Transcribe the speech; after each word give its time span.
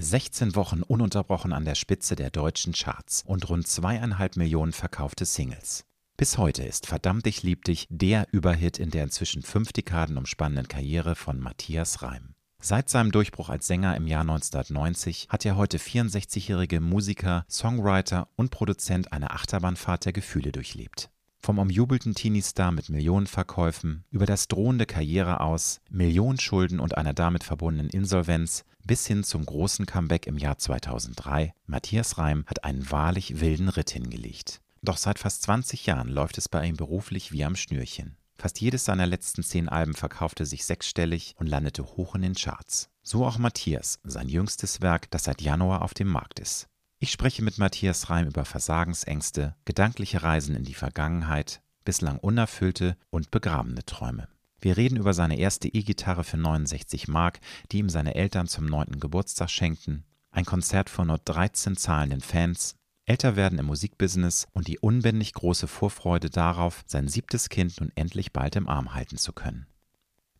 16 0.00 0.54
Wochen 0.54 0.82
ununterbrochen 0.82 1.52
an 1.52 1.64
der 1.64 1.74
Spitze 1.74 2.14
der 2.14 2.30
deutschen 2.30 2.72
Charts 2.72 3.24
und 3.26 3.48
rund 3.48 3.66
zweieinhalb 3.66 4.36
Millionen 4.36 4.72
verkaufte 4.72 5.24
Singles. 5.24 5.86
Bis 6.16 6.38
heute 6.38 6.62
ist 6.62 6.86
Verdammt 6.86 7.26
ich 7.26 7.42
lieb 7.42 7.64
dich 7.64 7.88
der 7.90 8.28
Überhit 8.30 8.78
in 8.78 8.90
der 8.90 9.02
inzwischen 9.02 9.42
fünf 9.42 9.72
Dekaden 9.72 10.16
umspannenden 10.16 10.68
Karriere 10.68 11.16
von 11.16 11.40
Matthias 11.40 12.00
Reim. 12.02 12.34
Seit 12.60 12.88
seinem 12.88 13.10
Durchbruch 13.10 13.48
als 13.48 13.66
Sänger 13.66 13.96
im 13.96 14.06
Jahr 14.06 14.20
1990 14.20 15.26
hat 15.30 15.42
der 15.42 15.56
heute 15.56 15.78
64-jährige 15.78 16.80
Musiker, 16.80 17.44
Songwriter 17.50 18.28
und 18.36 18.52
Produzent 18.52 19.12
eine 19.12 19.32
Achterbahnfahrt 19.32 20.04
der 20.04 20.12
Gefühle 20.12 20.52
durchlebt. 20.52 21.10
Vom 21.40 21.58
umjubelten 21.58 22.14
Teenie-Star 22.14 22.72
mit 22.72 22.88
Millionenverkäufen 22.88 24.04
über 24.10 24.26
das 24.26 24.48
drohende 24.48 24.86
Karriere 24.86 25.40
aus, 25.40 25.80
Millionenschulden 25.88 26.78
und 26.78 26.96
einer 26.96 27.14
damit 27.14 27.42
verbundenen 27.42 27.90
Insolvenz 27.90 28.64
bis 28.88 29.06
hin 29.06 29.22
zum 29.22 29.46
großen 29.46 29.86
Comeback 29.86 30.26
im 30.26 30.38
Jahr 30.38 30.58
2003, 30.58 31.54
Matthias 31.66 32.18
Reim 32.18 32.44
hat 32.46 32.64
einen 32.64 32.90
wahrlich 32.90 33.38
wilden 33.38 33.68
Ritt 33.68 33.90
hingelegt. 33.90 34.60
Doch 34.82 34.96
seit 34.96 35.20
fast 35.20 35.42
20 35.42 35.86
Jahren 35.86 36.08
läuft 36.08 36.38
es 36.38 36.48
bei 36.48 36.64
ihm 36.64 36.76
beruflich 36.76 37.30
wie 37.30 37.44
am 37.44 37.54
Schnürchen. 37.54 38.16
Fast 38.36 38.60
jedes 38.60 38.84
seiner 38.84 39.06
letzten 39.06 39.42
zehn 39.42 39.68
Alben 39.68 39.94
verkaufte 39.94 40.46
sich 40.46 40.64
sechsstellig 40.64 41.34
und 41.38 41.48
landete 41.48 41.84
hoch 41.84 42.14
in 42.14 42.22
den 42.22 42.34
Charts. 42.34 42.88
So 43.02 43.26
auch 43.26 43.38
Matthias, 43.38 44.00
sein 44.04 44.28
jüngstes 44.28 44.80
Werk, 44.80 45.10
das 45.10 45.24
seit 45.24 45.42
Januar 45.42 45.82
auf 45.82 45.92
dem 45.92 46.08
Markt 46.08 46.40
ist. 46.40 46.68
Ich 46.98 47.12
spreche 47.12 47.42
mit 47.42 47.58
Matthias 47.58 48.10
Reim 48.10 48.26
über 48.26 48.44
Versagensängste, 48.44 49.54
gedankliche 49.64 50.22
Reisen 50.22 50.56
in 50.56 50.64
die 50.64 50.74
Vergangenheit, 50.74 51.60
bislang 51.84 52.18
unerfüllte 52.18 52.96
und 53.10 53.30
begrabene 53.30 53.84
Träume. 53.84 54.28
Wir 54.60 54.76
reden 54.76 54.96
über 54.96 55.14
seine 55.14 55.38
erste 55.38 55.68
E-Gitarre 55.68 56.24
für 56.24 56.36
69 56.36 57.08
Mark, 57.08 57.40
die 57.70 57.78
ihm 57.78 57.88
seine 57.88 58.14
Eltern 58.14 58.48
zum 58.48 58.66
9. 58.66 58.98
Geburtstag 58.98 59.50
schenkten, 59.50 60.04
ein 60.30 60.44
Konzert 60.44 60.90
vor 60.90 61.04
nur 61.04 61.18
13 61.18 61.76
zahlenden 61.76 62.20
Fans, 62.20 62.74
älter 63.04 63.36
werden 63.36 63.58
im 63.58 63.66
Musikbusiness 63.66 64.46
und 64.52 64.68
die 64.68 64.78
unbändig 64.78 65.32
große 65.32 65.66
Vorfreude 65.66 66.28
darauf, 66.28 66.82
sein 66.86 67.08
siebtes 67.08 67.48
Kind 67.48 67.80
nun 67.80 67.92
endlich 67.94 68.32
bald 68.32 68.56
im 68.56 68.68
Arm 68.68 68.94
halten 68.94 69.16
zu 69.16 69.32
können. 69.32 69.66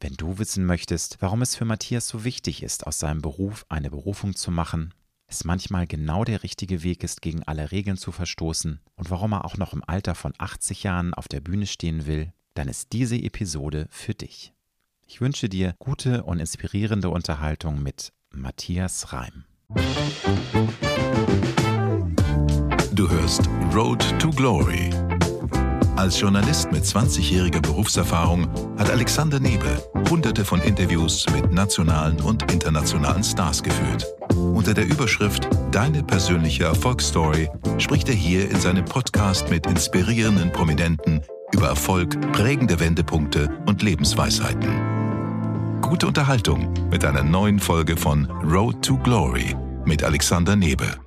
Wenn 0.00 0.14
du 0.14 0.38
wissen 0.38 0.66
möchtest, 0.66 1.16
warum 1.20 1.42
es 1.42 1.56
für 1.56 1.64
Matthias 1.64 2.06
so 2.06 2.24
wichtig 2.24 2.62
ist, 2.62 2.86
aus 2.86 2.98
seinem 2.98 3.22
Beruf 3.22 3.64
eine 3.68 3.90
Berufung 3.90 4.36
zu 4.36 4.50
machen, 4.50 4.94
es 5.26 5.44
manchmal 5.44 5.86
genau 5.86 6.24
der 6.24 6.42
richtige 6.42 6.82
Weg 6.82 7.04
ist, 7.04 7.20
gegen 7.20 7.42
alle 7.42 7.70
Regeln 7.70 7.96
zu 7.96 8.12
verstoßen 8.12 8.80
und 8.96 9.10
warum 9.10 9.32
er 9.32 9.44
auch 9.44 9.56
noch 9.56 9.72
im 9.72 9.82
Alter 9.86 10.14
von 10.14 10.32
80 10.38 10.82
Jahren 10.84 11.14
auf 11.14 11.28
der 11.28 11.40
Bühne 11.40 11.66
stehen 11.66 12.06
will, 12.06 12.32
dann 12.58 12.66
ist 12.66 12.92
diese 12.92 13.14
Episode 13.14 13.86
für 13.88 14.14
dich. 14.14 14.52
Ich 15.06 15.20
wünsche 15.20 15.48
dir 15.48 15.76
gute 15.78 16.24
und 16.24 16.40
inspirierende 16.40 17.08
Unterhaltung 17.08 17.80
mit 17.82 18.12
Matthias 18.30 19.12
Reim. 19.12 19.44
Du 22.92 23.08
hörst 23.08 23.48
Road 23.72 24.04
to 24.18 24.30
Glory 24.30 24.90
als 25.98 26.20
Journalist 26.20 26.70
mit 26.70 26.84
20-jähriger 26.84 27.60
Berufserfahrung 27.60 28.48
hat 28.78 28.88
Alexander 28.88 29.40
Nebe 29.40 29.82
hunderte 30.08 30.44
von 30.44 30.62
Interviews 30.62 31.26
mit 31.34 31.50
nationalen 31.50 32.20
und 32.20 32.52
internationalen 32.52 33.24
Stars 33.24 33.60
geführt. 33.60 34.06
Unter 34.36 34.74
der 34.74 34.86
Überschrift 34.86 35.48
Deine 35.72 36.04
persönliche 36.04 36.64
Erfolgsstory 36.64 37.50
spricht 37.78 38.08
er 38.08 38.14
hier 38.14 38.48
in 38.48 38.60
seinem 38.60 38.84
Podcast 38.84 39.50
mit 39.50 39.66
inspirierenden 39.66 40.52
Prominenten 40.52 41.20
über 41.52 41.68
Erfolg, 41.68 42.20
prägende 42.32 42.78
Wendepunkte 42.80 43.62
und 43.66 43.82
Lebensweisheiten. 43.82 45.80
Gute 45.80 46.06
Unterhaltung 46.06 46.72
mit 46.90 47.04
einer 47.04 47.22
neuen 47.22 47.58
Folge 47.58 47.96
von 47.96 48.26
Road 48.42 48.84
to 48.84 48.98
Glory 48.98 49.56
mit 49.84 50.02
Alexander 50.02 50.56
Nebe. 50.56 50.98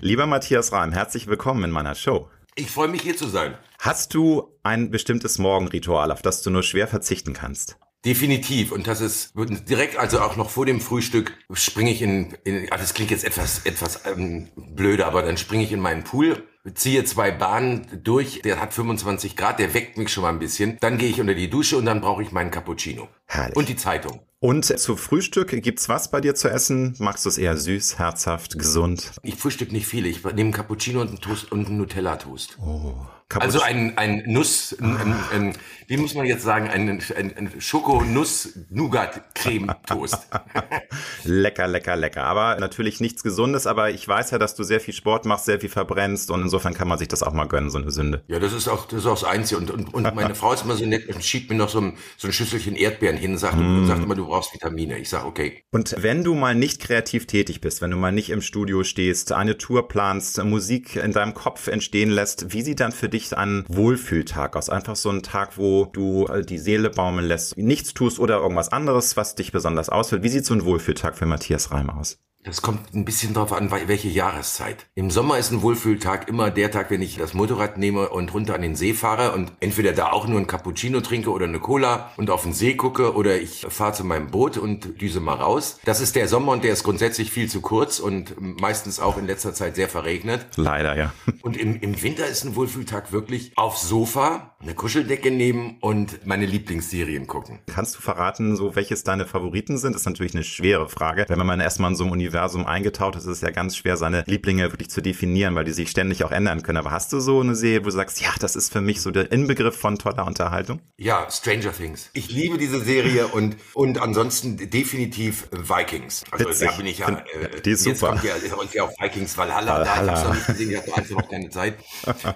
Lieber 0.00 0.26
Matthias 0.26 0.72
Reim, 0.72 0.92
herzlich 0.92 1.26
willkommen 1.28 1.64
in 1.64 1.70
meiner 1.70 1.94
Show. 1.94 2.28
Ich 2.56 2.70
freue 2.70 2.88
mich 2.88 3.02
hier 3.02 3.16
zu 3.16 3.28
sein. 3.28 3.54
Hast 3.78 4.14
du 4.14 4.52
ein 4.62 4.90
bestimmtes 4.90 5.38
Morgenritual, 5.38 6.10
auf 6.10 6.22
das 6.22 6.42
du 6.42 6.50
nur 6.50 6.62
schwer 6.62 6.88
verzichten 6.88 7.32
kannst? 7.32 7.78
Definitiv. 8.04 8.70
Und 8.70 8.86
das 8.86 9.00
ist 9.00 9.32
direkt, 9.68 9.96
also 9.96 10.20
auch 10.20 10.36
noch 10.36 10.50
vor 10.50 10.66
dem 10.66 10.80
Frühstück, 10.80 11.32
springe 11.52 11.90
ich 11.90 12.02
in, 12.02 12.36
in 12.44 12.70
ah, 12.70 12.76
das 12.76 12.92
klingt 12.92 13.10
jetzt 13.10 13.24
etwas, 13.24 13.64
etwas 13.64 14.02
ähm, 14.04 14.50
blöde, 14.56 15.06
aber 15.06 15.22
dann 15.22 15.38
springe 15.38 15.64
ich 15.64 15.72
in 15.72 15.80
meinen 15.80 16.04
Pool, 16.04 16.46
ziehe 16.72 17.04
zwei 17.04 17.30
Bahnen 17.30 17.86
durch, 18.02 18.40
der 18.42 18.60
hat 18.60 18.72
25 18.72 19.36
Grad, 19.36 19.58
der 19.58 19.74
weckt 19.74 19.98
mich 19.98 20.10
schon 20.10 20.22
mal 20.22 20.30
ein 20.30 20.38
bisschen. 20.38 20.78
Dann 20.80 20.96
gehe 20.96 21.10
ich 21.10 21.20
unter 21.20 21.34
die 21.34 21.50
Dusche 21.50 21.76
und 21.76 21.84
dann 21.84 22.00
brauche 22.00 22.22
ich 22.22 22.32
meinen 22.32 22.50
Cappuccino. 22.50 23.08
Herrlich. 23.26 23.56
Und 23.56 23.68
die 23.68 23.76
Zeitung. 23.76 24.20
Und 24.40 24.64
zu 24.64 24.96
Frühstück 24.96 25.48
gibt's 25.62 25.88
was 25.88 26.10
bei 26.10 26.20
dir 26.20 26.34
zu 26.34 26.50
essen? 26.50 26.94
Magst 26.98 27.24
du 27.24 27.30
es 27.30 27.38
eher 27.38 27.56
süß, 27.56 27.98
herzhaft, 27.98 28.58
gesund? 28.58 29.12
Ich 29.22 29.36
frühstück 29.36 29.72
nicht 29.72 29.86
viel. 29.86 30.04
Ich 30.04 30.22
nehme 30.22 30.40
einen 30.40 30.52
Cappuccino 30.52 31.00
und 31.00 31.08
einen 31.08 31.20
Toast 31.20 31.50
und 31.50 31.66
einen 31.66 31.78
Nutella-Toast. 31.78 32.58
Oh. 32.60 32.94
Also 33.30 33.62
ein, 33.62 33.96
ein 33.98 34.22
Nuss, 34.26 34.76
ein, 34.80 35.16
ein, 35.32 35.54
wie 35.88 35.96
muss 35.96 36.14
man 36.14 36.24
jetzt 36.26 36.44
sagen, 36.44 36.68
ein, 36.68 37.02
ein, 37.16 37.50
Schoko-Nuss-Nougat-Creme-Toast. 37.58 40.28
lecker, 41.24 41.66
lecker, 41.66 41.96
lecker. 41.96 42.24
Aber 42.24 42.56
natürlich 42.60 43.00
nichts 43.00 43.22
Gesundes, 43.22 43.66
aber 43.66 43.88
ich 43.90 44.06
weiß 44.06 44.30
ja, 44.30 44.38
dass 44.38 44.54
du 44.54 44.62
sehr 44.62 44.80
viel 44.80 44.92
Sport 44.94 45.24
machst, 45.24 45.46
sehr 45.46 45.58
viel 45.58 45.70
verbrennst 45.70 46.30
und 46.30 46.42
insofern 46.42 46.74
kann 46.74 46.86
man 46.86 46.98
sich 46.98 47.08
das 47.08 47.22
auch 47.22 47.32
mal 47.32 47.48
gönnen, 47.48 47.70
so 47.70 47.78
eine 47.78 47.90
Sünde. 47.90 48.22
Ja, 48.28 48.38
das 48.38 48.52
ist 48.52 48.68
auch 48.68 48.84
das, 48.86 49.00
ist 49.00 49.06
auch 49.06 49.18
das 49.18 49.24
Einzige. 49.24 49.60
Und, 49.60 49.70
und, 49.70 49.92
und 49.92 50.14
meine 50.14 50.34
Frau 50.34 50.52
ist 50.52 50.64
immer 50.64 50.76
so 50.76 50.86
nett 50.86 51.08
und 51.12 51.24
schiebt 51.24 51.50
mir 51.50 51.56
noch 51.56 51.70
so 51.70 51.80
ein, 51.80 51.94
so 52.16 52.28
ein 52.28 52.32
Schüsselchen 52.32 52.76
Erdbeeren 52.76 53.16
hin 53.16 53.38
sagt, 53.38 53.56
mm. 53.56 53.78
und 53.78 53.86
sagt 53.86 54.02
immer, 54.02 54.14
du 54.14 54.26
brauchst 54.26 54.54
Vitamine. 54.54 54.98
Ich 54.98 55.08
sag 55.08 55.24
okay. 55.24 55.64
Und 55.72 55.96
wenn 55.98 56.22
du 56.24 56.34
mal 56.34 56.54
nicht 56.54 56.80
kreativ 56.80 57.26
tätig 57.26 57.60
bist, 57.60 57.82
wenn 57.82 57.90
du 57.90 57.96
mal 57.96 58.12
nicht 58.12 58.30
im 58.30 58.42
Studio 58.42 58.84
stehst, 58.84 59.32
eine 59.32 59.58
Tour 59.58 59.88
planst, 59.88 60.42
Musik 60.44 60.96
in 60.96 61.12
deinem 61.12 61.34
Kopf 61.34 61.68
entstehen 61.68 62.10
lässt, 62.10 62.52
wie 62.52 62.62
sieht 62.62 62.80
dann 62.80 62.92
für 62.92 63.08
dich 63.14 63.36
ein 63.36 63.64
Wohlfühltag 63.68 64.56
aus? 64.56 64.68
Einfach 64.68 64.96
so 64.96 65.10
ein 65.10 65.22
Tag, 65.22 65.56
wo 65.56 65.86
du 65.86 66.28
die 66.42 66.58
Seele 66.58 66.90
baumeln 66.90 67.26
lässt, 67.26 67.56
nichts 67.56 67.94
tust 67.94 68.18
oder 68.18 68.38
irgendwas 68.40 68.70
anderes, 68.70 69.16
was 69.16 69.34
dich 69.34 69.52
besonders 69.52 69.88
ausfüllt. 69.88 70.22
Wie 70.22 70.28
sieht 70.28 70.44
so 70.44 70.54
ein 70.54 70.64
Wohlfühltag 70.64 71.16
für 71.16 71.26
Matthias 71.26 71.70
Reim 71.70 71.90
aus? 71.90 72.18
Das 72.44 72.60
kommt 72.60 72.94
ein 72.94 73.06
bisschen 73.06 73.32
drauf 73.32 73.54
an, 73.54 73.70
welche 73.70 74.08
Jahreszeit. 74.08 74.86
Im 74.94 75.10
Sommer 75.10 75.38
ist 75.38 75.50
ein 75.50 75.62
Wohlfühltag 75.62 76.28
immer 76.28 76.50
der 76.50 76.70
Tag, 76.70 76.90
wenn 76.90 77.00
ich 77.00 77.16
das 77.16 77.32
Motorrad 77.32 77.78
nehme 77.78 78.10
und 78.10 78.34
runter 78.34 78.54
an 78.54 78.60
den 78.60 78.76
See 78.76 78.92
fahre 78.92 79.32
und 79.32 79.50
entweder 79.60 79.92
da 79.92 80.12
auch 80.12 80.28
nur 80.28 80.38
ein 80.38 80.46
Cappuccino 80.46 81.00
trinke 81.00 81.30
oder 81.30 81.46
eine 81.46 81.58
Cola 81.58 82.10
und 82.18 82.28
auf 82.28 82.42
den 82.42 82.52
See 82.52 82.74
gucke 82.74 83.14
oder 83.14 83.40
ich 83.40 83.66
fahre 83.70 83.94
zu 83.94 84.04
meinem 84.04 84.30
Boot 84.30 84.58
und 84.58 85.00
düse 85.00 85.20
mal 85.20 85.36
raus. 85.36 85.80
Das 85.86 86.02
ist 86.02 86.16
der 86.16 86.28
Sommer 86.28 86.52
und 86.52 86.64
der 86.64 86.74
ist 86.74 86.84
grundsätzlich 86.84 87.30
viel 87.30 87.48
zu 87.48 87.62
kurz 87.62 87.98
und 87.98 88.34
meistens 88.38 89.00
auch 89.00 89.16
in 89.16 89.26
letzter 89.26 89.54
Zeit 89.54 89.74
sehr 89.74 89.88
verregnet. 89.88 90.46
Leider, 90.56 90.98
ja. 90.98 91.14
Und 91.42 91.58
im, 91.58 91.78
im 91.80 92.02
Winter 92.02 92.26
ist 92.26 92.44
ein 92.44 92.56
Wohlfühltag 92.56 93.12
wirklich 93.12 93.52
aufs 93.56 93.86
Sofa, 93.86 94.54
eine 94.60 94.74
Kuscheldecke 94.74 95.30
nehmen 95.30 95.76
und 95.80 96.26
meine 96.26 96.46
Lieblingsserien 96.46 97.26
gucken. 97.26 97.58
Kannst 97.66 97.96
du 97.96 98.00
verraten, 98.00 98.56
so 98.56 98.74
welches 98.74 99.04
deine 99.04 99.26
Favoriten 99.26 99.76
sind? 99.76 99.92
Das 99.92 100.02
ist 100.02 100.06
natürlich 100.06 100.34
eine 100.34 100.42
schwere 100.42 100.88
Frage. 100.88 101.26
Wenn 101.28 101.38
man 101.44 101.60
erstmal 101.60 101.90
in 101.90 101.96
so 101.96 102.04
einem 102.04 102.12
Universum 102.12 102.33
Universum 102.34 102.66
eingetaucht 102.66 103.14
ist, 103.16 103.24
ist 103.24 103.36
es 103.36 103.40
ja 103.42 103.50
ganz 103.50 103.76
schwer, 103.76 103.96
seine 103.96 104.24
Lieblinge 104.26 104.72
wirklich 104.72 104.90
zu 104.90 105.00
definieren, 105.00 105.54
weil 105.54 105.64
die 105.64 105.72
sich 105.72 105.90
ständig 105.90 106.24
auch 106.24 106.32
ändern 106.32 106.62
können. 106.62 106.78
Aber 106.78 106.90
hast 106.90 107.12
du 107.12 107.20
so 107.20 107.40
eine 107.40 107.54
Serie, 107.54 107.80
wo 107.80 107.84
du 107.86 107.90
sagst, 107.92 108.20
ja, 108.20 108.30
das 108.40 108.56
ist 108.56 108.72
für 108.72 108.80
mich 108.80 109.00
so 109.00 109.10
der 109.12 109.30
Inbegriff 109.30 109.76
von 109.76 109.98
toller 109.98 110.26
Unterhaltung? 110.26 110.80
Ja, 110.96 111.30
Stranger 111.30 111.72
Things. 111.72 112.10
Ich 112.12 112.30
liebe 112.30 112.58
diese 112.58 112.80
Serie 112.80 113.28
und, 113.28 113.56
und 113.74 114.00
ansonsten 114.00 114.56
definitiv 114.56 115.48
Vikings. 115.52 116.24
Also 116.30 116.48
Witzig. 116.48 116.68
da 116.68 116.76
bin 116.76 116.86
ich 116.86 116.98
ja, 116.98 117.08
äh, 117.08 117.60
die 117.64 117.70
ist 117.70 117.86
jetzt 117.86 118.00
super. 118.00 118.12
kommt 118.12 118.24
ja, 118.24 118.34
kommt 118.50 118.74
ja 118.74 118.82
auch 118.82 118.92
Vikings 119.00 119.38
Valhalla. 119.38 119.78
Valhalla. 119.78 119.84
Da, 119.84 120.02
ich 120.02 120.10
hab's 120.10 120.24
noch 120.24 120.34
nicht 120.34 120.46
gesehen, 120.46 120.70
ich 120.70 120.94
einfach 120.94 121.16
noch 121.16 121.30
keine 121.30 121.50
Zeit. 121.50 121.74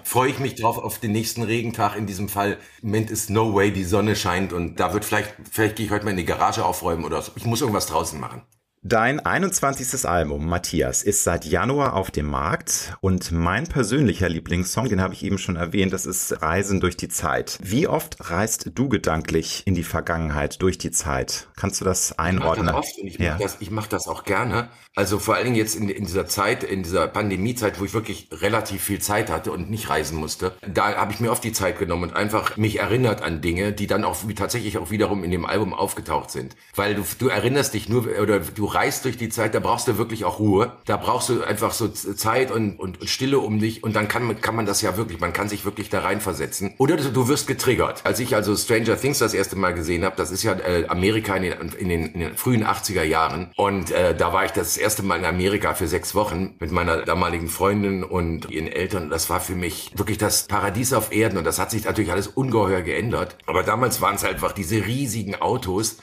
Freue 0.03 0.29
ich 0.29 0.39
mich 0.39 0.55
drauf 0.55 0.77
auf 0.77 0.99
den 0.99 1.11
nächsten 1.11 1.43
Regentag. 1.43 1.97
In 1.97 2.05
diesem 2.05 2.29
Fall, 2.29 2.57
im 2.81 2.89
Moment 2.89 3.11
ist 3.11 3.29
no 3.29 3.53
way, 3.53 3.71
die 3.71 3.83
Sonne 3.83 4.15
scheint 4.15 4.53
und 4.53 4.79
da 4.79 4.93
wird 4.93 5.03
vielleicht, 5.03 5.33
vielleicht 5.51 5.75
gehe 5.75 5.85
ich 5.85 5.91
heute 5.91 6.05
mal 6.05 6.11
in 6.11 6.17
die 6.17 6.25
Garage 6.25 6.63
aufräumen 6.63 7.03
oder 7.03 7.21
so. 7.21 7.33
Ich 7.35 7.45
muss 7.45 7.61
irgendwas 7.61 7.87
draußen 7.87 8.19
machen. 8.19 8.43
Dein 8.89 9.19
21. 9.19 10.09
Album, 10.09 10.47
Matthias, 10.47 11.03
ist 11.03 11.23
seit 11.23 11.45
Januar 11.45 11.93
auf 11.93 12.09
dem 12.09 12.25
Markt 12.25 12.97
und 13.01 13.31
mein 13.31 13.67
persönlicher 13.67 14.27
Lieblingssong, 14.27 14.89
den 14.89 14.99
habe 14.99 15.13
ich 15.13 15.23
eben 15.23 15.37
schon 15.37 15.57
erwähnt, 15.57 15.93
das 15.93 16.07
ist 16.07 16.41
Reisen 16.41 16.79
durch 16.79 16.97
die 16.97 17.07
Zeit. 17.07 17.59
Wie 17.61 17.87
oft 17.87 18.31
reist 18.31 18.71
du 18.73 18.89
gedanklich 18.89 19.61
in 19.65 19.75
die 19.75 19.83
Vergangenheit 19.83 20.59
durch 20.63 20.79
die 20.79 20.89
Zeit? 20.89 21.49
Kannst 21.55 21.79
du 21.79 21.85
das 21.85 22.17
einordnen? 22.17 22.69
Ich 22.69 22.73
mache 22.73 22.81
das 22.81 22.97
ich 22.97 23.19
mache 23.19 23.43
das, 23.43 23.57
ich 23.59 23.69
mach 23.69 23.87
das 23.87 24.07
auch 24.07 24.23
gerne. 24.23 24.69
Also 24.95 25.19
vor 25.19 25.35
allen 25.35 25.45
Dingen 25.45 25.55
jetzt 25.55 25.75
in, 25.75 25.87
in 25.87 26.05
dieser 26.05 26.25
Zeit, 26.25 26.63
in 26.63 26.81
dieser 26.81 27.07
Pandemiezeit, 27.07 27.79
wo 27.79 27.85
ich 27.85 27.93
wirklich 27.93 28.27
relativ 28.31 28.83
viel 28.83 28.99
Zeit 28.99 29.29
hatte 29.29 29.51
und 29.51 29.69
nicht 29.69 29.89
reisen 29.89 30.17
musste, 30.17 30.55
da 30.67 30.95
habe 30.95 31.13
ich 31.13 31.19
mir 31.19 31.31
oft 31.31 31.43
die 31.43 31.53
Zeit 31.53 31.77
genommen 31.77 32.09
und 32.09 32.15
einfach 32.15 32.57
mich 32.57 32.79
erinnert 32.79 33.21
an 33.21 33.39
Dinge, 33.41 33.71
die 33.71 33.85
dann 33.85 34.03
auch 34.03 34.17
wie 34.25 34.33
tatsächlich 34.33 34.79
auch 34.79 34.89
wiederum 34.89 35.23
in 35.23 35.29
dem 35.29 35.45
Album 35.45 35.75
aufgetaucht 35.75 36.31
sind. 36.31 36.55
Weil 36.75 36.95
du, 36.95 37.03
du 37.19 37.27
erinnerst 37.27 37.75
dich 37.75 37.87
nur 37.87 38.07
oder 38.19 38.39
du 38.39 38.65
reist 38.79 39.03
durch 39.03 39.17
die 39.17 39.27
Zeit, 39.27 39.53
da 39.53 39.59
brauchst 39.59 39.87
du 39.89 39.97
wirklich 39.97 40.23
auch 40.23 40.39
Ruhe. 40.39 40.71
Da 40.85 40.95
brauchst 40.95 41.27
du 41.29 41.43
einfach 41.43 41.73
so 41.73 41.89
Zeit 41.89 42.49
und, 42.49 42.79
und, 42.79 43.01
und 43.01 43.09
Stille 43.09 43.39
um 43.39 43.59
dich 43.59 43.83
und 43.83 43.95
dann 43.95 44.07
kann 44.07 44.23
man, 44.23 44.39
kann 44.39 44.55
man 44.55 44.65
das 44.65 44.81
ja 44.81 44.95
wirklich, 44.95 45.19
man 45.19 45.33
kann 45.33 45.49
sich 45.49 45.65
wirklich 45.65 45.89
da 45.89 45.99
reinversetzen. 45.99 46.73
Oder 46.77 46.95
du, 46.95 47.11
du 47.11 47.27
wirst 47.27 47.47
getriggert. 47.47 48.01
Als 48.05 48.19
ich 48.19 48.35
also 48.35 48.55
Stranger 48.55 48.97
Things 48.99 49.19
das 49.19 49.33
erste 49.33 49.57
Mal 49.57 49.73
gesehen 49.73 50.05
habe, 50.05 50.15
das 50.15 50.31
ist 50.31 50.43
ja 50.43 50.53
äh, 50.53 50.85
Amerika 50.87 51.35
in 51.35 51.43
den, 51.43 51.53
in, 51.77 51.89
den, 51.89 52.05
in 52.13 52.19
den 52.21 52.37
frühen 52.37 52.63
80er 52.63 53.03
Jahren 53.03 53.51
und 53.57 53.91
äh, 53.91 54.15
da 54.15 54.31
war 54.31 54.45
ich 54.45 54.51
das 54.51 54.77
erste 54.77 55.03
Mal 55.03 55.19
in 55.19 55.25
Amerika 55.25 55.73
für 55.73 55.87
sechs 55.87 56.15
Wochen 56.15 56.55
mit 56.59 56.71
meiner 56.71 57.03
damaligen 57.03 57.49
Freundin 57.49 58.03
und 58.05 58.49
ihren 58.49 58.67
Eltern. 58.67 59.09
Das 59.09 59.29
war 59.29 59.41
für 59.41 59.55
mich 59.55 59.91
wirklich 59.95 60.17
das 60.17 60.47
Paradies 60.47 60.93
auf 60.93 61.11
Erden 61.11 61.37
und 61.37 61.43
das 61.43 61.59
hat 61.59 61.71
sich 61.71 61.83
natürlich 61.83 62.11
alles 62.11 62.27
ungeheuer 62.27 62.81
geändert. 62.81 63.35
Aber 63.45 63.63
damals 63.63 63.99
waren 63.99 64.15
es 64.15 64.23
einfach 64.23 64.53
diese 64.53 64.85
riesigen 64.85 65.35
Autos, 65.35 65.97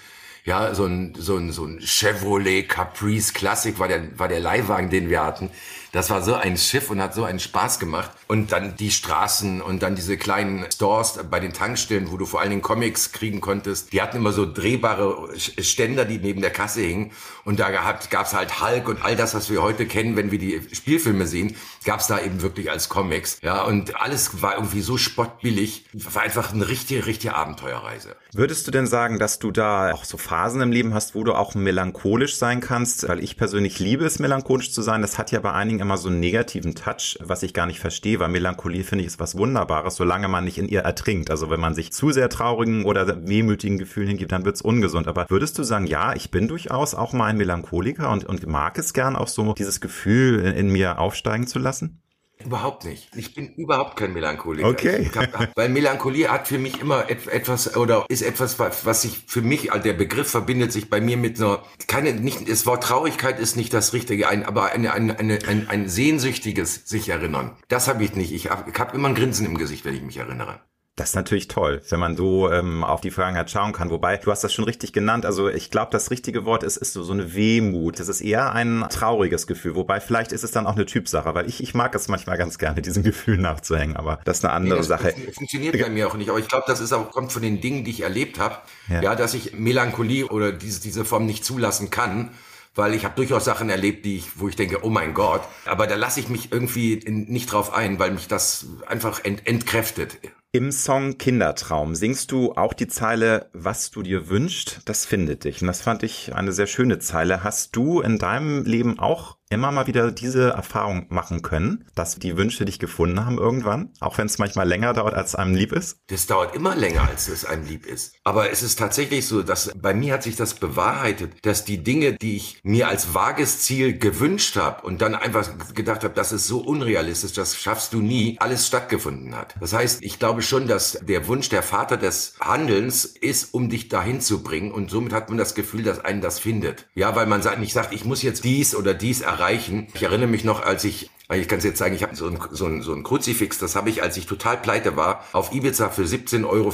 ja, 0.47 0.75
so 0.75 0.87
ein, 0.87 1.13
so 1.19 1.37
ein, 1.37 1.51
so 1.51 1.65
ein 1.65 1.81
Chevrolet 1.81 2.69
Caprice 2.69 3.35
Classic 3.35 3.79
war 3.81 3.89
der, 3.89 4.17
war 4.19 4.29
der 4.29 4.39
Leihwagen, 4.41 4.91
den 4.91 5.11
wir 5.11 5.25
hatten. 5.25 5.51
Das 5.97 6.11
war 6.11 6.21
so 6.21 6.35
ein 6.35 6.59
Schiff 6.59 6.91
und 6.91 7.01
hat 7.01 7.15
so 7.15 7.25
einen 7.25 7.39
Spaß 7.39 7.79
gemacht. 7.79 8.11
Und 8.27 8.53
dann 8.53 8.77
die 8.77 8.91
Straßen 8.91 9.63
und 9.63 9.83
dann 9.83 9.95
diese 9.97 10.19
kleinen 10.19 10.71
Stores 10.71 11.19
bei 11.31 11.41
den 11.41 11.55
Tankstellen, 11.55 12.13
wo 12.13 12.19
du 12.19 12.27
vor 12.27 12.41
allen 12.41 12.51
Dingen 12.51 12.61
Comics 12.61 13.13
kriegen 13.13 13.41
konntest. 13.41 13.95
Die 13.95 14.03
hatten 14.03 14.19
immer 14.19 14.33
so 14.33 14.45
drehbare 14.45 15.31
Ständer, 15.39 16.05
die 16.05 16.19
neben 16.19 16.43
der 16.43 16.51
Kasse 16.51 16.83
hingen. 16.83 17.13
Und 17.47 17.61
da 17.61 17.71
gab 17.71 18.27
es 18.27 18.35
halt 18.35 18.61
Hulk 18.61 18.91
und 18.91 19.03
all 19.03 19.17
das, 19.17 19.35
was 19.35 19.49
wir 19.49 19.63
heute 19.63 19.87
kennen, 19.87 20.17
wenn 20.17 20.31
wir 20.31 20.39
die 20.39 20.61
Spielfilme 20.71 21.27
sehen, 21.27 21.57
gab 21.87 22.01
es 22.01 22.09
da 22.09 22.21
eben 22.21 22.43
wirklich 22.43 22.71
als 22.71 22.91
Comics. 22.91 23.39
Ja, 23.41 23.63
und 23.63 23.99
alles 23.99 24.43
war 24.43 24.57
irgendwie 24.57 24.83
so 24.83 24.99
spottbillig. 24.99 25.87
War 25.95 26.25
einfach 26.25 26.53
eine 26.53 26.69
richtige, 26.69 27.07
richtige 27.07 27.35
Abenteuerreise. 27.35 28.17
Würdest 28.35 28.67
du 28.67 28.71
denn 28.71 28.87
sagen, 28.87 29.19
dass 29.19 29.39
du 29.39 29.51
da 29.51 29.93
auch 29.93 30.05
so 30.05 30.19
Phasen 30.19 30.61
im 30.61 30.73
Leben 30.73 30.93
hast, 30.93 31.15
wo 31.15 31.25
du 31.25 31.33
auch 31.33 31.55
melancholisch 31.55 32.37
sein 32.37 32.61
kannst? 32.61 33.09
Weil 33.09 33.25
ich 33.25 33.39
persönlich 33.39 33.79
liebe 33.79 34.05
es, 34.05 34.19
melancholisch 34.19 34.73
zu 34.73 34.83
sein. 34.83 35.01
Das 35.01 35.17
hat 35.17 35.31
ja 35.31 35.41
bei 35.41 35.53
einigen 35.53 35.86
immer 35.87 35.97
so 35.97 36.09
einen 36.09 36.19
negativen 36.21 36.75
Touch, 36.75 37.17
was 37.21 37.45
ich 37.45 37.55
gar 37.55 37.67
nicht 37.67 37.79
verstehe, 37.79 38.19
weil 38.19 38.29
Melancholie 38.29 38.83
finde 38.83 39.03
ich 39.03 39.07
ist 39.07 39.21
was 39.21 39.39
Wunderbares, 39.39 39.95
solange 39.95 40.27
man 40.27 40.45
nicht 40.45 40.59
in 40.59 40.69
ihr 40.69 40.81
ertrinkt. 40.81 41.31
Also 41.31 41.49
wenn 41.49 41.61
man 41.61 41.75
sich 41.75 41.93
zu 41.93 42.11
sehr 42.11 42.29
traurigen 42.29 42.85
oder 42.85 43.27
wehmütigen 43.27 43.79
Gefühlen 43.79 44.09
hingibt, 44.09 44.33
dann 44.33 44.45
wird's 44.45 44.63
ungesund. 44.63 45.07
Aber 45.07 45.27
würdest 45.29 45.59
du 45.59 45.63
sagen, 45.63 45.87
ja, 45.87 46.13
ich 46.15 46.33
bin 46.33 46.49
durchaus 46.49 46.95
auch 46.95 47.13
mal 47.13 47.27
ein 47.27 47.37
Melancholiker 47.37 48.11
und, 48.11 48.25
und 48.25 48.47
mag 48.47 48.79
es 48.79 48.93
gern 48.93 49.15
auch 49.15 49.29
so, 49.29 49.55
dieses 49.55 49.81
Gefühl 49.81 50.41
in, 50.41 50.55
in 50.55 50.69
mir 50.71 50.99
aufsteigen 50.99 51.47
zu 51.47 51.61
lassen? 51.61 52.01
Überhaupt 52.45 52.85
nicht. 52.85 53.09
Ich 53.17 53.35
bin 53.35 53.55
überhaupt 53.55 53.97
kein 53.97 54.13
Melancholiker. 54.13 54.69
Okay. 54.69 55.11
Hab, 55.15 55.57
weil 55.57 55.69
Melancholie 55.69 56.29
hat 56.29 56.47
für 56.47 56.59
mich 56.59 56.81
immer 56.81 57.09
etwas 57.09 57.77
oder 57.77 58.05
ist 58.09 58.23
etwas, 58.23 58.59
was 58.59 59.03
sich 59.03 59.25
für 59.27 59.43
mich, 59.43 59.73
also 59.73 59.83
der 59.83 59.95
Begriff 59.95 60.31
verbindet 60.31 60.71
sich 60.71 60.91
bei 60.91 61.01
mir 61.01 61.17
mit 61.17 61.41
einer, 61.41 61.63
keine, 61.87 62.13
nicht, 62.13 62.49
das 62.49 62.67
Wort 62.67 62.85
Traurigkeit 62.85 63.41
ist 63.41 63.57
nicht 63.57 63.73
das 63.73 63.95
Richtige, 63.95 64.29
ein, 64.29 64.45
aber 64.45 64.73
eine, 64.73 64.93
eine, 64.93 65.19
eine, 65.19 65.39
ein, 65.47 65.69
ein 65.69 65.89
sehnsüchtiges 65.89 66.83
sich 66.87 67.09
erinnern. 67.09 67.53
Das 67.69 67.89
habe 67.89 68.05
ich 68.05 68.15
nicht. 68.15 68.33
Ich 68.33 68.51
habe 68.51 68.71
hab 68.79 68.95
immer 68.95 69.09
ein 69.09 69.15
Grinsen 69.15 69.47
im 69.47 69.57
Gesicht, 69.57 69.85
wenn 69.85 69.95
ich 69.95 70.03
mich 70.03 70.19
erinnere. 70.19 70.61
Das 70.97 71.11
ist 71.11 71.15
natürlich 71.15 71.47
toll, 71.47 71.83
wenn 71.91 72.01
man 72.01 72.17
so 72.17 72.51
ähm, 72.51 72.83
auf 72.83 73.03
die 73.03 73.11
Vergangenheit 73.11 73.51
schauen 73.51 73.75
kann. 73.75 73.91
Wobei, 73.91 74.17
du 74.17 74.31
hast 74.31 74.43
das 74.43 74.55
schon 74.55 74.65
richtig 74.65 74.95
genannt. 74.95 75.27
Also 75.27 75.51
ich 75.51 75.71
glaube, 75.71 75.91
das 75.93 76.11
richtige 76.11 76.47
Wort 76.47 76.63
ist, 76.63 76.79
ist 76.79 76.95
so, 76.95 77.03
so 77.03 77.13
eine 77.13 77.35
Wehmut. 77.35 78.01
Das 78.01 78.09
ist 78.09 78.23
eher 78.23 78.53
ein 78.53 78.87
trauriges 78.89 79.47
Gefühl. 79.47 79.75
Wobei 79.75 80.01
vielleicht 80.01 80.33
ist 80.33 80.43
es 80.43 80.53
dann 80.53 80.67
auch 80.67 80.75
eine 80.75 80.87
Typsache, 80.87 81.35
weil 81.35 81.49
ich, 81.49 81.63
ich 81.63 81.75
mag 81.75 81.95
es 81.95 82.09
manchmal 82.09 82.39
ganz 82.39 82.57
gerne, 82.57 82.81
diesem 82.81 83.03
Gefühl 83.03 83.37
nachzuhängen. 83.37 83.95
Aber 83.95 84.21
das 84.25 84.39
ist 84.39 84.47
eine 84.47 84.55
andere 84.55 84.77
nee, 84.77 84.79
das 84.79 84.89
Sache. 84.89 85.15
Funktioniert 85.35 85.79
bei 85.79 85.91
mir 85.91 86.09
auch 86.09 86.15
nicht. 86.15 86.31
Aber 86.31 86.39
ich 86.39 86.49
glaube, 86.49 86.65
das 86.67 86.81
ist 86.81 86.95
auch, 86.95 87.11
kommt 87.11 87.31
von 87.31 87.43
den 87.43 87.61
Dingen, 87.61 87.85
die 87.85 87.91
ich 87.91 88.01
erlebt 88.01 88.39
habe. 88.39 88.57
Ja. 88.89 89.03
ja, 89.03 89.15
dass 89.15 89.35
ich 89.35 89.53
Melancholie 89.53 90.27
oder 90.27 90.51
diese, 90.51 90.81
diese 90.81 91.05
Form 91.05 91.27
nicht 91.27 91.45
zulassen 91.45 91.91
kann 91.91 92.31
weil 92.79 92.93
ich 92.93 93.07
habe 93.07 93.15
durchaus 93.17 93.47
Sachen 93.47 93.71
erlebt, 93.71 94.05
die 94.05 94.19
ich, 94.19 94.39
wo 94.39 94.49
ich 94.49 94.55
denke, 94.57 94.85
oh 94.85 94.91
mein 94.91 95.15
Gott, 95.15 95.41
aber 95.65 95.87
da 95.87 95.95
lasse 95.95 96.21
ich 96.21 96.29
mich 96.29 96.53
irgendwie 96.53 97.01
nicht 97.07 97.51
drauf 97.51 97.73
ein, 97.73 97.99
weil 97.99 98.11
mich 98.11 98.29
das 98.29 98.67
einfach 98.87 99.25
ent, 99.25 99.47
entkräftet. 99.47 100.19
Im 100.53 100.73
Song 100.73 101.19
Kindertraum 101.19 101.95
singst 101.95 102.33
du 102.33 102.53
auch 102.53 102.73
die 102.73 102.87
Zeile, 102.87 103.51
was 103.53 103.91
du 103.91 104.03
dir 104.03 104.29
wünschst, 104.29 104.81
das 104.87 105.05
findet 105.05 105.45
dich. 105.45 105.61
Und 105.61 105.67
das 105.67 105.83
fand 105.83 106.03
ich 106.03 106.35
eine 106.35 106.53
sehr 106.53 106.67
schöne 106.67 106.99
Zeile. 106.99 107.43
Hast 107.45 107.77
du 107.77 108.01
in 108.01 108.19
deinem 108.19 108.65
Leben 108.65 108.99
auch 108.99 109.36
immer 109.49 109.71
mal 109.71 109.87
wieder 109.87 110.11
diese 110.11 110.51
Erfahrung 110.51 111.07
machen 111.09 111.43
können, 111.43 111.85
dass 111.95 112.17
die 112.17 112.37
Wünsche 112.37 112.65
dich 112.65 112.79
gefunden 112.79 113.25
haben 113.25 113.39
irgendwann, 113.39 113.91
auch 114.01 114.19
wenn 114.19 114.27
es 114.27 114.39
manchmal 114.39 114.67
länger 114.67 114.93
dauert, 114.93 115.15
als 115.15 115.35
einem 115.35 115.55
lieb 115.55 115.73
ist? 115.73 115.99
Das 116.09 116.27
dauert 116.27 116.55
immer 116.55 116.75
länger, 116.75 117.09
als 117.09 117.29
es 117.29 117.45
einem 117.45 117.65
lieb 117.65 117.87
ist. 117.87 118.17
Aber 118.25 118.51
es 118.51 118.63
ist 118.63 118.79
tatsächlich 118.79 119.27
so, 119.27 119.43
dass 119.43 119.73
bei 119.81 119.95
mir 119.95 120.15
hat 120.15 120.25
sich 120.25 120.37
das 120.37 120.55
bewahrheitet, 120.55 121.47
dass 121.47 121.65
die 121.65 121.83
Dinge, 121.83 122.15
die 122.15 122.37
ich 122.37 122.61
mir 122.65 122.89
als 122.89 123.15
vages 123.15 123.61
Ziel 123.61 123.99
gewünscht 123.99 124.57
habe 124.57 124.85
und 124.85 125.01
dann 125.01 125.15
einfach 125.15 125.49
gedacht 125.75 126.03
habe, 126.03 126.15
das 126.15 126.33
ist 126.33 126.49
so 126.49 126.59
unrealistisch, 126.59 127.33
das 127.33 127.57
schaffst 127.57 127.93
du 127.93 128.01
nie, 128.01 128.37
alles 128.41 128.67
stattgefunden 128.67 129.37
hat. 129.37 129.55
Das 129.61 129.73
heißt, 129.73 130.03
ich 130.03 130.19
glaube 130.19 130.43
schon, 130.43 130.67
dass 130.67 130.99
der 131.03 131.29
Wunsch 131.29 131.49
der 131.51 131.63
Vater 131.63 131.97
des 131.97 132.35
Handelns 132.41 133.05
ist, 133.05 133.55
um 133.55 133.69
dich 133.69 133.89
dahin 133.89 134.21
zu 134.21 134.43
bringen 134.43 134.73
und 134.73 134.91
somit 134.91 135.13
hat 135.13 135.29
man 135.29 135.39
das 135.39 135.55
Gefühl, 135.55 135.85
dass 135.85 136.05
einen 136.05 136.21
das 136.21 136.41
findet. 136.41 136.89
Ja, 136.95 137.15
weil 137.15 137.27
man 137.27 137.43
nicht 137.61 137.73
sagt, 137.73 137.93
ich 137.93 138.05
muss 138.05 138.23
jetzt 138.23 138.43
dies 138.43 138.75
oder 138.75 138.93
dies 138.93 139.21
erreichen 139.21 139.36
erreichen. 139.37 139.89
Ich 139.95 140.03
erinnere 140.03 140.29
mich 140.29 140.45
noch, 140.45 140.63
als 140.63 140.85
ich 140.85 141.11
ich 141.35 141.49
kann 141.49 141.59
es 141.59 141.65
jetzt 141.65 141.79
sagen, 141.79 141.95
ich 141.95 142.03
habe 142.03 142.15
so 142.15 142.29
ein, 142.29 142.39
so, 142.53 142.67
ein, 142.67 142.83
so 142.83 142.93
ein 142.93 143.03
Kruzifix, 143.03 143.59
das 143.59 143.75
habe 143.75 143.91
ich, 143.91 144.03
als 144.03 144.17
ich 144.17 144.27
total 144.27 144.57
pleite 144.57 144.97
war, 144.97 145.25
auf 145.33 145.53
Ibiza 145.53 145.89
für 145.89 146.03
17,50 146.03 146.49
Euro, 146.49 146.73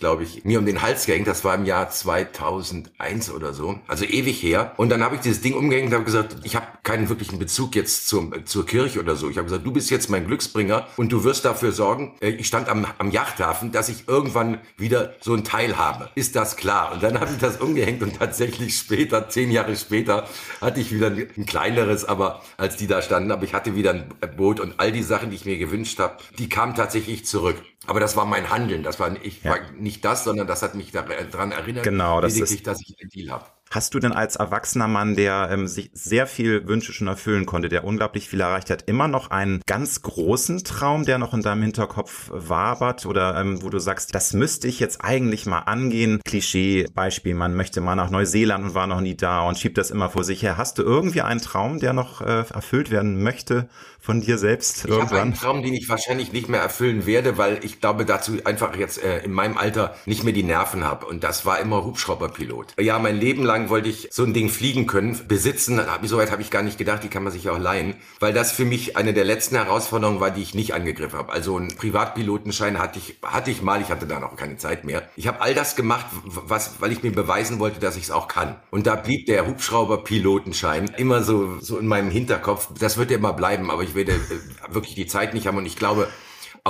glaube 0.00 0.22
ich, 0.22 0.44
mir 0.44 0.58
um 0.58 0.64
den 0.64 0.80
Hals 0.80 1.04
gehängt. 1.04 1.26
Das 1.26 1.44
war 1.44 1.54
im 1.54 1.66
Jahr 1.66 1.90
2001 1.90 3.30
oder 3.30 3.52
so, 3.52 3.78
also 3.86 4.04
ewig 4.04 4.42
her. 4.42 4.72
Und 4.78 4.88
dann 4.88 5.04
habe 5.04 5.16
ich 5.16 5.20
dieses 5.20 5.42
Ding 5.42 5.54
umgehängt 5.54 5.88
und 5.88 5.94
habe 5.94 6.04
gesagt, 6.04 6.36
ich 6.44 6.56
habe 6.56 6.66
keinen 6.82 7.08
wirklichen 7.10 7.38
Bezug 7.38 7.76
jetzt 7.76 8.08
zur, 8.08 8.44
zur 8.46 8.64
Kirche 8.64 9.00
oder 9.00 9.16
so. 9.16 9.28
Ich 9.28 9.36
habe 9.36 9.44
gesagt, 9.44 9.66
du 9.66 9.72
bist 9.72 9.90
jetzt 9.90 10.08
mein 10.08 10.26
Glücksbringer 10.26 10.86
und 10.96 11.12
du 11.12 11.24
wirst 11.24 11.44
dafür 11.44 11.72
sorgen, 11.72 12.14
äh, 12.20 12.30
ich 12.30 12.46
stand 12.46 12.68
am, 12.68 12.86
am 12.96 13.10
Yachthafen, 13.10 13.70
dass 13.70 13.90
ich 13.90 14.08
irgendwann 14.08 14.58
wieder 14.78 15.14
so 15.20 15.34
ein 15.34 15.44
Teil 15.44 15.76
habe. 15.76 16.08
Ist 16.14 16.36
das 16.36 16.56
klar? 16.56 16.92
Und 16.92 17.02
dann 17.02 17.20
habe 17.20 17.30
ich 17.32 17.38
das 17.38 17.58
umgehängt 17.58 18.02
und 18.02 18.18
tatsächlich 18.18 18.76
später, 18.76 19.28
zehn 19.28 19.50
Jahre 19.50 19.76
später, 19.76 20.26
hatte 20.60 20.80
ich 20.80 20.92
wieder 20.92 21.08
ein 21.08 21.46
kleineres, 21.46 22.06
aber 22.06 22.42
als 22.56 22.76
die 22.76 22.86
da 22.86 23.02
standen, 23.02 23.30
aber 23.30 23.44
ich 23.44 23.52
hatte 23.52 23.74
wieder 23.74 23.89
dann 23.92 24.36
Boot 24.36 24.60
und 24.60 24.74
all 24.78 24.92
die 24.92 25.02
Sachen, 25.02 25.30
die 25.30 25.36
ich 25.36 25.44
mir 25.44 25.58
gewünscht 25.58 25.98
habe, 25.98 26.16
die 26.38 26.48
kamen 26.48 26.74
tatsächlich 26.74 27.26
zurück. 27.26 27.56
Aber 27.86 28.00
das 28.00 28.16
war 28.16 28.24
mein 28.24 28.50
Handeln. 28.50 28.82
Das 28.82 29.00
war, 29.00 29.14
ich, 29.22 29.42
ja. 29.42 29.52
war 29.52 29.58
nicht 29.78 30.04
das, 30.04 30.24
sondern 30.24 30.46
das 30.46 30.62
hat 30.62 30.74
mich 30.74 30.92
daran 30.92 31.52
erinnert, 31.52 31.84
genau, 31.84 32.20
das 32.20 32.36
ist, 32.36 32.66
dass 32.66 32.80
ich 32.80 32.96
einen 33.00 33.10
Deal 33.10 33.30
habe. 33.30 33.46
Hast 33.72 33.94
du 33.94 34.00
denn 34.00 34.10
als 34.10 34.34
erwachsener 34.34 34.88
Mann, 34.88 35.14
der 35.14 35.48
ähm, 35.52 35.68
sich 35.68 35.92
sehr 35.94 36.26
viel 36.26 36.66
Wünsche 36.66 36.92
schon 36.92 37.06
erfüllen 37.06 37.46
konnte, 37.46 37.68
der 37.68 37.84
unglaublich 37.84 38.28
viel 38.28 38.40
erreicht 38.40 38.68
hat, 38.68 38.82
immer 38.88 39.06
noch 39.06 39.30
einen 39.30 39.62
ganz 39.64 40.02
großen 40.02 40.64
Traum, 40.64 41.04
der 41.04 41.18
noch 41.18 41.34
in 41.34 41.42
deinem 41.42 41.62
Hinterkopf 41.62 42.30
wabert 42.32 43.06
oder 43.06 43.40
ähm, 43.40 43.62
wo 43.62 43.68
du 43.68 43.78
sagst, 43.78 44.12
das 44.12 44.32
müsste 44.32 44.66
ich 44.66 44.80
jetzt 44.80 45.04
eigentlich 45.04 45.46
mal 45.46 45.60
angehen? 45.60 46.20
Klischee, 46.24 46.88
Beispiel, 46.92 47.36
man 47.36 47.54
möchte 47.54 47.80
mal 47.80 47.94
nach 47.94 48.10
Neuseeland 48.10 48.64
und 48.64 48.74
war 48.74 48.88
noch 48.88 49.00
nie 49.00 49.16
da 49.16 49.42
und 49.42 49.56
schiebt 49.56 49.78
das 49.78 49.92
immer 49.92 50.10
vor 50.10 50.24
sich 50.24 50.42
her. 50.42 50.56
Hast 50.56 50.78
du 50.78 50.82
irgendwie 50.82 51.22
einen 51.22 51.40
Traum, 51.40 51.78
der 51.78 51.92
noch 51.92 52.22
äh, 52.22 52.44
erfüllt 52.52 52.90
werden 52.90 53.22
möchte 53.22 53.68
von 54.00 54.20
dir 54.20 54.38
selbst 54.38 54.84
ich 54.84 54.90
irgendwann? 54.90 55.20
Einen 55.20 55.34
Traum, 55.34 55.62
den 55.62 55.74
ich 55.74 55.88
wahrscheinlich 55.88 56.32
nicht 56.32 56.48
mehr 56.48 56.60
erfüllen 56.60 57.06
werde, 57.06 57.38
weil 57.38 57.64
ich 57.64 57.80
glaube 57.80 58.04
dazu 58.04 58.38
einfach 58.44 58.76
jetzt 58.76 59.02
äh, 59.02 59.22
in 59.24 59.32
meinem 59.32 59.56
Alter 59.56 59.94
nicht 60.06 60.24
mehr 60.24 60.32
die 60.32 60.42
Nerven 60.42 60.84
habe 60.84 61.06
und 61.06 61.22
das 61.22 61.44
war 61.46 61.60
immer 61.60 61.84
Hubschrauberpilot. 61.84 62.74
Ja, 62.80 62.98
mein 62.98 63.16
Leben 63.16 63.44
lang 63.44 63.68
wollte 63.68 63.88
ich 63.88 64.08
so 64.10 64.24
ein 64.24 64.34
Ding 64.34 64.48
fliegen 64.48 64.86
können, 64.86 65.18
besitzen. 65.28 65.80
Soweit 66.02 66.30
habe 66.30 66.42
ich 66.42 66.50
gar 66.50 66.62
nicht 66.62 66.78
gedacht, 66.78 67.04
die 67.04 67.08
kann 67.08 67.22
man 67.22 67.32
sich 67.32 67.48
auch 67.48 67.58
leihen, 67.58 67.94
weil 68.18 68.32
das 68.32 68.52
für 68.52 68.64
mich 68.64 68.96
eine 68.96 69.12
der 69.12 69.24
letzten 69.24 69.56
Herausforderungen 69.56 70.20
war, 70.20 70.30
die 70.30 70.42
ich 70.42 70.54
nicht 70.54 70.74
angegriffen 70.74 71.18
habe. 71.18 71.32
Also 71.32 71.56
einen 71.56 71.76
Privatpilotenschein 71.76 72.78
hatte 72.78 72.98
ich, 72.98 73.16
hatte 73.22 73.50
ich 73.50 73.62
mal, 73.62 73.80
ich 73.80 73.90
hatte 73.90 74.06
da 74.06 74.18
noch 74.18 74.36
keine 74.36 74.56
Zeit 74.56 74.84
mehr. 74.84 75.02
Ich 75.16 75.26
habe 75.26 75.40
all 75.40 75.54
das 75.54 75.76
gemacht, 75.76 76.06
was, 76.24 76.80
weil 76.80 76.92
ich 76.92 77.02
mir 77.02 77.12
beweisen 77.12 77.58
wollte, 77.58 77.80
dass 77.80 77.96
ich 77.96 78.04
es 78.04 78.10
auch 78.10 78.28
kann. 78.28 78.56
Und 78.70 78.86
da 78.86 78.96
blieb 78.96 79.26
der 79.26 79.46
Hubschrauberpilotenschein 79.46 80.90
immer 80.96 81.22
so, 81.22 81.58
so 81.60 81.78
in 81.78 81.86
meinem 81.86 82.10
Hinterkopf. 82.10 82.68
Das 82.78 82.96
wird 82.96 83.10
ja 83.10 83.18
immer 83.18 83.32
bleiben, 83.32 83.70
aber 83.70 83.82
ich 83.82 83.89
werde 83.94 84.12
äh, 84.12 84.74
wirklich 84.74 84.94
die 84.94 85.06
Zeit 85.06 85.34
nicht 85.34 85.46
haben. 85.46 85.56
Und 85.58 85.66
ich 85.66 85.76
glaube, 85.76 86.08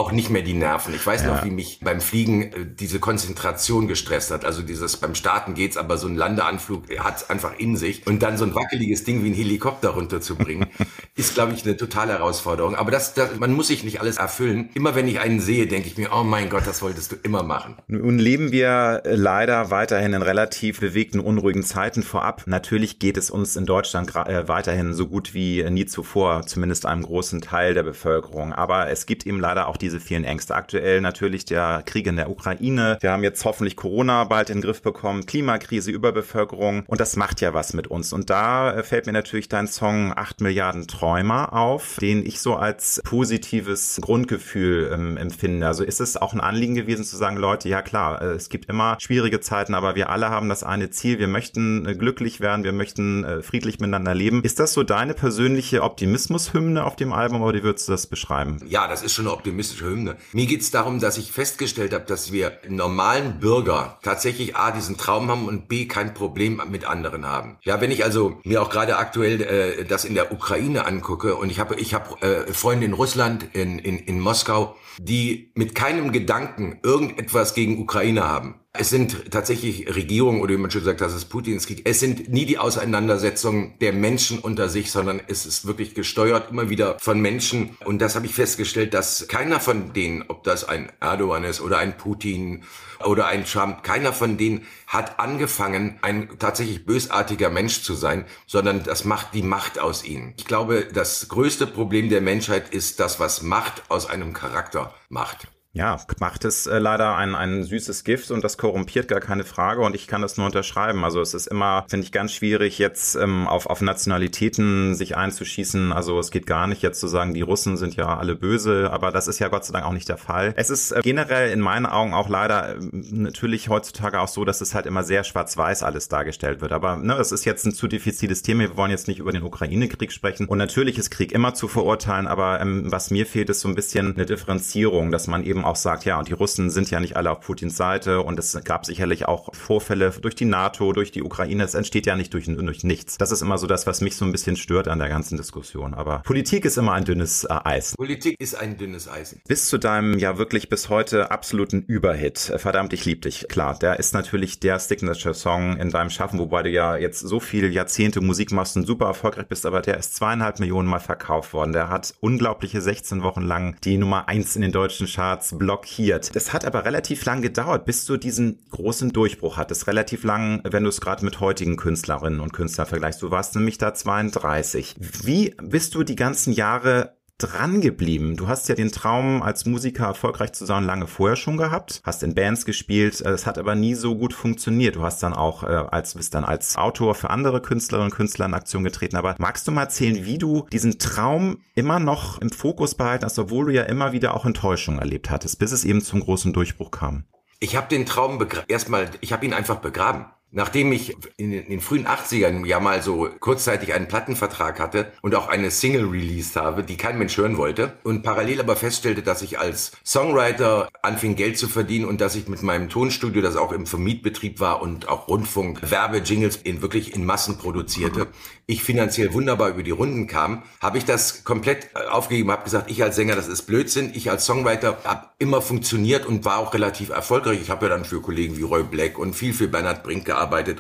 auch 0.01 0.13
nicht 0.13 0.31
mehr 0.31 0.41
die 0.41 0.55
Nerven. 0.55 0.95
Ich 0.95 1.07
weiß 1.07 1.25
ja. 1.25 1.35
noch, 1.35 1.45
wie 1.45 1.51
mich 1.51 1.81
beim 1.83 2.01
Fliegen 2.01 2.43
äh, 2.43 2.67
diese 2.67 3.01
Konzentration 3.01 3.87
gestresst 3.87 4.31
hat. 4.31 4.47
Also 4.47 4.63
dieses 4.63 4.97
beim 4.97 5.15
Starten 5.15 5.53
geht's, 5.53 5.77
aber 5.77 5.99
so 5.99 6.09
ein 6.09 6.17
Landeanflug 6.17 6.85
hat 6.99 7.29
einfach 7.29 7.59
in 7.59 7.77
sich 7.77 8.07
und 8.07 8.23
dann 8.23 8.39
so 8.39 8.47
ein 8.47 8.55
wackeliges 8.55 9.05
Ding 9.05 9.23
wie 9.23 9.31
ein 9.31 9.35
Helikopter 9.35 9.91
runterzubringen, 9.91 10.69
ist 11.17 11.35
glaube 11.35 11.53
ich 11.53 11.65
eine 11.67 11.77
totale 11.77 12.15
Herausforderung. 12.15 12.77
Aber 12.77 12.91
das, 12.91 13.13
das, 13.13 13.39
man 13.39 13.53
muss 13.53 13.69
sich 13.69 13.85
nicht 13.85 14.01
alles 14.01 14.17
erfüllen. 14.17 14.71
Immer 14.73 14.95
wenn 14.95 15.07
ich 15.07 15.21
einen 15.21 15.39
sehe, 15.39 15.67
denke 15.67 15.89
ich 15.89 15.99
mir, 15.99 16.11
oh 16.15 16.25
mein 16.25 16.49
Gott, 16.49 16.67
das 16.67 16.81
wolltest 16.81 17.13
du 17.13 17.17
immer 17.23 17.43
machen. 17.43 17.77
Nun 17.87 18.19
leben 18.19 18.53
wir 18.53 19.03
leider 19.05 19.71
weiterhin 19.71 20.15
in 20.15 20.23
relativ 20.23 20.81
bewegten, 20.81 21.21
unruhigen 21.21 21.63
Zeiten 21.63 22.03
vorab. 22.03 22.45
Natürlich 22.47 22.99
geht 22.99 23.19
es 23.19 23.31
uns 23.31 23.55
in 23.55 23.67
Deutschland 23.67 24.17
äh, 24.17 24.49
weiterhin 24.49 24.95
so 24.95 25.09
gut 25.09 25.35
wie 25.35 25.63
nie 25.69 25.85
zuvor, 25.85 26.47
zumindest 26.47 26.87
einem 26.87 27.03
großen 27.03 27.43
Teil 27.43 27.75
der 27.75 27.83
Bevölkerung. 27.83 28.55
Aber 28.55 28.89
es 28.89 29.05
gibt 29.05 29.27
eben 29.27 29.39
leider 29.39 29.69
auch 29.69 29.77
die 29.77 29.90
Klimakrise, 29.91 30.01
vielen 30.01 30.25
Ängste. 30.25 30.55
Aktuell 30.55 31.01
natürlich 31.01 31.45
der 31.45 31.83
Krieg 31.85 32.07
in 32.07 32.17
der 32.17 32.31
Ukraine. 32.31 32.99
Wir 33.01 33.11
haben 33.11 33.25
jetzt 33.25 33.45
hoffentlich 33.45 33.77
Corona 33.77 34.25
bald 34.25 34.51
in 34.51 34.59
den 34.59 34.63
Griff 34.63 34.83
bekommen, 34.83 35.27
Klimakrise, 35.27 35.91
Überbevölkerung 35.91 36.85
und 36.87 37.01
das 37.01 37.17
macht 37.17 37.41
ja 37.41 37.55
was 37.55 37.73
mit 37.73 37.89
uns. 37.89 38.13
Und 38.13 38.31
da 38.31 38.73
äh, 38.73 38.83
fällt 38.83 39.07
mir 39.07 39.13
natürlich 39.13 39.49
dein 39.49 39.67
Song 39.67 40.13
8 40.15 40.41
Milliarden 40.41 40.87
Träumer 40.87 41.53
auf, 41.53 41.97
den 42.01 42.25
ich 42.25 42.41
so 42.41 42.55
als 42.55 43.01
positives 43.05 43.99
Grundgefühl 44.01 44.91
ähm, 44.93 45.17
empfinde. 45.17 45.67
Also 45.67 45.83
ist 45.83 46.01
es 46.01 46.17
auch 46.17 46.33
ein 46.33 46.41
Anliegen 46.41 46.75
gewesen 46.75 47.05
zu 47.05 47.17
sagen, 47.17 47.37
Leute, 47.37 47.69
ja 47.69 47.83
klar, 47.83 48.23
äh, 48.23 48.27
es 48.27 48.49
gibt 48.49 48.67
immer 48.67 48.97
schwierige 49.01 49.41
Zeiten, 49.41 49.75
aber 49.75 49.97
wir 49.97 50.11
alle 50.11 50.31
haben 50.31 50.49
das 50.49 50.63
eine 50.63 50.91
Ziel. 50.91 51.19
Wir 51.19 51.29
möchten 51.29 51.87
äh, 51.87 51.95
glücklich 51.95 52.41
werden, 52.41 52.65
wir 52.65 52.73
möchten 52.73 53.43
friedlich 53.43 53.81
miteinander 53.81 54.15
leben. 54.15 54.43
Ist 54.43 54.61
das 54.61 54.73
so 54.73 54.83
deine 54.83 55.15
persönliche 55.15 55.83
Optimismushymne 55.83 56.85
auf 56.85 56.97
dem 56.97 57.13
Album 57.13 57.43
oder 57.43 57.59
wie 57.59 57.63
würdest 57.63 57.89
du 57.89 57.93
das 57.93 58.07
beschreiben? 58.07 58.61
Ja, 58.67 58.87
das 58.87 59.03
ist 59.03 59.15
schon 59.15 59.27
eine 59.27 59.35
Hymne. 59.79 60.17
Mir 60.33 60.47
geht 60.47 60.63
es 60.63 60.71
darum, 60.71 61.01
dass 61.01 61.19
ich 61.19 61.33
festgestellt 61.33 61.93
habe, 61.93 62.05
dass 62.05 62.33
wir 62.33 62.59
normalen 62.69 63.41
Bürger 63.41 63.99
tatsächlich 64.03 64.57
A, 64.57 64.71
diesen 64.71 64.97
Traum 64.97 65.31
haben 65.31 65.47
und 65.47 65.69
B, 65.69 65.87
kein 65.87 66.15
Problem 66.15 66.61
mit 66.71 66.85
anderen 66.85 67.27
haben. 67.27 67.59
Ja, 67.63 67.81
wenn 67.81 67.91
ich 67.91 68.05
also 68.05 68.39
mir 68.45 68.63
auch 68.63 68.71
gerade 68.71 68.99
aktuell 68.99 69.41
äh, 69.41 69.85
das 69.85 70.05
in 70.05 70.15
der 70.15 70.33
Ukraine 70.33 70.87
angucke 70.87 71.37
und 71.37 71.51
ich 71.51 71.59
habe 71.59 71.75
ich 71.77 71.95
hab, 71.95 72.23
äh, 72.23 72.53
Freunde 72.53 72.87
in 72.87 72.93
Russland, 72.93 73.47
in, 73.55 73.79
in, 73.79 73.99
in 73.99 74.21
Moskau, 74.21 74.77
die 74.99 75.51
mit 75.55 75.75
keinem 75.75 76.13
Gedanken 76.13 76.79
irgendetwas 76.83 77.55
gegen 77.55 77.81
Ukraine 77.81 78.27
haben. 78.27 78.60
Es 78.73 78.89
sind 78.89 79.33
tatsächlich 79.33 79.95
Regierungen 79.95 80.41
oder 80.41 80.55
wie 80.55 80.57
man 80.57 80.71
schon 80.71 80.85
sagt, 80.85 81.01
das 81.01 81.13
ist 81.13 81.25
Putins 81.25 81.67
Krieg. 81.67 81.83
Es 81.85 81.99
sind 81.99 82.29
nie 82.29 82.47
die 82.47 82.57
Auseinandersetzungen 82.57 83.75
der 83.81 83.93
Menschen 83.93 84.39
unter 84.39 84.69
sich, 84.69 84.93
sondern 84.93 85.21
es 85.27 85.45
ist 85.45 85.67
wirklich 85.67 85.93
gesteuert 85.95 86.53
immer 86.53 86.71
wieder 86.71 86.97
von 87.01 87.21
Menschen. 87.21 87.77
Und 87.85 88.01
das 88.01 88.15
habe 88.15 88.27
ich 88.27 88.35
festgestellt, 88.35 88.95
dass 88.95 89.27
keiner 89.27 89.59
von 89.59 89.93
denen, 89.93 90.25
ob 90.29 90.45
das 90.45 90.65
ein 90.65 90.93
Erdogan 91.01 91.43
ist 91.43 91.61
oder 91.61 91.79
ein 91.79 91.97
Putin 91.99 92.63
oder 93.05 93.27
ein 93.27 93.45
Trump, 93.45 93.83
keiner 93.83 94.13
von 94.13 94.39
denen 94.39 94.67
hat 94.87 95.19
angefangen, 95.19 95.99
ein 96.03 96.29
tatsächlich 96.39 96.87
bösartiger 96.87 97.51
Mensch 97.51 97.83
zu 97.83 97.95
sein, 97.95 98.25
sondern 98.47 98.85
das 98.85 99.05
macht 99.05 99.35
die 99.35 99.43
Macht 99.43 99.81
aus 99.81 100.05
ihnen. 100.05 100.35
Ich 100.37 100.45
glaube, 100.45 100.87
das 100.93 101.29
größte 101.29 101.67
Problem 101.67 102.09
der 102.09 102.21
Menschheit 102.21 102.73
ist 102.73 103.01
das, 103.01 103.19
was 103.19 103.43
Macht 103.43 103.83
aus 103.89 104.07
einem 104.07 104.33
Charakter 104.33 104.95
macht. 105.09 105.49
Ja, 105.73 106.01
macht 106.19 106.45
es 106.45 106.67
äh, 106.67 106.81
leider 106.81 107.15
ein, 107.15 107.37
ein 107.37 107.63
süßes 107.63 108.03
Gift 108.03 108.33
und 108.33 108.43
das 108.43 108.59
korrumpiert 108.59 109.07
gar 109.07 109.21
keine 109.21 109.45
Frage 109.45 109.83
und 109.83 109.95
ich 109.95 110.09
kann 110.09 110.21
das 110.21 110.37
nur 110.37 110.47
unterschreiben. 110.47 111.05
Also 111.05 111.21
es 111.21 111.33
ist 111.33 111.47
immer, 111.47 111.87
finde 111.89 112.05
ich, 112.05 112.11
ganz 112.11 112.33
schwierig, 112.33 112.79
jetzt 112.79 113.15
ähm, 113.15 113.47
auf, 113.47 113.67
auf 113.67 113.81
Nationalitäten 113.81 114.97
sich 114.97 115.17
einzuschießen. 115.17 115.93
Also 115.93 116.19
es 116.19 116.33
geht 116.33 116.49
gar 116.49 116.67
nicht 116.67 116.83
jetzt 116.83 116.99
zu 116.99 117.07
sagen, 117.07 117.35
die 117.35 117.43
Russen 117.43 117.77
sind 117.77 117.95
ja 117.95 118.19
alle 118.19 118.35
böse, 118.35 118.91
aber 118.91 119.13
das 119.13 119.29
ist 119.29 119.39
ja 119.39 119.47
Gott 119.47 119.65
sei 119.65 119.73
Dank 119.73 119.87
auch 119.87 119.93
nicht 119.93 120.09
der 120.09 120.17
Fall. 120.17 120.55
Es 120.57 120.71
ist 120.71 120.91
äh, 120.91 121.03
generell 121.05 121.53
in 121.53 121.61
meinen 121.61 121.87
Augen 121.87 122.15
auch 122.15 122.29
leider 122.29 122.75
äh, 122.75 122.79
natürlich 122.81 123.69
heutzutage 123.69 124.19
auch 124.19 124.29
so, 124.29 124.45
dass 124.45 124.61
es 124.61 124.75
halt 124.75 124.87
immer 124.87 125.05
sehr 125.05 125.23
schwarz-weiß 125.23 125.85
alles 125.85 126.09
dargestellt 126.09 126.63
wird. 126.63 126.73
Aber 126.73 126.97
ne, 126.97 127.15
es 127.15 127.31
ist 127.31 127.45
jetzt 127.45 127.65
ein 127.65 127.75
zu 127.75 127.87
diffiziles 127.87 128.43
Thema. 128.43 128.63
Wir 128.63 128.77
wollen 128.77 128.91
jetzt 128.91 129.07
nicht 129.07 129.21
über 129.21 129.31
den 129.31 129.45
Ukraine-Krieg 129.45 130.11
sprechen. 130.11 130.49
Und 130.49 130.59
natürlich 130.59 130.99
ist 130.99 131.11
Krieg 131.11 131.31
immer 131.31 131.55
zu 131.55 131.69
verurteilen, 131.69 132.27
aber 132.27 132.61
ähm, 132.61 132.91
was 132.91 133.13
mir 133.13 133.25
fehlt, 133.25 133.51
ist 133.51 133.61
so 133.61 133.69
ein 133.69 133.77
bisschen 133.77 134.17
eine 134.17 134.27
Differenzierung, 134.27 135.13
dass 135.13 135.29
man 135.29 135.45
eben 135.45 135.60
eben 135.61 135.65
auch 135.65 135.77
sagt, 135.77 136.05
ja, 136.05 136.19
und 136.19 136.29
die 136.29 136.33
Russen 136.33 136.71
sind 136.71 136.91
ja 136.91 137.01
nicht 137.01 137.17
alle 137.17 137.31
auf 137.31 137.41
Putins 137.41 137.77
Seite 137.77 138.23
und 138.23 138.39
es 138.39 138.59
gab 138.65 138.87
sicherlich 138.87 139.27
auch 139.27 139.55
Vorfälle 139.55 140.11
durch 140.11 140.35
die 140.35 140.45
NATO, 140.45 140.93
durch 140.93 141.13
die 141.13 141.23
Ukraine. 141.23 141.65
Es 141.65 141.75
entsteht 141.75 142.07
ja 142.07 142.17
nicht 142.17 142.33
durch, 142.35 142.47
durch 142.47 142.85
nichts. 142.85 143.19
Das 143.19 143.31
ist 143.31 143.43
immer 143.43 143.59
so 143.59 143.67
das, 143.67 143.87
was 143.87 144.01
mich 144.01 144.17
so 144.17 144.25
ein 144.25 144.33
bisschen 144.33 144.57
stört 144.57 144.89
an 144.89 144.99
der 144.99 145.09
ganzen 145.09 145.37
Diskussion. 145.37 145.95
Aber 145.95 146.21
Politik 146.21 146.65
ist 146.65 146.79
immer 146.79 146.93
ein 146.93 147.05
dünnes 147.05 147.45
äh, 147.45 147.55
Eis. 147.65 147.95
Politik 147.97 148.37
ist 148.41 148.55
ein 148.55 148.79
dünnes 148.79 149.09
Eis. 149.09 149.37
Bis 149.47 149.69
zu 149.69 149.79
deinem 149.79 150.19
ja 150.19 150.39
wirklich 150.39 150.69
bis 150.69 150.89
heute 150.89 151.31
absoluten 151.31 151.83
Überhit. 151.83 152.39
Verdammt, 152.57 152.93
ich 152.93 153.05
lieb 153.05 153.23
dich. 153.23 153.47
Klar, 153.49 153.79
der 153.79 153.99
ist 153.99 154.15
natürlich 154.15 154.61
der 154.61 154.79
Signature-Song 154.79 155.77
in 155.77 155.91
deinem 155.91 156.11
Schaffen, 156.11 156.39
wobei 156.39 156.63
du 156.63 156.71
ja 156.71 156.97
jetzt 156.97 157.21
so 157.21 157.41
viele 157.41 157.69
Jahrzehnte 157.69 158.21
Musik 158.21 158.53
machst 158.53 158.77
und 158.77 158.87
super 158.87 159.07
erfolgreich 159.07 159.47
bist, 159.47 159.67
aber 159.67 159.83
der 159.83 159.99
ist 159.99 160.17
zweieinhalb 160.17 160.59
Millionen 160.61 160.89
Mal 160.89 161.01
verkauft 161.01 161.53
worden. 161.53 161.73
Der 161.73 161.89
hat 161.89 162.15
unglaubliche 162.21 162.81
16 162.81 163.23
Wochen 163.23 163.43
lang 163.43 163.77
die 163.85 163.99
Nummer 163.99 164.29
eins 164.29 164.57
in 164.57 164.63
den 164.63 164.73
deutschen 164.73 165.07
Charts 165.07 165.50
blockiert. 165.59 166.35
Das 166.35 166.53
hat 166.53 166.65
aber 166.65 166.85
relativ 166.85 167.25
lang 167.25 167.43
gedauert, 167.43 167.85
bis 167.85 168.05
du 168.05 168.17
diesen 168.17 168.59
großen 168.71 169.13
Durchbruch 169.13 169.57
hattest. 169.57 169.87
Relativ 169.87 170.25
lang, 170.25 170.61
wenn 170.65 170.85
du 170.85 170.89
es 170.89 171.01
gerade 171.01 171.25
mit 171.25 171.41
heutigen 171.41 171.77
Künstlerinnen 171.77 172.41
und 172.41 172.53
Künstlern 172.53 172.87
vergleichst. 172.87 173.23
Du 173.23 173.31
warst 173.31 173.55
nämlich 173.55 173.79
da 173.79 173.95
32. 173.95 174.97
Wie 175.23 175.55
bist 175.63 175.95
du 175.95 176.03
die 176.03 176.17
ganzen 176.17 176.53
Jahre 176.53 177.20
dran 177.43 177.81
geblieben? 177.81 178.37
Du 178.37 178.49
hast 178.49 178.69
ja 178.69 178.75
den 178.75 178.93
Traum, 178.93 179.43
als 179.43 179.67
Musiker 179.67 180.07
erfolgreich 180.07 180.53
zu 180.53 180.65
sein, 180.67 180.85
lange 180.85 181.07
vorher 181.07 181.37
schon 181.37 181.57
gehabt, 181.57 182.03
hast 182.05 182.23
in 182.23 182.35
Bands 182.35 182.65
gespielt, 182.65 183.21
es 183.21 183.47
hat 183.47 183.59
aber 183.59 183.75
nie 183.75 183.95
so 183.95 184.17
gut 184.17 184.33
funktioniert. 184.33 184.97
Du 184.97 185.03
hast 185.03 185.23
dann 185.23 185.35
auch 185.35 185.63
äh, 185.63 185.67
als 185.67 186.15
bist 186.15 186.35
dann 186.35 186.45
als 186.45 186.77
Autor 186.77 187.15
für 187.15 187.31
andere 187.31 187.61
Künstlerinnen 187.61 188.11
und 188.11 188.17
Künstler 188.17 188.47
in 188.47 188.55
Aktion 188.55 188.85
getreten. 188.85 189.17
Aber 189.17 189.35
magst 189.39 189.67
du 189.67 189.73
mal 189.73 189.83
erzählen, 189.83 190.25
wie 190.25 190.39
du 190.39 190.67
diesen 190.73 190.99
Traum 190.99 191.59
immer 191.75 191.99
noch 191.99 192.41
im 192.41 192.51
Fokus 192.51 192.95
behalten 192.95 193.25
hast, 193.25 193.39
obwohl 193.39 193.67
du 193.67 193.73
ja 193.73 193.85
immer 193.85 194.13
wieder 194.13 194.35
auch 194.35 194.45
Enttäuschung 194.45 194.99
erlebt 194.99 195.31
hattest, 195.31 195.59
bis 195.59 195.73
es 195.73 195.85
eben 195.85 196.01
zum 196.01 196.21
großen 196.21 196.53
Durchbruch 196.53 196.91
kam? 196.91 197.25
Ich 197.59 197.77
habe 197.77 197.89
den 197.89 198.07
Traum 198.07 198.45
erstmal, 198.69 199.11
ich 199.21 199.33
habe 199.33 199.45
ihn 199.45 199.53
einfach 199.53 199.77
begraben. 199.77 200.27
Nachdem 200.53 200.91
ich 200.91 201.17
in 201.37 201.51
den 201.51 201.81
frühen 201.81 202.07
80ern 202.07 202.67
ja 202.67 202.81
mal 202.81 203.03
so 203.03 203.29
kurzzeitig 203.39 203.95
einen 203.95 204.09
Plattenvertrag 204.09 204.81
hatte 204.81 205.13
und 205.23 205.35
auch 205.35 205.49
eine 205.49 205.71
Single 205.71 206.07
released 206.07 206.57
habe, 206.57 206.83
die 206.83 206.97
kein 206.97 207.19
Mensch 207.19 207.37
hören 207.37 207.57
wollte 207.57 207.93
und 208.03 208.23
parallel 208.23 208.61
aber 208.61 208.75
feststellte, 208.75 209.23
dass 209.23 209.43
ich 209.43 209.59
als 209.61 209.93
Songwriter 210.05 210.89
anfing 211.03 211.37
Geld 211.37 211.57
zu 211.57 211.69
verdienen 211.69 212.05
und 212.05 212.21
dass 212.21 212.35
ich 212.35 212.49
mit 212.49 212.63
meinem 212.63 212.89
Tonstudio, 212.89 213.43
das 213.43 213.57
auch 213.57 213.73
im 213.73 213.87
Vermietbetrieb 213.87 214.59
war 214.59 214.83
und 214.83 215.09
auch 215.09 215.29
Rundfunk, 215.29 215.89
Werbejingles 215.89 216.57
in 216.57 216.83
wirklich 216.83 217.15
in 217.15 217.25
Massen 217.25 217.59
produzierte, 217.59 218.27
ich 218.71 218.85
finanziell 218.85 219.33
wunderbar 219.33 219.71
über 219.71 219.83
die 219.83 219.91
Runden 219.91 220.29
kam, 220.29 220.63
habe 220.81 220.97
ich 220.97 221.05
das 221.05 221.43
komplett 221.43 221.91
äh, 221.95 222.07
aufgegeben, 222.09 222.53
habe 222.53 222.63
gesagt, 222.63 222.89
ich 222.89 223.03
als 223.03 223.17
Sänger, 223.17 223.35
das 223.35 223.49
ist 223.49 223.63
Blödsinn. 223.63 224.13
Ich 224.15 224.31
als 224.31 224.47
Songwriter 224.47 224.99
habe 225.05 225.27
immer 225.39 225.61
funktioniert 225.61 226.25
und 226.25 226.45
war 226.45 226.59
auch 226.59 226.73
relativ 226.73 227.09
erfolgreich. 227.09 227.61
Ich 227.61 227.71
habe 227.71 227.87
ja 227.87 227.91
dann 227.91 228.05
für 228.05 228.21
Kollegen 228.21 228.57
wie 228.57 228.63
Roy 228.63 228.85
Black 228.85 229.19
und 229.19 229.35
viel 229.35 229.53
für 229.53 229.67
Bernhard 229.67 230.05
Brink 230.05 230.25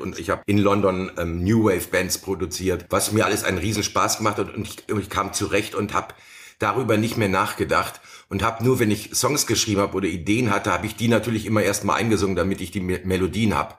und 0.00 0.18
ich 0.18 0.30
habe 0.30 0.42
in 0.46 0.58
London 0.58 1.10
ähm, 1.18 1.42
New 1.44 1.64
Wave 1.64 1.88
Bands 1.90 2.18
produziert, 2.18 2.86
was 2.90 3.12
mir 3.12 3.24
alles 3.24 3.44
einen 3.44 3.58
riesen 3.58 3.82
Spaß 3.82 4.18
gemacht 4.18 4.38
hat 4.38 4.54
und 4.54 4.66
ich, 4.66 4.88
ich 4.88 5.10
kam 5.10 5.32
zurecht 5.32 5.74
und 5.74 5.94
habe 5.94 6.14
darüber 6.58 6.96
nicht 6.96 7.16
mehr 7.16 7.28
nachgedacht 7.28 8.00
und 8.28 8.42
habe 8.42 8.64
nur, 8.64 8.78
wenn 8.78 8.90
ich 8.90 9.10
Songs 9.14 9.46
geschrieben 9.46 9.80
habe 9.80 9.96
oder 9.96 10.06
Ideen 10.06 10.50
hatte, 10.50 10.72
habe 10.72 10.86
ich 10.86 10.96
die 10.96 11.08
natürlich 11.08 11.46
immer 11.46 11.62
erstmal 11.62 11.98
eingesungen, 11.98 12.36
damit 12.36 12.60
ich 12.60 12.70
die 12.70 12.80
Melodien 12.80 13.54
habe 13.54 13.74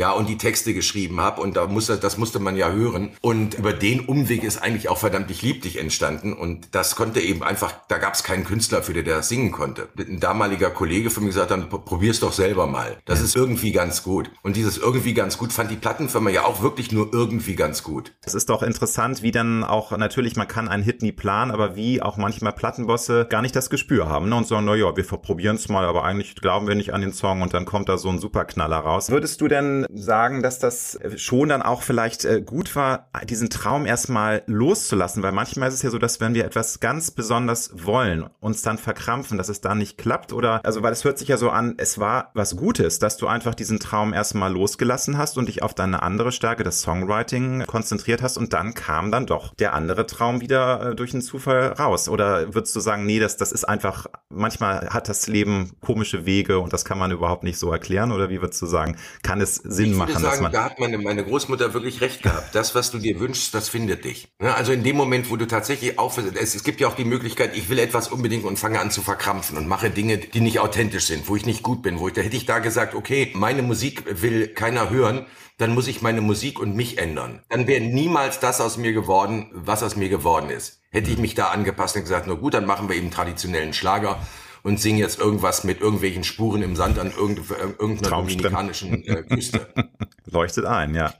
ja, 0.00 0.12
und 0.12 0.30
die 0.30 0.38
Texte 0.38 0.72
geschrieben 0.72 1.20
habe 1.20 1.42
und 1.42 1.58
da 1.58 1.66
musste, 1.66 1.98
das 1.98 2.16
musste 2.16 2.38
man 2.38 2.56
ja 2.56 2.72
hören. 2.72 3.10
Und 3.20 3.52
über 3.52 3.74
den 3.74 4.00
Umweg 4.00 4.44
ist 4.44 4.56
eigentlich 4.56 4.88
auch 4.88 4.96
verdammt 4.96 5.30
ich 5.30 5.42
lieb 5.42 5.60
dich 5.60 5.78
entstanden 5.78 6.32
und 6.32 6.74
das 6.74 6.96
konnte 6.96 7.20
eben 7.20 7.42
einfach, 7.42 7.74
da 7.88 7.98
gab 7.98 8.14
es 8.14 8.22
keinen 8.22 8.44
Künstler 8.44 8.82
für, 8.82 8.94
der 8.94 9.02
das 9.02 9.28
singen 9.28 9.52
konnte. 9.52 9.88
Ein 9.98 10.18
damaliger 10.18 10.70
Kollege 10.70 11.10
von 11.10 11.24
mir 11.24 11.28
gesagt, 11.28 11.50
dann 11.50 11.68
probier's 11.68 12.18
doch 12.18 12.32
selber 12.32 12.66
mal. 12.66 12.96
Das 13.04 13.20
ist 13.20 13.36
irgendwie 13.36 13.72
ganz 13.72 14.02
gut. 14.02 14.30
Und 14.42 14.56
dieses 14.56 14.78
irgendwie 14.78 15.12
ganz 15.12 15.36
gut 15.36 15.52
fand 15.52 15.70
die 15.70 15.76
Plattenfirma 15.76 16.30
ja 16.30 16.46
auch 16.46 16.62
wirklich 16.62 16.92
nur 16.92 17.12
irgendwie 17.12 17.54
ganz 17.54 17.82
gut. 17.82 18.14
Es 18.24 18.32
ist 18.32 18.48
doch 18.48 18.62
interessant, 18.62 19.22
wie 19.22 19.32
dann 19.32 19.64
auch, 19.64 19.94
natürlich, 19.94 20.34
man 20.34 20.48
kann 20.48 20.66
einen 20.68 20.82
Hit 20.82 21.02
nie 21.02 21.12
planen, 21.12 21.50
aber 21.50 21.76
wie 21.76 22.00
auch 22.00 22.16
manchmal 22.16 22.54
Plattenbosse 22.54 23.26
gar 23.28 23.42
nicht 23.42 23.54
das 23.54 23.68
Gespür 23.68 24.08
haben 24.08 24.30
ne? 24.30 24.36
und 24.36 24.48
sagen, 24.48 24.64
na 24.64 24.74
ja, 24.74 24.96
wir 24.96 25.04
probieren 25.04 25.56
es 25.56 25.68
mal, 25.68 25.84
aber 25.84 26.04
eigentlich 26.04 26.36
glauben 26.36 26.66
wir 26.66 26.74
nicht 26.74 26.94
an 26.94 27.02
den 27.02 27.12
Song 27.12 27.42
und 27.42 27.52
dann 27.52 27.66
kommt 27.66 27.90
da 27.90 27.98
so 27.98 28.08
ein 28.08 28.18
Superknaller 28.18 28.78
raus. 28.78 29.10
Würdest 29.10 29.42
du 29.42 29.48
denn 29.48 29.86
sagen, 29.94 30.42
dass 30.42 30.58
das 30.58 30.98
schon 31.16 31.48
dann 31.48 31.62
auch 31.62 31.82
vielleicht 31.82 32.24
äh, 32.24 32.42
gut 32.42 32.76
war, 32.76 33.08
diesen 33.24 33.50
Traum 33.50 33.86
erstmal 33.86 34.42
loszulassen, 34.46 35.22
weil 35.22 35.32
manchmal 35.32 35.68
ist 35.68 35.74
es 35.74 35.82
ja 35.82 35.90
so, 35.90 35.98
dass 35.98 36.20
wenn 36.20 36.34
wir 36.34 36.44
etwas 36.44 36.80
ganz 36.80 37.10
besonders 37.10 37.70
wollen, 37.84 38.28
uns 38.40 38.62
dann 38.62 38.78
verkrampfen, 38.78 39.38
dass 39.38 39.48
es 39.48 39.60
dann 39.60 39.78
nicht 39.78 39.98
klappt 39.98 40.32
oder, 40.32 40.64
also 40.64 40.82
weil 40.82 40.92
es 40.92 41.04
hört 41.04 41.18
sich 41.18 41.28
ja 41.28 41.36
so 41.36 41.50
an, 41.50 41.74
es 41.78 41.98
war 41.98 42.30
was 42.34 42.56
Gutes, 42.56 42.98
dass 42.98 43.16
du 43.16 43.26
einfach 43.26 43.54
diesen 43.54 43.80
Traum 43.80 44.12
erstmal 44.12 44.52
losgelassen 44.52 45.18
hast 45.18 45.38
und 45.38 45.46
dich 45.46 45.62
auf 45.62 45.74
deine 45.74 46.02
andere 46.02 46.32
Stärke, 46.32 46.64
das 46.64 46.80
Songwriting, 46.80 47.64
konzentriert 47.66 48.22
hast 48.22 48.36
und 48.36 48.52
dann 48.52 48.74
kam 48.74 49.10
dann 49.10 49.26
doch 49.26 49.54
der 49.54 49.74
andere 49.74 50.06
Traum 50.06 50.40
wieder 50.40 50.90
äh, 50.90 50.94
durch 50.94 51.12
einen 51.12 51.22
Zufall 51.22 51.68
raus. 51.72 52.08
Oder 52.08 52.54
würdest 52.54 52.74
du 52.74 52.80
sagen, 52.80 53.06
nee, 53.06 53.18
das, 53.18 53.36
das 53.36 53.52
ist 53.52 53.64
einfach, 53.64 54.06
manchmal 54.28 54.88
hat 54.90 55.08
das 55.08 55.26
Leben 55.26 55.72
komische 55.80 56.26
Wege 56.26 56.58
und 56.58 56.72
das 56.72 56.84
kann 56.84 56.98
man 56.98 57.10
überhaupt 57.10 57.44
nicht 57.44 57.58
so 57.58 57.70
erklären? 57.70 58.12
Oder 58.12 58.30
wie 58.30 58.40
würdest 58.40 58.60
du 58.62 58.66
sagen, 58.66 58.96
kann 59.22 59.40
es 59.40 59.56
Sinn 59.80 59.96
machen. 59.96 60.10
Ich 60.10 60.20
würde 60.20 60.36
sagen, 60.36 60.52
da 60.52 60.64
hat 60.64 60.78
meine, 60.78 60.98
meine 60.98 61.24
Großmutter 61.24 61.74
wirklich 61.74 62.00
recht 62.00 62.22
gehabt. 62.22 62.54
Das, 62.54 62.74
was 62.74 62.90
du 62.90 62.98
dir 62.98 63.18
wünschst, 63.20 63.54
das 63.54 63.68
findet 63.68 64.04
dich. 64.04 64.28
Also 64.38 64.72
in 64.72 64.82
dem 64.82 64.96
Moment, 64.96 65.30
wo 65.30 65.36
du 65.36 65.46
tatsächlich 65.46 65.98
auf, 65.98 66.18
es, 66.18 66.54
es 66.54 66.64
gibt 66.64 66.80
ja 66.80 66.88
auch 66.88 66.96
die 66.96 67.04
Möglichkeit, 67.04 67.56
ich 67.56 67.68
will 67.68 67.78
etwas 67.78 68.08
unbedingt 68.08 68.44
und 68.44 68.58
fange 68.58 68.80
an 68.80 68.90
zu 68.90 69.02
verkrampfen 69.02 69.56
und 69.56 69.66
mache 69.66 69.90
Dinge, 69.90 70.18
die 70.18 70.40
nicht 70.40 70.60
authentisch 70.60 71.06
sind, 71.06 71.28
wo 71.28 71.36
ich 71.36 71.46
nicht 71.46 71.62
gut 71.62 71.82
bin, 71.82 71.98
wo 71.98 72.08
ich, 72.08 72.14
da 72.14 72.22
hätte 72.22 72.36
ich 72.36 72.46
da 72.46 72.58
gesagt, 72.58 72.94
okay, 72.94 73.30
meine 73.34 73.62
Musik 73.62 74.04
will 74.22 74.48
keiner 74.48 74.90
hören, 74.90 75.26
dann 75.58 75.74
muss 75.74 75.88
ich 75.88 76.00
meine 76.00 76.22
Musik 76.22 76.58
und 76.58 76.74
mich 76.74 76.98
ändern. 76.98 77.42
Dann 77.48 77.66
wäre 77.66 77.82
niemals 77.82 78.40
das 78.40 78.60
aus 78.60 78.78
mir 78.78 78.92
geworden, 78.92 79.50
was 79.52 79.82
aus 79.82 79.94
mir 79.94 80.08
geworden 80.08 80.48
ist. 80.48 80.80
Hätte 80.90 81.10
ich 81.10 81.18
mich 81.18 81.34
da 81.34 81.48
angepasst 81.48 81.96
und 81.96 82.02
gesagt, 82.02 82.26
na 82.26 82.34
gut, 82.34 82.54
dann 82.54 82.66
machen 82.66 82.88
wir 82.88 82.96
eben 82.96 83.10
traditionellen 83.10 83.74
Schlager 83.74 84.18
und 84.62 84.80
singe 84.80 85.00
jetzt 85.00 85.20
irgendwas 85.20 85.64
mit 85.64 85.80
irgendwelchen 85.80 86.24
Spuren 86.24 86.62
im 86.62 86.76
Sand 86.76 86.98
an 86.98 87.12
irgendeiner 87.16 88.10
dominikanischen 88.10 89.04
äh, 89.06 89.22
Küste. 89.22 89.66
Leuchtet 90.30 90.64
ein, 90.64 90.94
ja. 90.94 91.12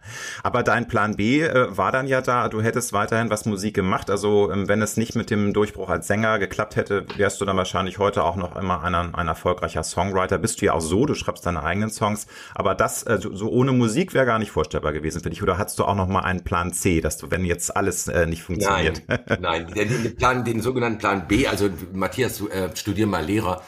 Aber 0.42 0.62
dein 0.62 0.86
Plan 0.86 1.16
B 1.16 1.42
äh, 1.42 1.76
war 1.76 1.90
dann 1.90 2.06
ja 2.06 2.20
da, 2.20 2.48
du 2.48 2.62
hättest 2.62 2.92
weiterhin 2.92 3.30
was 3.30 3.44
Musik 3.44 3.74
gemacht. 3.74 4.08
Also 4.08 4.52
ähm, 4.52 4.68
wenn 4.68 4.82
es 4.82 4.96
nicht 4.96 5.16
mit 5.16 5.30
dem 5.30 5.52
Durchbruch 5.52 5.88
als 5.88 6.06
Sänger 6.06 6.38
geklappt 6.38 6.76
hätte, 6.76 7.06
wärst 7.16 7.40
du 7.40 7.44
dann 7.44 7.56
wahrscheinlich 7.56 7.98
heute 7.98 8.22
auch 8.22 8.36
noch 8.36 8.56
immer 8.56 8.82
ein, 8.82 8.94
ein 8.94 9.28
erfolgreicher 9.28 9.82
Songwriter. 9.82 10.38
Bist 10.38 10.60
du 10.60 10.66
ja 10.66 10.74
auch 10.74 10.80
so, 10.80 11.06
du 11.06 11.14
schreibst 11.14 11.44
deine 11.44 11.62
eigenen 11.62 11.90
Songs. 11.90 12.26
Aber 12.54 12.74
das 12.74 13.02
äh, 13.02 13.18
so 13.20 13.50
ohne 13.50 13.72
Musik 13.72 14.14
wäre 14.14 14.26
gar 14.26 14.38
nicht 14.38 14.52
vorstellbar 14.52 14.92
gewesen 14.92 15.20
für 15.22 15.30
dich. 15.30 15.42
Oder 15.42 15.58
hattest 15.58 15.78
du 15.78 15.84
auch 15.84 15.96
noch 15.96 16.06
mal 16.06 16.20
einen 16.20 16.44
Plan 16.44 16.72
C, 16.72 17.00
dass 17.00 17.16
du, 17.16 17.30
wenn 17.30 17.44
jetzt 17.44 17.76
alles 17.76 18.06
äh, 18.06 18.26
nicht 18.26 18.42
funktioniert? 18.42 19.02
Nein, 19.08 19.38
nein. 19.40 19.66
Den, 19.74 20.02
den, 20.02 20.16
Plan, 20.16 20.44
den 20.44 20.60
sogenannten 20.60 20.98
Plan 20.98 21.26
B, 21.26 21.48
also 21.48 21.68
Matthias, 21.92 22.40
äh, 22.42 22.68
studier 22.76 23.06
mal 23.06 23.24
Lehrer. 23.30 23.62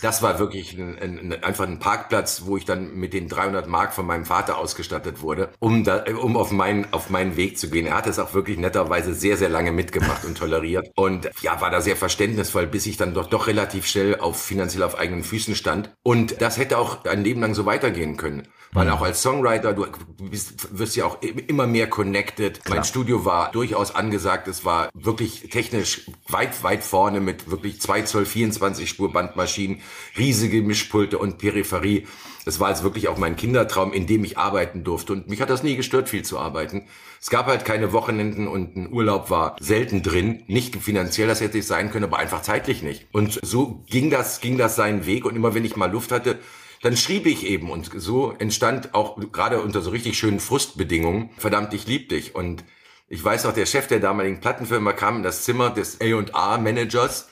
Das 0.00 0.22
war 0.22 0.38
wirklich 0.38 0.78
ein, 0.78 0.96
ein, 0.96 1.42
einfach 1.42 1.66
ein 1.66 1.80
Parkplatz, 1.80 2.42
wo 2.44 2.56
ich 2.56 2.64
dann 2.64 2.94
mit 2.94 3.12
den 3.12 3.28
300 3.28 3.66
Mark 3.66 3.92
von 3.92 4.06
meinem 4.06 4.24
Vater 4.24 4.58
ausgestattet 4.58 5.22
wurde, 5.22 5.50
um 5.58 5.82
da, 5.82 6.04
um 6.22 6.36
auf 6.36 6.52
meinen, 6.52 6.86
auf 6.92 7.10
meinen 7.10 7.36
Weg 7.36 7.58
zu 7.58 7.68
gehen. 7.68 7.86
Er 7.86 7.96
hat 7.96 8.06
es 8.06 8.20
auch 8.20 8.32
wirklich 8.32 8.58
netterweise 8.58 9.12
sehr, 9.12 9.36
sehr 9.36 9.48
lange 9.48 9.72
mitgemacht 9.72 10.24
und 10.24 10.38
toleriert 10.38 10.88
und 10.94 11.28
ja, 11.42 11.60
war 11.60 11.70
da 11.70 11.80
sehr 11.80 11.96
verständnisvoll, 11.96 12.68
bis 12.68 12.86
ich 12.86 12.96
dann 12.96 13.12
doch, 13.12 13.28
doch 13.28 13.48
relativ 13.48 13.86
schnell 13.86 14.20
auf 14.20 14.40
finanziell 14.40 14.84
auf 14.84 14.96
eigenen 14.98 15.24
Füßen 15.24 15.56
stand. 15.56 15.90
Und 16.04 16.40
das 16.40 16.58
hätte 16.58 16.78
auch 16.78 17.04
ein 17.04 17.24
Leben 17.24 17.40
lang 17.40 17.54
so 17.54 17.66
weitergehen 17.66 18.16
können. 18.16 18.46
Weil 18.72 18.90
auch 18.90 19.00
als 19.00 19.22
Songwriter, 19.22 19.72
du 19.72 19.86
bist, 20.18 20.78
wirst 20.78 20.94
ja 20.96 21.06
auch 21.06 21.22
immer 21.22 21.66
mehr 21.66 21.88
connected. 21.88 22.62
Klar. 22.64 22.76
Mein 22.76 22.84
Studio 22.84 23.24
war 23.24 23.50
durchaus 23.50 23.94
angesagt. 23.94 24.46
Es 24.46 24.64
war 24.64 24.90
wirklich 24.92 25.48
technisch 25.50 26.10
weit, 26.28 26.62
weit 26.62 26.84
vorne 26.84 27.20
mit 27.20 27.50
wirklich 27.50 27.80
2 27.80 28.02
Zoll 28.02 28.26
24 28.26 28.88
Spur 28.88 29.12
Bandmaschinen, 29.12 29.80
riesige 30.18 30.60
Mischpulte 30.62 31.18
und 31.18 31.38
Peripherie. 31.38 32.06
Es 32.44 32.60
war 32.60 32.70
jetzt 32.70 32.82
wirklich 32.82 33.08
auch 33.08 33.16
mein 33.16 33.36
Kindertraum, 33.36 33.92
in 33.92 34.06
dem 34.06 34.24
ich 34.24 34.36
arbeiten 34.36 34.84
durfte. 34.84 35.14
Und 35.14 35.28
mich 35.28 35.40
hat 35.40 35.50
das 35.50 35.62
nie 35.62 35.76
gestört, 35.76 36.08
viel 36.08 36.22
zu 36.22 36.38
arbeiten. 36.38 36.88
Es 37.20 37.30
gab 37.30 37.46
halt 37.46 37.64
keine 37.64 37.92
Wochenenden 37.92 38.48
und 38.48 38.76
ein 38.76 38.92
Urlaub 38.92 39.30
war 39.30 39.56
selten 39.60 40.02
drin. 40.02 40.44
Nicht 40.46 40.76
finanziell, 40.76 41.28
das 41.28 41.40
hätte 41.40 41.58
ich 41.58 41.66
sein 41.66 41.90
können, 41.90 42.04
aber 42.04 42.18
einfach 42.18 42.42
zeitlich 42.42 42.82
nicht. 42.82 43.06
Und 43.12 43.40
so 43.42 43.82
ging 43.88 44.10
das, 44.10 44.40
ging 44.40 44.58
das 44.58 44.76
seinen 44.76 45.06
Weg. 45.06 45.24
Und 45.24 45.36
immer 45.36 45.54
wenn 45.54 45.64
ich 45.64 45.76
mal 45.76 45.90
Luft 45.90 46.12
hatte, 46.12 46.38
dann 46.82 46.96
schrieb 46.96 47.26
ich 47.26 47.44
eben 47.44 47.70
und 47.70 47.90
so 47.94 48.32
entstand 48.38 48.94
auch 48.94 49.18
gerade 49.32 49.60
unter 49.60 49.80
so 49.80 49.90
richtig 49.90 50.18
schönen 50.18 50.40
Frustbedingungen, 50.40 51.30
verdammt, 51.36 51.74
ich 51.74 51.86
lieb 51.86 52.08
dich. 52.08 52.34
Und 52.34 52.64
ich 53.08 53.24
weiß 53.24 53.44
noch, 53.44 53.52
der 53.52 53.66
Chef 53.66 53.88
der 53.88 54.00
damaligen 54.00 54.40
Plattenfirma 54.40 54.92
kam 54.92 55.16
in 55.16 55.22
das 55.22 55.44
Zimmer 55.44 55.70
des 55.70 56.00
A&R-Managers, 56.00 57.28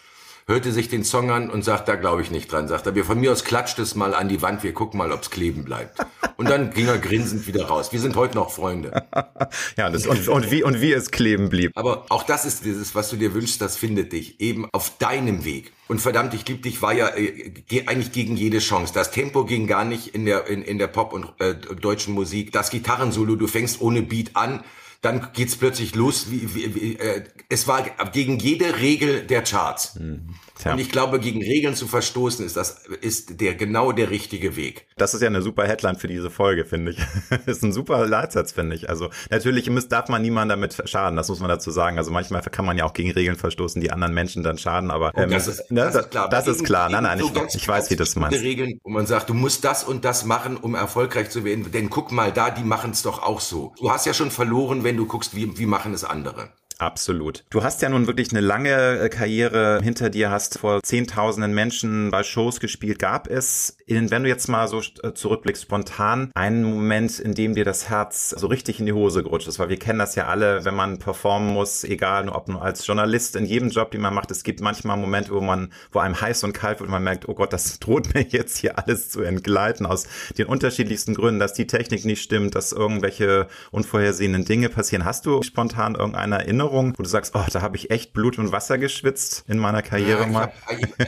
hörte 0.49 0.71
sich 0.71 0.89
den 0.89 1.03
Song 1.03 1.31
an 1.31 1.51
und 1.51 1.65
sagt, 1.65 1.89
da 1.89 1.97
glaube 1.97 2.23
ich 2.23 2.31
nicht 2.31 2.51
dran. 2.53 2.69
Sagt 2.69 2.87
er, 2.87 2.95
wir 2.95 3.05
von 3.05 3.19
mir 3.19 3.33
aus 3.33 3.43
klatscht 3.43 3.81
es 3.81 3.97
mal 3.97 4.15
an 4.15 4.29
die 4.29 4.43
Wand, 4.43 4.63
wir 4.63 4.73
gucken 4.73 4.99
mal, 4.99 5.11
ob's 5.11 5.31
kleben 5.31 5.65
bleibt. 5.65 5.99
Und 6.37 6.49
dann 6.49 6.71
ging 6.71 6.87
er 6.87 6.99
grinsend 6.99 7.49
wieder 7.49 7.65
raus. 7.67 7.93
Wir 7.93 7.99
sind 7.99 8.15
heute 8.15 8.37
noch 8.37 8.53
Freunde. 8.53 9.05
ja, 9.77 9.91
das, 9.91 10.07
und, 10.07 10.29
und, 10.29 10.51
wie, 10.53 10.63
und 10.63 10.81
wie 10.81 10.93
es 10.93 11.11
kleben 11.11 11.49
blieb. 11.49 11.73
Aber 11.75 12.07
auch 12.11 12.23
das 12.23 12.45
ist 12.45 12.65
dieses, 12.65 12.95
was 12.95 13.11
du 13.11 13.17
dir 13.17 13.35
wünschst, 13.35 13.61
das 13.61 13.77
findet 13.77 14.13
dich 14.13 14.41
eben 14.41 14.69
auf 14.73 14.99
deinem 14.99 15.45
Weg. 15.45 15.73
Und 15.89 16.01
verdammt, 16.01 16.33
ich 16.35 16.47
lieb 16.47 16.63
dich 16.63 16.81
war 16.81 16.93
ja 16.93 17.09
äh, 17.17 17.53
eigentlich 17.87 18.13
gegen 18.13 18.37
jede 18.37 18.59
Chance. 18.59 18.93
Das 18.95 19.11
Tempo 19.11 19.45
ging 19.45 19.67
gar 19.67 19.85
nicht 19.85 20.15
in 20.15 20.27
der 20.27 20.47
in, 20.47 20.63
in 20.63 20.79
der 20.79 20.89
Pop 20.89 21.13
und 21.13 21.33
äh, 21.39 21.55
deutschen 21.55 22.15
Musik. 22.15 22.53
Das 22.53 22.71
Gitarrensolo, 22.71 23.35
du 23.35 23.47
fängst 23.47 23.81
ohne 23.81 24.03
Beat 24.03 24.37
an, 24.37 24.63
dann 25.07 25.29
geht's 25.33 25.57
plötzlich 25.57 25.95
los. 25.95 26.31
Wie, 26.31 26.55
wie, 26.55 26.75
wie, 26.75 26.97
äh, 26.97 27.23
es 27.49 27.69
war 27.69 27.83
gegen 28.13 28.39
jede 28.39 28.79
Regel 28.81 29.23
der 29.23 29.43
Charts. 29.43 29.95
Mhm. 29.95 30.35
Tja. 30.59 30.73
Und 30.73 30.79
ich 30.79 30.91
glaube, 30.91 31.21
gegen 31.21 31.43
Regeln 31.43 31.75
zu 31.75 31.87
verstoßen 31.87 32.45
ist 32.45 32.57
das 32.57 32.87
ist 33.03 33.41
der 33.41 33.55
genau 33.55 33.93
der 33.93 34.11
richtige 34.11 34.57
Weg. 34.57 34.87
Das 34.97 35.13
ist 35.13 35.21
ja 35.21 35.27
eine 35.27 35.43
super 35.43 35.67
Headline 35.67 35.97
für 35.97 36.09
diese 36.09 36.31
Folge, 36.31 36.65
finde 36.65 36.93
ich. 36.93 36.99
ist 37.47 37.63
ein 37.63 37.73
super 37.73 38.07
Leitsatz, 38.07 38.53
finde 38.53 38.75
ich. 38.75 38.89
Also 38.89 39.11
natürlich 39.31 39.71
darf 39.89 40.09
man 40.09 40.23
niemand 40.23 40.51
damit 40.51 40.83
schaden, 40.87 41.17
das 41.17 41.29
muss 41.29 41.41
man 41.41 41.49
dazu 41.49 41.71
sagen. 41.71 41.99
Also 41.99 42.11
manchmal 42.11 42.41
kann 42.41 42.65
man 42.65 42.79
ja 42.79 42.85
auch 42.85 42.95
gegen 42.95 43.11
Regeln 43.11 43.37
verstoßen, 43.37 43.83
die 43.83 43.91
anderen 43.91 44.15
Menschen 44.15 44.43
dann 44.43 44.57
schaden, 44.57 44.91
aber 44.91 45.13
ähm, 45.17 45.31
das, 45.31 45.47
ist, 45.47 45.71
ne, 45.71 45.83
das, 45.83 45.97
ist 45.97 46.11
klar. 46.11 46.29
Das 46.31 46.47
ist 46.47 46.65
klar. 46.65 46.89
Nein, 46.89 47.03
nein, 47.03 47.19
so 47.19 47.31
ich, 47.49 47.55
ich 47.55 47.69
weiß, 47.69 47.91
wie 47.91 47.97
das 47.97 48.17
meinst. 48.17 48.41
Regeln, 48.41 48.81
wo 48.83 48.91
man 48.91 49.07
sagt, 49.07 49.29
du 49.29 49.35
musst 49.35 49.65
das 49.65 49.85
und 49.85 50.05
das 50.05 50.25
machen, 50.25 50.57
um 50.57 50.75
erfolgreich 50.75 51.29
zu 51.29 51.45
werden. 51.45 51.71
Denn 51.71 51.91
guck 51.91 52.13
mal 52.13 52.33
da, 52.33 52.51
die 52.51 52.65
machen 52.65 52.93
es 52.93 53.03
doch 53.03 53.23
auch 53.23 53.41
so. 53.41 53.75
Du 53.79 53.91
hast 53.91 54.07
ja 54.07 54.15
schon 54.15 54.31
verloren, 54.31 54.85
wenn 54.85 54.97
du 54.97 55.07
guckst, 55.07 55.37
wie, 55.37 55.59
wie 55.59 55.67
machen 55.67 55.93
es 55.93 56.05
andere. 56.05 56.51
Absolut. 56.79 57.45
Du 57.49 57.63
hast 57.63 57.81
ja 57.81 57.89
nun 57.89 58.07
wirklich 58.07 58.31
eine 58.33 58.41
lange 58.41 58.99
äh, 58.99 59.09
Karriere 59.09 59.81
hinter 59.83 60.11
dir, 60.11 60.31
hast 60.31 60.59
vor 60.59 60.83
Zehntausenden 60.83 61.55
Menschen 61.55 62.11
bei 62.11 62.23
Shows 62.23 62.61
gespielt. 62.61 62.99
Gab 62.99 63.29
es, 63.29 63.79
wenn 63.87 64.23
du 64.23 64.29
jetzt 64.29 64.49
mal 64.49 64.69
so 64.69 64.83
äh, 65.03 65.15
zurückblickst, 65.15 65.63
spontan 65.63 66.31
einen 66.35 66.65
Moment, 66.65 67.19
in 67.19 67.35
dem 67.35 67.55
dir 67.55 67.65
das 67.65 67.89
Herz 67.89 68.31
so 68.31 68.47
richtig 68.47 68.79
in 68.79 68.87
die 68.87 68.93
Hose 68.93 69.23
gerutscht 69.23 69.49
ist? 69.49 69.59
Weil 69.59 69.71
wir 69.71 69.79
kennen 69.79 69.99
das 69.99 70.17
ja 70.17 70.27
alle, 70.27 70.67
wenn 70.67 70.75
man 70.75 70.99
performen 70.99 71.53
muss, 71.55 71.83
egal 71.83 72.29
ob 72.29 72.49
nur 72.49 72.63
als 72.63 72.87
Journalist, 72.87 73.37
in 73.37 73.47
jedem 73.47 73.71
Job, 73.71 73.91
den 73.91 74.03
man 74.03 74.13
macht. 74.13 74.31
Es 74.31 74.43
gibt 74.43 74.61
manchmal 74.61 74.99
Momente, 74.99 75.33
wo 75.33 75.41
man, 75.41 75.73
wo 75.93 76.01
einem 76.01 76.21
heiß 76.21 76.45
und 76.45 76.53
kalt 76.53 76.81
wird 76.81 76.89
und 76.89 76.93
man 76.93 77.05
merkt, 77.05 77.27
oh 77.27 77.35
Gott, 77.35 77.55
das 77.55 77.79
droht 77.81 78.13
mir 78.13 78.23
jetzt 78.23 78.59
hier 78.59 78.79
alles 78.79 79.09
zu 79.09 79.23
entgleiten 79.23 79.87
aus 79.87 80.07
den 80.37 80.47
unterschiedlichsten 80.47 81.15
Gründen, 81.15 81.41
dass 81.41 81.55
die 81.55 81.67
Technik 81.67 82.05
nicht 82.05 82.23
stimmt, 82.23 82.55
dass 82.55 82.73
irgendwelche 82.73 83.49
unvorhersehenen 83.71 84.45
Dinge 84.45 84.69
passieren. 84.69 85.07
Hast 85.07 85.25
du 85.25 85.43
spontan 85.43 85.95
irgendeine 85.95 86.41
Erinnerung? 86.41 86.66
Erinnerung, 86.67 86.95
wo 86.97 87.03
du 87.03 87.09
sagst, 87.09 87.35
oh, 87.35 87.45
da 87.51 87.63
habe 87.63 87.77
ich 87.77 87.91
echt 87.91 88.13
Blut 88.13 88.39
und 88.39 88.53
Wasser 88.53 88.79
geschwitzt 88.79 89.45
in 89.49 89.59
meiner 89.59 89.83
Karriere 89.83 90.23
ja, 90.23 90.27
mal? 90.27 90.53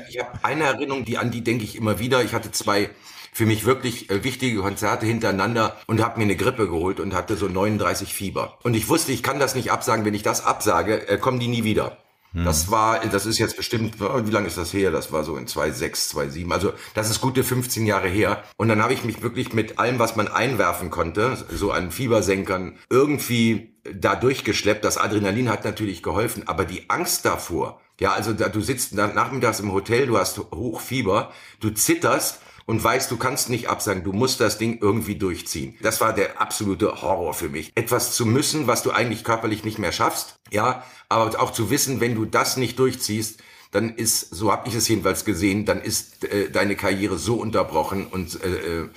Ich 0.08 0.18
habe 0.18 0.32
hab 0.32 0.44
eine 0.44 0.64
Erinnerung, 0.64 1.04
die 1.04 1.18
an 1.18 1.30
die 1.30 1.42
denke 1.42 1.64
ich 1.64 1.76
immer 1.76 1.98
wieder. 1.98 2.22
Ich 2.22 2.32
hatte 2.32 2.52
zwei 2.52 2.90
für 3.32 3.46
mich 3.46 3.64
wirklich 3.64 4.10
äh, 4.10 4.24
wichtige 4.24 4.60
Konzerte 4.60 5.06
hintereinander 5.06 5.76
und 5.86 6.02
habe 6.02 6.18
mir 6.18 6.24
eine 6.24 6.36
Grippe 6.36 6.66
geholt 6.66 6.98
und 6.98 7.14
hatte 7.14 7.36
so 7.36 7.46
39 7.46 8.12
Fieber. 8.12 8.58
Und 8.62 8.74
ich 8.74 8.88
wusste, 8.88 9.12
ich 9.12 9.22
kann 9.22 9.38
das 9.38 9.54
nicht 9.54 9.70
absagen. 9.70 10.04
Wenn 10.04 10.14
ich 10.14 10.22
das 10.22 10.44
absage, 10.44 11.08
äh, 11.08 11.18
kommen 11.18 11.38
die 11.38 11.48
nie 11.48 11.64
wieder. 11.64 11.98
Hm. 12.32 12.44
Das 12.44 12.70
war, 12.70 13.00
das 13.00 13.26
ist 13.26 13.38
jetzt 13.38 13.56
bestimmt, 13.56 14.00
wie 14.00 14.30
lange 14.30 14.46
ist 14.46 14.58
das 14.58 14.72
her? 14.72 14.90
Das 14.90 15.12
war 15.12 15.24
so 15.24 15.36
in 15.36 15.46
2006, 15.46 16.10
2007. 16.10 16.52
Also 16.52 16.72
das 16.94 17.10
ist 17.10 17.20
gute 17.20 17.42
15 17.42 17.86
Jahre 17.86 18.08
her. 18.08 18.44
Und 18.56 18.68
dann 18.68 18.82
habe 18.82 18.92
ich 18.92 19.04
mich 19.04 19.22
wirklich 19.22 19.52
mit 19.52 19.78
allem, 19.78 19.98
was 19.98 20.16
man 20.16 20.28
einwerfen 20.28 20.90
konnte, 20.90 21.36
so 21.50 21.72
an 21.72 21.90
Fiebersenkern, 21.90 22.78
irgendwie 22.90 23.74
da 23.94 24.14
durchgeschleppt. 24.14 24.84
Das 24.84 24.98
Adrenalin 24.98 25.48
hat 25.48 25.64
natürlich 25.64 26.02
geholfen, 26.02 26.46
aber 26.46 26.64
die 26.64 26.90
Angst 26.90 27.24
davor, 27.24 27.80
ja, 28.00 28.12
also 28.12 28.32
da, 28.32 28.48
du 28.48 28.60
sitzt 28.60 28.94
nachmittags 28.94 29.60
im 29.60 29.72
Hotel, 29.72 30.06
du 30.06 30.18
hast 30.18 30.38
Hochfieber, 30.38 31.32
du 31.60 31.70
zitterst 31.70 32.40
und 32.68 32.84
weißt, 32.84 33.10
du 33.10 33.16
kannst 33.16 33.48
nicht 33.48 33.70
absagen, 33.70 34.04
du 34.04 34.12
musst 34.12 34.40
das 34.40 34.58
Ding 34.58 34.78
irgendwie 34.82 35.14
durchziehen. 35.14 35.74
Das 35.80 36.02
war 36.02 36.12
der 36.12 36.38
absolute 36.38 37.00
Horror 37.00 37.32
für 37.32 37.48
mich. 37.48 37.72
Etwas 37.74 38.12
zu 38.12 38.26
müssen, 38.26 38.66
was 38.66 38.82
du 38.82 38.90
eigentlich 38.90 39.24
körperlich 39.24 39.64
nicht 39.64 39.78
mehr 39.78 39.90
schaffst, 39.90 40.34
ja, 40.50 40.84
aber 41.08 41.40
auch 41.40 41.52
zu 41.52 41.70
wissen, 41.70 42.00
wenn 42.00 42.14
du 42.14 42.26
das 42.26 42.58
nicht 42.58 42.78
durchziehst, 42.78 43.42
dann 43.70 43.94
ist, 43.94 44.34
so 44.34 44.52
habe 44.52 44.68
ich 44.68 44.74
es 44.74 44.86
jedenfalls 44.86 45.24
gesehen, 45.24 45.64
dann 45.64 45.80
ist 45.80 46.26
äh, 46.26 46.50
deine 46.50 46.76
Karriere 46.76 47.16
so 47.16 47.36
unterbrochen 47.36 48.06
und 48.06 48.42
äh, 48.44 48.82
äh 48.82 48.88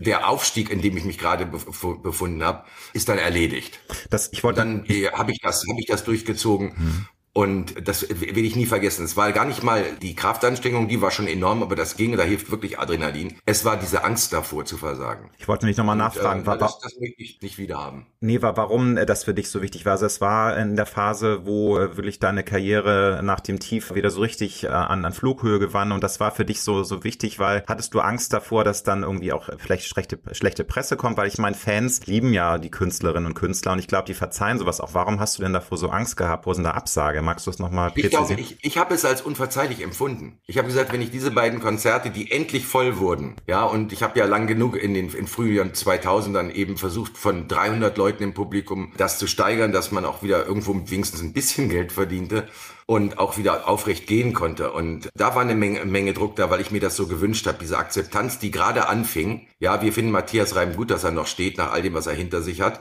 der 0.00 0.28
Aufstieg, 0.28 0.70
in 0.70 0.80
dem 0.80 0.96
ich 0.96 1.04
mich 1.04 1.18
gerade 1.18 1.44
befunden 1.44 2.44
habe, 2.44 2.64
ist 2.92 3.08
dann 3.08 3.18
erledigt. 3.18 3.80
Das, 4.10 4.32
ich 4.32 4.44
wollte 4.44 4.60
dann 4.60 4.84
äh, 4.86 5.10
habe 5.10 5.32
ich 5.32 5.40
das, 5.40 5.64
habe 5.68 5.80
ich 5.80 5.86
das 5.86 6.04
durchgezogen. 6.04 6.76
Hm. 6.76 7.06
Und 7.32 7.86
das 7.86 8.08
will 8.08 8.44
ich 8.44 8.56
nie 8.56 8.66
vergessen. 8.66 9.04
Es 9.04 9.16
war 9.16 9.30
gar 9.32 9.44
nicht 9.44 9.62
mal 9.62 9.84
die 10.02 10.16
Kraftanstrengung, 10.16 10.88
die 10.88 11.00
war 11.00 11.10
schon 11.10 11.28
enorm, 11.28 11.62
aber 11.62 11.76
das 11.76 11.96
ging, 11.96 12.16
da 12.16 12.24
hilft 12.24 12.50
wirklich 12.50 12.78
Adrenalin. 12.80 13.36
Es 13.46 13.64
war 13.64 13.76
diese 13.76 14.02
Angst 14.02 14.32
davor 14.32 14.64
zu 14.64 14.76
versagen. 14.76 15.30
Ich 15.38 15.46
wollte 15.46 15.66
mich 15.66 15.76
nochmal 15.76 15.96
nachfragen. 15.96 16.42
Äh, 16.42 16.46
war, 16.46 16.58
das, 16.58 16.80
das 16.80 16.98
möchte 16.98 17.22
ich 17.22 17.40
nicht 17.40 17.58
wieder 17.58 17.78
haben. 17.78 18.06
Nee, 18.20 18.42
war, 18.42 18.56
warum 18.56 18.96
das 18.96 19.24
für 19.24 19.34
dich 19.34 19.50
so 19.50 19.62
wichtig 19.62 19.84
war. 19.84 19.92
Also 19.92 20.06
es 20.06 20.20
war 20.20 20.56
in 20.56 20.74
der 20.74 20.86
Phase, 20.86 21.46
wo 21.46 21.78
äh, 21.78 21.96
wirklich 21.96 22.18
deine 22.18 22.42
Karriere 22.42 23.20
nach 23.22 23.40
dem 23.40 23.60
Tief 23.60 23.94
wieder 23.94 24.10
so 24.10 24.20
richtig 24.20 24.64
äh, 24.64 24.68
an, 24.68 25.04
an 25.04 25.12
Flughöhe 25.12 25.60
gewann 25.60 25.92
und 25.92 26.02
das 26.02 26.18
war 26.18 26.32
für 26.32 26.44
dich 26.44 26.62
so, 26.62 26.82
so 26.82 27.04
wichtig, 27.04 27.38
weil 27.38 27.62
hattest 27.68 27.94
du 27.94 28.00
Angst 28.00 28.32
davor, 28.32 28.64
dass 28.64 28.82
dann 28.82 29.04
irgendwie 29.04 29.32
auch 29.32 29.48
vielleicht 29.58 29.86
schlechte, 29.86 30.18
schlechte 30.32 30.64
Presse 30.64 30.96
kommt, 30.96 31.16
weil 31.16 31.28
ich 31.28 31.38
meine, 31.38 31.54
Fans 31.54 32.04
lieben 32.06 32.32
ja 32.32 32.58
die 32.58 32.70
Künstlerinnen 32.70 33.26
und 33.26 33.34
Künstler 33.34 33.72
und 33.72 33.78
ich 33.78 33.86
glaube, 33.86 34.06
die 34.06 34.14
verzeihen 34.14 34.58
sowas 34.58 34.80
auch. 34.80 34.94
Warum 34.94 35.20
hast 35.20 35.38
du 35.38 35.42
denn 35.42 35.52
davor 35.52 35.78
so 35.78 35.90
Angst 35.90 36.16
gehabt? 36.16 36.46
Wo 36.46 36.52
sind 36.52 36.64
da 36.64 36.72
Absage? 36.72 37.17
Magst 37.22 37.46
du 37.46 37.50
es 37.50 37.58
nochmal 37.58 37.90
präzisieren? 37.90 38.22
Ich, 38.22 38.28
glaube, 38.28 38.40
ich, 38.40 38.56
ich 38.62 38.78
habe 38.78 38.94
es 38.94 39.04
als 39.04 39.22
unverzeihlich 39.22 39.82
empfunden. 39.82 40.38
Ich 40.46 40.58
habe 40.58 40.68
gesagt, 40.68 40.92
wenn 40.92 41.02
ich 41.02 41.10
diese 41.10 41.30
beiden 41.30 41.60
Konzerte, 41.60 42.10
die 42.10 42.30
endlich 42.30 42.66
voll 42.66 42.98
wurden, 42.98 43.36
ja, 43.46 43.64
und 43.64 43.92
ich 43.92 44.02
habe 44.02 44.18
ja 44.18 44.26
lang 44.26 44.46
genug 44.46 44.76
in 44.76 44.94
den 44.94 45.10
in 45.10 45.26
Frühjahren 45.26 45.72
2000ern 45.72 46.50
eben 46.50 46.76
versucht, 46.76 47.16
von 47.16 47.48
300 47.48 47.96
Leuten 47.96 48.22
im 48.22 48.34
Publikum 48.34 48.92
das 48.96 49.18
zu 49.18 49.26
steigern, 49.26 49.72
dass 49.72 49.92
man 49.92 50.04
auch 50.04 50.22
wieder 50.22 50.46
irgendwo 50.46 50.74
wenigstens 50.86 51.22
ein 51.22 51.32
bisschen 51.32 51.68
Geld 51.68 51.92
verdiente 51.92 52.48
und 52.86 53.18
auch 53.18 53.36
wieder 53.36 53.68
aufrecht 53.68 54.06
gehen 54.06 54.32
konnte. 54.32 54.72
Und 54.72 55.10
da 55.14 55.34
war 55.34 55.42
eine 55.42 55.54
Menge, 55.54 55.84
Menge 55.84 56.14
Druck 56.14 56.36
da, 56.36 56.48
weil 56.48 56.62
ich 56.62 56.70
mir 56.70 56.80
das 56.80 56.96
so 56.96 57.06
gewünscht 57.06 57.46
habe, 57.46 57.58
diese 57.60 57.76
Akzeptanz, 57.76 58.38
die 58.38 58.50
gerade 58.50 58.88
anfing. 58.88 59.46
Ja, 59.60 59.82
wir 59.82 59.92
finden 59.92 60.10
Matthias 60.10 60.56
Reim 60.56 60.74
gut, 60.74 60.90
dass 60.90 61.04
er 61.04 61.10
noch 61.10 61.26
steht, 61.26 61.58
nach 61.58 61.70
all 61.70 61.82
dem, 61.82 61.92
was 61.92 62.06
er 62.06 62.14
hinter 62.14 62.40
sich 62.40 62.62
hat. 62.62 62.80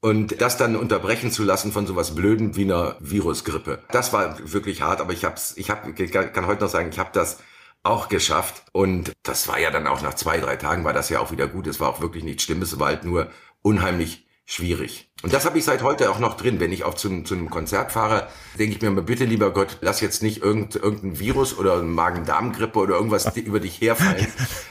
Und 0.00 0.40
das 0.40 0.56
dann 0.56 0.76
unterbrechen 0.76 1.30
zu 1.30 1.44
lassen 1.44 1.72
von 1.72 1.86
sowas 1.86 2.14
Blöden 2.14 2.56
wie 2.56 2.64
einer 2.64 2.96
Virusgrippe. 3.00 3.80
Das 3.92 4.12
war 4.14 4.38
wirklich 4.50 4.80
hart, 4.80 5.00
aber 5.00 5.12
ich 5.12 5.24
hab's, 5.24 5.54
ich 5.56 5.68
hab, 5.68 5.84
kann 5.94 6.46
heute 6.46 6.62
noch 6.62 6.70
sagen, 6.70 6.88
ich 6.90 6.98
habe 6.98 7.10
das 7.12 7.38
auch 7.82 8.08
geschafft. 8.08 8.62
Und 8.72 9.12
das 9.22 9.46
war 9.48 9.58
ja 9.58 9.70
dann 9.70 9.86
auch 9.86 10.00
nach 10.02 10.14
zwei, 10.14 10.38
drei 10.38 10.56
Tagen 10.56 10.84
war 10.84 10.92
das 10.94 11.10
ja 11.10 11.20
auch 11.20 11.32
wieder 11.32 11.46
gut. 11.46 11.66
Es 11.66 11.80
war 11.80 11.90
auch 11.90 12.00
wirklich 12.00 12.24
nichts 12.24 12.44
Schlimmes, 12.44 12.72
es 12.72 12.78
war 12.78 12.88
halt 12.88 13.04
nur 13.04 13.30
unheimlich 13.62 14.26
schwierig. 14.46 15.09
Und 15.22 15.34
das 15.34 15.44
habe 15.44 15.58
ich 15.58 15.64
seit 15.64 15.82
heute 15.82 16.10
auch 16.10 16.18
noch 16.18 16.34
drin. 16.34 16.60
Wenn 16.60 16.72
ich 16.72 16.84
auf 16.84 16.94
zum, 16.94 17.26
zum 17.26 17.50
Konzert 17.50 17.92
fahre, 17.92 18.28
denke 18.58 18.76
ich 18.76 18.82
mir 18.82 18.90
mal, 18.90 19.02
bitte 19.02 19.26
lieber 19.26 19.52
Gott, 19.52 19.76
lass 19.82 20.00
jetzt 20.00 20.22
nicht 20.22 20.42
irgend, 20.42 20.76
irgendein 20.76 21.18
Virus 21.18 21.58
oder 21.58 21.82
Magen-Darm-Grippe 21.82 22.78
oder 22.78 22.94
irgendwas 22.94 23.36
über 23.36 23.60
dich 23.60 23.80
herfallen, 23.82 24.26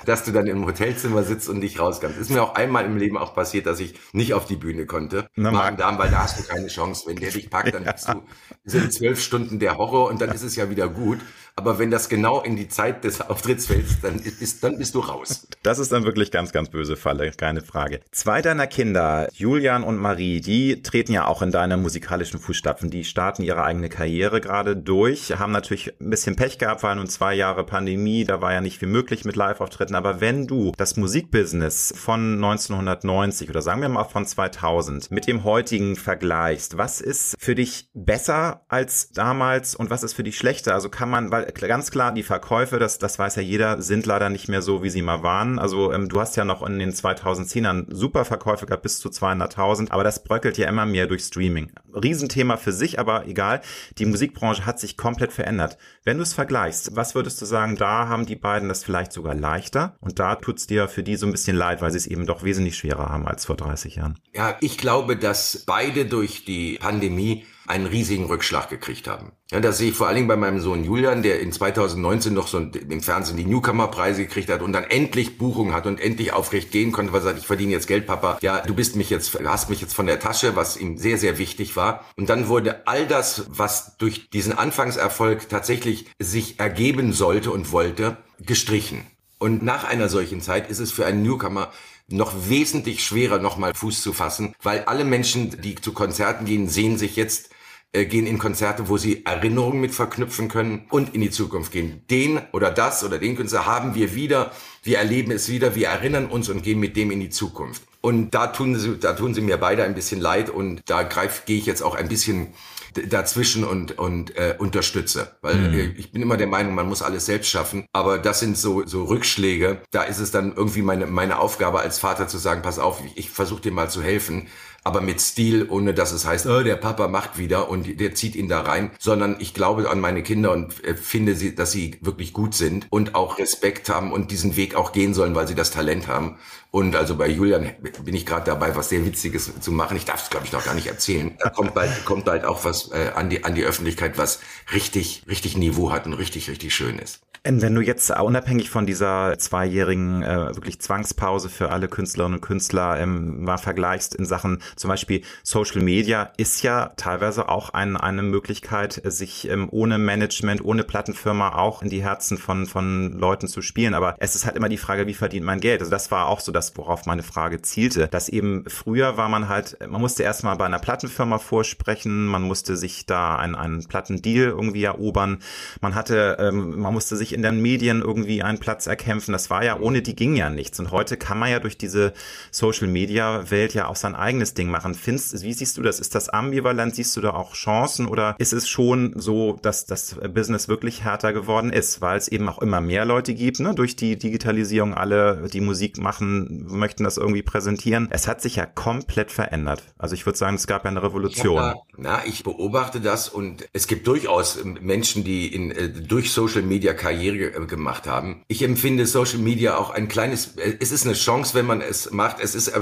dass 0.05 0.23
du 0.23 0.31
dann 0.31 0.47
im 0.47 0.65
Hotelzimmer 0.65 1.23
sitzt 1.23 1.49
und 1.49 1.59
nicht 1.59 1.79
raus 1.79 1.99
kannst. 2.01 2.17
Ist 2.17 2.31
mir 2.31 2.41
auch 2.41 2.55
einmal 2.55 2.85
im 2.85 2.97
Leben 2.97 3.17
auch 3.17 3.35
passiert, 3.35 3.67
dass 3.67 3.79
ich 3.79 3.93
nicht 4.11 4.33
auf 4.33 4.45
die 4.45 4.55
Bühne 4.55 4.87
konnte. 4.87 5.27
Magen-Darm, 5.35 5.99
weil 5.99 6.09
da 6.09 6.23
hast 6.23 6.39
du 6.39 6.43
keine 6.43 6.67
Chance. 6.67 7.03
Wenn 7.05 7.17
der 7.17 7.31
dich 7.31 7.51
packt, 7.51 7.75
dann 7.75 7.83
bist 7.83 8.07
du, 8.09 8.23
sind 8.63 8.91
zwölf 8.91 9.21
Stunden 9.21 9.59
der 9.59 9.77
Horror 9.77 10.09
und 10.09 10.19
dann 10.19 10.31
ist 10.31 10.43
es 10.43 10.55
ja 10.55 10.71
wieder 10.71 10.87
gut. 10.87 11.19
Aber 11.59 11.77
wenn 11.77 11.91
das 11.91 12.07
genau 12.07 12.41
in 12.41 12.55
die 12.55 12.69
Zeit 12.69 13.03
des 13.03 13.19
Auftritts 13.19 13.65
fällt, 13.65 14.01
dann, 14.01 14.17
ist, 14.17 14.63
dann 14.63 14.77
bist 14.77 14.95
du 14.95 15.01
raus. 15.01 15.45
Das 15.61 15.77
ist 15.77 15.91
dann 15.91 16.05
wirklich 16.05 16.31
ganz, 16.31 16.53
ganz 16.53 16.69
böse 16.69 16.95
Falle, 16.95 17.31
keine 17.31 17.59
Frage. 17.59 17.99
Zwei 18.11 18.41
deiner 18.41 18.65
Kinder, 18.65 19.27
Julian 19.33 19.83
und 19.83 19.97
Marie, 19.97 20.39
die 20.39 20.81
treten 20.81 21.11
ja 21.11 21.27
auch 21.27 21.41
in 21.41 21.51
deine 21.51 21.75
musikalischen 21.75 22.39
Fußstapfen. 22.39 22.89
Die 22.89 23.03
starten 23.03 23.43
ihre 23.43 23.63
eigene 23.63 23.89
Karriere 23.89 24.39
gerade 24.39 24.77
durch, 24.77 25.37
haben 25.37 25.51
natürlich 25.51 25.99
ein 25.99 26.09
bisschen 26.09 26.37
Pech 26.37 26.59
gehabt, 26.59 26.81
weil 26.83 26.95
nun 26.95 27.07
zwei 27.07 27.33
Jahre 27.33 27.65
Pandemie, 27.65 28.23
da 28.23 28.39
war 28.39 28.53
ja 28.53 28.61
nicht 28.61 28.79
viel 28.79 28.87
möglich 28.87 29.25
mit 29.25 29.35
Live-Auftritten. 29.35 29.95
Aber 29.95 30.21
wenn 30.21 30.47
du 30.47 30.71
das 30.77 30.95
Musikbusiness 30.95 31.93
von 31.97 32.35
1990 32.35 33.49
oder 33.49 33.61
sagen 33.61 33.81
wir 33.81 33.89
mal 33.89 34.05
von 34.05 34.25
2000 34.25 35.11
mit 35.11 35.27
dem 35.27 35.43
heutigen 35.43 35.97
vergleichst, 35.97 36.77
was 36.77 37.01
ist 37.01 37.35
für 37.37 37.55
dich 37.55 37.89
besser 37.93 38.63
als 38.69 39.11
damals 39.11 39.75
und 39.75 39.89
was 39.89 40.03
ist 40.03 40.13
für 40.13 40.23
dich 40.23 40.37
schlechter? 40.37 40.73
Also 40.73 40.87
kann 40.87 41.09
man, 41.09 41.31
weil 41.31 41.48
ganz 41.53 41.91
klar, 41.91 42.13
die 42.13 42.23
Verkäufe, 42.23 42.79
das, 42.79 42.97
das 42.97 43.19
weiß 43.19 43.35
ja 43.35 43.41
jeder, 43.41 43.81
sind 43.81 44.05
leider 44.05 44.29
nicht 44.29 44.47
mehr 44.47 44.61
so, 44.61 44.83
wie 44.83 44.89
sie 44.89 45.01
mal 45.01 45.23
waren. 45.23 45.59
Also 45.59 45.93
ähm, 45.93 46.09
du 46.09 46.19
hast 46.19 46.35
ja 46.35 46.45
noch 46.45 46.65
in 46.67 46.79
den 46.79 46.91
2010ern 46.91 47.85
super 47.89 48.25
Verkäufe 48.25 48.65
gehabt, 48.65 48.83
bis 48.83 48.99
zu 48.99 49.09
200.000, 49.09 49.91
aber 49.91 50.03
das 50.03 50.23
bröckelt 50.23 50.57
ja 50.57 50.67
immer 50.67 50.85
mehr 50.85 51.07
durch 51.07 51.23
Streaming. 51.23 51.71
Riesenthema 51.93 52.57
für 52.57 52.71
sich, 52.71 52.99
aber 52.99 53.27
egal. 53.27 53.61
Die 53.97 54.05
Musikbranche 54.05 54.65
hat 54.65 54.79
sich 54.79 54.97
komplett 54.97 55.33
verändert. 55.33 55.77
Wenn 56.03 56.17
du 56.17 56.23
es 56.23 56.33
vergleichst, 56.33 56.95
was 56.95 57.15
würdest 57.15 57.41
du 57.41 57.45
sagen, 57.45 57.75
da 57.75 58.07
haben 58.07 58.25
die 58.25 58.35
beiden 58.35 58.69
das 58.69 58.83
vielleicht 58.83 59.11
sogar 59.11 59.35
leichter 59.35 59.97
und 60.01 60.19
da 60.19 60.35
tut's 60.35 60.67
dir 60.67 60.87
für 60.87 61.03
die 61.03 61.15
so 61.15 61.25
ein 61.25 61.31
bisschen 61.31 61.57
leid, 61.57 61.81
weil 61.81 61.91
sie 61.91 61.97
es 61.97 62.07
eben 62.07 62.25
doch 62.25 62.43
wesentlich 62.43 62.77
schwerer 62.77 63.09
haben 63.09 63.27
als 63.27 63.45
vor 63.45 63.57
30 63.57 63.95
Jahren? 63.95 64.19
Ja, 64.33 64.57
ich 64.61 64.77
glaube, 64.77 65.17
dass 65.17 65.63
beide 65.65 66.05
durch 66.05 66.45
die 66.45 66.77
Pandemie 66.79 67.45
einen 67.69 67.85
riesigen 67.85 68.25
Rückschlag 68.25 68.69
gekriegt 68.69 69.07
haben. 69.07 69.31
Ja, 69.51 69.59
das 69.59 69.77
sehe 69.77 69.89
ich 69.89 69.95
vor 69.95 70.07
allen 70.07 70.15
Dingen 70.15 70.27
bei 70.27 70.35
meinem 70.35 70.59
Sohn 70.59 70.83
Julian, 70.83 71.21
der 71.21 71.39
in 71.39 71.51
2019 71.51 72.33
noch 72.33 72.47
so 72.47 72.57
im 72.57 73.01
Fernsehen 73.01 73.37
die 73.37 73.45
Newcomer-Preise 73.45 74.23
gekriegt 74.23 74.49
hat 74.49 74.61
und 74.61 74.73
dann 74.73 74.83
endlich 74.83 75.37
Buchung 75.37 75.73
hat 75.73 75.85
und 75.85 75.99
endlich 75.99 76.33
aufrecht 76.33 76.71
gehen 76.71 76.91
konnte, 76.91 77.13
weil 77.13 77.21
er 77.21 77.25
sagt, 77.25 77.39
ich 77.39 77.47
verdiene 77.47 77.71
jetzt 77.71 77.87
Geld, 77.87 78.07
Papa. 78.07 78.39
Ja, 78.41 78.61
du 78.61 78.73
bist 78.73 78.95
mich 78.95 79.09
jetzt, 79.09 79.37
hast 79.45 79.69
mich 79.69 79.81
jetzt 79.81 79.93
von 79.93 80.07
der 80.07 80.19
Tasche, 80.19 80.55
was 80.55 80.77
ihm 80.77 80.97
sehr, 80.97 81.17
sehr 81.17 81.37
wichtig 81.37 81.75
war. 81.75 82.05
Und 82.17 82.29
dann 82.29 82.47
wurde 82.47 82.87
all 82.87 83.05
das, 83.05 83.45
was 83.49 83.97
durch 83.97 84.29
diesen 84.31 84.57
Anfangserfolg 84.57 85.47
tatsächlich 85.47 86.07
sich 86.17 86.59
ergeben 86.59 87.13
sollte 87.13 87.51
und 87.51 87.71
wollte, 87.71 88.17
gestrichen. 88.39 89.05
Und 89.37 89.63
nach 89.63 89.83
einer 89.83 90.09
solchen 90.09 90.41
Zeit 90.41 90.69
ist 90.69 90.79
es 90.79 90.91
für 90.91 91.05
einen 91.05 91.23
Newcomer 91.23 91.71
noch 92.11 92.33
wesentlich 92.49 93.03
schwerer, 93.03 93.39
nochmal 93.39 93.73
Fuß 93.73 94.01
zu 94.01 94.13
fassen, 94.13 94.53
weil 94.61 94.85
alle 94.85 95.05
Menschen, 95.05 95.61
die 95.61 95.75
zu 95.75 95.93
Konzerten 95.93 96.45
gehen, 96.45 96.67
sehen 96.67 96.97
sich 96.97 97.15
jetzt 97.15 97.48
äh, 97.91 98.05
gehen 98.05 98.27
in 98.27 98.37
Konzerte, 98.37 98.87
wo 98.87 98.97
sie 98.97 99.25
Erinnerungen 99.25 99.81
mit 99.81 99.95
verknüpfen 99.95 100.47
können 100.47 100.85
und 100.89 101.15
in 101.15 101.21
die 101.21 101.31
Zukunft 101.31 101.71
gehen. 101.71 102.03
Den 102.11 102.39
oder 102.51 102.69
das 102.69 103.03
oder 103.03 103.17
den 103.17 103.35
Künstler 103.35 103.65
haben 103.65 103.95
wir 103.95 104.13
wieder, 104.13 104.51
wir 104.83 104.99
erleben 104.99 105.31
es 105.31 105.49
wieder, 105.49 105.73
wir 105.73 105.87
erinnern 105.87 106.27
uns 106.27 106.49
und 106.49 106.61
gehen 106.61 106.79
mit 106.79 106.95
dem 106.95 107.09
in 107.09 107.19
die 107.19 107.31
Zukunft. 107.31 107.81
Und 108.01 108.31
da 108.31 108.47
tun 108.47 108.75
sie, 108.77 108.97
da 108.97 109.13
tun 109.13 109.33
sie 109.33 109.41
mir 109.41 109.57
beide 109.57 109.83
ein 109.83 109.95
bisschen 109.95 110.21
leid 110.21 110.49
und 110.49 110.81
da 110.85 111.03
greif, 111.03 111.45
gehe 111.45 111.57
ich 111.57 111.65
jetzt 111.65 111.81
auch 111.81 111.95
ein 111.95 112.07
bisschen 112.07 112.53
dazwischen 112.93 113.63
und 113.63 113.97
und 113.97 114.35
äh, 114.35 114.55
unterstütze, 114.57 115.35
weil 115.41 115.55
mhm. 115.55 115.73
Äh, 115.73 115.93
ich 115.97 116.11
bin 116.11 116.21
immer 116.21 116.37
der 116.37 116.47
Meinung, 116.47 116.75
man 116.75 116.87
muss 116.87 117.01
alles 117.01 117.25
selbst 117.25 117.49
schaffen, 117.49 117.85
aber 117.93 118.17
das 118.17 118.39
sind 118.39 118.57
so 118.57 118.85
so 118.85 119.03
Rückschläge, 119.05 119.81
da 119.91 120.03
ist 120.03 120.19
es 120.19 120.31
dann 120.31 120.55
irgendwie 120.55 120.81
meine 120.81 121.05
meine 121.05 121.39
Aufgabe 121.39 121.79
als 121.79 121.99
Vater 121.99 122.27
zu 122.27 122.37
sagen, 122.37 122.61
pass 122.61 122.79
auf, 122.79 123.01
ich 123.15 123.29
versuche 123.29 123.61
dir 123.61 123.71
mal 123.71 123.89
zu 123.89 124.01
helfen, 124.01 124.47
aber 124.83 125.01
mit 125.01 125.21
Stil, 125.21 125.67
ohne 125.69 125.93
dass 125.93 126.11
es 126.11 126.25
heißt, 126.25 126.45
oh, 126.47 126.63
der 126.63 126.75
Papa 126.75 127.07
macht 127.07 127.37
wieder 127.37 127.69
und 127.69 127.99
der 127.99 128.15
zieht 128.15 128.35
ihn 128.35 128.47
da 128.47 128.61
rein, 128.61 128.91
sondern 128.99 129.37
ich 129.39 129.53
glaube 129.53 129.89
an 129.89 129.99
meine 129.99 130.23
Kinder 130.23 130.51
und 130.51 130.83
äh, 130.83 130.95
finde 130.95 131.35
sie, 131.35 131.55
dass 131.55 131.71
sie 131.71 131.97
wirklich 132.01 132.33
gut 132.33 132.53
sind 132.53 132.87
und 132.89 133.15
auch 133.15 133.37
Respekt 133.37 133.89
haben 133.89 134.11
und 134.11 134.31
diesen 134.31 134.55
Weg 134.55 134.75
auch 134.75 134.91
gehen 134.91 135.13
sollen, 135.13 135.35
weil 135.35 135.47
sie 135.47 135.55
das 135.55 135.71
Talent 135.71 136.07
haben. 136.07 136.37
Und 136.71 136.95
also 136.95 137.15
bei 137.15 137.27
Julian 137.27 137.71
bin 138.03 138.15
ich 138.15 138.25
gerade 138.25 138.45
dabei, 138.45 138.75
was 138.75 138.89
sehr 138.89 139.03
Witziges 139.03 139.59
zu 139.59 139.71
machen. 139.71 139.97
Ich 139.97 140.05
darf 140.05 140.23
es, 140.23 140.29
glaube 140.29 140.45
ich, 140.45 140.51
noch 140.51 140.63
gar 140.63 140.75
nicht 140.75 140.87
erzählen. 140.87 141.35
Da 141.39 141.49
kommt 141.49 141.73
bald, 141.73 142.05
kommt 142.05 142.25
bald 142.25 142.45
auch 142.45 142.63
was 142.63 142.91
äh, 142.91 143.11
an, 143.15 143.29
die, 143.29 143.43
an 143.43 143.55
die 143.55 143.63
Öffentlichkeit, 143.63 144.17
was 144.19 144.39
richtig, 144.71 145.23
richtig 145.27 145.57
Niveau 145.57 145.91
hat 145.91 146.05
und 146.05 146.13
richtig, 146.13 146.49
richtig 146.49 146.75
schön 146.75 146.99
ist. 146.99 147.21
Wenn 147.43 147.73
du 147.73 147.81
jetzt 147.81 148.11
unabhängig 148.11 148.69
von 148.69 148.85
dieser 148.85 149.37
zweijährigen 149.37 150.21
äh, 150.21 150.55
wirklich 150.55 150.81
Zwangspause 150.81 151.47
für 151.47 151.69
alle 151.69 151.87
Künstlerinnen 151.87 152.39
und 152.39 152.41
Künstler 152.41 152.99
ähm, 152.99 153.43
mal 153.45 153.57
vergleichst 153.57 154.13
in 154.13 154.25
Sachen 154.25 154.61
zum 154.75 154.89
Beispiel 154.89 155.21
Social 155.43 155.81
Media, 155.81 156.31
ist 156.37 156.61
ja 156.63 156.91
teilweise 156.97 157.49
auch 157.49 157.71
ein, 157.71 157.97
eine 157.97 158.23
Möglichkeit, 158.23 159.01
sich 159.03 159.49
ähm, 159.49 159.67
ohne 159.71 159.97
Management, 159.97 160.63
ohne 160.63 160.83
Plattenfirma 160.83 161.55
auch 161.55 161.81
in 161.81 161.89
die 161.89 162.03
Herzen 162.03 162.37
von, 162.37 162.65
von 162.65 163.13
Leuten 163.13 163.47
zu 163.47 163.61
spielen. 163.61 163.93
Aber 163.93 164.15
es 164.19 164.35
ist 164.35 164.45
halt 164.45 164.55
immer 164.55 164.69
die 164.69 164.77
Frage, 164.77 165.07
wie 165.07 165.13
verdient 165.13 165.45
man 165.45 165.59
Geld? 165.59 165.81
Also 165.81 165.91
das 165.91 166.11
war 166.11 166.27
auch 166.27 166.39
so 166.39 166.51
das, 166.51 166.75
worauf 166.77 167.05
meine 167.05 167.23
Frage 167.23 167.61
zielte. 167.61 168.07
Dass 168.07 168.29
eben 168.29 168.65
früher 168.67 169.17
war 169.17 169.29
man 169.29 169.49
halt, 169.49 169.77
man 169.87 170.01
musste 170.01 170.23
erstmal 170.23 170.55
bei 170.55 170.65
einer 170.65 170.79
Plattenfirma 170.79 171.39
vorsprechen, 171.39 172.25
man 172.25 172.43
musste 172.43 172.77
sich 172.77 173.05
da 173.05 173.35
einen, 173.35 173.55
einen 173.55 173.87
Plattendeal 173.87 174.49
irgendwie 174.49 174.83
erobern, 174.83 175.39
man 175.81 175.95
hatte, 175.95 176.37
ähm, 176.39 176.79
man 176.79 176.93
musste 176.93 177.15
sich 177.15 177.33
in 177.33 177.41
den 177.41 177.61
Medien 177.61 178.01
irgendwie 178.01 178.43
einen 178.43 178.59
Platz 178.59 178.87
erkämpfen. 178.87 179.31
Das 179.31 179.49
war 179.49 179.63
ja, 179.63 179.79
ohne 179.79 180.01
die 180.01 180.15
ging 180.15 180.35
ja 180.35 180.49
nichts. 180.49 180.79
Und 180.79 180.91
heute 180.91 181.17
kann 181.17 181.39
man 181.39 181.49
ja 181.49 181.59
durch 181.59 181.77
diese 181.77 182.13
Social 182.51 182.87
Media 182.87 183.49
Welt 183.51 183.73
ja 183.73 183.87
auch 183.87 183.95
sein 183.95 184.15
eigenes 184.15 184.53
Ding 184.59 184.69
machen. 184.69 184.93
Findest, 184.93 185.41
wie 185.41 185.53
siehst 185.53 185.77
du 185.77 185.81
das? 185.81 185.99
Ist 185.99 186.15
das 186.15 186.29
ambivalent? 186.29 186.93
Siehst 186.93 187.15
du 187.15 187.21
da 187.21 187.31
auch 187.31 187.53
Chancen 187.53 188.07
oder 188.07 188.35
ist 188.39 188.51
es 188.51 188.67
schon 188.67 189.13
so, 189.15 189.57
dass 189.61 189.85
das 189.85 190.15
Business 190.33 190.67
wirklich 190.67 191.03
härter 191.03 191.31
geworden 191.31 191.71
ist, 191.71 192.01
weil 192.01 192.17
es 192.17 192.27
eben 192.27 192.49
auch 192.49 192.61
immer 192.61 192.81
mehr 192.81 193.05
Leute 193.05 193.33
gibt, 193.33 193.59
ne? 193.59 193.73
Durch 193.73 193.95
die 193.95 194.17
Digitalisierung 194.17 194.93
alle, 194.93 195.47
die 195.51 195.61
Musik 195.61 195.97
machen, 195.97 196.65
möchten 196.67 197.05
das 197.05 197.17
irgendwie 197.17 197.41
präsentieren. 197.41 198.09
Es 198.11 198.27
hat 198.27 198.41
sich 198.41 198.57
ja 198.57 198.65
komplett 198.65 199.31
verändert. 199.31 199.83
Also 199.97 200.13
ich 200.13 200.25
würde 200.25 200.37
sagen, 200.37 200.55
es 200.55 200.67
gab 200.67 200.83
ja 200.83 200.91
eine 200.91 201.01
Revolution. 201.01 201.55
Ja, 201.55 201.75
na, 201.97 202.25
ich 202.25 202.43
beobachte 202.43 202.99
das 202.99 203.29
und 203.29 203.67
es 203.71 203.87
gibt 203.87 204.07
durchaus 204.07 204.59
Menschen, 204.63 205.23
die 205.23 205.47
in, 205.53 205.71
äh, 205.71 205.89
durch 205.89 206.31
Social 206.31 206.63
Media 206.63 206.93
Karriere 206.93 207.55
äh, 207.55 207.65
gemacht 207.65 208.07
haben. 208.07 208.43
Ich 208.47 208.61
empfinde 208.61 209.05
Social 209.05 209.39
Media 209.39 209.77
auch 209.77 209.89
ein 209.89 210.09
kleines, 210.09 210.57
äh, 210.57 210.75
es 210.79 210.91
ist 210.91 211.05
eine 211.05 211.15
Chance, 211.15 211.53
wenn 211.53 211.65
man 211.65 211.79
es 211.79 212.11
macht. 212.11 212.41
Es 212.41 212.55
ist, 212.55 212.73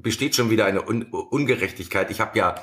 besteht 0.00 0.36
schon 0.36 0.50
wieder 0.50 0.66
eine 0.66 0.84
Ungerechtigkeit. 1.30 2.10
Ich 2.10 2.20
habe 2.20 2.38
ja 2.38 2.56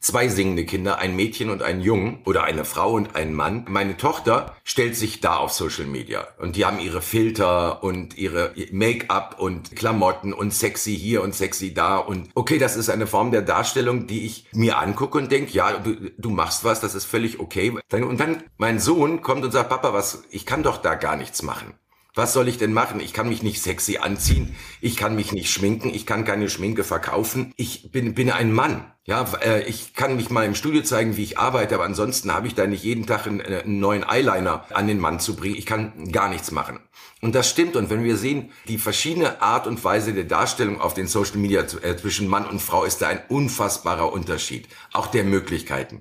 zwei 0.00 0.28
singende 0.28 0.64
Kinder, 0.64 0.98
ein 0.98 1.16
Mädchen 1.16 1.50
und 1.50 1.62
ein 1.62 1.80
Jungen 1.80 2.20
oder 2.24 2.44
eine 2.44 2.64
Frau 2.64 2.92
und 2.92 3.16
ein 3.16 3.34
Mann. 3.34 3.64
Meine 3.68 3.96
Tochter 3.96 4.54
stellt 4.62 4.94
sich 4.94 5.20
da 5.20 5.36
auf 5.36 5.52
Social 5.52 5.86
Media 5.86 6.28
und 6.38 6.56
die 6.56 6.64
haben 6.64 6.78
ihre 6.78 7.02
Filter 7.02 7.82
und 7.82 8.16
ihre 8.16 8.52
Make-up 8.70 9.36
und 9.38 9.74
Klamotten 9.74 10.32
und 10.32 10.52
sexy 10.52 10.96
hier 10.96 11.22
und 11.22 11.34
sexy 11.34 11.74
da 11.74 11.96
und 11.96 12.28
okay, 12.34 12.58
das 12.58 12.76
ist 12.76 12.88
eine 12.88 13.06
Form 13.06 13.30
der 13.30 13.42
Darstellung, 13.42 14.06
die 14.06 14.26
ich 14.26 14.46
mir 14.52 14.78
angucke 14.78 15.18
und 15.18 15.32
denke, 15.32 15.52
ja, 15.52 15.72
du, 15.78 15.94
du 16.16 16.30
machst 16.30 16.62
was, 16.64 16.80
das 16.80 16.94
ist 16.94 17.06
völlig 17.06 17.40
okay. 17.40 17.72
Und 17.92 18.20
dann 18.20 18.44
mein 18.58 18.78
Sohn 18.78 19.22
kommt 19.22 19.44
und 19.44 19.50
sagt, 19.50 19.70
Papa, 19.70 19.92
was, 19.92 20.24
ich 20.30 20.46
kann 20.46 20.62
doch 20.62 20.76
da 20.78 20.94
gar 20.94 21.16
nichts 21.16 21.42
machen. 21.42 21.74
Was 22.16 22.32
soll 22.32 22.48
ich 22.48 22.56
denn 22.56 22.72
machen? 22.72 22.98
Ich 22.98 23.12
kann 23.12 23.28
mich 23.28 23.42
nicht 23.42 23.62
sexy 23.62 23.98
anziehen. 23.98 24.56
Ich 24.80 24.96
kann 24.96 25.14
mich 25.14 25.32
nicht 25.32 25.52
schminken. 25.52 25.92
Ich 25.92 26.06
kann 26.06 26.24
keine 26.24 26.48
Schminke 26.48 26.82
verkaufen. 26.82 27.52
Ich 27.56 27.92
bin, 27.92 28.14
bin 28.14 28.30
ein 28.30 28.54
Mann. 28.54 28.90
Ja, 29.04 29.26
äh, 29.44 29.62
ich 29.64 29.92
kann 29.92 30.16
mich 30.16 30.30
mal 30.30 30.46
im 30.46 30.54
Studio 30.54 30.82
zeigen, 30.82 31.18
wie 31.18 31.22
ich 31.22 31.38
arbeite, 31.38 31.74
aber 31.74 31.84
ansonsten 31.84 32.32
habe 32.32 32.46
ich 32.46 32.54
da 32.54 32.66
nicht 32.66 32.82
jeden 32.82 33.04
Tag 33.04 33.26
einen, 33.26 33.40
äh, 33.40 33.60
einen 33.64 33.80
neuen 33.80 34.02
Eyeliner 34.02 34.64
an 34.72 34.86
den 34.86 34.98
Mann 34.98 35.20
zu 35.20 35.36
bringen. 35.36 35.56
Ich 35.56 35.66
kann 35.66 36.10
gar 36.10 36.30
nichts 36.30 36.50
machen. 36.52 36.80
Und 37.20 37.34
das 37.34 37.50
stimmt. 37.50 37.76
Und 37.76 37.90
wenn 37.90 38.02
wir 38.02 38.16
sehen, 38.16 38.50
die 38.66 38.78
verschiedene 38.78 39.42
Art 39.42 39.66
und 39.66 39.84
Weise 39.84 40.14
der 40.14 40.24
Darstellung 40.24 40.80
auf 40.80 40.94
den 40.94 41.08
Social 41.08 41.36
Media 41.36 41.64
äh, 41.82 41.98
zwischen 41.98 42.28
Mann 42.28 42.46
und 42.46 42.62
Frau 42.62 42.84
ist 42.84 43.02
da 43.02 43.08
ein 43.08 43.20
unfassbarer 43.28 44.10
Unterschied. 44.10 44.68
Auch 44.94 45.08
der 45.08 45.24
Möglichkeiten. 45.24 46.00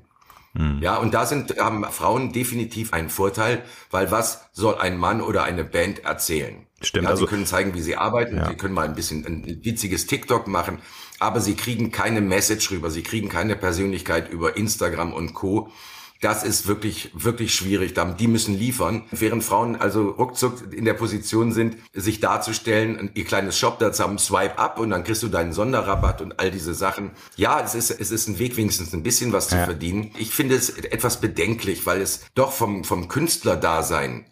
Mhm. 0.57 0.81
Ja, 0.81 0.97
und 0.97 1.13
da 1.13 1.25
sind, 1.25 1.57
haben 1.59 1.83
Frauen 1.85 2.31
definitiv 2.31 2.93
einen 2.93 3.09
Vorteil, 3.09 3.63
weil 3.91 4.11
was 4.11 4.47
soll 4.53 4.75
ein 4.75 4.97
Mann 4.97 5.21
oder 5.21 5.43
eine 5.43 5.63
Band 5.63 6.05
erzählen? 6.05 6.65
Stimmt. 6.81 7.05
Ja, 7.05 7.09
also, 7.09 7.25
sie 7.25 7.29
können 7.29 7.45
zeigen, 7.45 7.73
wie 7.73 7.81
sie 7.81 7.95
arbeiten, 7.95 8.37
ja. 8.37 8.47
sie 8.47 8.55
können 8.55 8.73
mal 8.73 8.85
ein 8.85 8.95
bisschen 8.95 9.25
ein 9.25 9.59
witziges 9.63 10.07
TikTok 10.07 10.47
machen, 10.47 10.79
aber 11.19 11.41
sie 11.41 11.55
kriegen 11.55 11.91
keine 11.91 12.21
Message 12.21 12.71
rüber, 12.71 12.89
sie 12.89 13.03
kriegen 13.03 13.29
keine 13.29 13.55
Persönlichkeit 13.55 14.29
über 14.29 14.57
Instagram 14.57 15.13
und 15.13 15.33
Co. 15.33 15.71
das 16.21 16.43
ist 16.43 16.67
wirklich, 16.67 17.11
wirklich 17.13 17.53
schwierig. 17.53 17.93
Die 18.17 18.27
müssen 18.27 18.57
liefern. 18.57 19.03
Während 19.11 19.43
Frauen 19.43 19.75
also 19.75 20.09
ruckzuck 20.09 20.73
in 20.73 20.85
der 20.85 20.93
Position 20.93 21.51
sind, 21.51 21.77
sich 21.93 22.19
darzustellen, 22.19 23.11
ihr 23.13 23.25
kleines 23.25 23.57
Shop 23.57 23.79
dazu 23.79 24.03
haben, 24.03 24.17
swipe 24.17 24.57
up 24.57 24.79
und 24.79 24.91
dann 24.91 25.03
kriegst 25.03 25.23
du 25.23 25.27
deinen 25.27 25.53
Sonderrabatt 25.53 26.21
und 26.21 26.39
all 26.39 26.51
diese 26.51 26.73
Sachen. 26.73 27.11
Ja, 27.35 27.61
es 27.61 27.75
ist, 27.75 27.91
es 27.91 28.11
ist 28.11 28.27
ein 28.27 28.39
Weg, 28.39 28.57
wenigstens 28.57 28.93
ein 28.93 29.03
bisschen 29.03 29.33
was 29.33 29.49
zu 29.49 29.55
ja. 29.55 29.65
verdienen. 29.65 30.11
Ich 30.17 30.31
finde 30.31 30.55
es 30.55 30.69
etwas 30.69 31.19
bedenklich, 31.19 31.85
weil 31.85 32.01
es 32.01 32.21
doch 32.33 32.51
vom, 32.51 32.83
vom 32.83 33.07
Künstlerdasein 33.07 34.25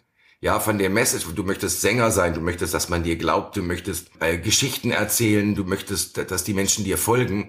ja, 0.44 0.60
von 0.60 0.76
der 0.76 0.90
Message, 0.90 1.24
du 1.34 1.42
möchtest 1.42 1.80
Sänger 1.80 2.10
sein, 2.10 2.34
du 2.34 2.40
möchtest, 2.42 2.74
dass 2.74 2.90
man 2.90 3.02
dir 3.02 3.16
glaubt, 3.16 3.56
du 3.56 3.62
möchtest 3.62 4.10
äh, 4.20 4.36
Geschichten 4.36 4.90
erzählen, 4.90 5.54
du 5.54 5.64
möchtest, 5.64 6.30
dass 6.30 6.44
die 6.44 6.52
Menschen 6.52 6.84
dir 6.84 6.98
folgen. 6.98 7.48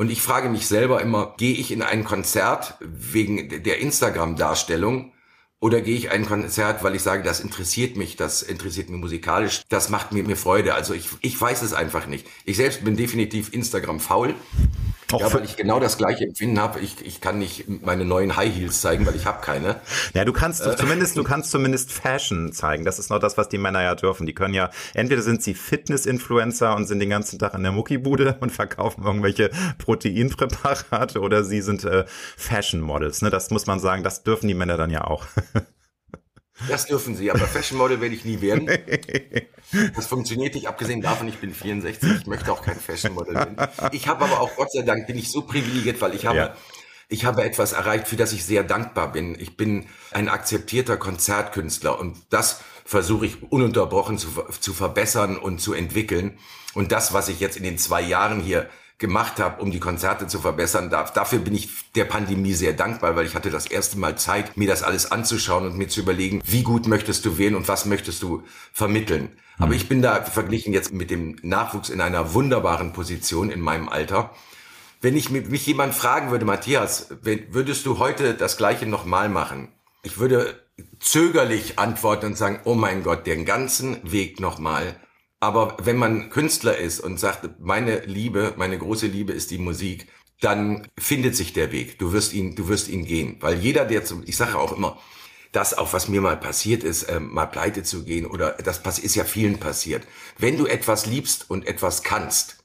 Und 0.00 0.10
ich 0.10 0.22
frage 0.22 0.48
mich 0.48 0.66
selber 0.66 1.02
immer, 1.02 1.34
gehe 1.36 1.52
ich 1.52 1.70
in 1.70 1.82
ein 1.82 2.04
Konzert 2.04 2.76
wegen 2.80 3.62
der 3.62 3.80
Instagram-Darstellung 3.80 5.12
oder 5.60 5.82
gehe 5.82 5.94
ich 5.94 6.10
ein 6.10 6.24
Konzert, 6.24 6.82
weil 6.82 6.94
ich 6.94 7.02
sage, 7.02 7.22
das 7.22 7.40
interessiert 7.40 7.98
mich, 7.98 8.16
das 8.16 8.40
interessiert 8.40 8.88
mich 8.88 8.98
musikalisch, 8.98 9.60
das 9.68 9.90
macht 9.90 10.12
mir, 10.12 10.24
mir 10.24 10.38
Freude. 10.38 10.72
Also 10.72 10.94
ich, 10.94 11.10
ich 11.20 11.38
weiß 11.38 11.60
es 11.60 11.74
einfach 11.74 12.06
nicht. 12.06 12.26
Ich 12.46 12.56
selbst 12.56 12.82
bin 12.82 12.96
definitiv 12.96 13.52
Instagram 13.52 14.00
faul. 14.00 14.34
Auch 15.12 15.20
ja, 15.20 15.32
weil 15.32 15.44
ich 15.44 15.56
genau 15.56 15.80
das 15.80 15.98
gleiche 15.98 16.24
Empfinden 16.24 16.60
habe. 16.60 16.80
Ich, 16.80 17.04
ich 17.04 17.20
kann 17.20 17.38
nicht 17.38 17.64
meine 17.82 18.04
neuen 18.04 18.36
High 18.36 18.54
Heels 18.54 18.80
zeigen, 18.80 19.06
weil 19.06 19.16
ich 19.16 19.26
habe 19.26 19.40
keine. 19.40 19.80
Ja, 20.14 20.24
du 20.24 20.32
kannst 20.32 20.66
äh. 20.66 20.76
zumindest, 20.76 21.16
du 21.16 21.22
kannst 21.22 21.50
zumindest 21.50 21.92
Fashion 21.92 22.52
zeigen. 22.52 22.84
Das 22.84 22.98
ist 22.98 23.10
noch 23.10 23.18
das, 23.18 23.36
was 23.36 23.48
die 23.48 23.58
Männer 23.58 23.82
ja 23.82 23.94
dürfen. 23.94 24.26
Die 24.26 24.34
können 24.34 24.54
ja, 24.54 24.70
entweder 24.94 25.22
sind 25.22 25.42
sie 25.42 25.54
Fitness-Influencer 25.54 26.74
und 26.74 26.86
sind 26.86 27.00
den 27.00 27.10
ganzen 27.10 27.38
Tag 27.38 27.54
in 27.54 27.62
der 27.62 27.72
Muckibude 27.72 28.36
und 28.40 28.50
verkaufen 28.50 29.04
irgendwelche 29.04 29.50
Proteinpräparate 29.78 31.20
oder 31.20 31.44
sie 31.44 31.60
sind 31.60 31.84
äh, 31.84 32.04
Fashion-Models. 32.36 33.22
Ne? 33.22 33.30
Das 33.30 33.50
muss 33.50 33.66
man 33.66 33.78
sagen, 33.78 34.02
das 34.02 34.22
dürfen 34.22 34.48
die 34.48 34.54
Männer 34.54 34.76
dann 34.76 34.90
ja 34.90 35.04
auch. 35.04 35.26
Das 36.68 36.86
dürfen 36.86 37.16
sie, 37.16 37.30
aber 37.30 37.46
Fashion 37.46 37.78
Model 37.78 38.00
werde 38.00 38.14
ich 38.14 38.24
nie 38.24 38.40
werden. 38.40 38.68
Das 39.94 40.06
funktioniert 40.06 40.54
nicht, 40.54 40.66
abgesehen 40.66 41.00
davon, 41.00 41.28
ich 41.28 41.38
bin 41.38 41.54
64, 41.54 42.20
ich 42.20 42.26
möchte 42.26 42.50
auch 42.52 42.62
kein 42.62 42.78
Fashion 42.78 43.14
Model 43.14 43.34
werden. 43.34 43.56
Ich 43.92 44.08
habe 44.08 44.24
aber 44.24 44.40
auch, 44.40 44.56
Gott 44.56 44.72
sei 44.72 44.82
Dank, 44.82 45.06
bin 45.06 45.16
ich 45.16 45.30
so 45.30 45.42
privilegiert, 45.42 46.00
weil 46.00 46.14
ich 46.14 46.26
habe, 46.26 46.36
ja. 46.36 46.56
ich 47.08 47.24
habe 47.24 47.44
etwas 47.44 47.72
erreicht, 47.72 48.08
für 48.08 48.16
das 48.16 48.32
ich 48.32 48.44
sehr 48.44 48.64
dankbar 48.64 49.12
bin. 49.12 49.38
Ich 49.38 49.56
bin 49.56 49.86
ein 50.10 50.28
akzeptierter 50.28 50.96
Konzertkünstler 50.96 52.00
und 52.00 52.16
das 52.30 52.62
versuche 52.84 53.26
ich 53.26 53.52
ununterbrochen 53.52 54.18
zu, 54.18 54.28
zu 54.58 54.74
verbessern 54.74 55.36
und 55.36 55.60
zu 55.60 55.72
entwickeln. 55.72 56.36
Und 56.74 56.90
das, 56.90 57.12
was 57.12 57.28
ich 57.28 57.38
jetzt 57.38 57.56
in 57.56 57.62
den 57.62 57.78
zwei 57.78 58.00
Jahren 58.00 58.40
hier 58.40 58.68
gemacht 59.00 59.40
habe, 59.40 59.60
um 59.62 59.72
die 59.72 59.80
Konzerte 59.80 60.28
zu 60.28 60.38
verbessern. 60.38 60.90
Dafür 60.90 61.40
bin 61.40 61.54
ich 61.54 61.90
der 61.96 62.04
Pandemie 62.04 62.52
sehr 62.52 62.74
dankbar, 62.74 63.16
weil 63.16 63.26
ich 63.26 63.34
hatte 63.34 63.50
das 63.50 63.66
erste 63.66 63.98
Mal 63.98 64.16
Zeit, 64.16 64.56
mir 64.56 64.68
das 64.68 64.84
alles 64.84 65.10
anzuschauen 65.10 65.66
und 65.66 65.76
mir 65.76 65.88
zu 65.88 66.00
überlegen, 66.00 66.42
wie 66.44 66.62
gut 66.62 66.86
möchtest 66.86 67.24
du 67.24 67.38
wählen 67.38 67.56
und 67.56 67.66
was 67.66 67.86
möchtest 67.86 68.22
du 68.22 68.44
vermitteln. 68.72 69.30
Mhm. 69.56 69.64
Aber 69.64 69.74
ich 69.74 69.88
bin 69.88 70.02
da 70.02 70.22
verglichen 70.22 70.72
jetzt 70.72 70.92
mit 70.92 71.10
dem 71.10 71.36
Nachwuchs 71.42 71.88
in 71.88 72.00
einer 72.00 72.34
wunderbaren 72.34 72.92
Position 72.92 73.50
in 73.50 73.60
meinem 73.60 73.88
Alter. 73.88 74.30
Wenn 75.00 75.16
ich 75.16 75.30
mich 75.30 75.66
jemand 75.66 75.94
fragen 75.94 76.30
würde, 76.30 76.44
Matthias, 76.44 77.08
würdest 77.22 77.86
du 77.86 77.98
heute 77.98 78.34
das 78.34 78.58
Gleiche 78.58 78.84
nochmal 78.84 79.30
machen? 79.30 79.68
Ich 80.02 80.18
würde 80.18 80.62
zögerlich 80.98 81.78
antworten 81.78 82.26
und 82.26 82.36
sagen, 82.36 82.60
oh 82.64 82.74
mein 82.74 83.02
Gott, 83.02 83.26
den 83.26 83.46
ganzen 83.46 83.98
Weg 84.10 84.40
nochmal 84.40 84.96
aber 85.40 85.76
wenn 85.82 85.96
man 85.96 86.30
Künstler 86.30 86.76
ist 86.76 87.00
und 87.00 87.18
sagt, 87.18 87.48
meine 87.60 88.00
Liebe, 88.00 88.54
meine 88.56 88.78
große 88.78 89.06
Liebe 89.06 89.32
ist 89.32 89.50
die 89.50 89.58
Musik, 89.58 90.06
dann 90.40 90.86
findet 90.98 91.34
sich 91.34 91.52
der 91.52 91.72
Weg. 91.72 91.98
Du 91.98 92.12
wirst 92.12 92.32
ihn, 92.32 92.54
du 92.54 92.68
wirst 92.68 92.88
ihn 92.88 93.04
gehen. 93.04 93.36
Weil 93.40 93.58
jeder, 93.58 93.84
der 93.84 94.04
zum, 94.04 94.22
ich 94.26 94.36
sage 94.36 94.58
auch 94.58 94.76
immer, 94.76 94.98
das 95.52 95.76
auch, 95.76 95.92
was 95.92 96.08
mir 96.08 96.20
mal 96.20 96.36
passiert 96.36 96.84
ist, 96.84 97.04
äh, 97.04 97.18
mal 97.18 97.46
pleite 97.46 97.82
zu 97.82 98.04
gehen 98.04 98.26
oder 98.26 98.52
das 98.52 98.98
ist 98.98 99.16
ja 99.16 99.24
vielen 99.24 99.58
passiert. 99.58 100.06
Wenn 100.38 100.56
du 100.56 100.66
etwas 100.66 101.06
liebst 101.06 101.50
und 101.50 101.66
etwas 101.66 102.02
kannst, 102.02 102.58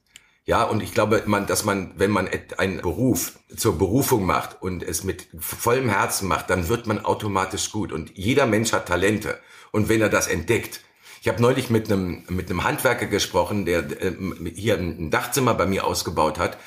ja, 0.47 0.63
und 0.63 0.83
ich 0.83 0.93
glaube, 0.93 1.23
man, 1.25 1.47
dass 1.47 1.65
man, 1.65 1.93
wenn 1.97 2.11
man 2.11 2.29
einen 2.57 2.81
Beruf 2.81 3.39
zur 3.55 3.79
Berufung 3.79 4.25
macht 4.27 4.61
und 4.61 4.83
es 4.83 5.03
mit 5.03 5.27
vollem 5.39 5.89
Herzen 5.89 6.27
macht, 6.27 6.51
dann 6.51 6.67
wird 6.67 6.85
man 6.85 7.03
automatisch 7.03 7.71
gut. 7.71 7.91
Und 7.91 8.11
jeder 8.15 8.45
Mensch 8.45 8.71
hat 8.71 8.87
Talente. 8.87 9.39
Und 9.71 9.89
wenn 9.89 10.01
er 10.01 10.09
das 10.09 10.27
entdeckt, 10.27 10.81
ich 11.25 11.29
habe 11.29 11.41
neulich 11.41 11.71
mit 11.71 11.91
einem 11.91 12.21
mit 12.27 12.51
einem 12.51 12.63
Handwerker 12.63 13.07
gesprochen, 13.07 13.65
der 13.65 13.79
äh, 13.79 14.13
hier 14.53 14.77
ein 14.77 15.09
Dachzimmer 15.09 15.55
bei 15.55 15.65
mir 15.65 15.83
ausgebaut 15.83 16.37
hat. 16.37 16.59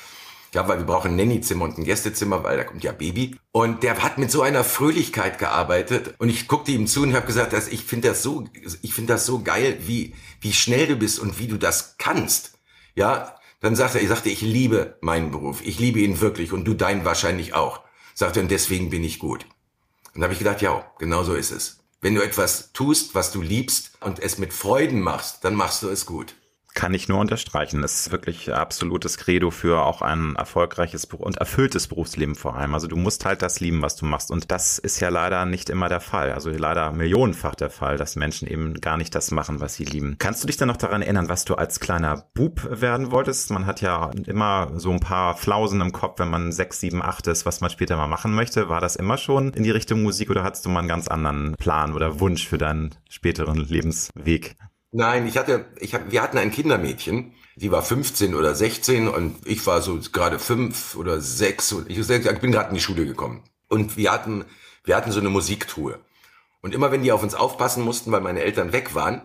Ja, 0.53 0.67
weil 0.67 0.79
wir 0.79 0.85
brauchen 0.85 1.11
ein 1.11 1.15
Nanny-Zimmer 1.15 1.63
und 1.63 1.77
ein 1.77 1.85
Gästezimmer, 1.85 2.43
weil 2.43 2.57
da 2.57 2.65
kommt 2.65 2.83
ja 2.83 2.91
Baby. 2.91 3.37
Und 3.53 3.83
der 3.83 4.03
hat 4.03 4.17
mit 4.17 4.29
so 4.29 4.41
einer 4.41 4.65
Fröhlichkeit 4.65 5.39
gearbeitet. 5.39 6.13
Und 6.17 6.27
ich 6.27 6.49
guckte 6.49 6.71
ihm 6.71 6.87
zu 6.87 7.03
und 7.03 7.15
habe 7.15 7.25
gesagt, 7.25 7.53
dass 7.53 7.69
ich 7.69 7.85
finde 7.85 8.09
das 8.09 8.21
so, 8.21 8.49
ich 8.81 8.93
finde 8.93 9.13
das 9.13 9.25
so 9.25 9.39
geil, 9.43 9.77
wie 9.85 10.13
wie 10.41 10.51
schnell 10.51 10.87
du 10.87 10.97
bist 10.97 11.19
und 11.19 11.39
wie 11.39 11.47
du 11.47 11.55
das 11.55 11.95
kannst. 11.97 12.57
Ja, 12.95 13.35
dann 13.61 13.77
sagte 13.77 13.99
er, 13.99 14.03
ich 14.03 14.09
sagte, 14.09 14.27
ich 14.27 14.41
liebe 14.41 14.97
meinen 14.99 15.31
Beruf, 15.31 15.61
ich 15.63 15.79
liebe 15.79 15.99
ihn 15.99 16.19
wirklich 16.19 16.51
und 16.51 16.65
du 16.65 16.73
deinen 16.73 17.05
wahrscheinlich 17.05 17.53
auch. 17.53 17.79
Sagte 18.13 18.41
und 18.41 18.51
deswegen 18.51 18.89
bin 18.89 19.05
ich 19.05 19.19
gut. 19.19 19.45
Und 20.13 20.19
da 20.19 20.23
habe 20.23 20.33
ich 20.33 20.39
gedacht, 20.39 20.61
ja, 20.61 20.85
genau 20.99 21.23
so 21.23 21.33
ist 21.33 21.51
es. 21.51 21.78
Wenn 22.01 22.15
du 22.15 22.21
etwas 22.21 22.71
tust, 22.71 23.13
was 23.13 23.31
du 23.31 23.41
liebst 23.41 23.91
und 23.99 24.19
es 24.19 24.37
mit 24.37 24.53
Freuden 24.53 25.01
machst, 25.01 25.43
dann 25.43 25.53
machst 25.55 25.83
du 25.83 25.89
es 25.89 26.05
gut. 26.05 26.35
Kann 26.75 26.93
ich 26.93 27.09
nur 27.09 27.19
unterstreichen. 27.19 27.81
Das 27.81 28.01
ist 28.01 28.11
wirklich 28.11 28.53
absolutes 28.53 29.17
Credo 29.17 29.51
für 29.51 29.83
auch 29.83 30.01
ein 30.01 30.35
erfolgreiches 30.35 31.05
und 31.05 31.37
erfülltes 31.37 31.87
Berufsleben 31.87 32.35
vor 32.35 32.55
allem. 32.55 32.73
Also 32.73 32.87
du 32.87 32.95
musst 32.95 33.25
halt 33.25 33.41
das 33.41 33.59
lieben, 33.59 33.81
was 33.81 33.95
du 33.95 34.05
machst. 34.05 34.31
Und 34.31 34.51
das 34.51 34.79
ist 34.79 34.99
ja 34.99 35.09
leider 35.09 35.45
nicht 35.45 35.69
immer 35.69 35.89
der 35.89 35.99
Fall. 35.99 36.31
Also 36.31 36.49
leider 36.51 36.91
millionenfach 36.91 37.55
der 37.55 37.69
Fall, 37.69 37.97
dass 37.97 38.15
Menschen 38.15 38.47
eben 38.47 38.75
gar 38.75 38.97
nicht 38.97 39.13
das 39.15 39.31
machen, 39.31 39.59
was 39.59 39.75
sie 39.75 39.83
lieben. 39.83 40.15
Kannst 40.19 40.43
du 40.43 40.47
dich 40.47 40.57
dann 40.57 40.67
noch 40.67 40.77
daran 40.77 41.01
erinnern, 41.01 41.27
was 41.27 41.43
du 41.43 41.55
als 41.55 41.79
kleiner 41.79 42.25
Bub 42.33 42.67
werden 42.69 43.11
wolltest? 43.11 43.51
Man 43.51 43.65
hat 43.65 43.81
ja 43.81 44.11
immer 44.25 44.71
so 44.75 44.91
ein 44.91 44.99
paar 44.99 45.35
Flausen 45.35 45.81
im 45.81 45.91
Kopf, 45.91 46.19
wenn 46.19 46.29
man 46.29 46.51
sechs, 46.51 46.79
sieben, 46.79 47.01
acht 47.01 47.27
ist, 47.27 47.45
was 47.45 47.61
man 47.61 47.71
später 47.71 47.97
mal 47.97 48.07
machen 48.07 48.33
möchte. 48.33 48.69
War 48.69 48.81
das 48.81 48.95
immer 48.95 49.17
schon 49.17 49.53
in 49.53 49.63
die 49.63 49.71
Richtung 49.71 50.03
Musik 50.03 50.29
oder 50.29 50.43
hattest 50.43 50.65
du 50.65 50.69
mal 50.69 50.79
einen 50.79 50.87
ganz 50.87 51.07
anderen 51.07 51.55
Plan 51.55 51.93
oder 51.93 52.19
Wunsch 52.19 52.47
für 52.47 52.57
deinen 52.57 52.95
späteren 53.09 53.57
Lebensweg? 53.57 54.55
Nein, 54.91 55.27
ich 55.27 55.37
hatte, 55.37 55.65
ich 55.79 55.93
hab, 55.93 56.11
wir 56.11 56.21
hatten 56.21 56.37
ein 56.37 56.51
Kindermädchen, 56.51 57.33
die 57.55 57.71
war 57.71 57.83
15 57.83 58.33
oder 58.33 58.55
16 58.55 59.07
und 59.07 59.35
ich 59.45 59.65
war 59.67 59.81
so 59.81 59.99
gerade 60.11 60.39
fünf 60.39 60.95
oder 60.95 61.21
sechs 61.21 61.71
und 61.71 61.89
ich, 61.89 61.97
ich 61.97 62.39
bin 62.39 62.51
gerade 62.51 62.69
in 62.69 62.75
die 62.75 62.81
Schule 62.81 63.05
gekommen. 63.05 63.43
Und 63.67 63.97
wir 63.97 64.11
hatten, 64.11 64.45
wir 64.83 64.95
hatten 64.95 65.11
so 65.11 65.19
eine 65.19 65.29
Musiktruhe. 65.29 65.99
Und 66.61 66.73
immer 66.73 66.91
wenn 66.91 67.03
die 67.03 67.11
auf 67.11 67.21
uns 67.21 67.35
aufpassen 67.35 67.83
mussten, 67.83 68.11
weil 68.11 68.21
meine 68.21 68.41
Eltern 68.41 68.73
weg 68.73 68.95
waren, 68.95 69.21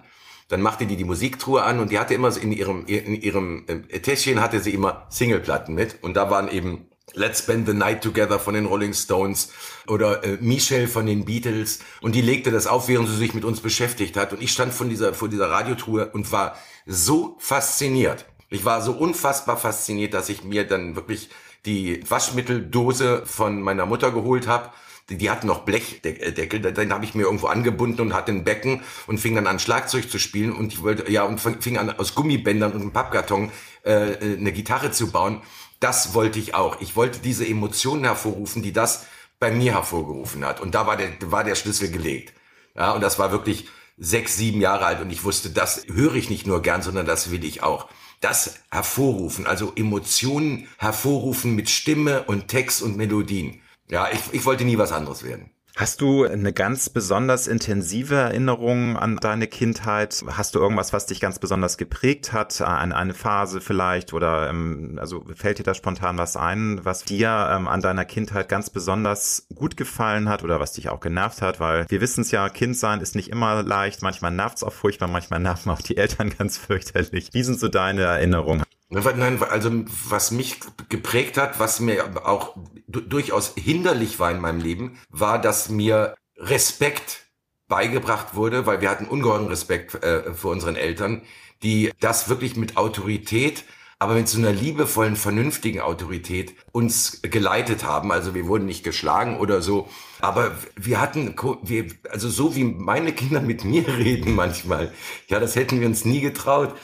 dann 0.48 0.60
machte 0.60 0.86
die 0.86 0.96
die 0.96 1.04
Musiktruhe 1.04 1.62
an 1.62 1.80
und 1.80 1.90
die 1.90 1.98
hatte 1.98 2.12
immer 2.12 2.30
so 2.30 2.40
in 2.40 2.52
ihrem, 2.52 2.84
in 2.86 3.14
ihrem 3.14 3.64
äh, 3.66 4.00
Täschchen 4.00 4.42
hatte 4.42 4.60
sie 4.60 4.74
immer 4.74 5.06
Singleplatten 5.08 5.74
mit 5.74 6.02
und 6.02 6.14
da 6.14 6.30
waren 6.30 6.48
eben 6.48 6.88
Let's 7.14 7.40
Spend 7.40 7.66
the 7.66 7.74
Night 7.74 8.02
Together 8.02 8.38
von 8.38 8.54
den 8.54 8.66
Rolling 8.66 8.92
Stones 8.92 9.52
oder 9.86 10.24
äh, 10.24 10.38
Michelle 10.40 10.88
von 10.88 11.06
den 11.06 11.24
Beatles. 11.24 11.78
Und 12.00 12.14
die 12.14 12.20
legte 12.20 12.50
das 12.50 12.66
auf, 12.66 12.88
während 12.88 13.08
sie 13.08 13.16
sich 13.16 13.34
mit 13.34 13.44
uns 13.44 13.60
beschäftigt 13.60 14.16
hat. 14.16 14.32
Und 14.32 14.42
ich 14.42 14.52
stand 14.52 14.74
von 14.74 14.88
dieser 14.88 15.14
vor 15.14 15.28
dieser 15.28 15.50
Radiotruhe 15.50 16.10
und 16.10 16.30
war 16.32 16.56
so 16.86 17.36
fasziniert. 17.38 18.26
Ich 18.50 18.64
war 18.64 18.82
so 18.82 18.92
unfassbar 18.92 19.56
fasziniert, 19.56 20.14
dass 20.14 20.28
ich 20.28 20.44
mir 20.44 20.66
dann 20.66 20.96
wirklich 20.96 21.30
die 21.66 22.02
Waschmitteldose 22.08 23.22
von 23.24 23.62
meiner 23.62 23.86
Mutter 23.86 24.10
geholt 24.10 24.46
habe. 24.46 24.70
Die, 25.10 25.18
die 25.18 25.30
hatten 25.30 25.46
noch 25.46 25.60
Blechdeckel, 25.60 26.60
dann 26.60 26.92
habe 26.92 27.04
ich 27.04 27.14
mir 27.14 27.24
irgendwo 27.24 27.48
angebunden 27.48 28.00
und 28.00 28.14
hatte 28.14 28.32
ein 28.32 28.44
Becken 28.44 28.82
und 29.06 29.18
fing 29.18 29.34
dann 29.34 29.46
an 29.46 29.58
Schlagzeug 29.58 30.10
zu 30.10 30.18
spielen. 30.18 30.52
Und 30.52 30.72
ich 30.72 30.82
wollte 30.82 31.10
ja 31.10 31.24
und 31.24 31.40
fing 31.40 31.76
an 31.76 31.90
aus 31.90 32.14
Gummibändern 32.14 32.72
und 32.72 32.80
einem 32.80 32.92
Pappkarton 32.92 33.50
äh, 33.84 34.12
äh 34.12 34.38
eine 34.38 34.52
Gitarre 34.52 34.92
zu 34.92 35.10
bauen 35.10 35.42
das 35.84 36.14
wollte 36.14 36.38
ich 36.38 36.54
auch. 36.54 36.80
Ich 36.80 36.96
wollte 36.96 37.18
diese 37.18 37.46
Emotionen 37.46 38.04
hervorrufen, 38.04 38.62
die 38.62 38.72
das 38.72 39.04
bei 39.38 39.50
mir 39.50 39.74
hervorgerufen 39.74 40.42
hat. 40.42 40.60
Und 40.62 40.74
da 40.74 40.86
war 40.86 40.96
der, 40.96 41.10
war 41.30 41.44
der 41.44 41.56
Schlüssel 41.56 41.90
gelegt. 41.90 42.32
Ja, 42.74 42.92
und 42.92 43.02
das 43.02 43.18
war 43.18 43.32
wirklich 43.32 43.68
sechs, 43.98 44.38
sieben 44.38 44.62
Jahre 44.62 44.86
alt 44.86 45.02
und 45.02 45.10
ich 45.10 45.24
wusste, 45.24 45.50
das 45.50 45.84
höre 45.92 46.14
ich 46.14 46.30
nicht 46.30 46.46
nur 46.46 46.62
gern, 46.62 46.80
sondern 46.80 47.04
das 47.04 47.30
will 47.30 47.44
ich 47.44 47.62
auch. 47.62 47.88
Das 48.22 48.60
hervorrufen, 48.70 49.46
also 49.46 49.74
Emotionen 49.76 50.68
hervorrufen 50.78 51.54
mit 51.54 51.68
Stimme 51.68 52.22
und 52.24 52.48
Text 52.48 52.80
und 52.80 52.96
Melodien. 52.96 53.60
Ja, 53.90 54.08
ich, 54.10 54.20
ich 54.32 54.46
wollte 54.46 54.64
nie 54.64 54.78
was 54.78 54.90
anderes 54.90 55.22
werden. 55.22 55.50
Hast 55.76 56.00
du 56.00 56.22
eine 56.22 56.52
ganz 56.52 56.88
besonders 56.88 57.48
intensive 57.48 58.14
Erinnerung 58.14 58.96
an 58.96 59.16
deine 59.16 59.48
Kindheit? 59.48 60.24
Hast 60.28 60.54
du 60.54 60.60
irgendwas, 60.60 60.92
was 60.92 61.06
dich 61.06 61.18
ganz 61.18 61.40
besonders 61.40 61.78
geprägt 61.78 62.32
hat? 62.32 62.60
An 62.60 62.92
eine 62.92 63.12
Phase 63.12 63.60
vielleicht? 63.60 64.12
Oder 64.12 64.50
ähm, 64.50 64.98
also 65.00 65.24
fällt 65.34 65.58
dir 65.58 65.64
da 65.64 65.74
spontan 65.74 66.16
was 66.16 66.36
ein, 66.36 66.84
was 66.84 67.02
dir 67.02 67.48
ähm, 67.50 67.66
an 67.66 67.80
deiner 67.80 68.04
Kindheit 68.04 68.48
ganz 68.48 68.70
besonders 68.70 69.48
gut 69.52 69.76
gefallen 69.76 70.28
hat 70.28 70.44
oder 70.44 70.60
was 70.60 70.74
dich 70.74 70.90
auch 70.90 71.00
genervt 71.00 71.42
hat? 71.42 71.58
Weil 71.58 71.86
wir 71.88 72.00
wissen 72.00 72.20
es 72.20 72.30
ja, 72.30 72.48
Kind 72.50 72.76
sein 72.76 73.00
ist 73.00 73.16
nicht 73.16 73.30
immer 73.30 73.64
leicht. 73.64 74.00
Manchmal 74.00 74.30
nervt 74.30 74.58
es 74.58 74.62
auch 74.62 74.72
furchtbar, 74.72 75.08
manchmal 75.08 75.40
nerven 75.40 75.70
auch 75.70 75.82
die 75.82 75.96
Eltern 75.96 76.30
ganz 76.38 76.56
fürchterlich. 76.56 77.30
Wie 77.32 77.42
sind 77.42 77.58
so 77.58 77.66
deine 77.66 78.02
Erinnerungen? 78.02 78.62
Nein, 78.90 79.42
also 79.42 79.70
was 80.08 80.30
mich 80.30 80.60
geprägt 80.88 81.36
hat, 81.36 81.58
was 81.58 81.80
mir 81.80 82.26
auch 82.26 82.56
durchaus 82.86 83.54
hinderlich 83.56 84.20
war 84.20 84.30
in 84.30 84.40
meinem 84.40 84.60
Leben, 84.60 84.98
war, 85.08 85.40
dass 85.40 85.68
mir 85.68 86.14
Respekt 86.36 87.26
beigebracht 87.66 88.34
wurde, 88.34 88.66
weil 88.66 88.80
wir 88.80 88.90
hatten 88.90 89.06
ungeheuren 89.06 89.48
Respekt 89.48 89.94
äh, 90.04 90.34
vor 90.34 90.52
unseren 90.52 90.76
Eltern, 90.76 91.22
die 91.62 91.92
das 91.98 92.28
wirklich 92.28 92.56
mit 92.56 92.76
Autorität 92.76 93.64
aber 94.04 94.14
mit 94.14 94.28
so 94.28 94.38
einer 94.38 94.52
liebevollen, 94.52 95.16
vernünftigen 95.16 95.80
Autorität 95.80 96.54
uns 96.72 97.22
geleitet 97.22 97.84
haben. 97.84 98.12
Also 98.12 98.34
wir 98.34 98.46
wurden 98.46 98.66
nicht 98.66 98.84
geschlagen 98.84 99.38
oder 99.38 99.62
so. 99.62 99.88
Aber 100.20 100.52
wir 100.76 101.00
hatten, 101.00 101.34
wir, 101.62 101.86
also 102.10 102.28
so 102.28 102.54
wie 102.54 102.64
meine 102.64 103.12
Kinder 103.12 103.40
mit 103.40 103.64
mir 103.64 103.86
reden 103.98 104.34
manchmal, 104.34 104.92
ja, 105.28 105.40
das 105.40 105.56
hätten 105.56 105.80
wir 105.80 105.86
uns 105.86 106.04
nie 106.04 106.20
getraut. 106.20 106.74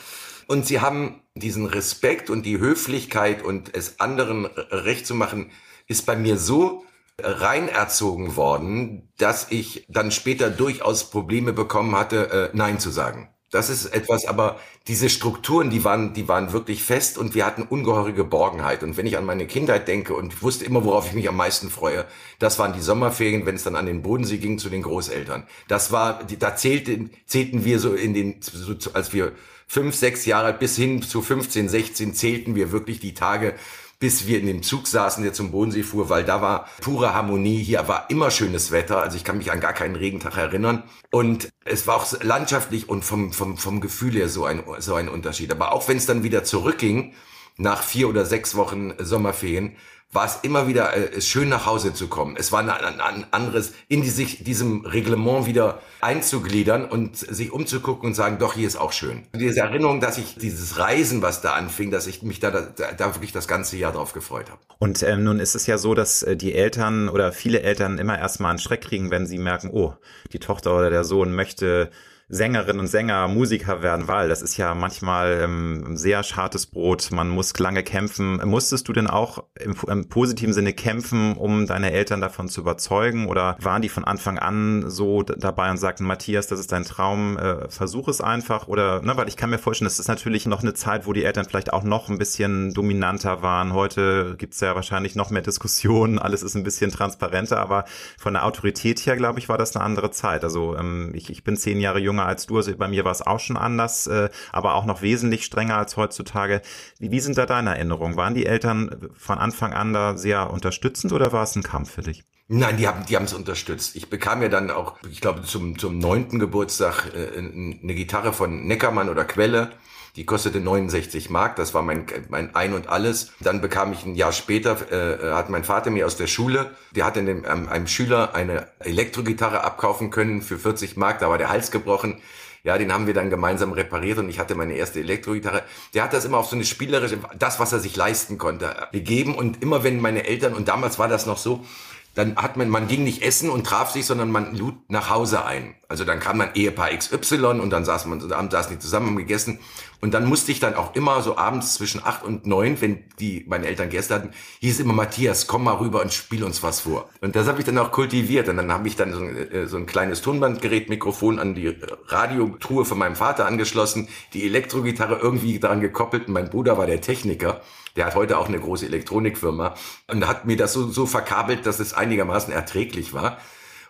Und 0.51 0.67
sie 0.67 0.81
haben 0.81 1.21
diesen 1.33 1.65
Respekt 1.65 2.29
und 2.29 2.45
die 2.45 2.59
Höflichkeit 2.59 3.41
und 3.41 3.73
es 3.73 4.01
anderen 4.01 4.47
recht 4.47 5.07
zu 5.07 5.15
machen, 5.15 5.49
ist 5.87 6.05
bei 6.05 6.17
mir 6.17 6.35
so 6.37 6.83
rein 7.17 7.69
erzogen 7.69 8.35
worden, 8.35 9.13
dass 9.17 9.49
ich 9.49 9.85
dann 9.87 10.11
später 10.11 10.49
durchaus 10.49 11.09
Probleme 11.09 11.53
bekommen 11.53 11.95
hatte, 11.95 12.49
äh, 12.51 12.57
Nein 12.57 12.79
zu 12.79 12.89
sagen. 12.89 13.29
Das 13.49 13.69
ist 13.69 13.85
etwas, 13.85 14.25
aber 14.25 14.59
diese 14.87 15.09
Strukturen, 15.09 15.69
die 15.69 15.85
waren, 15.85 16.13
die 16.13 16.27
waren 16.27 16.51
wirklich 16.51 16.83
fest 16.83 17.17
und 17.17 17.33
wir 17.33 17.45
hatten 17.45 17.63
ungeheure 17.63 18.11
Geborgenheit. 18.11 18.83
Und 18.83 18.97
wenn 18.97 19.05
ich 19.05 19.17
an 19.17 19.25
meine 19.25 19.47
Kindheit 19.47 19.87
denke 19.87 20.13
und 20.13 20.41
wusste 20.41 20.65
immer, 20.65 20.83
worauf 20.83 21.07
ich 21.07 21.13
mich 21.13 21.29
am 21.29 21.37
meisten 21.37 21.69
freue, 21.69 22.05
das 22.39 22.59
waren 22.59 22.73
die 22.73 22.81
Sommerferien, 22.81 23.45
wenn 23.45 23.55
es 23.55 23.63
dann 23.63 23.77
an 23.77 23.85
den 23.85 24.01
Bodensee 24.01 24.37
ging 24.37 24.57
zu 24.57 24.69
den 24.69 24.81
Großeltern. 24.81 25.47
Das 25.69 25.93
war, 25.93 26.25
da 26.39 26.57
zählten, 26.57 27.11
zählten 27.25 27.63
wir 27.63 27.79
so 27.79 27.93
in 27.93 28.13
den, 28.13 28.41
so, 28.41 28.75
als 28.91 29.13
wir 29.13 29.31
fünf, 29.71 29.95
sechs 29.95 30.25
Jahre 30.25 30.51
bis 30.51 30.75
hin 30.75 31.01
zu 31.01 31.21
15, 31.21 31.69
16 31.69 32.13
zählten 32.13 32.55
wir 32.55 32.73
wirklich 32.73 32.99
die 32.99 33.13
Tage, 33.13 33.55
bis 33.99 34.27
wir 34.27 34.37
in 34.37 34.45
dem 34.45 34.63
Zug 34.63 34.85
saßen, 34.85 35.23
der 35.23 35.31
zum 35.31 35.51
Bodensee 35.51 35.83
fuhr, 35.83 36.09
weil 36.09 36.25
da 36.25 36.41
war 36.41 36.67
pure 36.81 37.13
Harmonie. 37.13 37.63
Hier 37.63 37.87
war 37.87 38.09
immer 38.09 38.31
schönes 38.31 38.71
Wetter. 38.71 39.01
Also 39.01 39.15
ich 39.15 39.23
kann 39.23 39.37
mich 39.37 39.49
an 39.49 39.61
gar 39.61 39.71
keinen 39.71 39.95
Regentag 39.95 40.35
erinnern. 40.35 40.83
Und 41.09 41.47
es 41.63 41.87
war 41.87 41.95
auch 41.95 42.21
landschaftlich 42.21 42.89
und 42.89 43.05
vom, 43.05 43.31
vom, 43.31 43.57
vom 43.57 43.79
Gefühl 43.79 44.11
her 44.15 44.27
so 44.27 44.43
ein, 44.43 44.61
so 44.79 44.95
ein 44.95 45.07
Unterschied. 45.07 45.53
Aber 45.53 45.71
auch 45.71 45.87
wenn 45.87 45.95
es 45.95 46.05
dann 46.05 46.23
wieder 46.23 46.43
zurückging, 46.43 47.13
nach 47.55 47.81
vier 47.81 48.09
oder 48.09 48.25
sechs 48.25 48.55
Wochen 48.55 48.91
Sommerferien, 48.97 49.77
war 50.11 50.25
es 50.25 50.39
immer 50.41 50.67
wieder 50.67 50.95
äh, 50.95 51.21
schön 51.21 51.49
nach 51.49 51.65
Hause 51.65 51.93
zu 51.93 52.07
kommen. 52.07 52.35
Es 52.37 52.51
war 52.51 52.59
ein, 52.59 52.69
ein, 52.69 52.99
ein 52.99 53.25
anderes, 53.31 53.73
in 53.87 54.01
die, 54.01 54.09
sich 54.09 54.43
diesem 54.43 54.85
Reglement 54.85 55.45
wieder 55.45 55.79
einzugliedern 56.01 56.85
und 56.85 57.15
sich 57.15 57.51
umzugucken 57.51 58.09
und 58.09 58.13
sagen, 58.13 58.37
doch, 58.37 58.53
hier 58.53 58.67
ist 58.67 58.75
auch 58.75 58.91
schön. 58.91 59.23
Diese 59.33 59.61
Erinnerung, 59.61 60.01
dass 60.01 60.17
ich 60.17 60.35
dieses 60.35 60.77
Reisen, 60.77 61.21
was 61.21 61.41
da 61.41 61.53
anfing, 61.53 61.91
dass 61.91 62.07
ich 62.07 62.23
mich 62.23 62.39
da, 62.39 62.51
da, 62.51 62.91
da 62.91 63.15
wirklich 63.15 63.31
das 63.31 63.47
ganze 63.47 63.77
Jahr 63.77 63.93
drauf 63.93 64.11
gefreut 64.13 64.49
habe. 64.49 64.59
Und 64.79 65.01
ähm, 65.03 65.23
nun 65.23 65.39
ist 65.39 65.55
es 65.55 65.65
ja 65.65 65.77
so, 65.77 65.93
dass 65.93 66.23
äh, 66.23 66.35
die 66.35 66.53
Eltern 66.53 67.07
oder 67.07 67.31
viele 67.31 67.61
Eltern 67.61 67.97
immer 67.97 68.17
erstmal 68.17 68.51
einen 68.51 68.59
Schreck 68.59 68.81
kriegen, 68.81 69.11
wenn 69.11 69.27
sie 69.27 69.37
merken, 69.37 69.69
oh, 69.71 69.93
die 70.33 70.39
Tochter 70.39 70.75
oder 70.75 70.89
der 70.89 71.05
Sohn 71.05 71.33
möchte 71.33 71.89
Sängerinnen 72.33 72.79
und 72.79 72.87
Sänger, 72.87 73.27
Musiker 73.27 73.81
werden, 73.81 74.07
weil 74.07 74.29
das 74.29 74.41
ist 74.41 74.55
ja 74.55 74.73
manchmal 74.73 75.41
ähm, 75.43 75.97
sehr 75.97 76.23
schartes 76.23 76.65
Brot. 76.65 77.09
Man 77.11 77.27
muss 77.27 77.57
lange 77.59 77.83
kämpfen. 77.83 78.41
Musstest 78.45 78.87
du 78.87 78.93
denn 78.93 79.07
auch 79.07 79.43
im, 79.59 79.75
im, 79.89 80.07
positiven 80.07 80.53
Sinne 80.53 80.71
kämpfen, 80.71 81.35
um 81.35 81.67
deine 81.67 81.91
Eltern 81.91 82.21
davon 82.21 82.47
zu 82.47 82.61
überzeugen? 82.61 83.27
Oder 83.27 83.57
waren 83.59 83.81
die 83.81 83.89
von 83.89 84.05
Anfang 84.05 84.39
an 84.39 84.89
so 84.89 85.23
dabei 85.23 85.69
und 85.71 85.77
sagten, 85.77 86.05
Matthias, 86.05 86.47
das 86.47 86.61
ist 86.61 86.71
dein 86.71 86.85
Traum, 86.85 87.37
äh, 87.37 87.69
versuch 87.69 88.07
es 88.07 88.21
einfach? 88.21 88.69
Oder, 88.69 89.01
ne, 89.01 89.17
weil 89.17 89.27
ich 89.27 89.35
kann 89.35 89.49
mir 89.49 89.57
vorstellen, 89.57 89.87
das 89.87 89.99
ist 89.99 90.07
natürlich 90.07 90.45
noch 90.45 90.61
eine 90.61 90.73
Zeit, 90.73 91.05
wo 91.05 91.11
die 91.11 91.25
Eltern 91.25 91.43
vielleicht 91.43 91.73
auch 91.73 91.83
noch 91.83 92.07
ein 92.07 92.17
bisschen 92.17 92.73
dominanter 92.73 93.41
waren. 93.41 93.73
Heute 93.73 94.35
gibt's 94.37 94.61
ja 94.61 94.73
wahrscheinlich 94.73 95.15
noch 95.15 95.31
mehr 95.31 95.41
Diskussionen, 95.41 96.17
alles 96.17 96.43
ist 96.43 96.55
ein 96.55 96.63
bisschen 96.63 96.91
transparenter, 96.91 97.59
aber 97.59 97.83
von 98.17 98.33
der 98.33 98.45
Autorität 98.45 99.05
her, 99.05 99.17
glaube 99.17 99.39
ich, 99.39 99.49
war 99.49 99.57
das 99.57 99.75
eine 99.75 99.83
andere 99.83 100.11
Zeit. 100.11 100.45
Also 100.45 100.77
ähm, 100.77 101.11
ich, 101.13 101.29
ich 101.29 101.43
bin 101.43 101.57
zehn 101.57 101.81
Jahre 101.81 101.99
jünger 101.99 102.20
jünger 102.21 102.27
als 102.27 102.45
du. 102.45 102.57
Also 102.57 102.75
bei 102.75 102.87
mir 102.87 103.03
war 103.05 103.11
es 103.11 103.21
auch 103.21 103.39
schon 103.39 103.57
anders, 103.57 104.07
äh, 104.07 104.29
aber 104.51 104.75
auch 104.75 104.85
noch 104.85 105.01
wesentlich 105.01 105.45
strenger 105.45 105.77
als 105.77 105.97
heutzutage. 105.97 106.61
Wie, 106.99 107.11
wie 107.11 107.19
sind 107.19 107.37
da 107.37 107.45
deine 107.45 107.71
Erinnerungen? 107.71 108.15
Waren 108.17 108.35
die 108.35 108.45
Eltern 108.45 109.09
von 109.17 109.37
Anfang 109.37 109.73
an 109.73 109.93
da 109.93 110.17
sehr 110.17 110.51
unterstützend 110.51 111.13
oder 111.13 111.31
war 111.31 111.43
es 111.43 111.55
ein 111.55 111.63
Kampf 111.63 111.91
für 111.91 112.01
dich? 112.01 112.23
Nein, 112.47 112.77
die 112.77 112.87
haben 112.87 113.05
die 113.05 113.15
haben 113.15 113.25
es 113.25 113.33
unterstützt. 113.33 113.95
Ich 113.95 114.09
bekam 114.09 114.41
ja 114.41 114.49
dann 114.49 114.71
auch, 114.71 114.97
ich 115.09 115.21
glaube 115.21 115.43
zum 115.43 115.77
zum 115.77 115.99
neunten 115.99 116.37
Geburtstag 116.37 117.05
äh, 117.15 117.37
eine 117.37 117.95
Gitarre 117.95 118.33
von 118.33 118.67
Neckermann 118.67 119.09
oder 119.09 119.23
Quelle. 119.23 119.71
Die 120.17 120.25
kostete 120.25 120.59
69 120.59 121.29
Mark, 121.29 121.55
das 121.55 121.73
war 121.73 121.83
mein, 121.83 122.05
mein 122.27 122.53
Ein 122.53 122.73
und 122.73 122.89
Alles. 122.89 123.31
Dann 123.39 123.61
bekam 123.61 123.93
ich 123.93 124.05
ein 124.05 124.15
Jahr 124.15 124.33
später, 124.33 124.91
äh, 124.91 125.33
hat 125.33 125.49
mein 125.49 125.63
Vater 125.63 125.89
mir 125.89 126.05
aus 126.05 126.17
der 126.17 126.27
Schule, 126.27 126.71
der 126.93 127.05
hat 127.05 127.15
dem, 127.15 127.27
ähm, 127.29 127.69
einem 127.69 127.87
Schüler 127.87 128.35
eine 128.35 128.67
Elektrogitarre 128.79 129.63
abkaufen 129.63 130.09
können 130.09 130.41
für 130.41 130.59
40 130.59 130.97
Mark, 130.97 131.19
da 131.19 131.29
war 131.29 131.37
der 131.37 131.49
Hals 131.49 131.71
gebrochen. 131.71 132.21
Ja, 132.63 132.77
den 132.77 132.93
haben 132.93 133.07
wir 133.07 133.15
dann 133.15 133.31
gemeinsam 133.31 133.71
repariert 133.71 134.19
und 134.19 134.29
ich 134.29 134.37
hatte 134.37 134.53
meine 134.53 134.73
erste 134.73 134.99
Elektrogitarre. 134.99 135.63
Der 135.95 136.03
hat 136.03 136.13
das 136.13 136.25
immer 136.25 136.37
auf 136.37 136.45
so 136.45 136.55
eine 136.55 136.65
spielerische, 136.65 137.17
das, 137.39 137.59
was 137.59 137.73
er 137.73 137.79
sich 137.79 137.95
leisten 137.95 138.37
konnte, 138.37 138.75
gegeben. 138.91 139.33
Und 139.33 139.63
immer 139.63 139.83
wenn 139.83 139.99
meine 139.99 140.27
Eltern, 140.27 140.53
und 140.53 140.67
damals 140.67 140.99
war 140.99 141.07
das 141.07 141.25
noch 141.25 141.39
so, 141.39 141.65
dann 142.13 142.35
hat 142.35 142.57
man, 142.57 142.69
man 142.69 142.87
ging 142.87 143.03
nicht 143.05 143.21
essen 143.21 143.49
und 143.49 143.65
traf 143.65 143.91
sich, 143.91 144.05
sondern 144.05 144.31
man 144.31 144.53
lud 144.55 144.75
nach 144.89 145.09
Hause 145.09 145.45
ein. 145.45 145.75
Also 145.87 146.03
dann 146.03 146.19
kam 146.19 146.37
man 146.37 146.49
Ehepaar 146.55 146.89
XY 146.89 147.59
und 147.61 147.69
dann 147.69 147.85
saß 147.85 148.05
man, 148.05 148.19
zusammen, 148.19 148.51
saßen 148.51 148.73
die 148.73 148.79
zusammen, 148.79 149.07
haben 149.07 149.17
gegessen. 149.17 149.59
Und 150.01 150.13
dann 150.13 150.25
musste 150.25 150.51
ich 150.51 150.59
dann 150.59 150.75
auch 150.75 150.95
immer 150.95 151.21
so 151.21 151.37
abends 151.37 151.75
zwischen 151.75 152.03
acht 152.03 152.23
und 152.23 152.47
neun, 152.47 152.81
wenn 152.81 153.03
die 153.19 153.45
meine 153.47 153.67
Eltern 153.67 153.89
Gäste 153.89 154.15
hatten, 154.15 154.31
hieß 154.59 154.79
immer 154.79 154.93
Matthias, 154.93 155.47
komm 155.47 155.63
mal 155.63 155.75
rüber 155.75 156.01
und 156.01 156.11
spiel 156.11 156.43
uns 156.43 156.63
was 156.63 156.81
vor. 156.81 157.07
Und 157.21 157.35
das 157.35 157.47
habe 157.47 157.59
ich 157.59 157.65
dann 157.65 157.77
auch 157.77 157.91
kultiviert. 157.91 158.49
Und 158.49 158.57
dann 158.57 158.71
habe 158.73 158.87
ich 158.87 158.95
dann 158.95 159.13
so 159.13 159.19
ein, 159.19 159.51
äh, 159.51 159.67
so 159.67 159.77
ein 159.77 159.85
kleines 159.85 160.21
Tonbandgerät, 160.21 160.89
Mikrofon 160.89 161.39
an 161.39 161.55
die 161.55 161.77
Radiotruhe 162.07 162.83
von 162.83 162.97
meinem 162.97 163.15
Vater 163.15 163.45
angeschlossen, 163.45 164.09
die 164.33 164.45
Elektrogitarre 164.45 165.19
irgendwie 165.21 165.59
daran 165.59 165.81
gekoppelt. 165.81 166.27
Und 166.27 166.33
mein 166.33 166.49
Bruder 166.49 166.77
war 166.77 166.87
der 166.87 166.99
Techniker. 166.99 167.61
Der 167.95 168.05
hat 168.05 168.15
heute 168.15 168.37
auch 168.37 168.47
eine 168.47 168.59
große 168.59 168.85
Elektronikfirma 168.85 169.75
und 170.07 170.27
hat 170.27 170.45
mir 170.45 170.57
das 170.57 170.73
so, 170.73 170.89
so 170.89 171.05
verkabelt, 171.05 171.65
dass 171.65 171.79
es 171.79 171.93
einigermaßen 171.93 172.53
erträglich 172.53 173.13
war. 173.13 173.37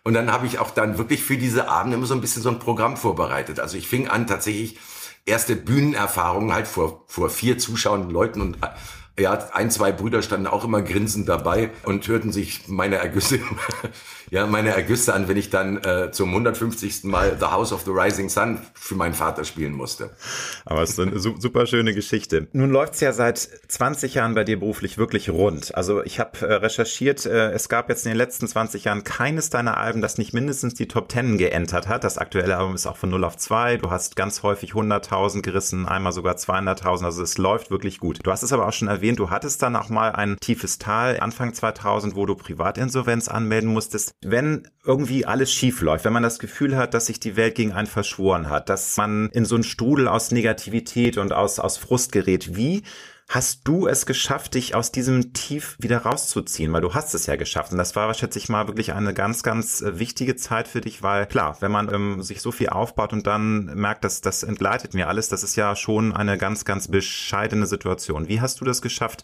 Und 0.04 0.14
dann 0.14 0.32
habe 0.32 0.48
ich 0.48 0.60
auch 0.60 0.72
dann 0.72 0.98
wirklich 0.98 1.24
für 1.24 1.38
diese 1.38 1.70
Abende 1.70 1.98
immer 1.98 2.08
so 2.08 2.16
ein 2.16 2.22
bisschen 2.22 2.42
so 2.42 2.50
ein 2.50 2.60
Programm 2.60 2.98
vorbereitet. 2.98 3.60
Also 3.60 3.78
ich 3.78 3.88
fing 3.88 4.08
an 4.08 4.26
tatsächlich 4.26 4.80
erste 5.26 5.56
Bühnenerfahrungen 5.56 6.54
halt 6.54 6.68
vor, 6.68 7.06
vor 7.08 7.30
vier 7.30 7.58
zuschauenden 7.58 8.10
Leuten 8.10 8.42
und 8.42 8.58
ja, 9.20 9.34
ein, 9.54 9.70
zwei 9.70 9.92
Brüder 9.92 10.22
standen 10.22 10.48
auch 10.48 10.64
immer 10.64 10.82
grinsend 10.82 11.30
dabei 11.30 11.70
und 11.84 12.08
hörten 12.08 12.32
sich 12.32 12.68
meine 12.68 12.96
Ergüsse, 12.96 13.40
ja, 14.32 14.48
meine 14.48 14.70
Ergüsse 14.70 15.14
an, 15.14 15.28
wenn 15.28 15.38
ich 15.38 15.50
dann 15.50 15.78
äh, 15.84 16.12
zum 16.12 16.30
150. 16.30 17.04
Mal 17.04 17.38
The 17.40 17.48
House 17.48 17.74
of 17.74 17.84
the 17.84 17.92
Rising 17.92 18.30
Sun 18.30 18.60
für 18.74 18.96
meinen 18.96 19.14
Vater 19.14 19.44
spielen 19.44 19.74
musste. 19.74 20.12
Aber 20.66 20.82
es 20.82 20.92
ist 20.92 21.00
eine 21.00 21.20
super 21.20 21.68
schöne 21.68 21.94
Geschichte. 21.94 22.48
Nun 22.54 22.72
läuft's 22.72 23.02
ja 23.02 23.12
seit 23.14 23.38
20 23.38 24.16
Jahren 24.16 24.34
bei 24.34 24.44
dir 24.44 24.60
beruflich 24.60 24.98
wirklich 24.98 25.30
rund. 25.30 25.76
Also 25.76 26.04
ich 26.04 26.20
habe 26.20 26.46
äh, 26.48 26.54
recherchiert, 26.54 27.26
äh, 27.26 27.52
es 27.52 27.70
gab 27.70 27.90
jetzt 27.90 28.06
in 28.06 28.12
den 28.12 28.18
letzten 28.18 28.48
20 28.48 28.86
Jahren 28.86 29.04
keines 29.04 29.50
deiner 29.50 29.78
Alben, 29.78 30.02
das 30.02 30.18
nicht 30.18 30.34
mindestens 30.34 30.74
die 30.74 30.88
Top 30.88 31.12
10 31.12 31.38
geentert 31.38 31.88
hat. 31.88 32.04
Das 32.04 32.18
aktuelle 32.18 32.58
Album 32.58 32.76
ist 32.76 32.88
auch 32.88 32.98
von 32.98 33.10
0 33.10 33.24
auf 33.26 33.38
2. 33.38 33.78
Du 33.78 33.92
hast 33.92 34.16
ganz 34.16 34.42
häufig 34.42 34.72
100.000 34.72 35.42
gerissen, 35.42 35.88
einmal 35.88 36.14
sogar 36.14 36.36
200.000. 36.36 37.04
Also 37.04 37.22
es 37.22 37.38
läuft 37.38 37.70
wirklich 37.70 38.00
gut. 38.00 38.20
Du 38.24 38.32
hast 38.32 38.44
es 38.44 38.54
aber 38.54 38.68
auch 38.68 38.74
schon 38.74 38.88
erwähnt, 38.88 39.02
erwähnt, 39.02 39.20
du 39.20 39.32
hattest 39.32 39.64
dann 39.64 39.76
auch 39.76 39.90
mal 39.90 40.12
ein 40.12 40.38
tiefes 40.40 40.78
Tal 40.78 41.20
Anfang 41.20 41.56
2000, 41.56 42.16
wo 42.16 42.28
du 42.28 42.36
Privatinsolvenz 42.36 43.28
anmelden 43.28 43.74
musstest. 43.74 44.14
Wenn 44.24 44.68
irgendwie 44.86 45.26
alles 45.26 45.52
schief 45.52 45.82
läuft, 45.82 46.06
wenn 46.06 46.14
man 46.14 46.22
das 46.22 46.38
Gefühl 46.38 46.78
hat, 46.78 46.94
dass 46.94 47.08
sich 47.08 47.20
die 47.20 47.36
Welt 47.36 47.56
gegen 47.56 47.72
einen 47.72 47.88
verschworen 47.88 48.50
hat, 48.50 48.70
dass 48.70 48.96
man 48.98 49.30
in 49.30 49.46
so 49.46 49.56
einen 49.56 49.64
Strudel 49.64 50.08
aus 50.08 50.32
Negativität 50.32 51.18
und 51.18 51.34
aus, 51.34 51.60
aus 51.60 51.78
Frust 51.78 52.12
gerät, 52.12 52.56
wie 52.56 52.84
hast 53.32 53.68
du 53.68 53.88
es 53.88 54.06
geschafft, 54.06 54.56
dich 54.56 54.76
aus 54.76 54.92
diesem 54.92 55.34
Tief 55.34 55.78
wieder 55.80 56.00
rauszuziehen? 56.00 56.72
Weil 56.74 56.82
du 56.82 56.94
hast 56.94 57.16
es 57.16 57.26
ja 57.26 57.38
geschafft. 57.38 57.72
Und 57.72 57.78
das 57.78 57.96
war, 57.96 58.14
schätze 58.14 58.38
ich 58.38 58.50
mal, 58.50 58.68
wirklich 58.68 58.94
eine 58.94 59.14
ganz, 59.14 59.42
ganz 59.42 59.82
äh, 59.82 59.98
wichtige 59.98 60.36
Zeit 60.36 60.68
für 60.68 60.82
dich, 60.82 61.02
weil 61.02 61.26
klar, 61.26 61.58
wenn 61.62 61.72
man 61.72 61.92
ähm, 61.94 62.22
sich 62.22 62.42
so 62.42 62.52
viel 62.52 62.70
aufbaut 62.70 63.14
und 63.14 63.26
dann 63.26 63.66
merkt, 63.74 64.04
dass 64.04 64.22
das 64.22 64.44
entgleitet 64.44 64.94
mir 64.94 65.08
alles, 65.08 65.30
das 65.30 65.44
ist 65.44 65.56
ja 65.56 65.76
schon 65.76 66.14
eine 66.14 66.38
ganz, 66.38 66.66
ganz 66.66 66.90
bescheidene 66.90 67.66
Situation. 67.66 68.28
Wie 68.28 68.42
hast 68.42 68.60
du 68.60 68.66
das 68.66 68.82
geschafft? 68.82 69.24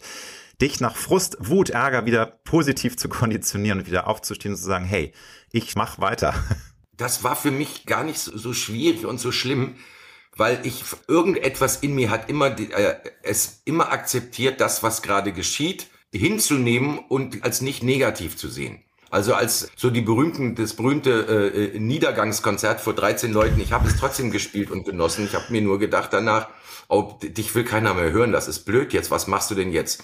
Dich 0.60 0.80
nach 0.80 0.96
Frust, 0.96 1.36
Wut, 1.40 1.70
Ärger 1.70 2.06
wieder 2.06 2.26
positiv 2.26 2.96
zu 2.96 3.08
konditionieren 3.08 3.80
und 3.80 3.86
wieder 3.86 4.06
aufzustehen 4.06 4.54
und 4.54 4.60
zu 4.60 4.66
sagen, 4.66 4.84
hey, 4.84 5.12
ich 5.52 5.76
mach 5.76 6.00
weiter. 6.00 6.34
Das 6.96 7.22
war 7.22 7.36
für 7.36 7.52
mich 7.52 7.86
gar 7.86 8.02
nicht 8.02 8.18
so 8.18 8.52
schwierig 8.52 9.06
und 9.06 9.20
so 9.20 9.30
schlimm, 9.30 9.76
weil 10.36 10.58
ich 10.64 10.82
irgendetwas 11.06 11.76
in 11.76 11.94
mir 11.94 12.10
hat 12.10 12.28
immer 12.28 12.58
äh, 12.58 12.96
es 13.22 13.62
immer 13.64 13.92
akzeptiert, 13.92 14.60
das 14.60 14.82
was 14.82 15.02
gerade 15.02 15.32
geschieht, 15.32 15.86
hinzunehmen 16.12 16.98
und 16.98 17.44
als 17.44 17.60
nicht 17.60 17.82
negativ 17.82 18.36
zu 18.36 18.48
sehen. 18.48 18.82
Also 19.10 19.34
als 19.34 19.70
so 19.76 19.90
die 19.90 20.02
berühmten, 20.02 20.54
das 20.54 20.74
berühmte 20.74 21.72
äh, 21.72 21.78
Niedergangskonzert 21.78 22.80
vor 22.80 22.94
13 22.94 23.32
Leuten, 23.32 23.60
ich 23.60 23.72
habe 23.72 23.88
es 23.88 23.96
trotzdem 23.96 24.30
gespielt 24.30 24.70
und 24.70 24.84
genossen. 24.84 25.24
Ich 25.24 25.34
habe 25.34 25.46
mir 25.50 25.62
nur 25.62 25.78
gedacht 25.78 26.12
danach, 26.12 26.48
oh, 26.88 27.18
dich 27.22 27.54
will 27.54 27.64
keiner 27.64 27.94
mehr 27.94 28.10
hören, 28.10 28.32
das 28.32 28.48
ist 28.48 28.64
blöd 28.64 28.92
jetzt, 28.92 29.10
was 29.10 29.26
machst 29.26 29.50
du 29.50 29.54
denn 29.54 29.72
jetzt? 29.72 30.02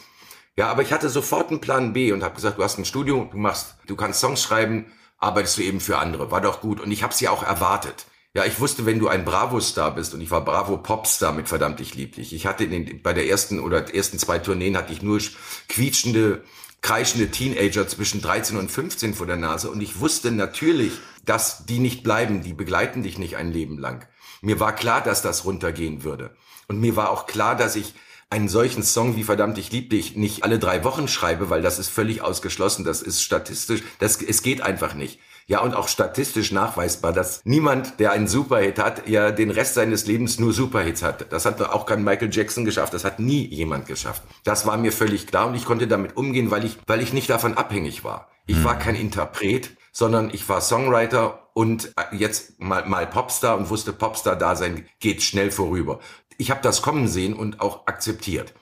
Ja, 0.57 0.68
aber 0.68 0.82
ich 0.82 0.92
hatte 0.92 1.09
sofort 1.09 1.50
einen 1.50 1.61
Plan 1.61 1.92
B 1.92 2.12
und 2.12 2.22
habe 2.22 2.36
gesagt, 2.36 2.59
du 2.59 2.62
hast 2.62 2.78
ein 2.78 2.84
Studio, 2.84 3.28
du 3.30 3.38
machst, 3.38 3.74
du 3.86 3.96
kannst 3.96 4.20
Songs 4.20 4.42
schreiben, 4.42 4.86
arbeitest 5.18 5.59
du 5.59 5.62
eben 5.62 5.80
für 5.80 5.98
andere, 5.98 6.30
war 6.30 6.40
doch 6.40 6.61
gut 6.61 6.80
und 6.80 6.92
ich 6.92 7.02
habe 7.02 7.14
sie 7.14 7.28
auch 7.28 7.42
erwartet. 7.42 8.07
Ja, 8.34 8.44
ich 8.44 8.59
wusste, 8.59 8.84
wenn 8.84 8.98
du 8.98 9.09
ein 9.09 9.24
Bravo-Star 9.24 9.94
bist 9.94 10.12
und 10.12 10.20
ich 10.20 10.30
war 10.30 10.44
Bravo-Popstar 10.44 11.32
mit 11.32 11.48
verdammt 11.48 11.80
ich 11.80 11.94
lieb 11.94 12.16
dich. 12.16 12.32
Ich 12.32 12.46
hatte 12.46 12.66
den, 12.66 13.00
bei 13.00 13.12
der 13.12 13.28
ersten 13.28 13.61
oder 13.61 13.94
ersten 13.94 14.18
zwei 14.18 14.40
Tourneen 14.40 14.76
hatte 14.76 14.92
ich 14.92 15.02
nur 15.02 15.20
quietschende, 15.68 16.42
kreischende 16.82 17.30
Teenager 17.30 17.86
zwischen 17.86 18.20
13 18.20 18.57
und 18.57 18.70
15 18.70 19.14
vor 19.14 19.26
der 19.26 19.36
Nase 19.36 19.70
und 19.70 19.80
ich 19.80 20.00
wusste 20.00 20.32
natürlich, 20.32 20.92
dass 21.24 21.64
die 21.66 21.78
nicht 21.78 22.02
bleiben, 22.02 22.42
die 22.42 22.55
begleiten 22.55 23.02
dich 23.02 23.18
nicht 23.18 23.36
ein 23.36 23.52
Leben 23.52 23.78
lang. 23.78 24.07
Mir 24.42 24.61
war 24.61 24.74
klar, 24.74 25.00
dass 25.00 25.22
das 25.22 25.44
runtergehen 25.44 26.05
würde. 26.05 26.36
Und 26.66 26.80
mir 26.80 26.96
war 26.96 27.11
auch 27.11 27.26
klar, 27.26 27.57
dass 27.57 27.76
ich 27.76 27.94
einen 28.31 28.49
solchen 28.49 28.83
Song 28.83 29.16
wie 29.16 29.25
Verdammt, 29.25 29.59
ich 29.59 29.72
lieb 29.72 29.91
dich 29.91 30.16
nicht 30.16 30.45
alle 30.45 30.59
drei 30.59 30.85
Wochen 30.85 31.09
schreibe, 31.09 31.51
weil 31.51 31.62
das 31.62 31.79
ist 31.79 31.89
völlig 31.89 32.22
ausgeschlossen. 32.22 32.85
Das 32.85 33.03
ist 33.03 33.22
statistisch, 33.22 33.83
das, 33.99 34.20
es 34.20 34.43
geht 34.43 34.61
einfach 34.61 34.95
nicht. 34.95 35.20
Ja, 35.47 35.61
und 35.61 35.75
auch 35.75 35.89
statistisch 35.89 36.53
nachweisbar, 36.53 37.12
dass 37.12 37.43
niemand, 37.45 38.01
der 38.01 38.12
einen 38.12 38.29
Superhit 38.29 38.79
hat, 38.79 39.07
ja 39.09 39.31
den 39.31 39.51
Rest 39.51 39.75
seines 39.75 40.07
Lebens 40.07 40.39
nur 40.39 40.55
Superhits 40.55 41.03
hat. 41.03 41.31
Das 41.33 41.45
hat 41.45 41.61
auch 41.61 41.85
kein 41.85 42.03
Michael 42.03 42.31
Jackson 42.33 42.64
geschafft. 42.64 42.95
Das 42.95 43.05
hat 43.05 43.20
nie 43.20 43.47
jemand 43.47 43.87
geschafft. 43.87 44.22
Das 44.45 44.66
war 44.66 44.79
mir 44.79 44.91
völlig 44.91 45.27
klar 45.27 45.49
und 45.49 45.55
ich 45.55 45.66
konnte 45.66 45.87
damit 45.87 46.16
umgehen, 46.16 46.51
weil 46.51 46.64
ich, 46.64 46.79
weil 46.87 47.03
ich 47.03 47.12
nicht 47.12 47.29
davon 47.29 47.59
abhängig 47.59 48.05
war. 48.05 48.31
Ich 48.47 48.57
hm. 48.57 48.64
war 48.64 48.79
kein 48.79 48.95
Interpret, 48.95 49.77
sondern 49.93 50.31
ich 50.33 50.49
war 50.49 50.62
Songwriter 50.62 51.51
und 51.55 51.95
jetzt 52.11 52.61
mal, 52.61 52.85
mal 52.87 53.07
Popstar 53.07 53.57
und 53.57 53.70
wusste, 53.70 53.93
Popstar-Dasein 53.93 54.87
geht 54.99 55.22
schnell 55.22 55.51
vorüber 55.51 56.01
ich 56.39 56.51
habe 56.51 56.61
das 56.62 56.82
kommen 56.82 57.09
sehen 57.09 57.35
und 57.35 57.61
auch 57.61 57.87
akzeptiert. 57.87 58.55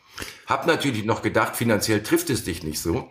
Hab 0.47 0.67
natürlich 0.67 1.05
noch 1.05 1.23
gedacht, 1.23 1.57
finanziell 1.57 2.03
trifft 2.03 2.31
es 2.31 2.45
dich 2.45 2.63
nicht 2.63 2.81
so. 2.81 3.09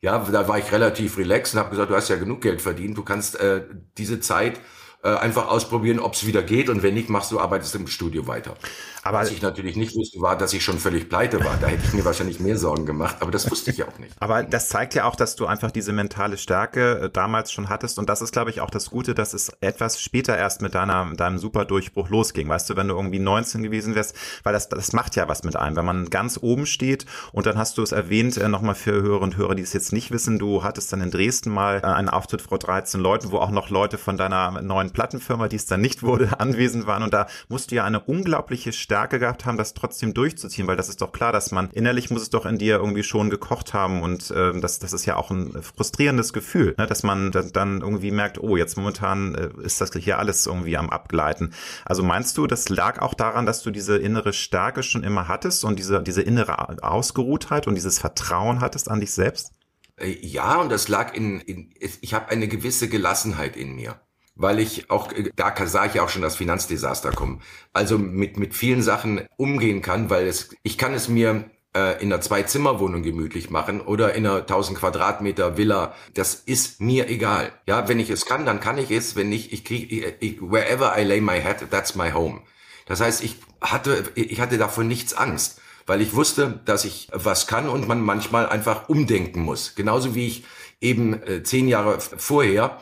Ja, 0.00 0.18
da 0.18 0.48
war 0.48 0.58
ich 0.58 0.72
relativ 0.72 1.18
relaxed 1.18 1.54
und 1.54 1.60
habe 1.60 1.70
gesagt, 1.70 1.90
du 1.90 1.94
hast 1.94 2.08
ja 2.08 2.16
genug 2.16 2.40
Geld 2.40 2.62
verdient, 2.62 2.96
du 2.96 3.02
kannst 3.02 3.38
äh, 3.38 3.62
diese 3.98 4.20
Zeit 4.20 4.58
äh, 5.02 5.08
einfach 5.08 5.48
ausprobieren, 5.48 5.98
ob 5.98 6.14
es 6.14 6.26
wieder 6.26 6.42
geht 6.42 6.68
und 6.68 6.82
wenn 6.82 6.94
nicht, 6.94 7.10
machst 7.10 7.32
du, 7.32 7.40
arbeitest 7.40 7.74
im 7.74 7.86
Studio 7.86 8.26
weiter. 8.26 8.56
Aber 9.02 9.20
Was 9.20 9.30
ich 9.30 9.40
natürlich 9.40 9.76
nicht 9.76 9.96
wusste, 9.96 10.20
war, 10.20 10.36
dass 10.36 10.52
ich 10.52 10.62
schon 10.62 10.78
völlig 10.78 11.08
pleite 11.08 11.42
war. 11.42 11.56
Da 11.60 11.68
hätte 11.68 11.82
ich 11.84 11.92
mir 11.94 12.04
wahrscheinlich 12.04 12.38
mehr 12.38 12.58
Sorgen 12.58 12.84
gemacht, 12.84 13.16
aber 13.20 13.30
das 13.30 13.50
wusste 13.50 13.70
ich 13.70 13.78
ja 13.78 13.88
auch 13.88 13.98
nicht. 13.98 14.14
Aber 14.20 14.42
das 14.42 14.68
zeigt 14.68 14.94
ja 14.94 15.04
auch, 15.04 15.16
dass 15.16 15.36
du 15.36 15.46
einfach 15.46 15.70
diese 15.70 15.92
mentale 15.92 16.36
Stärke 16.36 17.00
äh, 17.00 17.10
damals 17.10 17.50
schon 17.50 17.68
hattest 17.68 17.98
und 17.98 18.08
das 18.08 18.20
ist, 18.20 18.32
glaube 18.32 18.50
ich, 18.50 18.60
auch 18.60 18.70
das 18.70 18.90
Gute, 18.90 19.14
dass 19.14 19.32
es 19.32 19.50
etwas 19.60 20.00
später 20.00 20.36
erst 20.36 20.60
mit 20.60 20.74
deiner, 20.74 21.14
deinem 21.14 21.38
Superdurchbruch 21.38 22.10
losging. 22.10 22.48
Weißt 22.48 22.68
du, 22.68 22.76
wenn 22.76 22.88
du 22.88 22.94
irgendwie 22.94 23.18
19 23.18 23.62
gewesen 23.62 23.94
wärst, 23.94 24.14
weil 24.42 24.52
das, 24.52 24.68
das 24.68 24.92
macht 24.92 25.16
ja 25.16 25.28
was 25.28 25.44
mit 25.44 25.56
einem, 25.56 25.76
wenn 25.76 25.84
man 25.84 26.10
ganz 26.10 26.38
oben 26.40 26.66
steht 26.66 27.06
und 27.32 27.46
dann 27.46 27.56
hast 27.56 27.78
du 27.78 27.82
es 27.82 27.92
erwähnt, 27.92 28.36
äh, 28.36 28.48
nochmal 28.48 28.74
für 28.74 28.92
Hörer 28.92 29.22
und 29.22 29.36
Hörer, 29.36 29.54
die 29.54 29.62
es 29.62 29.72
jetzt 29.72 29.92
nicht 29.92 30.10
wissen, 30.10 30.38
du 30.38 30.62
hattest 30.62 30.92
dann 30.92 31.00
in 31.00 31.10
Dresden 31.10 31.50
mal 31.50 31.78
äh, 31.78 31.86
einen 31.86 32.10
Auftritt 32.10 32.42
vor 32.42 32.58
13 32.58 33.00
Leuten, 33.00 33.30
wo 33.30 33.38
auch 33.38 33.50
noch 33.50 33.70
Leute 33.70 33.96
von 33.96 34.18
deiner 34.18 34.60
neuen 34.60 34.90
Plattenfirma, 34.90 35.48
die 35.48 35.56
es 35.56 35.66
dann 35.66 35.80
nicht 35.80 36.02
wurde, 36.02 36.38
anwesend 36.38 36.86
waren 36.86 37.02
und 37.02 37.14
da 37.14 37.26
musst 37.48 37.70
du 37.70 37.76
ja 37.76 37.84
eine 37.84 38.00
unglaubliche 38.00 38.72
Stärke 38.90 39.20
gehabt 39.20 39.46
haben, 39.46 39.56
das 39.56 39.72
trotzdem 39.72 40.14
durchzuziehen, 40.14 40.66
weil 40.66 40.76
das 40.76 40.88
ist 40.88 41.00
doch 41.00 41.12
klar, 41.12 41.30
dass 41.30 41.52
man 41.52 41.70
innerlich 41.70 42.10
muss 42.10 42.22
es 42.22 42.30
doch 42.30 42.44
in 42.44 42.58
dir 42.58 42.78
irgendwie 42.78 43.04
schon 43.04 43.30
gekocht 43.30 43.72
haben 43.72 44.02
und 44.02 44.32
äh, 44.32 44.58
das, 44.58 44.80
das 44.80 44.92
ist 44.92 45.06
ja 45.06 45.14
auch 45.14 45.30
ein 45.30 45.62
frustrierendes 45.62 46.32
Gefühl, 46.32 46.74
ne, 46.76 46.88
dass 46.88 47.04
man 47.04 47.30
dann 47.30 47.82
irgendwie 47.82 48.10
merkt, 48.10 48.38
oh, 48.40 48.56
jetzt 48.56 48.76
momentan 48.76 49.36
äh, 49.36 49.50
ist 49.62 49.80
das 49.80 49.92
hier 49.92 50.18
alles 50.18 50.44
irgendwie 50.44 50.76
am 50.76 50.90
Abgleiten. 50.90 51.54
Also 51.84 52.02
meinst 52.02 52.36
du, 52.36 52.48
das 52.48 52.68
lag 52.68 53.00
auch 53.00 53.14
daran, 53.14 53.46
dass 53.46 53.62
du 53.62 53.70
diese 53.70 53.96
innere 53.96 54.32
Stärke 54.32 54.82
schon 54.82 55.04
immer 55.04 55.28
hattest 55.28 55.64
und 55.64 55.78
diese, 55.78 56.02
diese 56.02 56.22
innere 56.22 56.82
Ausgeruhtheit 56.82 57.68
und 57.68 57.76
dieses 57.76 58.00
Vertrauen 58.00 58.60
hattest 58.60 58.90
an 58.90 58.98
dich 58.98 59.12
selbst? 59.12 59.52
Äh, 59.98 60.18
ja, 60.20 60.56
und 60.56 60.68
das 60.68 60.88
lag 60.88 61.14
in, 61.14 61.38
in 61.42 61.72
ich 61.78 62.12
habe 62.12 62.28
eine 62.28 62.48
gewisse 62.48 62.88
Gelassenheit 62.88 63.56
in 63.56 63.76
mir 63.76 64.00
weil 64.40 64.58
ich 64.58 64.90
auch, 64.90 65.12
da 65.36 65.54
sah 65.66 65.84
ich 65.84 66.00
auch 66.00 66.08
schon 66.08 66.22
das 66.22 66.36
Finanzdesaster 66.36 67.10
kommen. 67.12 67.42
Also 67.74 67.98
mit, 67.98 68.38
mit 68.38 68.54
vielen 68.54 68.82
Sachen 68.82 69.26
umgehen 69.36 69.82
kann, 69.82 70.08
weil 70.08 70.26
es, 70.26 70.56
ich 70.62 70.78
kann 70.78 70.94
es 70.94 71.08
mir 71.08 71.44
äh, 71.76 72.02
in 72.02 72.10
einer 72.10 72.22
Zwei-Zimmer-Wohnung 72.22 73.02
gemütlich 73.02 73.50
machen 73.50 73.82
oder 73.82 74.14
in 74.14 74.26
einer 74.26 74.38
1000 74.38 74.78
Quadratmeter 74.78 75.58
Villa. 75.58 75.94
Das 76.14 76.34
ist 76.34 76.80
mir 76.80 77.10
egal. 77.10 77.52
Ja, 77.66 77.86
wenn 77.88 78.00
ich 78.00 78.08
es 78.08 78.24
kann, 78.24 78.46
dann 78.46 78.60
kann 78.60 78.78
ich 78.78 78.90
es. 78.90 79.14
Wenn 79.14 79.28
nicht, 79.28 79.52
ich 79.52 79.62
kriege, 79.62 80.14
wherever 80.40 80.98
I 80.98 81.04
lay 81.04 81.20
my 81.20 81.38
head, 81.38 81.70
that's 81.70 81.94
my 81.94 82.12
home. 82.12 82.40
Das 82.86 83.00
heißt, 83.00 83.22
ich 83.22 83.36
hatte, 83.60 84.04
ich 84.14 84.40
hatte 84.40 84.56
davon 84.56 84.88
nichts 84.88 85.12
Angst, 85.12 85.60
weil 85.86 86.00
ich 86.00 86.14
wusste, 86.14 86.60
dass 86.64 86.86
ich 86.86 87.08
was 87.12 87.46
kann 87.46 87.68
und 87.68 87.86
man 87.86 88.00
manchmal 88.00 88.48
einfach 88.48 88.88
umdenken 88.88 89.42
muss. 89.42 89.74
Genauso 89.74 90.14
wie 90.14 90.26
ich 90.26 90.44
eben 90.80 91.22
äh, 91.22 91.42
zehn 91.42 91.68
Jahre 91.68 92.00
vorher 92.00 92.78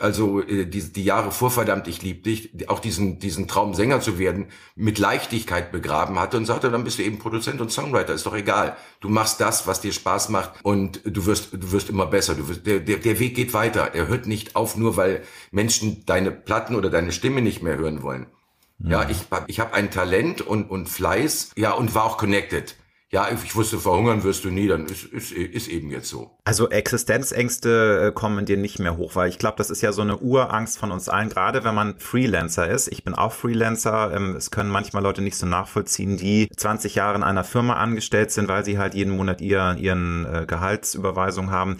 also 0.00 0.40
äh, 0.42 0.66
die, 0.66 0.92
die 0.92 1.04
Jahre 1.04 1.32
vor 1.32 1.50
verdammt 1.50 1.88
ich 1.88 2.02
lieb 2.02 2.24
dich, 2.24 2.68
auch 2.68 2.80
diesen 2.80 3.18
diesen 3.18 3.48
Traum 3.48 3.74
Sänger 3.74 4.00
zu 4.00 4.18
werden, 4.18 4.46
mit 4.74 4.98
Leichtigkeit 4.98 5.72
begraben 5.72 6.18
hatte 6.18 6.36
und 6.36 6.46
sagte, 6.46 6.70
dann 6.70 6.84
bist 6.84 6.98
du 6.98 7.02
eben 7.02 7.18
Produzent 7.18 7.60
und 7.60 7.70
Songwriter, 7.70 8.14
ist 8.14 8.26
doch 8.26 8.34
egal. 8.34 8.76
Du 9.00 9.08
machst 9.08 9.40
das, 9.40 9.66
was 9.66 9.80
dir 9.80 9.92
Spaß 9.92 10.28
macht 10.28 10.52
und 10.62 11.00
du 11.04 11.26
wirst 11.26 11.52
du 11.52 11.72
wirst 11.72 11.90
immer 11.90 12.06
besser. 12.06 12.34
Du 12.34 12.48
wirst, 12.48 12.66
der, 12.66 12.80
der 12.80 12.98
der 12.98 13.18
Weg 13.18 13.34
geht 13.34 13.54
weiter. 13.54 13.94
Er 13.94 14.08
hört 14.08 14.26
nicht 14.26 14.56
auf, 14.56 14.76
nur 14.76 14.96
weil 14.96 15.22
Menschen 15.50 16.04
deine 16.06 16.30
Platten 16.30 16.74
oder 16.74 16.90
deine 16.90 17.12
Stimme 17.12 17.42
nicht 17.42 17.62
mehr 17.62 17.76
hören 17.76 18.02
wollen. 18.02 18.26
Ja, 18.78 19.02
ja 19.02 19.10
ich 19.10 19.18
ich 19.46 19.60
habe 19.60 19.74
ein 19.74 19.90
Talent 19.90 20.40
und 20.40 20.70
und 20.70 20.88
Fleiß, 20.88 21.52
ja 21.56 21.72
und 21.72 21.94
war 21.94 22.04
auch 22.04 22.18
connected 22.18 22.76
ja, 23.12 23.28
ich 23.30 23.54
wusste, 23.54 23.78
verhungern 23.78 24.24
wirst 24.24 24.44
du 24.44 24.50
nie, 24.50 24.66
dann 24.66 24.86
ist, 24.86 25.04
ist, 25.04 25.30
ist 25.30 25.68
eben 25.68 25.90
jetzt 25.90 26.08
so. 26.08 26.36
Also 26.44 26.68
Existenzängste 26.68 28.08
äh, 28.08 28.12
kommen 28.12 28.46
dir 28.46 28.56
nicht 28.56 28.80
mehr 28.80 28.96
hoch, 28.96 29.14
weil 29.14 29.28
ich 29.28 29.38
glaube, 29.38 29.58
das 29.58 29.70
ist 29.70 29.80
ja 29.80 29.92
so 29.92 30.02
eine 30.02 30.18
Urangst 30.18 30.76
von 30.76 30.90
uns 30.90 31.08
allen, 31.08 31.28
gerade 31.28 31.62
wenn 31.62 31.74
man 31.76 32.00
Freelancer 32.00 32.68
ist. 32.68 32.88
Ich 32.88 33.04
bin 33.04 33.14
auch 33.14 33.32
Freelancer. 33.32 34.12
Ähm, 34.12 34.34
es 34.34 34.50
können 34.50 34.70
manchmal 34.70 35.04
Leute 35.04 35.22
nicht 35.22 35.36
so 35.36 35.46
nachvollziehen, 35.46 36.16
die 36.16 36.48
20 36.56 36.96
Jahre 36.96 37.14
in 37.14 37.22
einer 37.22 37.44
Firma 37.44 37.74
angestellt 37.74 38.32
sind, 38.32 38.48
weil 38.48 38.64
sie 38.64 38.76
halt 38.76 38.94
jeden 38.94 39.16
Monat 39.16 39.40
ihr, 39.40 39.76
ihren 39.78 40.26
äh, 40.26 40.44
Gehaltsüberweisung 40.44 41.52
haben. 41.52 41.78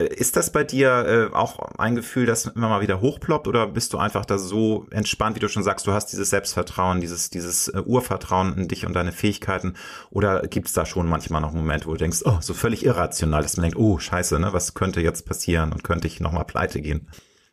Ist 0.00 0.36
das 0.36 0.52
bei 0.52 0.62
dir 0.62 1.30
äh, 1.32 1.34
auch 1.34 1.58
ein 1.76 1.96
Gefühl, 1.96 2.24
das 2.24 2.46
immer 2.46 2.68
mal 2.68 2.80
wieder 2.80 3.00
hochploppt 3.00 3.48
oder 3.48 3.66
bist 3.66 3.92
du 3.92 3.98
einfach 3.98 4.24
da 4.24 4.38
so 4.38 4.86
entspannt, 4.92 5.34
wie 5.34 5.40
du 5.40 5.48
schon 5.48 5.64
sagst, 5.64 5.88
du 5.88 5.92
hast 5.92 6.12
dieses 6.12 6.30
Selbstvertrauen, 6.30 7.00
dieses, 7.00 7.30
dieses 7.30 7.66
äh, 7.66 7.82
Urvertrauen 7.84 8.56
in 8.56 8.68
dich 8.68 8.86
und 8.86 8.92
deine 8.92 9.10
Fähigkeiten 9.10 9.74
oder 10.10 10.42
gibt 10.42 10.68
es 10.68 10.72
da 10.72 10.86
schon 10.86 11.08
manchmal 11.08 11.40
noch 11.40 11.52
Momente, 11.52 11.86
wo 11.86 11.92
du 11.92 11.96
denkst, 11.96 12.20
oh, 12.26 12.38
so 12.40 12.54
völlig 12.54 12.84
irrational, 12.84 13.42
dass 13.42 13.56
man 13.56 13.62
denkt, 13.64 13.76
oh, 13.76 13.98
scheiße, 13.98 14.38
ne, 14.38 14.52
was 14.52 14.74
könnte 14.74 15.00
jetzt 15.00 15.26
passieren 15.26 15.72
und 15.72 15.82
könnte 15.82 16.06
ich 16.06 16.20
nochmal 16.20 16.44
pleite 16.44 16.80
gehen? 16.80 17.08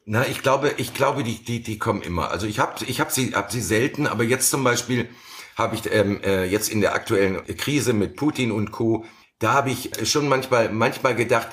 Na, 0.06 0.28
ich 0.28 0.44
glaube, 0.44 0.72
ich 0.78 0.94
glaube, 0.94 1.24
die, 1.24 1.44
die, 1.44 1.64
die 1.64 1.80
kommen 1.80 2.04
immer. 2.04 2.30
Also 2.30 2.46
ich 2.46 2.60
habe 2.60 2.86
ich 2.86 3.00
hab 3.00 3.12
sie, 3.12 3.34
hab 3.34 3.52
sie 3.52 3.62
selten, 3.62 4.06
aber 4.06 4.24
jetzt 4.24 4.52
zum 4.52 4.64
Beispiel 4.64 5.10
habe 5.56 5.74
ich 5.74 5.92
ähm, 5.92 6.22
äh, 6.24 6.46
jetzt 6.46 6.70
in 6.70 6.82
der 6.82 6.94
aktuellen 6.94 7.44
Krise 7.58 7.94
mit 7.94 8.16
Putin 8.16 8.52
und 8.52 8.72
Co. 8.72 9.04
Da 9.40 9.54
habe 9.54 9.72
ich 9.72 9.90
schon 10.08 10.30
manchmal, 10.30 10.70
manchmal 10.70 11.16
gedacht, 11.16 11.48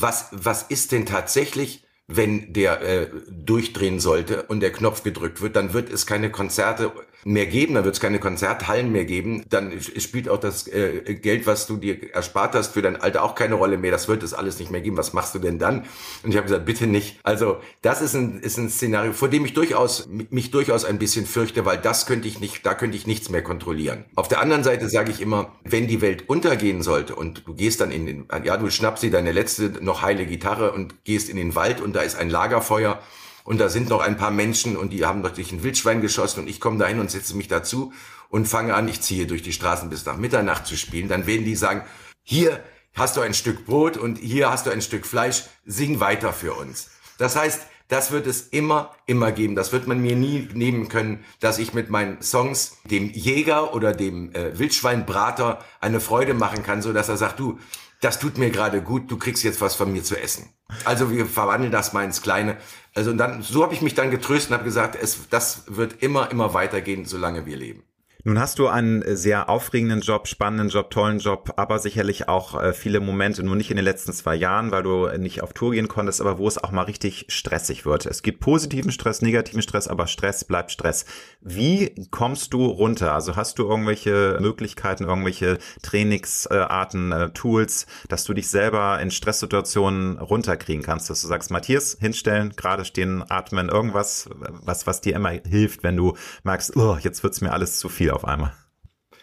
was, 0.00 0.28
was 0.32 0.62
ist 0.62 0.92
denn 0.92 1.06
tatsächlich, 1.06 1.84
wenn 2.06 2.52
der 2.52 2.80
äh, 2.80 3.10
durchdrehen 3.30 4.00
sollte 4.00 4.44
und 4.44 4.60
der 4.60 4.72
Knopf 4.72 5.02
gedrückt 5.02 5.42
wird, 5.42 5.56
dann 5.56 5.72
wird 5.74 5.90
es 5.90 6.06
keine 6.06 6.30
Konzerte 6.30 6.92
mehr 7.28 7.46
geben, 7.46 7.74
dann 7.74 7.84
wird 7.84 7.94
es 7.94 8.00
keine 8.00 8.18
Konzerthallen 8.18 8.90
mehr 8.90 9.04
geben, 9.04 9.44
dann 9.50 9.72
spielt 9.80 10.30
auch 10.30 10.38
das 10.38 10.66
äh, 10.66 11.14
Geld, 11.14 11.46
was 11.46 11.66
du 11.66 11.76
dir 11.76 12.14
erspart 12.14 12.54
hast 12.54 12.72
für 12.72 12.80
dein 12.80 12.96
Alter 12.96 13.22
auch 13.22 13.34
keine 13.34 13.54
Rolle 13.54 13.76
mehr, 13.76 13.90
das 13.90 14.08
wird 14.08 14.22
es 14.22 14.32
alles 14.32 14.58
nicht 14.58 14.70
mehr 14.70 14.80
geben, 14.80 14.96
was 14.96 15.12
machst 15.12 15.34
du 15.34 15.38
denn 15.38 15.58
dann? 15.58 15.84
Und 16.22 16.30
ich 16.30 16.36
habe 16.36 16.46
gesagt, 16.46 16.64
bitte 16.64 16.86
nicht. 16.86 17.18
Also 17.24 17.58
das 17.82 18.00
ist 18.00 18.14
ein, 18.14 18.40
ist 18.40 18.56
ein 18.56 18.70
Szenario, 18.70 19.12
vor 19.12 19.28
dem 19.28 19.44
ich 19.44 19.52
durchaus, 19.52 20.08
mich 20.08 20.50
durchaus 20.50 20.86
ein 20.86 20.98
bisschen 20.98 21.26
fürchte, 21.26 21.66
weil 21.66 21.76
das 21.76 22.06
könnte 22.06 22.26
ich 22.28 22.40
nicht, 22.40 22.64
da 22.64 22.74
könnte 22.74 22.96
ich 22.96 23.06
nichts 23.06 23.28
mehr 23.28 23.42
kontrollieren. 23.42 24.06
Auf 24.14 24.28
der 24.28 24.40
anderen 24.40 24.64
Seite 24.64 24.88
sage 24.88 25.10
ich 25.10 25.20
immer, 25.20 25.52
wenn 25.64 25.86
die 25.86 26.00
Welt 26.00 26.30
untergehen 26.30 26.82
sollte 26.82 27.14
und 27.14 27.46
du 27.46 27.54
gehst 27.54 27.82
dann 27.82 27.90
in 27.90 28.06
den, 28.06 28.28
ja, 28.42 28.56
du 28.56 28.70
schnappst 28.70 29.02
dir 29.02 29.10
deine 29.10 29.32
letzte 29.32 29.84
noch 29.84 30.00
heile 30.00 30.24
Gitarre 30.24 30.72
und 30.72 31.04
gehst 31.04 31.28
in 31.28 31.36
den 31.36 31.54
Wald 31.54 31.82
und 31.82 31.94
da 31.94 32.00
ist 32.00 32.16
ein 32.16 32.30
Lagerfeuer, 32.30 33.02
und 33.48 33.56
da 33.56 33.70
sind 33.70 33.88
noch 33.88 34.02
ein 34.02 34.18
paar 34.18 34.30
Menschen 34.30 34.76
und 34.76 34.92
die 34.92 35.06
haben 35.06 35.22
natürlich 35.22 35.52
ein 35.52 35.62
Wildschwein 35.62 36.02
geschossen 36.02 36.40
und 36.40 36.48
ich 36.48 36.60
komme 36.60 36.76
dahin 36.76 37.00
und 37.00 37.10
setze 37.10 37.34
mich 37.34 37.48
dazu 37.48 37.94
und 38.28 38.46
fange 38.46 38.74
an, 38.74 38.88
ich 38.88 39.00
ziehe 39.00 39.26
durch 39.26 39.40
die 39.40 39.54
Straßen 39.54 39.88
bis 39.88 40.04
nach 40.04 40.18
Mitternacht 40.18 40.66
zu 40.66 40.76
spielen, 40.76 41.08
dann 41.08 41.26
werden 41.26 41.46
die 41.46 41.56
sagen, 41.56 41.82
hier 42.22 42.62
hast 42.94 43.16
du 43.16 43.22
ein 43.22 43.32
Stück 43.32 43.64
Brot 43.64 43.96
und 43.96 44.18
hier 44.18 44.50
hast 44.50 44.66
du 44.66 44.70
ein 44.70 44.82
Stück 44.82 45.06
Fleisch, 45.06 45.44
sing 45.64 45.98
weiter 45.98 46.34
für 46.34 46.52
uns. 46.52 46.90
Das 47.16 47.36
heißt, 47.36 47.62
Das 47.88 48.10
wird 48.10 48.26
es 48.26 48.42
immer, 48.48 48.94
immer 49.06 49.32
geben. 49.32 49.54
Das 49.54 49.72
wird 49.72 49.86
man 49.86 50.00
mir 50.00 50.14
nie 50.14 50.46
nehmen 50.52 50.88
können, 50.90 51.24
dass 51.40 51.58
ich 51.58 51.72
mit 51.72 51.88
meinen 51.88 52.20
Songs 52.20 52.76
dem 52.84 53.08
Jäger 53.10 53.74
oder 53.74 53.94
dem 53.94 54.30
äh, 54.34 54.58
Wildschweinbrater 54.58 55.64
eine 55.80 55.98
Freude 55.98 56.34
machen 56.34 56.62
kann, 56.62 56.82
so 56.82 56.92
dass 56.92 57.08
er 57.08 57.16
sagt, 57.16 57.40
du, 57.40 57.58
das 58.02 58.20
tut 58.20 58.36
mir 58.36 58.50
gerade 58.50 58.82
gut, 58.82 59.10
du 59.10 59.16
kriegst 59.16 59.42
jetzt 59.42 59.62
was 59.62 59.74
von 59.74 59.90
mir 59.90 60.04
zu 60.04 60.20
essen. 60.20 60.52
Also 60.84 61.10
wir 61.10 61.24
verwandeln 61.24 61.72
das 61.72 61.94
mal 61.94 62.04
ins 62.04 62.20
Kleine. 62.20 62.58
Also 62.98 63.12
dann, 63.12 63.42
so 63.42 63.62
habe 63.62 63.74
ich 63.74 63.80
mich 63.80 63.94
dann 63.94 64.10
getröst 64.10 64.48
und 64.50 64.54
habe 64.54 64.64
gesagt, 64.64 64.98
es, 65.00 65.28
das 65.30 65.62
wird 65.68 66.02
immer, 66.02 66.32
immer 66.32 66.52
weitergehen, 66.52 67.04
solange 67.04 67.46
wir 67.46 67.56
leben. 67.56 67.84
Nun 68.24 68.40
hast 68.40 68.58
du 68.58 68.66
einen 68.66 69.02
äh, 69.02 69.16
sehr 69.16 69.48
aufregenden 69.48 70.00
Job, 70.00 70.26
spannenden 70.26 70.70
Job, 70.70 70.90
tollen 70.90 71.20
Job, 71.20 71.52
aber 71.56 71.78
sicherlich 71.78 72.28
auch 72.28 72.60
äh, 72.60 72.72
viele 72.72 72.98
Momente, 72.98 73.44
nur 73.44 73.54
nicht 73.54 73.70
in 73.70 73.76
den 73.76 73.84
letzten 73.84 74.12
zwei 74.12 74.34
Jahren, 74.34 74.72
weil 74.72 74.82
du 74.82 75.06
nicht 75.18 75.40
auf 75.42 75.52
Tour 75.52 75.70
gehen 75.70 75.86
konntest, 75.86 76.20
aber 76.20 76.36
wo 76.36 76.48
es 76.48 76.58
auch 76.58 76.72
mal 76.72 76.82
richtig 76.82 77.26
stressig 77.28 77.86
wird. 77.86 78.06
Es 78.06 78.22
gibt 78.22 78.40
positiven 78.40 78.90
Stress, 78.90 79.22
negativen 79.22 79.62
Stress, 79.62 79.86
aber 79.86 80.08
Stress 80.08 80.44
bleibt 80.44 80.72
Stress. 80.72 81.04
Wie 81.40 81.94
kommst 82.10 82.52
du 82.52 82.66
runter? 82.66 83.14
Also 83.14 83.36
hast 83.36 83.60
du 83.60 83.68
irgendwelche 83.68 84.38
Möglichkeiten, 84.40 85.04
irgendwelche 85.04 85.58
Trainingsarten, 85.82 87.12
äh, 87.12 87.30
Tools, 87.30 87.86
dass 88.08 88.24
du 88.24 88.34
dich 88.34 88.48
selber 88.48 89.00
in 89.00 89.12
Stresssituationen 89.12 90.18
runterkriegen 90.18 90.82
kannst, 90.82 91.08
dass 91.08 91.22
du 91.22 91.28
sagst, 91.28 91.52
Matthias, 91.52 91.96
hinstellen, 92.00 92.54
gerade 92.56 92.84
stehen, 92.84 93.24
atmen, 93.28 93.68
irgendwas, 93.68 94.28
was, 94.34 94.88
was 94.88 95.00
dir 95.00 95.14
immer 95.14 95.30
hilft, 95.30 95.84
wenn 95.84 95.96
du 95.96 96.16
merkst, 96.42 96.76
oh, 96.76 96.98
jetzt 97.00 97.22
wird's 97.22 97.40
mir 97.40 97.52
alles 97.52 97.78
zu 97.78 97.88
viel 97.88 98.07
auf 98.14 98.24
einmal. 98.24 98.52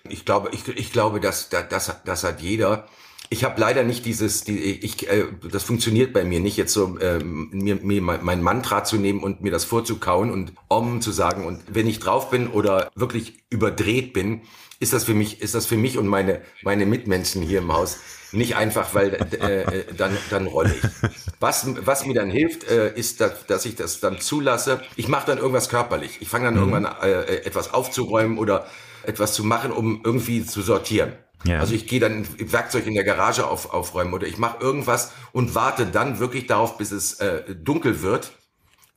Ich 0.08 0.26
glaube, 0.26 0.50
ich, 0.52 0.68
ich 0.68 0.92
glaube, 0.92 1.20
dass, 1.20 1.50
dass, 1.50 2.04
das 2.04 2.24
hat 2.24 2.42
jeder. 2.42 2.88
Ich 3.30 3.44
habe 3.44 3.60
leider 3.60 3.84
nicht 3.84 4.06
dieses, 4.06 4.44
die, 4.44 4.60
ich, 4.60 5.08
äh, 5.10 5.26
das 5.52 5.64
funktioniert 5.64 6.14
bei 6.14 6.24
mir 6.24 6.40
nicht, 6.40 6.58
jetzt 6.58 6.74
so 6.74 6.98
ähm, 7.00 7.50
mir, 7.52 7.76
mir 7.76 8.02
mein 8.02 8.42
Mantra 8.42 8.84
zu 8.84 8.98
nehmen 8.98 9.24
und 9.24 9.42
mir 9.42 9.52
das 9.52 9.66
vorzukauen 9.66 10.32
und 10.32 10.54
Om 10.68 11.02
zu 11.02 11.12
sagen. 11.12 11.46
Und 11.46 11.62
wenn 11.68 11.88
ich 11.88 12.00
drauf 12.00 12.30
bin 12.30 12.48
oder 12.48 12.90
wirklich 12.96 13.44
überdreht 13.50 14.14
bin, 14.14 14.42
ist 14.80 14.94
das 14.94 15.06
für 15.06 15.14
mich, 15.14 15.42
ist 15.42 15.56
das 15.56 15.66
für 15.66 15.78
mich 15.78 15.98
und 15.98 16.08
meine 16.08 16.42
meine 16.64 16.86
Mitmenschen 16.86 17.42
hier 17.42 17.60
im 17.60 17.72
Haus 17.72 17.98
nicht 18.32 18.56
einfach, 18.58 18.94
weil 18.94 19.14
äh, 19.14 19.62
äh 19.62 19.86
dann 19.96 20.18
dann 20.30 20.48
rolle 20.48 20.76
ich. 20.76 21.10
Was 21.40 21.68
was 21.86 22.06
mir 22.06 22.14
dann 22.14 22.30
hilft, 22.30 22.70
äh, 22.70 22.94
ist, 22.94 23.22
dass, 23.22 23.46
dass 23.46 23.66
ich 23.66 23.76
das 23.76 24.00
dann 24.00 24.20
zulasse. 24.20 24.82
Ich 24.96 25.08
mache 25.08 25.28
dann 25.28 25.38
irgendwas 25.38 25.70
körperlich. 25.70 26.18
Ich 26.22 26.30
fange 26.30 26.46
dann 26.46 26.56
mhm. 26.56 26.74
irgendwann 26.74 26.86
äh, 27.02 27.22
äh, 27.22 27.46
etwas 27.46 27.74
aufzuräumen 27.74 28.38
oder 28.38 28.66
etwas 29.04 29.34
zu 29.34 29.44
machen, 29.44 29.72
um 29.72 30.02
irgendwie 30.04 30.46
zu 30.46 30.62
sortieren. 30.62 31.14
Ja. 31.44 31.60
Also 31.60 31.76
ich 31.76 31.88
gehe 31.88 32.00
dann 32.00 32.26
Werkzeug 32.40 32.88
in 32.88 32.96
der 32.96 33.04
Garage 33.04 33.48
auf, 33.48 33.74
aufräumen 33.74 34.14
oder 34.14 34.28
ich 34.28 34.38
mache 34.38 34.62
irgendwas 34.62 35.12
und 35.32 35.54
warte 35.54 35.86
dann 35.86 36.20
wirklich 36.20 36.48
darauf, 36.48 36.78
bis 36.78 36.92
es 36.92 37.16
äh, 37.16 37.56
dunkel 37.56 38.02
wird, 38.02 38.32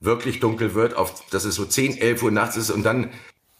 wirklich 0.00 0.40
dunkel 0.40 0.74
wird, 0.74 0.94
auf, 0.94 1.24
dass 1.30 1.44
es 1.44 1.56
so 1.56 1.64
10, 1.64 1.98
11 1.98 2.22
Uhr 2.22 2.30
nachts 2.30 2.56
ist 2.56 2.70
und 2.70 2.84
dann 2.84 3.10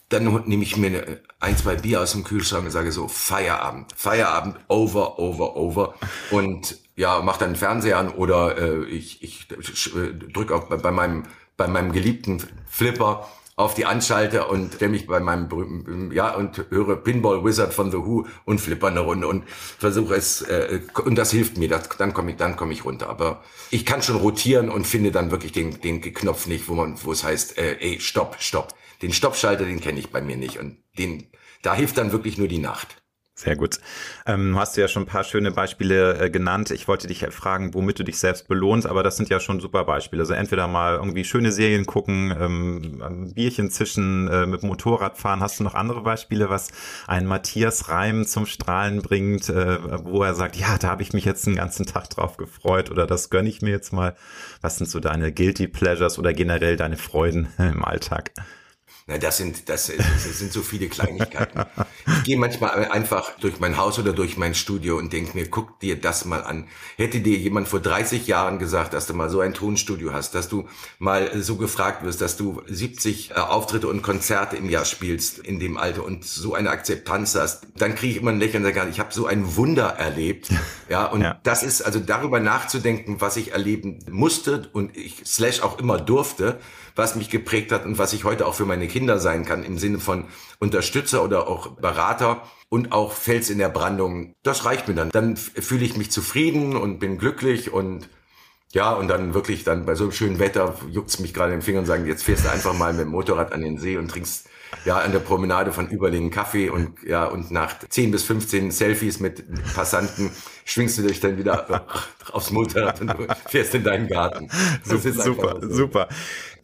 dann 0.09 0.43
nehme 0.47 0.63
ich 0.63 0.77
mir 0.77 1.21
ein, 1.39 1.57
zwei 1.57 1.75
Bier 1.75 2.01
aus 2.01 2.13
dem 2.13 2.25
Kühlschrank 2.25 2.65
und 2.65 2.71
sage 2.71 2.93
so, 2.93 3.09
Feierabend, 3.09 3.93
Feierabend, 3.95 4.57
over, 4.69 5.19
over, 5.19 5.57
over. 5.57 5.95
Und 6.31 6.79
ja, 6.97 7.21
mach 7.23 7.37
dann 7.37 7.51
den 7.51 7.57
Fernseher 7.57 7.99
an 7.99 8.09
oder 8.09 8.57
äh, 8.57 8.85
ich, 8.87 9.23
ich 9.23 9.47
äh, 9.51 10.15
drücke 10.33 10.55
auf 10.55 10.69
bei 10.69 10.91
meinem, 10.91 11.25
bei 11.57 11.69
meinem 11.69 11.93
geliebten 11.93 12.43
Flipper 12.67 13.29
auf 13.59 13.75
die 13.75 13.87
Anschalter 13.87 14.51
und 14.51 14.75
stelle 14.75 14.93
mich 14.93 15.09
bei 15.09 15.19
meinem 15.19 16.13
ja 16.13 16.33
und 16.35 16.67
höre 16.71 16.95
Pinball 16.97 17.45
Wizard 17.45 17.75
von 17.75 17.91
The 17.91 17.99
Who 17.99 18.27
und 18.45 18.61
flipper 18.61 18.87
eine 18.87 19.01
Runde 19.01 19.27
und 19.27 19.49
versuche 19.49 20.15
es 20.15 20.43
äh, 20.43 20.81
und 21.05 21.17
das 21.17 21.33
hilft 21.33 21.59
mir, 21.59 21.69
das, 21.69 21.89
dann 21.99 22.15
komme 22.15 22.31
ich 22.31 22.37
dann 22.37 22.55
komme 22.55 22.73
ich 22.73 22.85
runter. 22.85 23.09
Aber 23.09 23.43
ich 23.71 23.85
kann 23.85 24.01
schon 24.01 24.15
rotieren 24.15 24.69
und 24.69 24.87
finde 24.87 25.11
dann 25.11 25.33
wirklich 25.33 25.51
den 25.51 25.81
den 25.81 26.01
Knopf 26.01 26.47
nicht, 26.47 26.69
wo 26.69 26.75
man 26.75 26.97
wo 27.03 27.11
es 27.11 27.25
heißt, 27.25 27.59
äh, 27.59 27.79
ey 27.81 27.99
stopp 28.01 28.37
stopp. 28.39 28.75
Den 29.03 29.13
Stoppschalter, 29.13 29.65
den 29.65 29.81
kenne 29.81 29.99
ich 29.99 30.11
bei 30.11 30.21
mir 30.21 30.37
nicht 30.37 30.59
und 30.59 30.79
den 30.97 31.27
da 31.63 31.75
hilft 31.75 31.99
dann 31.99 32.13
wirklich 32.13 32.39
nur 32.39 32.47
die 32.47 32.59
Nacht. 32.59 33.03
Sehr 33.39 33.55
gut. 33.55 33.79
Ähm, 34.27 34.59
hast 34.59 34.77
du 34.77 34.81
ja 34.81 34.89
schon 34.89 35.05
ein 35.05 35.07
paar 35.07 35.23
schöne 35.23 35.53
Beispiele 35.53 36.19
äh, 36.19 36.29
genannt. 36.29 36.73
Ich 36.73 36.89
wollte 36.89 37.07
dich 37.07 37.25
fragen, 37.31 37.73
womit 37.73 38.01
du 38.01 38.03
dich 38.03 38.19
selbst 38.19 38.49
belohnst, 38.49 38.85
aber 38.85 39.05
das 39.05 39.17
sind 39.17 39.29
ja 39.29 39.39
schon 39.39 39.61
super 39.61 39.85
Beispiele. 39.85 40.23
Also 40.23 40.35
entweder 40.35 40.67
mal 40.67 40.97
irgendwie 40.97 41.23
schöne 41.23 41.53
Serien 41.53 41.87
gucken, 41.87 42.35
ähm, 42.37 43.33
Bierchen 43.37 43.71
zischen, 43.71 44.27
äh, 44.27 44.45
mit 44.47 44.65
Motorrad 44.65 45.19
fahren. 45.19 45.39
Hast 45.39 45.61
du 45.61 45.63
noch 45.63 45.77
andere 45.77 46.03
Beispiele, 46.03 46.51
was 46.51 46.73
ein 47.07 47.27
Matthias 47.27 47.89
Reim 47.89 48.27
zum 48.27 48.45
Strahlen 48.45 49.03
bringt, 49.03 49.49
äh, 49.51 49.79
wo 50.03 50.25
er 50.25 50.35
sagt, 50.35 50.57
ja, 50.57 50.77
da 50.77 50.89
habe 50.89 51.03
ich 51.03 51.13
mich 51.13 51.25
jetzt 51.25 51.47
den 51.47 51.55
ganzen 51.55 51.87
Tag 51.87 52.11
drauf 52.11 52.39
gefreut 52.39 52.91
oder 52.91 53.07
das 53.07 53.31
gönne 53.31 53.49
ich 53.49 53.63
mir 53.63 53.71
jetzt 53.71 53.93
mal. 53.93 54.17
Was 54.63 54.79
sind 54.79 54.91
so 54.91 54.99
deine 54.99 55.31
Guilty 55.31 55.69
Pleasures 55.69 56.19
oder 56.19 56.33
generell 56.33 56.77
deine 56.77 56.97
Freuden 56.97 57.47
im 57.59 57.85
Alltag? 57.85 58.33
Na, 59.11 59.17
das 59.17 59.39
sind, 59.39 59.71
das, 59.71 59.87
das 59.87 60.39
sind 60.39 60.53
so 60.53 60.61
viele 60.61 60.87
Kleinigkeiten. 60.89 61.65
Ich 62.19 62.25
gehe 62.25 62.37
manchmal 62.37 62.91
einfach 62.91 63.39
durch 63.41 63.59
mein 63.59 63.79
Haus 63.79 63.99
oder 63.99 64.13
durch 64.13 64.37
mein 64.37 64.55
Studio 64.55 64.99
und 64.99 65.15
denke 65.15 65.35
mir, 65.35 65.49
guck 65.49 65.81
dir 65.81 65.99
das 65.99 66.27
mal 66.27 66.45
an. 66.45 66.69
Hätte 66.99 67.21
dir 67.21 67.39
jemand 67.39 67.69
vor 67.69 67.81
30 67.81 68.27
Jahren 68.27 68.59
gesagt, 68.59 68.93
dass 68.93 69.07
du 69.07 69.15
mal 69.15 69.31
so 69.31 69.41
ein 69.41 69.55
Tonstudio 69.55 70.13
hast, 70.13 70.35
dass 70.35 70.51
du 70.51 70.69
mal 70.99 71.41
so 71.41 71.57
gefragt 71.57 72.05
wirst, 72.05 72.21
dass 72.21 72.37
du 72.37 72.61
70 72.67 73.31
äh, 73.31 73.35
Auftritte 73.37 73.89
und 73.89 74.03
Konzerte 74.03 74.57
im 74.57 74.69
Jahr 74.69 74.85
spielst 74.85 75.39
in 75.39 75.59
dem 75.59 75.79
Alter 75.79 76.05
und 76.05 76.27
so 76.27 76.53
eine 76.53 76.69
Akzeptanz 76.69 77.35
hast, 77.35 77.67
dann 77.79 77.95
kriege 77.95 78.13
ich 78.13 78.21
immer 78.21 78.33
ein 78.33 78.39
Lächeln 78.39 78.63
und 78.63 78.75
sage, 78.75 78.91
ich 78.91 79.01
habe 79.01 79.15
so 79.15 79.25
ein 79.25 79.57
Wunder 79.57 79.87
erlebt. 79.87 80.51
Ja, 80.91 81.07
und 81.07 81.23
ja. 81.23 81.39
das 81.43 81.63
ist 81.63 81.83
also 81.83 81.99
darüber 81.99 82.41
nachzudenken, 82.41 83.21
was 83.21 83.37
ich 83.39 83.53
erleben 83.53 84.01
musste 84.11 84.69
und 84.73 84.97
ich 84.97 85.23
slash 85.25 85.61
auch 85.61 85.79
immer 85.79 85.99
durfte, 85.99 86.61
was 86.99 87.15
mich 87.15 87.31
geprägt 87.31 87.71
hat 87.71 87.87
und 87.87 87.97
was 87.97 88.13
ich 88.13 88.25
heute 88.25 88.47
auch 88.47 88.55
für 88.55 88.67
meine 88.67 88.89
Kinder 88.89 89.21
sein 89.21 89.45
kann, 89.45 89.63
im 89.63 89.79
Sinne 89.79 90.01
von 90.01 90.25
Unterstützer 90.59 91.23
oder 91.23 91.47
auch 91.47 91.77
Berater 91.77 92.43
und 92.69 92.93
auch 92.93 93.13
Fels 93.13 93.49
in 93.51 93.59
der 93.59 93.69
Brandung. 93.69 94.35
Das 94.43 94.65
reicht 94.65 94.89
mir 94.89 94.95
dann. 94.95 95.11
Dann 95.11 95.37
fühle 95.37 95.85
ich 95.85 95.97
mich 95.97 96.11
zufrieden 96.11 96.77
und 96.77 96.99
bin 96.99 97.17
glücklich 97.17 97.73
und 97.73 98.09
ja, 98.73 98.93
und 98.93 99.09
dann 99.09 99.33
wirklich 99.33 99.65
dann 99.65 99.87
bei 99.87 99.95
so 99.95 100.05
einem 100.05 100.13
schönen 100.13 100.39
Wetter 100.41 100.75
juckt's 100.91 101.21
mich 101.21 101.33
gerade 101.33 101.55
im 101.55 101.63
Finger 101.63 101.79
und 101.79 101.87
sagen, 101.87 102.05
jetzt 102.05 102.25
fährst 102.25 102.45
du 102.45 102.51
einfach 102.51 102.75
mal 102.75 102.93
mit 102.93 103.03
dem 103.03 103.09
Motorrad 103.09 103.53
an 103.53 103.63
den 103.63 103.79
See 103.79 103.97
und 103.97 104.11
trinkst 104.11 104.49
ja 104.85 104.99
an 104.99 105.13
der 105.13 105.21
Promenade 105.21 105.73
von 105.73 105.89
Überlingen 105.89 106.31
Kaffee 106.31 106.69
und 106.69 107.03
ja 107.03 107.25
und 107.25 107.51
nach 107.51 107.79
10 107.89 108.11
bis 108.11 108.25
15 108.25 108.71
Selfies 108.71 109.21
mit 109.21 109.45
Passanten 109.75 110.31
schwingst 110.67 110.99
du 110.99 111.03
dich 111.03 111.21
dann 111.21 111.39
wieder 111.39 111.87
aufs 112.33 112.51
Motorrad 112.51 113.01
und 113.01 113.15
fährst 113.49 113.75
in 113.75 113.85
deinen 113.85 114.09
Garten. 114.09 114.51
Das 114.87 115.03
super, 115.03 115.61
so. 115.63 115.75
super. 115.75 116.09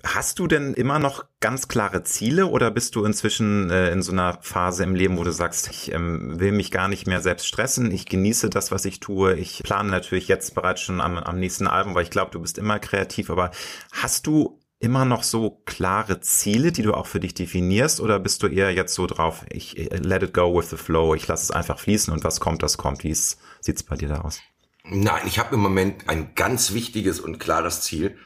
Hast 0.05 0.39
du 0.39 0.47
denn 0.47 0.75
immer 0.75 0.99
noch 0.99 1.25
ganz 1.41 1.67
klare 1.67 2.05
Ziele 2.05 2.47
oder 2.47 2.71
bist 2.71 2.95
du 2.95 3.05
inzwischen 3.05 3.71
äh, 3.71 3.91
in 3.91 4.03
so 4.03 4.13
einer 4.13 4.39
Phase 4.43 4.85
im 4.85 4.95
Leben, 4.95 5.17
wo 5.17 5.25
du 5.25 5.33
sagst, 5.33 5.71
ich 5.71 5.93
ähm, 5.93 6.39
will 6.39 6.53
mich 6.53 6.71
gar 6.71 6.89
nicht 6.89 7.07
mehr 7.07 7.23
selbst 7.23 7.47
stressen, 7.47 7.91
ich 7.91 8.05
genieße 8.05 8.51
das, 8.51 8.71
was 8.71 8.85
ich 8.85 9.01
tue, 9.01 9.35
ich 9.35 9.63
plane 9.63 9.91
natürlich 9.91 10.29
jetzt 10.29 10.55
bereits 10.55 10.83
schon 10.83 11.01
am, 11.01 11.17
am 11.17 11.39
nächsten 11.39 11.67
Album, 11.67 11.95
weil 11.95 12.03
ich 12.03 12.11
glaube, 12.11 12.31
du 12.33 12.41
bist 12.41 12.59
immer 12.59 12.79
kreativ, 12.79 13.31
aber 13.31 13.51
hast 13.93 14.27
du 14.27 14.61
immer 14.79 15.07
noch 15.07 15.23
so 15.23 15.63
klare 15.65 16.21
Ziele, 16.21 16.71
die 16.71 16.83
du 16.83 16.93
auch 16.93 17.07
für 17.07 17.21
dich 17.21 17.33
definierst 17.33 18.01
oder 18.01 18.21
bist 18.21 18.43
du 18.43 18.49
eher 18.49 18.73
jetzt 18.73 18.95
so 18.95 19.07
drauf, 19.07 19.47
ich 19.51 19.79
äh, 19.79 19.97
let 19.97 20.23
it 20.23 20.35
go 20.35 20.55
with 20.55 20.69
the 20.69 20.77
flow, 20.77 21.15
ich 21.15 21.27
lasse 21.27 21.45
es 21.45 21.51
einfach 21.51 21.79
fließen 21.79 22.13
und 22.13 22.25
was 22.25 22.41
kommt, 22.41 22.63
das 22.63 22.77
kommt. 22.77 23.05
Wie 23.05 23.15
sieht's 23.15 23.83
bei 23.83 23.97
dir 23.97 24.09
da 24.09 24.21
aus? 24.21 24.41
Nein, 24.85 25.23
ich 25.27 25.39
habe 25.39 25.55
im 25.55 25.63
Moment 25.63 26.11
ein 26.11 26.35
ganz 26.35 26.75
wichtiges 26.75 27.21
und 27.21 27.39
klares 27.39 27.81
Ziel 27.81 28.19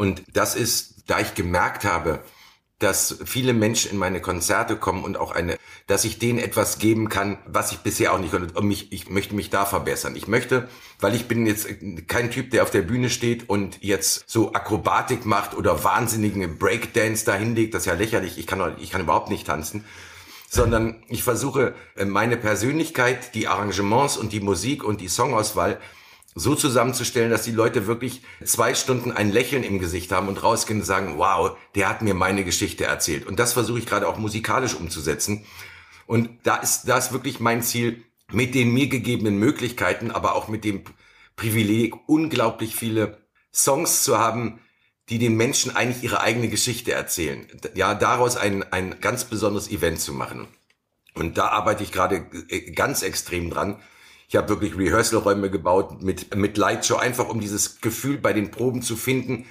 und 0.00 0.22
das 0.32 0.54
ist 0.54 0.89
da 1.10 1.20
ich 1.20 1.34
gemerkt 1.34 1.84
habe, 1.84 2.20
dass 2.78 3.18
viele 3.26 3.52
Menschen 3.52 3.90
in 3.90 3.98
meine 3.98 4.20
Konzerte 4.22 4.76
kommen 4.76 5.04
und 5.04 5.18
auch 5.18 5.32
eine, 5.32 5.58
dass 5.86 6.04
ich 6.04 6.18
denen 6.18 6.38
etwas 6.38 6.78
geben 6.78 7.10
kann, 7.10 7.36
was 7.46 7.72
ich 7.72 7.78
bisher 7.78 8.14
auch 8.14 8.18
nicht 8.18 8.30
konnte. 8.30 8.58
Und 8.58 8.66
mich, 8.66 8.90
ich 8.90 9.10
möchte 9.10 9.34
mich 9.34 9.50
da 9.50 9.66
verbessern. 9.66 10.16
Ich 10.16 10.28
möchte, 10.28 10.66
weil 10.98 11.14
ich 11.14 11.26
bin 11.26 11.46
jetzt 11.46 11.68
kein 12.08 12.30
Typ, 12.30 12.50
der 12.50 12.62
auf 12.62 12.70
der 12.70 12.80
Bühne 12.80 13.10
steht 13.10 13.50
und 13.50 13.82
jetzt 13.82 14.24
so 14.26 14.54
Akrobatik 14.54 15.26
macht 15.26 15.54
oder 15.54 15.84
wahnsinnigen 15.84 16.58
Breakdance 16.58 17.26
dahin 17.26 17.54
legt. 17.54 17.74
Das 17.74 17.82
ist 17.82 17.86
ja 17.86 17.94
lächerlich. 17.94 18.38
Ich 18.38 18.46
kann, 18.46 18.74
ich 18.80 18.90
kann 18.90 19.02
überhaupt 19.02 19.28
nicht 19.28 19.46
tanzen. 19.46 19.84
Sondern 20.48 21.02
ich 21.08 21.22
versuche 21.22 21.74
äh, 21.96 22.06
meine 22.06 22.38
Persönlichkeit, 22.38 23.34
die 23.34 23.46
Arrangements 23.46 24.16
und 24.16 24.32
die 24.32 24.40
Musik 24.40 24.84
und 24.84 25.02
die 25.02 25.08
Songauswahl 25.08 25.78
so 26.40 26.54
zusammenzustellen, 26.54 27.30
dass 27.30 27.42
die 27.42 27.52
Leute 27.52 27.86
wirklich 27.86 28.22
zwei 28.42 28.74
Stunden 28.74 29.12
ein 29.12 29.30
Lächeln 29.30 29.62
im 29.62 29.78
Gesicht 29.78 30.10
haben 30.10 30.28
und 30.28 30.42
rausgehen 30.42 30.80
und 30.80 30.86
sagen, 30.86 31.18
wow, 31.18 31.56
der 31.74 31.88
hat 31.88 32.00
mir 32.00 32.14
meine 32.14 32.44
Geschichte 32.44 32.84
erzählt. 32.84 33.26
Und 33.26 33.38
das 33.38 33.52
versuche 33.52 33.78
ich 33.78 33.86
gerade 33.86 34.08
auch 34.08 34.16
musikalisch 34.16 34.74
umzusetzen. 34.74 35.44
Und 36.06 36.30
da 36.44 36.56
ist, 36.56 36.84
da 36.88 36.96
ist 36.96 37.12
wirklich 37.12 37.40
mein 37.40 37.62
Ziel, 37.62 38.02
mit 38.32 38.54
den 38.54 38.72
mir 38.72 38.88
gegebenen 38.88 39.38
Möglichkeiten, 39.38 40.10
aber 40.10 40.34
auch 40.34 40.48
mit 40.48 40.64
dem 40.64 40.82
Privileg, 41.36 41.94
unglaublich 42.06 42.74
viele 42.74 43.18
Songs 43.52 44.02
zu 44.02 44.18
haben, 44.18 44.60
die 45.10 45.18
den 45.18 45.36
Menschen 45.36 45.76
eigentlich 45.76 46.02
ihre 46.04 46.20
eigene 46.20 46.48
Geschichte 46.48 46.92
erzählen. 46.92 47.46
Ja, 47.74 47.94
daraus 47.94 48.36
ein, 48.36 48.62
ein 48.72 49.00
ganz 49.00 49.24
besonderes 49.24 49.70
Event 49.70 50.00
zu 50.00 50.14
machen. 50.14 50.48
Und 51.14 51.36
da 51.36 51.48
arbeite 51.48 51.82
ich 51.82 51.92
gerade 51.92 52.24
äh, 52.48 52.70
ganz 52.70 53.02
extrem 53.02 53.50
dran 53.50 53.82
ich 54.30 54.36
habe 54.36 54.48
wirklich 54.48 54.78
Rehearsal-Räume 54.78 55.50
gebaut 55.50 56.02
mit, 56.02 56.36
mit 56.36 56.56
Lightshow, 56.56 56.94
einfach 56.94 57.28
um 57.28 57.40
dieses 57.40 57.80
Gefühl 57.80 58.16
bei 58.16 58.32
den 58.32 58.52
Proben 58.52 58.80
zu 58.80 58.94
finden. 58.94 59.46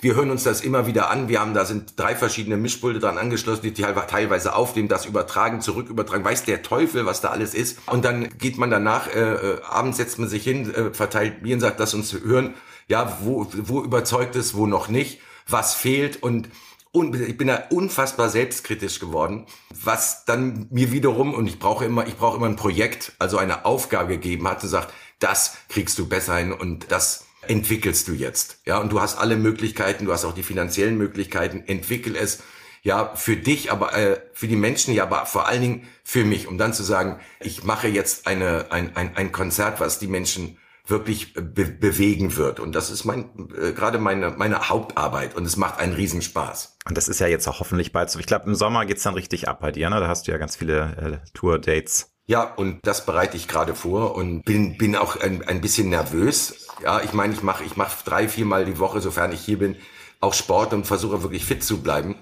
Wir 0.00 0.16
hören 0.16 0.32
uns 0.32 0.42
das 0.42 0.60
immer 0.60 0.88
wieder 0.88 1.08
an. 1.08 1.28
Wir 1.28 1.38
haben 1.40 1.54
da 1.54 1.64
sind 1.64 1.92
drei 1.96 2.16
verschiedene 2.16 2.56
Mischpulte 2.56 2.98
dran 2.98 3.16
angeschlossen, 3.16 3.62
die 3.62 3.72
teilweise 3.72 4.56
aufnehmen, 4.56 4.88
das 4.88 5.06
übertragen, 5.06 5.60
zurück 5.60 5.88
übertragen. 5.88 6.24
Weiß 6.24 6.44
der 6.44 6.62
Teufel, 6.62 7.06
was 7.06 7.20
da 7.20 7.28
alles 7.28 7.54
ist. 7.54 7.78
Und 7.86 8.04
dann 8.04 8.28
geht 8.36 8.58
man 8.58 8.70
danach, 8.70 9.06
äh, 9.06 9.20
äh, 9.20 9.62
abends 9.62 9.98
setzt 9.98 10.18
man 10.18 10.28
sich 10.28 10.42
hin, 10.42 10.74
äh, 10.74 10.92
verteilt 10.92 11.44
Bier 11.44 11.54
und 11.54 11.60
sagt, 11.60 11.78
lass 11.78 11.94
uns 11.94 12.12
hören, 12.12 12.54
ja, 12.88 13.18
wo, 13.22 13.46
wo 13.52 13.84
überzeugt 13.84 14.34
es, 14.34 14.54
wo 14.56 14.66
noch 14.66 14.88
nicht, 14.88 15.20
was 15.46 15.74
fehlt 15.74 16.20
und 16.24 16.48
und 16.94 17.16
ich 17.16 17.36
bin 17.36 17.48
da 17.48 17.64
unfassbar 17.70 18.28
selbstkritisch 18.28 19.00
geworden, 19.00 19.46
was 19.82 20.24
dann 20.26 20.68
mir 20.70 20.92
wiederum 20.92 21.34
und 21.34 21.48
ich 21.48 21.58
brauche 21.58 21.84
immer, 21.84 22.06
ich 22.06 22.16
brauche 22.16 22.36
immer 22.36 22.46
ein 22.46 22.54
Projekt, 22.54 23.12
also 23.18 23.36
eine 23.36 23.64
Aufgabe 23.64 24.10
gegeben 24.10 24.46
hat 24.46 24.62
und 24.62 24.68
sagt, 24.68 24.94
das 25.18 25.56
kriegst 25.68 25.98
du 25.98 26.08
besser 26.08 26.36
hin 26.36 26.52
und 26.52 26.92
das 26.92 27.26
entwickelst 27.48 28.06
du 28.06 28.12
jetzt. 28.12 28.60
Ja, 28.64 28.78
und 28.78 28.92
du 28.92 29.00
hast 29.00 29.18
alle 29.18 29.36
Möglichkeiten, 29.36 30.04
du 30.04 30.12
hast 30.12 30.24
auch 30.24 30.34
die 30.34 30.44
finanziellen 30.44 30.96
Möglichkeiten, 30.96 31.64
entwickel 31.66 32.14
es 32.14 32.44
ja 32.84 33.16
für 33.16 33.36
dich, 33.36 33.72
aber 33.72 33.96
äh, 33.96 34.20
für 34.32 34.46
die 34.46 34.54
Menschen, 34.54 34.94
ja, 34.94 35.02
aber 35.02 35.26
vor 35.26 35.48
allen 35.48 35.62
Dingen 35.62 35.88
für 36.04 36.24
mich, 36.24 36.46
um 36.46 36.58
dann 36.58 36.72
zu 36.72 36.84
sagen, 36.84 37.18
ich 37.40 37.64
mache 37.64 37.88
jetzt 37.88 38.28
eine 38.28 38.66
ein, 38.70 38.94
ein, 38.94 39.16
ein 39.16 39.32
Konzert, 39.32 39.80
was 39.80 39.98
die 39.98 40.06
Menschen 40.06 40.58
wirklich 40.86 41.34
be 41.34 41.64
bewegen 41.64 42.36
wird. 42.36 42.60
Und 42.60 42.74
das 42.74 42.90
ist 42.90 43.04
mein 43.04 43.48
äh, 43.56 43.72
gerade 43.72 43.98
meine 43.98 44.30
meine 44.30 44.68
Hauptarbeit 44.68 45.34
und 45.34 45.44
es 45.44 45.56
macht 45.56 45.78
einen 45.78 45.94
Riesenspaß. 45.94 46.76
Und 46.86 46.96
das 46.96 47.08
ist 47.08 47.20
ja 47.20 47.26
jetzt 47.26 47.48
auch 47.48 47.60
hoffentlich 47.60 47.92
bald 47.92 48.10
so. 48.10 48.18
Ich 48.18 48.26
glaube, 48.26 48.46
im 48.46 48.54
Sommer 48.54 48.84
geht's 48.84 49.02
dann 49.02 49.14
richtig 49.14 49.48
ab 49.48 49.60
bei 49.60 49.72
dir, 49.72 49.88
ne? 49.88 50.00
Da 50.00 50.08
hast 50.08 50.26
du 50.26 50.32
ja 50.32 50.38
ganz 50.38 50.56
viele 50.56 51.20
äh, 51.24 51.28
Tour-Dates. 51.32 52.10
Ja, 52.26 52.42
und 52.54 52.80
das 52.86 53.04
bereite 53.04 53.36
ich 53.36 53.48
gerade 53.48 53.74
vor 53.74 54.14
und 54.14 54.44
bin, 54.44 54.78
bin 54.78 54.96
auch 54.96 55.20
ein, 55.20 55.46
ein 55.46 55.60
bisschen 55.60 55.90
nervös. 55.90 56.68
Ja, 56.82 57.02
ich 57.02 57.12
meine, 57.12 57.34
ich 57.34 57.42
mache 57.42 57.64
ich 57.64 57.76
mach 57.76 58.02
drei, 58.02 58.28
viermal 58.28 58.64
die 58.64 58.78
Woche, 58.78 59.00
sofern 59.00 59.32
ich 59.32 59.40
hier 59.40 59.58
bin, 59.58 59.76
auch 60.20 60.32
Sport 60.32 60.72
und 60.72 60.86
versuche 60.86 61.22
wirklich 61.22 61.44
fit 61.44 61.62
zu 61.62 61.82
bleiben. 61.82 62.16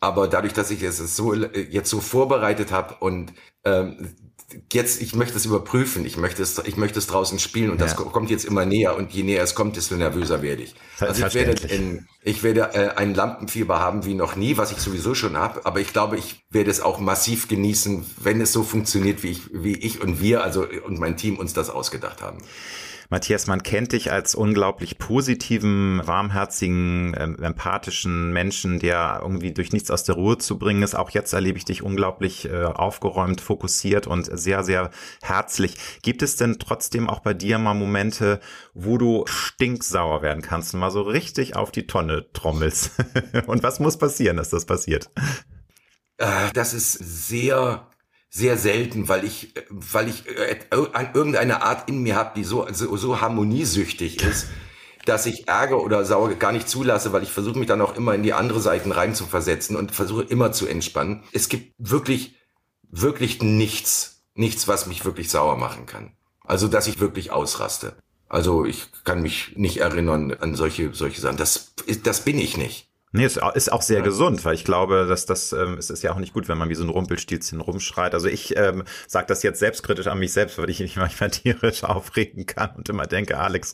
Aber 0.00 0.26
dadurch, 0.28 0.52
dass 0.52 0.70
ich 0.70 0.82
es 0.82 0.98
so 1.16 1.32
jetzt 1.32 1.90
so 1.90 2.00
vorbereitet 2.00 2.72
habe 2.72 2.96
und 3.00 3.32
ähm, 3.64 4.16
jetzt, 4.72 5.02
ich 5.02 5.14
möchte 5.14 5.36
es 5.36 5.44
überprüfen, 5.44 6.04
ich 6.06 6.16
möchte 6.16 6.42
es, 6.42 6.58
ich 6.64 6.76
möchte 6.76 6.98
es 6.98 7.06
draußen 7.06 7.38
spielen 7.38 7.70
und 7.70 7.80
ja. 7.80 7.86
das 7.86 7.96
kommt 7.96 8.30
jetzt 8.30 8.44
immer 8.44 8.64
näher 8.64 8.96
und 8.96 9.12
je 9.12 9.22
näher 9.22 9.42
es 9.42 9.54
kommt, 9.54 9.76
desto 9.76 9.96
nervöser 9.96 10.42
werde 10.42 10.62
ich. 10.62 10.74
Also 11.00 11.26
ich 11.26 11.34
werde, 11.34 11.66
in, 11.66 12.06
ich 12.22 12.42
werde 12.42 12.74
äh, 12.74 12.90
ein 12.96 13.14
Lampenfieber 13.14 13.80
haben 13.80 14.04
wie 14.04 14.14
noch 14.14 14.36
nie, 14.36 14.56
was 14.56 14.70
ich 14.70 14.78
sowieso 14.78 15.14
schon 15.14 15.36
habe, 15.36 15.66
aber 15.66 15.80
ich 15.80 15.92
glaube, 15.92 16.16
ich 16.16 16.44
werde 16.50 16.70
es 16.70 16.80
auch 16.80 17.00
massiv 17.00 17.48
genießen, 17.48 18.06
wenn 18.20 18.40
es 18.40 18.52
so 18.52 18.62
funktioniert, 18.62 19.22
wie 19.22 19.30
ich, 19.30 19.40
wie 19.52 19.74
ich 19.74 20.00
und 20.00 20.20
wir, 20.20 20.44
also 20.44 20.66
und 20.84 20.98
mein 20.98 21.16
Team 21.16 21.38
uns 21.38 21.52
das 21.52 21.68
ausgedacht 21.68 22.22
haben. 22.22 22.38
Matthias, 23.08 23.46
man 23.46 23.62
kennt 23.62 23.92
dich 23.92 24.10
als 24.10 24.34
unglaublich 24.34 24.98
positiven, 24.98 26.00
warmherzigen, 26.04 27.14
ähm, 27.18 27.36
empathischen 27.42 28.32
Menschen, 28.32 28.78
der 28.78 29.20
irgendwie 29.22 29.52
durch 29.52 29.72
nichts 29.72 29.90
aus 29.90 30.04
der 30.04 30.16
Ruhe 30.16 30.38
zu 30.38 30.58
bringen 30.58 30.82
ist. 30.82 30.96
Auch 30.96 31.10
jetzt 31.10 31.32
erlebe 31.32 31.58
ich 31.58 31.64
dich 31.64 31.82
unglaublich 31.82 32.48
äh, 32.48 32.64
aufgeräumt, 32.64 33.40
fokussiert 33.40 34.06
und 34.06 34.26
sehr, 34.32 34.64
sehr 34.64 34.90
herzlich. 35.22 35.76
Gibt 36.02 36.22
es 36.22 36.36
denn 36.36 36.58
trotzdem 36.58 37.08
auch 37.08 37.20
bei 37.20 37.34
dir 37.34 37.58
mal 37.58 37.74
Momente, 37.74 38.40
wo 38.74 38.98
du 38.98 39.24
stinksauer 39.26 40.22
werden 40.22 40.42
kannst 40.42 40.74
und 40.74 40.80
mal 40.80 40.90
so 40.90 41.02
richtig 41.02 41.56
auf 41.56 41.70
die 41.70 41.86
Tonne 41.86 42.26
trommelst? 42.32 42.92
und 43.46 43.62
was 43.62 43.78
muss 43.80 43.98
passieren, 43.98 44.36
dass 44.36 44.50
das 44.50 44.66
passiert? 44.66 45.10
Äh, 46.18 46.50
das 46.54 46.74
ist 46.74 46.92
sehr 46.92 47.88
sehr 48.36 48.58
selten, 48.58 49.08
weil 49.08 49.24
ich, 49.24 49.54
weil 49.70 50.08
ich 50.08 50.28
äh, 50.28 50.58
irgendeine 50.70 51.62
Art 51.62 51.88
in 51.88 52.02
mir 52.02 52.16
habe, 52.16 52.32
die 52.36 52.44
so, 52.44 52.66
so, 52.70 52.94
so 52.98 53.22
harmoniesüchtig 53.22 54.22
ist, 54.22 54.48
dass 55.06 55.24
ich 55.24 55.48
Ärger 55.48 55.82
oder 55.82 56.04
Sauer 56.04 56.34
gar 56.34 56.52
nicht 56.52 56.68
zulasse, 56.68 57.14
weil 57.14 57.22
ich 57.22 57.32
versuche 57.32 57.58
mich 57.58 57.66
dann 57.66 57.80
auch 57.80 57.96
immer 57.96 58.14
in 58.14 58.22
die 58.22 58.34
andere 58.34 58.60
Seiten 58.60 58.92
rein 58.92 59.14
zu 59.14 59.24
versetzen 59.24 59.74
und 59.74 59.90
versuche 59.90 60.22
immer 60.24 60.52
zu 60.52 60.66
entspannen. 60.66 61.22
Es 61.32 61.48
gibt 61.48 61.72
wirklich, 61.78 62.34
wirklich 62.90 63.40
nichts, 63.40 64.22
nichts, 64.34 64.68
was 64.68 64.86
mich 64.86 65.06
wirklich 65.06 65.30
sauer 65.30 65.56
machen 65.56 65.86
kann. 65.86 66.12
Also, 66.44 66.68
dass 66.68 66.88
ich 66.88 67.00
wirklich 67.00 67.30
ausraste. 67.30 67.96
Also, 68.28 68.66
ich 68.66 68.88
kann 69.04 69.22
mich 69.22 69.56
nicht 69.56 69.78
erinnern 69.78 70.34
an 70.34 70.54
solche, 70.54 70.92
solche 70.92 71.22
Sachen. 71.22 71.38
Das, 71.38 71.72
das 72.02 72.20
bin 72.20 72.38
ich 72.38 72.58
nicht. 72.58 72.90
Nee, 73.16 73.24
es 73.24 73.38
ist 73.54 73.72
auch 73.72 73.82
sehr 73.82 73.98
ja. 73.98 74.04
gesund, 74.04 74.44
weil 74.44 74.54
ich 74.54 74.64
glaube, 74.64 75.06
dass 75.08 75.26
das 75.26 75.52
ähm, 75.52 75.76
es 75.78 75.90
ist 75.90 76.02
ja 76.02 76.12
auch 76.12 76.18
nicht 76.18 76.32
gut, 76.32 76.48
wenn 76.48 76.58
man 76.58 76.68
wie 76.68 76.74
so 76.74 76.84
ein 76.84 76.90
Rumpelstilzchen 76.90 77.60
rumschreit. 77.60 78.14
Also 78.14 78.28
ich 78.28 78.56
ähm, 78.56 78.84
sage 79.06 79.26
das 79.26 79.42
jetzt 79.42 79.58
selbstkritisch 79.58 80.06
an 80.06 80.18
mich 80.18 80.32
selbst, 80.32 80.58
weil 80.58 80.70
ich 80.70 80.80
mich 80.80 80.96
manchmal 80.96 81.30
tierisch 81.30 81.84
aufregen 81.84 82.46
kann 82.46 82.70
und 82.76 82.88
immer 82.88 83.06
denke, 83.06 83.38
Alex, 83.38 83.72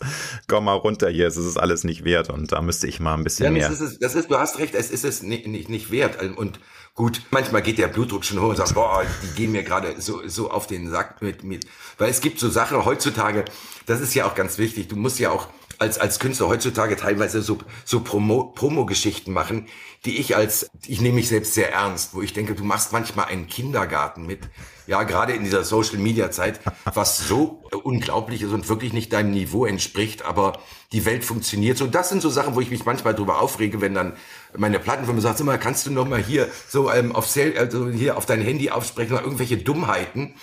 komm 0.49 0.65
mal 0.65 0.75
runter 0.75 1.09
hier, 1.09 1.27
es 1.27 1.37
ist 1.37 1.59
alles 1.59 1.85
nicht 1.85 2.05
wert 2.05 2.31
und 2.31 2.53
da 2.53 2.63
müsste 2.63 2.87
ich 2.87 3.01
mal 3.01 3.15
ein 3.15 3.25
bisschen 3.25 3.47
ja, 3.47 3.51
mehr. 3.51 3.69
Das 3.69 3.81
ist, 3.81 4.03
das 4.03 4.15
ist, 4.15 4.31
du 4.31 4.39
hast 4.39 4.59
recht, 4.59 4.75
es 4.75 4.91
ist 4.91 5.05
es 5.05 5.23
nicht, 5.23 5.47
nicht, 5.47 5.69
nicht 5.69 5.91
wert 5.91 6.23
und 6.37 6.61
gut, 6.95 7.23
manchmal 7.31 7.63
geht 7.63 7.79
der 7.79 7.89
Blutdruck 7.89 8.25
schon 8.25 8.41
hoch 8.41 8.51
und 8.51 8.57
sagt, 8.57 8.75
boah, 8.75 9.05
die 9.23 9.35
gehen 9.35 9.53
mir 9.53 9.63
gerade 9.63 10.01
so, 10.01 10.27
so 10.27 10.51
auf 10.51 10.67
den 10.67 10.91
Sack 10.91 11.23
mit, 11.23 11.43
mit, 11.43 11.67
weil 11.99 12.11
es 12.11 12.21
gibt 12.21 12.39
so 12.39 12.49
Sachen 12.49 12.85
heutzutage, 12.85 13.45
das 13.87 14.01
ist 14.01 14.15
ja 14.15 14.27
auch 14.27 14.35
ganz 14.35 14.59
wichtig, 14.59 14.89
du 14.89 14.97
musst 14.97 15.19
ja 15.19 15.31
auch 15.31 15.49
als, 15.83 15.99
als 15.99 16.21
Künstler 16.21 16.49
heutzutage 16.49 16.97
teilweise 16.97 17.43
so, 17.43 17.59
so 17.85 18.01
Promo, 18.01 18.53
Promo-Geschichten 18.55 19.33
machen, 19.33 19.67
die 20.05 20.17
ich 20.19 20.37
als, 20.37 20.71
ich 20.87 21.01
nehme 21.01 21.17
mich 21.17 21.29
selbst 21.29 21.55
sehr 21.55 21.73
ernst, 21.73 22.15
wo 22.15 22.23
ich 22.23 22.33
denke, 22.33 22.55
du 22.55 22.63
machst 22.63 22.93
manchmal 22.93 23.27
einen 23.27 23.49
Kindergarten 23.49 24.25
mit, 24.25 24.41
ja, 24.87 25.03
gerade 25.03 25.33
in 25.33 25.43
dieser 25.43 25.65
Social-Media-Zeit, 25.65 26.61
was 26.95 27.27
so 27.27 27.65
unglaublich 27.83 28.43
ist 28.43 28.53
und 28.53 28.69
wirklich 28.69 28.93
nicht 28.93 29.13
deinem 29.13 29.33
Niveau 29.33 29.67
entspricht, 29.67 30.25
aber 30.25 30.61
die 30.93 31.05
Welt 31.05 31.25
funktioniert 31.25 31.79
so. 31.79 31.89
Das 31.89 32.09
sind 32.09 32.23
so 32.23 32.31
Sachen, 32.31 32.55
wo 32.55 32.61
ich 32.61 32.71
mich 32.71 32.85
manchmal 32.85 33.15
drüber 33.15 33.41
aufrege, 33.41 33.81
wenn 33.81 33.95
dann 33.95 34.13
meine 34.57 34.79
Plattenfirma 34.79 35.21
sagt, 35.21 35.41
immer 35.41 35.59
kannst 35.59 35.87
du 35.87 35.91
noch 35.91 36.07
mal 36.07 36.23
hier 36.23 36.49
so 36.69 36.93
ähm, 36.93 37.11
auf, 37.13 37.27
Sel 37.27 37.59
also 37.59 37.89
hier 37.91 38.17
auf 38.17 38.27
dein 38.27 38.41
Handy 38.41 38.71
aufsprechen, 38.71 39.15
oder 39.15 39.25
irgendwelche 39.25 39.57
Dummheiten, 39.57 40.35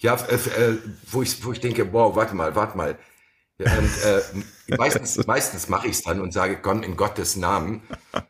ja, 0.00 0.14
äh, 0.14 0.34
äh, 0.34 0.78
wo 1.10 1.22
ich, 1.22 1.44
wo 1.44 1.52
ich 1.52 1.60
denke, 1.60 1.92
wow, 1.92 2.16
warte 2.16 2.34
mal, 2.34 2.56
warte 2.56 2.76
mal, 2.76 2.98
und, 3.58 4.04
äh, 4.04 4.76
meistens 4.76 5.16
meistens 5.26 5.68
mache 5.68 5.88
ich 5.88 5.94
es 5.94 6.02
dann 6.02 6.20
und 6.20 6.32
sage, 6.32 6.58
komm, 6.60 6.82
in 6.82 6.96
Gottes 6.96 7.36
Namen. 7.36 7.82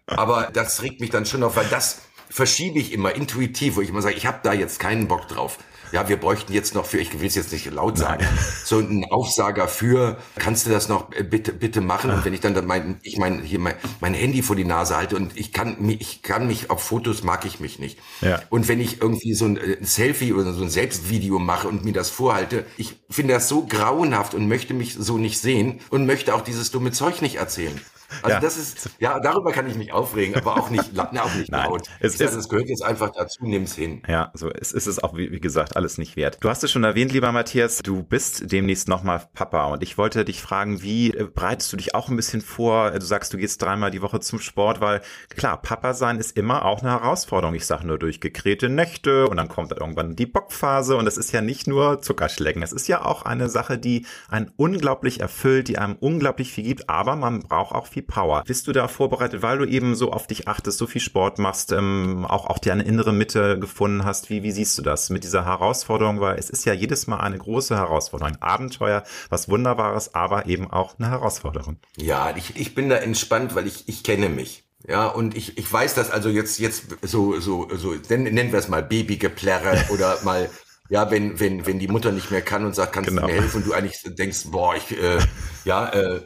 Aber 0.07 0.51
das 0.53 0.83
regt 0.83 1.01
mich 1.01 1.11
dann 1.11 1.27
schon 1.27 1.43
auf, 1.43 1.57
weil 1.57 1.67
das 1.67 2.01
verschiebe 2.31 2.79
ich 2.79 2.93
immer 2.93 3.15
intuitiv, 3.15 3.77
wo 3.77 3.81
ich 3.81 3.91
immer 3.91 4.03
sage, 4.03 4.17
ich 4.17 4.27
habe 4.27 4.41
da 4.43 4.53
jetzt 4.53 4.81
keinen 4.81 5.09
Bock 5.09 5.29
drauf 5.29 5.59
ja, 5.93 6.09
wir 6.09 6.17
bräuchten 6.17 6.53
jetzt 6.53 6.75
noch 6.75 6.87
für, 6.87 6.99
ich 6.99 7.19
will 7.19 7.27
es 7.27 7.35
jetzt 7.35 7.53
nicht 7.53 7.71
laut 7.71 7.99
sagen, 7.99 8.25
Nein. 8.25 8.39
so 8.65 8.79
einen 8.79 9.05
Aufsager 9.05 9.69
für, 9.69 10.19
kannst 10.37 10.67
du 10.67 10.71
das 10.71 10.89
noch 10.89 11.13
äh, 11.13 11.23
bitte, 11.23 11.53
bitte 11.53 11.81
machen? 11.81 12.11
Und 12.11 12.25
wenn 12.25 12.35
ich 12.35 12.41
dann, 12.41 12.55
dann 12.55 12.67
mein, 12.67 12.99
ich 13.03 13.19
mein, 13.19 13.43
hier 13.43 13.59
mein, 13.59 13.75
mein 14.01 14.15
Handy 14.15 14.43
vor 14.43 14.57
die 14.57 14.65
Nase 14.65 14.97
halte 14.97 15.17
und 15.17 15.37
ich 15.37 15.53
kann 15.53 15.77
mich, 15.81 16.01
ich 16.01 16.23
kann 16.23 16.47
mich 16.47 16.71
auf 16.71 16.83
Fotos 16.83 17.23
mag 17.23 17.45
ich 17.45 17.61
mich 17.61 17.79
nicht. 17.79 17.99
Ja. 18.21 18.41
Und 18.51 18.69
wenn 18.69 18.81
ich 18.81 19.01
irgendwie 19.01 19.35
so 19.35 19.45
ein, 19.45 19.59
ein 19.59 19.85
Selfie 19.85 20.33
oder 20.33 20.53
so 20.53 20.63
ein 20.63 20.71
Selbstvideo 20.71 21.39
mache 21.39 21.69
und 21.69 21.85
mir 21.85 21.93
das 21.93 22.11
vorhalte, 22.11 22.65
ich 22.77 22.97
finde 23.11 23.35
das 23.35 23.49
so 23.49 23.67
grauenhaft 23.67 24.35
und 24.35 24.49
möchte 24.49 24.75
mich 24.75 24.95
so 24.95 25.19
nicht 25.19 25.39
sehen 25.39 25.81
und 25.91 26.07
möchte 26.07 26.35
auch 26.35 26.43
dieses 26.43 26.71
dumme 26.71 26.93
Zeug 26.93 27.23
nicht 27.23 27.37
erzählen. 27.37 27.81
Also 28.23 28.35
ja. 28.35 28.41
das 28.41 28.57
ist, 28.57 28.91
ja, 28.99 29.21
darüber 29.21 29.53
kann 29.53 29.69
ich 29.69 29.77
mich 29.77 29.93
aufregen, 29.93 30.35
aber 30.35 30.57
auch 30.57 30.71
nicht, 30.71 30.91
na, 30.95 31.09
auch 31.23 31.35
nicht 31.35 31.51
Nein, 31.51 31.67
laut. 31.67 31.89
Es, 32.01 32.21
ist, 32.21 32.35
es 32.35 32.49
gehört 32.49 32.69
jetzt 32.69 32.83
einfach 32.83 33.11
dazu, 33.11 33.45
nimm's 33.45 33.75
hin. 33.75 34.03
Ja, 34.09 34.31
so 34.35 34.51
es 34.51 34.73
ist 34.73 34.87
es 34.87 35.03
auch, 35.03 35.17
wie, 35.17 35.31
wie, 35.31 35.41
gesagt, 35.41 35.77
alles 35.77 35.99
nicht 35.99 36.17
wert. 36.17 36.39
Du 36.41 36.49
hast 36.49 36.65
es 36.65 36.71
schon 36.71 36.85
erwähnt, 36.85 37.13
lieber 37.13 37.33
Matthias, 37.33 37.79
du 37.79 38.03
bist 38.03 38.51
demnächst 38.51 38.89
nochmal 38.89 39.23
Papa 39.35 39.67
und 39.67 39.83
ich 39.83 39.99
wollte 39.99 40.25
dich 40.25 40.41
fragen, 40.41 40.83
wie 40.83 41.11
äh, 41.11 41.25
bereitest 41.25 41.73
du 41.73 41.77
dich 41.77 41.95
auch 41.95 42.09
ein 42.09 42.17
bisschen 42.17 42.41
vor? 42.41 42.91
Du 42.91 43.05
sagst, 43.05 43.33
du 43.33 43.39
gehst 43.39 43.61
dreimal 43.61 43.91
die 43.91 44.03
Woche 44.03 44.21
zum 44.21 44.41
Sport, 44.41 44.81
weil 44.81 45.03
klar, 45.37 45.61
Papa 45.61 45.95
sein 45.95 46.19
ist 46.19 46.37
immer 46.37 46.65
auch 46.65 46.81
eine 46.81 46.91
Herausforderung. 46.91 47.55
Ich 47.55 47.67
sage 47.67 47.87
nur 47.87 47.99
durch 47.99 48.21
gekrähte 48.21 48.69
Nächte 48.69 49.29
und 49.29 49.37
dann 49.37 49.49
kommt 49.49 49.71
dann 49.71 49.79
irgendwann 49.79 50.17
die 50.17 50.27
Bockphase 50.27 50.97
und 50.97 51.07
es 51.07 51.19
ist 51.19 51.33
ja 51.33 51.41
nicht 51.41 51.67
nur 51.67 52.01
Zuckerschlecken. 52.01 52.63
Es 52.63 52.73
ist 52.73 52.89
ja 52.89 53.05
auch 53.05 53.23
eine 53.23 53.49
Sache, 53.49 53.79
die 53.79 54.07
einen 54.29 54.51
unglaublich 54.57 55.21
erfüllt, 55.21 55.69
die 55.69 55.79
einem 55.79 55.97
unglaublich 55.97 56.53
viel 56.53 56.65
gibt, 56.65 56.89
aber 56.89 57.17
man 57.17 57.41
braucht 57.41 57.75
auch 57.75 57.87
viel 57.87 57.98
viel 57.99 58.03
Power. 58.03 58.45
Bist 58.47 58.67
du 58.67 58.73
da 58.73 58.89
vorbereitet, 58.89 59.43
weil 59.43 59.59
du 59.59 59.65
eben 59.65 59.95
so 59.95 60.13
auf 60.13 60.27
dich 60.27 60.49
achtest, 60.49 60.79
so 60.79 60.87
viel 60.87 61.01
Sport 61.01 61.39
machst, 61.39 61.73
ähm, 61.73 62.25
auch, 62.27 62.47
auch 62.47 62.59
deine 62.59 62.85
innere 62.85 63.13
Mitte 63.13 63.59
gefunden 63.59 64.05
hast? 64.05 64.31
Wie, 64.31 64.43
wie 64.43 64.53
siehst 64.53 64.79
du 64.79 64.83
das 64.83 65.11
mit 65.11 65.25
dieser 65.25 65.45
Herausforderung? 65.45 66.21
Weil 66.21 66.39
es 66.39 66.51
ist 66.51 66.65
ja 66.65 66.73
jedes 66.73 67.07
Mal 67.07 67.21
eine 67.21 67.39
große 67.39 67.77
Herausforderung, 67.77 68.35
ein 68.35 68.43
Abenteuer, 68.43 69.03
was 69.31 69.49
Wunderbares, 69.49 70.15
aber 70.15 70.47
eben 70.47 70.71
auch 70.71 70.99
eine 70.99 71.11
Herausforderung. 71.11 71.79
Ja, 71.97 72.35
ich, 72.37 72.57
ich 72.57 72.75
bin 72.75 72.89
da 72.89 72.97
entspannt, 72.97 73.55
weil 73.55 73.67
ich, 73.67 73.89
ich 73.89 74.05
kenne 74.05 74.29
mich. 74.29 74.65
Ja, 74.87 75.09
und 75.09 75.37
ich, 75.37 75.59
ich 75.59 75.71
weiß 75.71 75.95
das 75.95 76.11
also 76.11 76.29
jetzt, 76.29 76.61
jetzt 76.61 76.85
so, 77.03 77.41
so, 77.41 77.69
so, 77.75 77.95
nennen 78.09 78.53
wir 78.53 78.59
es 78.59 78.69
mal 78.69 78.83
Babygeplärre 78.83 79.87
oder 79.91 80.19
mal 80.23 80.49
ja, 80.89 81.11
wenn, 81.11 81.39
wenn, 81.39 81.67
wenn 81.67 81.79
die 81.79 81.89
Mutter 81.89 82.13
nicht 82.13 82.31
mehr 82.31 82.43
kann 82.43 82.65
und 82.65 82.75
sagt, 82.75 82.93
kannst 82.93 83.11
genau. 83.11 83.23
du 83.23 83.29
mir 83.29 83.41
helfen 83.41 83.59
und 83.59 83.67
du 83.67 83.73
eigentlich 83.75 84.03
denkst, 84.05 84.45
boah, 84.47 84.75
ich, 84.75 84.97
äh, 84.97 85.19
ja, 85.65 85.89
äh, 85.91 86.21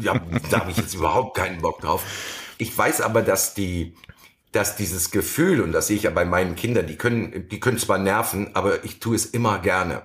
ja, 0.00 0.20
da 0.50 0.60
habe 0.60 0.70
ich 0.70 0.76
jetzt 0.76 0.94
überhaupt 0.94 1.36
keinen 1.36 1.60
Bock 1.62 1.80
drauf. 1.80 2.02
Ich 2.58 2.76
weiß 2.76 3.00
aber, 3.00 3.22
dass 3.22 3.54
die, 3.54 3.94
dass 4.50 4.76
dieses 4.76 5.10
Gefühl, 5.10 5.60
und 5.60 5.72
das 5.72 5.86
sehe 5.86 5.96
ich 5.96 6.04
ja 6.04 6.10
bei 6.10 6.24
meinen 6.24 6.56
Kindern, 6.56 6.86
die 6.86 6.96
können, 6.96 7.48
die 7.48 7.60
können 7.60 7.78
zwar 7.78 7.98
nerven, 7.98 8.54
aber 8.54 8.84
ich 8.84 8.98
tue 8.98 9.14
es 9.14 9.26
immer 9.26 9.60
gerne. 9.60 10.02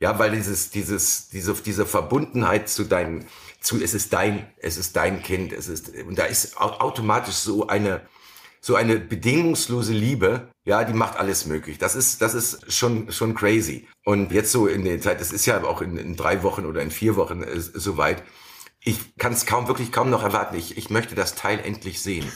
Ja, 0.00 0.18
weil 0.18 0.30
dieses, 0.30 0.70
dieses, 0.70 1.28
diese, 1.28 1.54
diese 1.54 1.84
Verbundenheit 1.84 2.68
zu 2.68 2.84
deinen, 2.84 3.26
zu, 3.60 3.82
es 3.82 3.94
ist 3.94 4.12
dein, 4.12 4.46
es 4.58 4.76
ist 4.78 4.96
dein 4.96 5.22
Kind, 5.22 5.52
es 5.52 5.68
ist, 5.68 5.92
und 5.94 6.18
da 6.18 6.24
ist 6.24 6.56
automatisch 6.56 7.34
so 7.34 7.66
eine, 7.66 8.00
so 8.60 8.74
eine 8.74 8.98
bedingungslose 8.98 9.92
Liebe, 9.92 10.48
ja, 10.64 10.84
die 10.84 10.92
macht 10.92 11.16
alles 11.16 11.46
möglich. 11.46 11.78
Das 11.78 11.94
ist, 11.94 12.20
das 12.22 12.34
ist 12.34 12.72
schon, 12.72 13.10
schon 13.12 13.34
crazy. 13.34 13.88
Und 14.04 14.32
jetzt 14.32 14.52
so 14.52 14.66
in 14.66 14.84
der 14.84 15.00
Zeit, 15.00 15.20
das 15.20 15.32
ist 15.32 15.46
ja 15.46 15.62
auch 15.64 15.80
in, 15.80 15.96
in 15.96 16.16
drei 16.16 16.42
Wochen 16.42 16.66
oder 16.66 16.82
in 16.82 16.90
vier 16.90 17.16
Wochen 17.16 17.42
äh, 17.42 17.58
soweit. 17.58 18.22
Ich 18.82 19.16
kann 19.16 19.32
es 19.32 19.46
kaum, 19.46 19.68
wirklich 19.68 19.92
kaum 19.92 20.10
noch 20.10 20.22
erwarten. 20.22 20.56
Ich, 20.56 20.76
ich 20.76 20.90
möchte 20.90 21.14
das 21.14 21.34
Teil 21.34 21.60
endlich 21.60 22.02
sehen. 22.02 22.30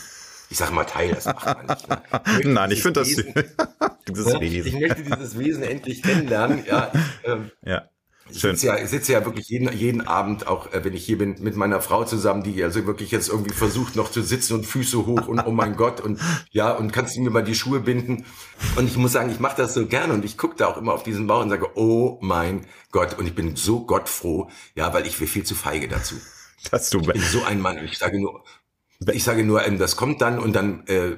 Ich 0.50 0.58
sage 0.58 0.72
mal 0.72 0.84
Teil, 0.84 1.14
das 1.14 1.24
macht 1.24 1.46
man 1.46 1.66
nicht. 1.66 1.88
Ne? 1.88 2.02
Nein, 2.44 2.70
ich 2.70 2.82
finde 2.82 3.00
das, 3.00 3.08
dieses 4.08 4.26
Wesen. 4.40 4.66
Ich 4.66 4.80
möchte 4.80 5.02
dieses 5.02 5.38
Wesen 5.38 5.62
endlich 5.62 6.02
kennenlernen. 6.02 6.64
Ja, 6.66 6.92
ich, 6.92 7.28
ähm, 7.28 7.50
ja. 7.64 7.88
Ich 8.34 8.40
sitze 8.40 8.66
ja, 8.66 8.78
ich 8.78 8.88
sitze 8.88 9.12
ja 9.12 9.24
wirklich 9.24 9.48
jeden, 9.48 9.72
jeden 9.72 10.00
Abend, 10.00 10.46
auch 10.46 10.72
äh, 10.72 10.84
wenn 10.84 10.94
ich 10.94 11.04
hier 11.04 11.18
bin, 11.18 11.36
mit 11.40 11.56
meiner 11.56 11.80
Frau 11.80 12.04
zusammen, 12.04 12.42
die 12.42 12.62
also 12.62 12.86
wirklich 12.86 13.10
jetzt 13.10 13.28
irgendwie 13.28 13.54
versucht 13.54 13.96
noch 13.96 14.10
zu 14.10 14.22
sitzen 14.22 14.54
und 14.54 14.66
Füße 14.66 15.06
hoch 15.06 15.28
und 15.28 15.40
oh 15.46 15.50
mein 15.50 15.76
Gott 15.76 16.00
und 16.00 16.20
ja, 16.50 16.72
und 16.72 16.92
kannst 16.92 17.16
du 17.16 17.20
mir 17.20 17.30
mal 17.30 17.44
die 17.44 17.54
Schuhe 17.54 17.80
binden? 17.80 18.24
Und 18.76 18.86
ich 18.86 18.96
muss 18.96 19.12
sagen, 19.12 19.30
ich 19.30 19.40
mache 19.40 19.56
das 19.56 19.74
so 19.74 19.86
gerne 19.86 20.14
und 20.14 20.24
ich 20.24 20.38
gucke 20.38 20.56
da 20.56 20.66
auch 20.66 20.76
immer 20.76 20.92
auf 20.94 21.02
diesen 21.02 21.26
Bauch 21.26 21.42
und 21.42 21.50
sage, 21.50 21.66
oh 21.76 22.18
mein 22.20 22.66
Gott, 22.90 23.18
und 23.18 23.26
ich 23.26 23.34
bin 23.34 23.56
so 23.56 23.84
gottfroh, 23.84 24.48
ja, 24.74 24.92
weil 24.94 25.06
ich 25.06 25.20
wäre 25.20 25.30
viel 25.30 25.44
zu 25.44 25.54
feige 25.54 25.88
dazu. 25.88 26.16
Das 26.70 26.90
du 26.90 27.00
ich 27.00 27.06
bin 27.06 27.20
so 27.20 27.42
ein 27.42 27.60
Mann. 27.60 27.84
Ich 27.84 27.98
sage 27.98 28.20
nur, 28.20 28.44
ich 29.12 29.24
sage 29.24 29.44
nur, 29.44 29.66
ähm, 29.66 29.78
das 29.78 29.96
kommt 29.96 30.20
dann 30.20 30.38
und 30.38 30.52
dann 30.54 30.86
äh, 30.86 31.16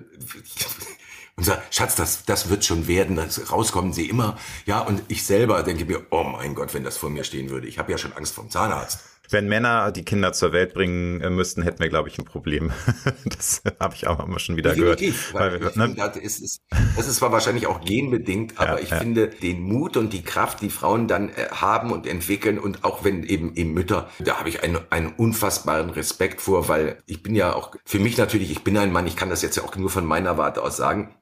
und 1.37 1.45
sagt, 1.45 1.75
Schatz, 1.75 1.97
das, 1.97 2.25
das 2.25 2.49
wird 2.49 2.65
schon 2.65 2.87
werden, 2.87 3.17
das 3.17 3.51
rauskommen 3.51 3.93
sie 3.93 4.09
immer. 4.09 4.39
Ja, 4.67 4.81
und 4.81 5.03
ich 5.09 5.25
selber 5.25 5.63
denke 5.63 5.85
mir, 5.85 6.07
oh 6.11 6.23
mein 6.23 6.55
Gott, 6.55 6.75
wenn 6.75 6.85
das 6.85 6.97
vor 6.97 7.11
mir 7.11 7.25
stehen 7.25 7.51
würde. 7.51 7.67
Ich 7.67 7.79
habe 7.79 7.91
ja 7.91 7.99
schon 7.99 8.13
Angst 8.13 8.35
vom 8.35 8.51
Zahnarzt. 8.51 9.01
Wenn 9.31 9.49
Männer 9.49 9.91
die 9.91 10.05
Kinder 10.05 10.35
zur 10.35 10.53
Welt 10.53 10.75
bringen 10.75 11.21
äh, 11.23 11.31
müssten, 11.31 11.63
hätten 11.63 11.81
wir, 11.81 11.89
glaube 11.89 12.09
ich, 12.09 12.19
ein 12.19 12.27
Problem. 12.27 12.73
das 13.25 13.63
habe 13.81 13.95
ich 13.95 14.07
auch 14.07 14.25
immer 14.25 14.39
schon 14.39 14.57
wieder 14.57 14.75
Definitiv, 14.75 15.33
gehört. 15.33 15.77
Weil, 15.77 15.89
ne? 15.89 15.95
das, 15.97 16.17
ist, 16.19 16.61
das 16.95 17.09
ist 17.09 17.17
zwar 17.17 17.33
wahrscheinlich 17.33 17.67
auch 17.67 17.81
genbedingt, 17.83 18.59
aber 18.59 18.75
ja, 18.75 18.79
ich 18.81 18.91
ja. 18.91 18.99
finde 18.99 19.29
den 19.29 19.63
Mut 19.63 19.97
und 19.97 20.13
die 20.13 20.23
Kraft, 20.23 20.61
die 20.61 20.69
Frauen 20.69 21.09
dann 21.09 21.31
äh, 21.31 21.49
haben 21.51 21.91
und 21.91 22.07
entwickeln 22.07 22.59
und 22.59 22.85
auch 22.85 23.03
wenn 23.03 23.25
eben 23.25 23.55
eben 23.55 23.73
Mütter, 23.73 24.11
da 24.19 24.39
habe 24.39 24.51
ich 24.51 24.63
einen, 24.63 24.79
einen 24.91 25.09
unfassbaren 25.09 25.91
Respekt 25.91 26.43
vor, 26.43 26.69
weil 26.69 26.99
ich 27.07 27.23
bin 27.23 27.35
ja 27.35 27.55
auch, 27.55 27.75
für 27.87 27.99
mich 27.99 28.19
natürlich, 28.19 28.51
ich 28.51 28.63
bin 28.63 28.77
ein 28.77 28.93
Mann, 28.93 29.07
ich 29.07 29.17
kann 29.17 29.31
das 29.31 29.41
jetzt 29.41 29.57
ja 29.57 29.65
auch 29.65 29.75
nur 29.77 29.91
von 29.91 30.05
meiner 30.05 30.37
Warte 30.37 30.63
aus 30.63 30.77
sagen, 30.77 31.15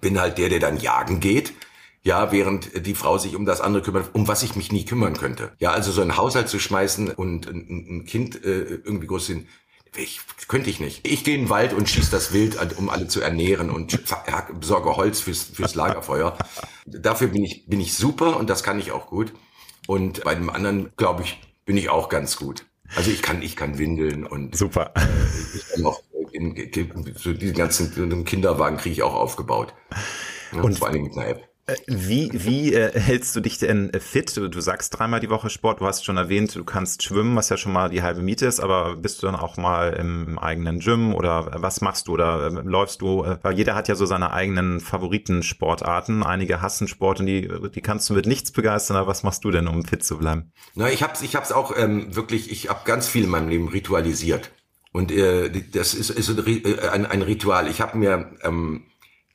bin 0.00 0.20
halt 0.20 0.38
der, 0.38 0.48
der 0.48 0.60
dann 0.60 0.78
jagen 0.78 1.20
geht. 1.20 1.52
Ja, 2.02 2.32
während 2.32 2.86
die 2.86 2.94
Frau 2.94 3.16
sich 3.16 3.34
um 3.34 3.46
das 3.46 3.62
andere 3.62 3.82
kümmert, 3.82 4.14
um 4.14 4.28
was 4.28 4.42
ich 4.42 4.56
mich 4.56 4.70
nie 4.70 4.84
kümmern 4.84 5.16
könnte. 5.16 5.52
Ja, 5.58 5.70
also 5.70 5.90
so 5.90 6.02
einen 6.02 6.18
Haushalt 6.18 6.50
zu 6.50 6.58
schmeißen 6.58 7.08
und 7.10 7.46
ein, 7.48 8.00
ein 8.00 8.04
Kind 8.04 8.44
äh, 8.44 8.80
irgendwie 8.84 9.06
groß 9.06 9.26
hin, 9.28 9.48
ich, 9.96 10.20
könnte 10.48 10.70
ich 10.70 10.80
nicht. 10.80 11.06
Ich 11.06 11.24
gehe 11.24 11.34
in 11.34 11.42
den 11.42 11.50
Wald 11.50 11.72
und 11.72 11.88
schieße 11.88 12.10
das 12.10 12.32
Wild, 12.32 12.58
um 12.76 12.90
alle 12.90 13.08
zu 13.08 13.20
ernähren 13.20 13.70
und 13.70 14.02
besorge 14.58 14.96
Holz 14.96 15.20
fürs, 15.20 15.44
fürs 15.44 15.74
Lagerfeuer. 15.74 16.36
Dafür 16.86 17.28
bin 17.28 17.44
ich, 17.44 17.66
bin 17.66 17.80
ich 17.80 17.94
super 17.94 18.36
und 18.36 18.50
das 18.50 18.62
kann 18.62 18.78
ich 18.78 18.92
auch 18.92 19.06
gut. 19.06 19.32
Und 19.86 20.24
bei 20.24 20.34
dem 20.34 20.50
anderen, 20.50 20.90
glaube 20.96 21.22
ich, 21.22 21.40
bin 21.64 21.76
ich 21.76 21.90
auch 21.90 22.08
ganz 22.08 22.36
gut. 22.36 22.66
Also 22.96 23.10
ich 23.10 23.22
kann, 23.22 23.42
ich 23.42 23.56
kann 23.56 23.78
windeln 23.78 24.26
und 24.26 24.56
super. 24.56 24.92
Äh, 24.94 25.06
ich 25.56 25.68
kann 25.68 25.86
auch 25.86 26.00
in, 26.32 26.54
in, 26.54 27.14
so 27.16 27.32
diesen 27.32 27.56
ganzen 27.56 28.24
Kinderwagen 28.24 28.76
kriege 28.76 28.92
ich 28.92 29.02
auch 29.02 29.14
aufgebaut. 29.14 29.74
Ja, 30.52 30.62
und 30.62 30.78
vor 30.78 30.88
allem 30.88 31.02
mit 31.02 31.16
einer 31.16 31.28
App. 31.28 31.48
Äh, 31.66 31.76
wie, 31.86 32.30
wie 32.32 32.74
äh, 32.74 32.92
hältst 32.98 33.34
du 33.34 33.40
dich 33.40 33.58
denn 33.58 33.88
äh, 33.90 34.00
fit? 34.00 34.36
Du, 34.36 34.60
sagst 34.60 34.98
dreimal 34.98 35.20
die 35.20 35.30
Woche 35.30 35.48
Sport, 35.48 35.80
du 35.80 35.86
hast 35.86 36.04
schon 36.04 36.18
erwähnt, 36.18 36.54
du 36.54 36.64
kannst 36.64 37.02
schwimmen, 37.02 37.36
was 37.36 37.48
ja 37.48 37.56
schon 37.56 37.72
mal 37.72 37.88
die 37.88 38.02
halbe 38.02 38.20
Miete 38.20 38.44
ist, 38.44 38.60
aber 38.60 38.96
bist 38.96 39.22
du 39.22 39.26
dann 39.26 39.34
auch 39.34 39.56
mal 39.56 39.94
im 39.94 40.38
eigenen 40.38 40.80
Gym 40.80 41.14
oder 41.14 41.50
was 41.62 41.80
machst 41.80 42.08
du 42.08 42.12
oder 42.12 42.46
äh, 42.46 42.50
läufst 42.50 43.00
du? 43.00 43.24
Weil 43.42 43.56
jeder 43.56 43.74
hat 43.74 43.88
ja 43.88 43.94
so 43.94 44.04
seine 44.04 44.32
eigenen 44.32 44.80
Favoritensportarten. 44.80 46.22
Einige 46.22 46.60
hassen 46.60 46.86
Sport 46.86 47.20
und 47.20 47.26
die, 47.26 47.48
die 47.74 47.80
kannst 47.80 48.10
du 48.10 48.14
mit 48.14 48.26
nichts 48.26 48.52
begeistern, 48.52 48.98
aber 48.98 49.06
was 49.06 49.22
machst 49.22 49.42
du 49.44 49.50
denn, 49.50 49.66
um 49.66 49.84
fit 49.84 50.04
zu 50.04 50.18
bleiben? 50.18 50.52
Na, 50.74 50.90
ich 50.90 51.02
hab's, 51.02 51.22
ich 51.22 51.34
hab's 51.34 51.50
auch 51.50 51.74
ähm, 51.76 52.14
wirklich, 52.14 52.50
ich 52.50 52.68
habe 52.68 52.80
ganz 52.84 53.08
viel 53.08 53.24
in 53.24 53.30
meinem 53.30 53.48
Leben 53.48 53.68
ritualisiert. 53.68 54.52
Und 54.94 55.10
äh, 55.10 55.50
das 55.72 55.92
ist, 55.92 56.10
ist 56.10 56.30
ein, 56.30 57.04
ein 57.04 57.22
Ritual. 57.22 57.68
Ich 57.68 57.80
habe 57.80 57.98
mir 57.98 58.30
ähm, 58.44 58.84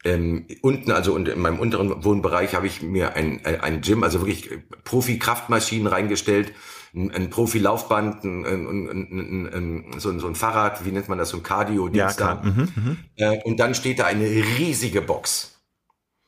ähm, 0.06 0.48
unten, 0.62 0.90
also 0.94 1.18
in 1.18 1.38
meinem 1.38 1.60
unteren 1.60 2.02
Wohnbereich, 2.06 2.56
habe 2.56 2.66
ich 2.66 2.82
mir 2.82 3.14
ein, 3.18 3.46
ein 3.46 3.82
Gym, 3.82 4.04
also 4.04 4.22
wirklich 4.22 4.50
Profi-Kraftmaschinen 4.86 5.88
reingestellt, 5.88 6.54
ein, 6.96 7.12
ein 7.12 7.30
Profi-Laufband, 7.30 8.24
ein, 8.24 8.46
ein, 8.46 9.50
ein, 9.54 10.00
so, 10.00 10.18
so 10.18 10.28
ein 10.28 10.36
Fahrrad, 10.36 10.86
wie 10.86 10.94
nennt 10.94 11.10
man 11.10 11.18
das, 11.18 11.28
so 11.28 11.38
ein 11.38 11.44
cardio 11.44 11.90
ja, 11.90 12.14
da. 12.14 12.36
Mhm, 12.36 12.72
mhm, 12.76 12.98
äh, 13.18 13.44
und 13.44 13.60
dann 13.60 13.76
steht 13.76 14.00
da 14.00 14.06
eine 14.06 14.28
riesige 14.28 15.02
Box. 15.02 15.60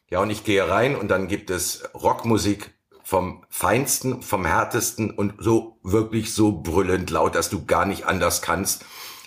Ja, 0.09 0.19
und 0.19 0.29
ich 0.29 0.43
gehe 0.43 0.67
rein 0.67 0.97
und 0.97 1.07
dann 1.07 1.29
gibt 1.29 1.51
es 1.51 1.85
Rockmusik 1.93 2.71
vom 3.01 3.45
Feinsten, 3.49 4.21
vom 4.21 4.45
Härtesten 4.45 5.09
und 5.09 5.35
so 5.37 5.79
wirklich 5.83 6.33
so 6.33 6.61
brüllend 6.61 7.09
laut, 7.09 7.35
dass 7.35 7.49
du 7.49 7.65
gar 7.65 7.85
nicht 7.85 8.05
anders 8.05 8.41
kannst. 8.41 8.83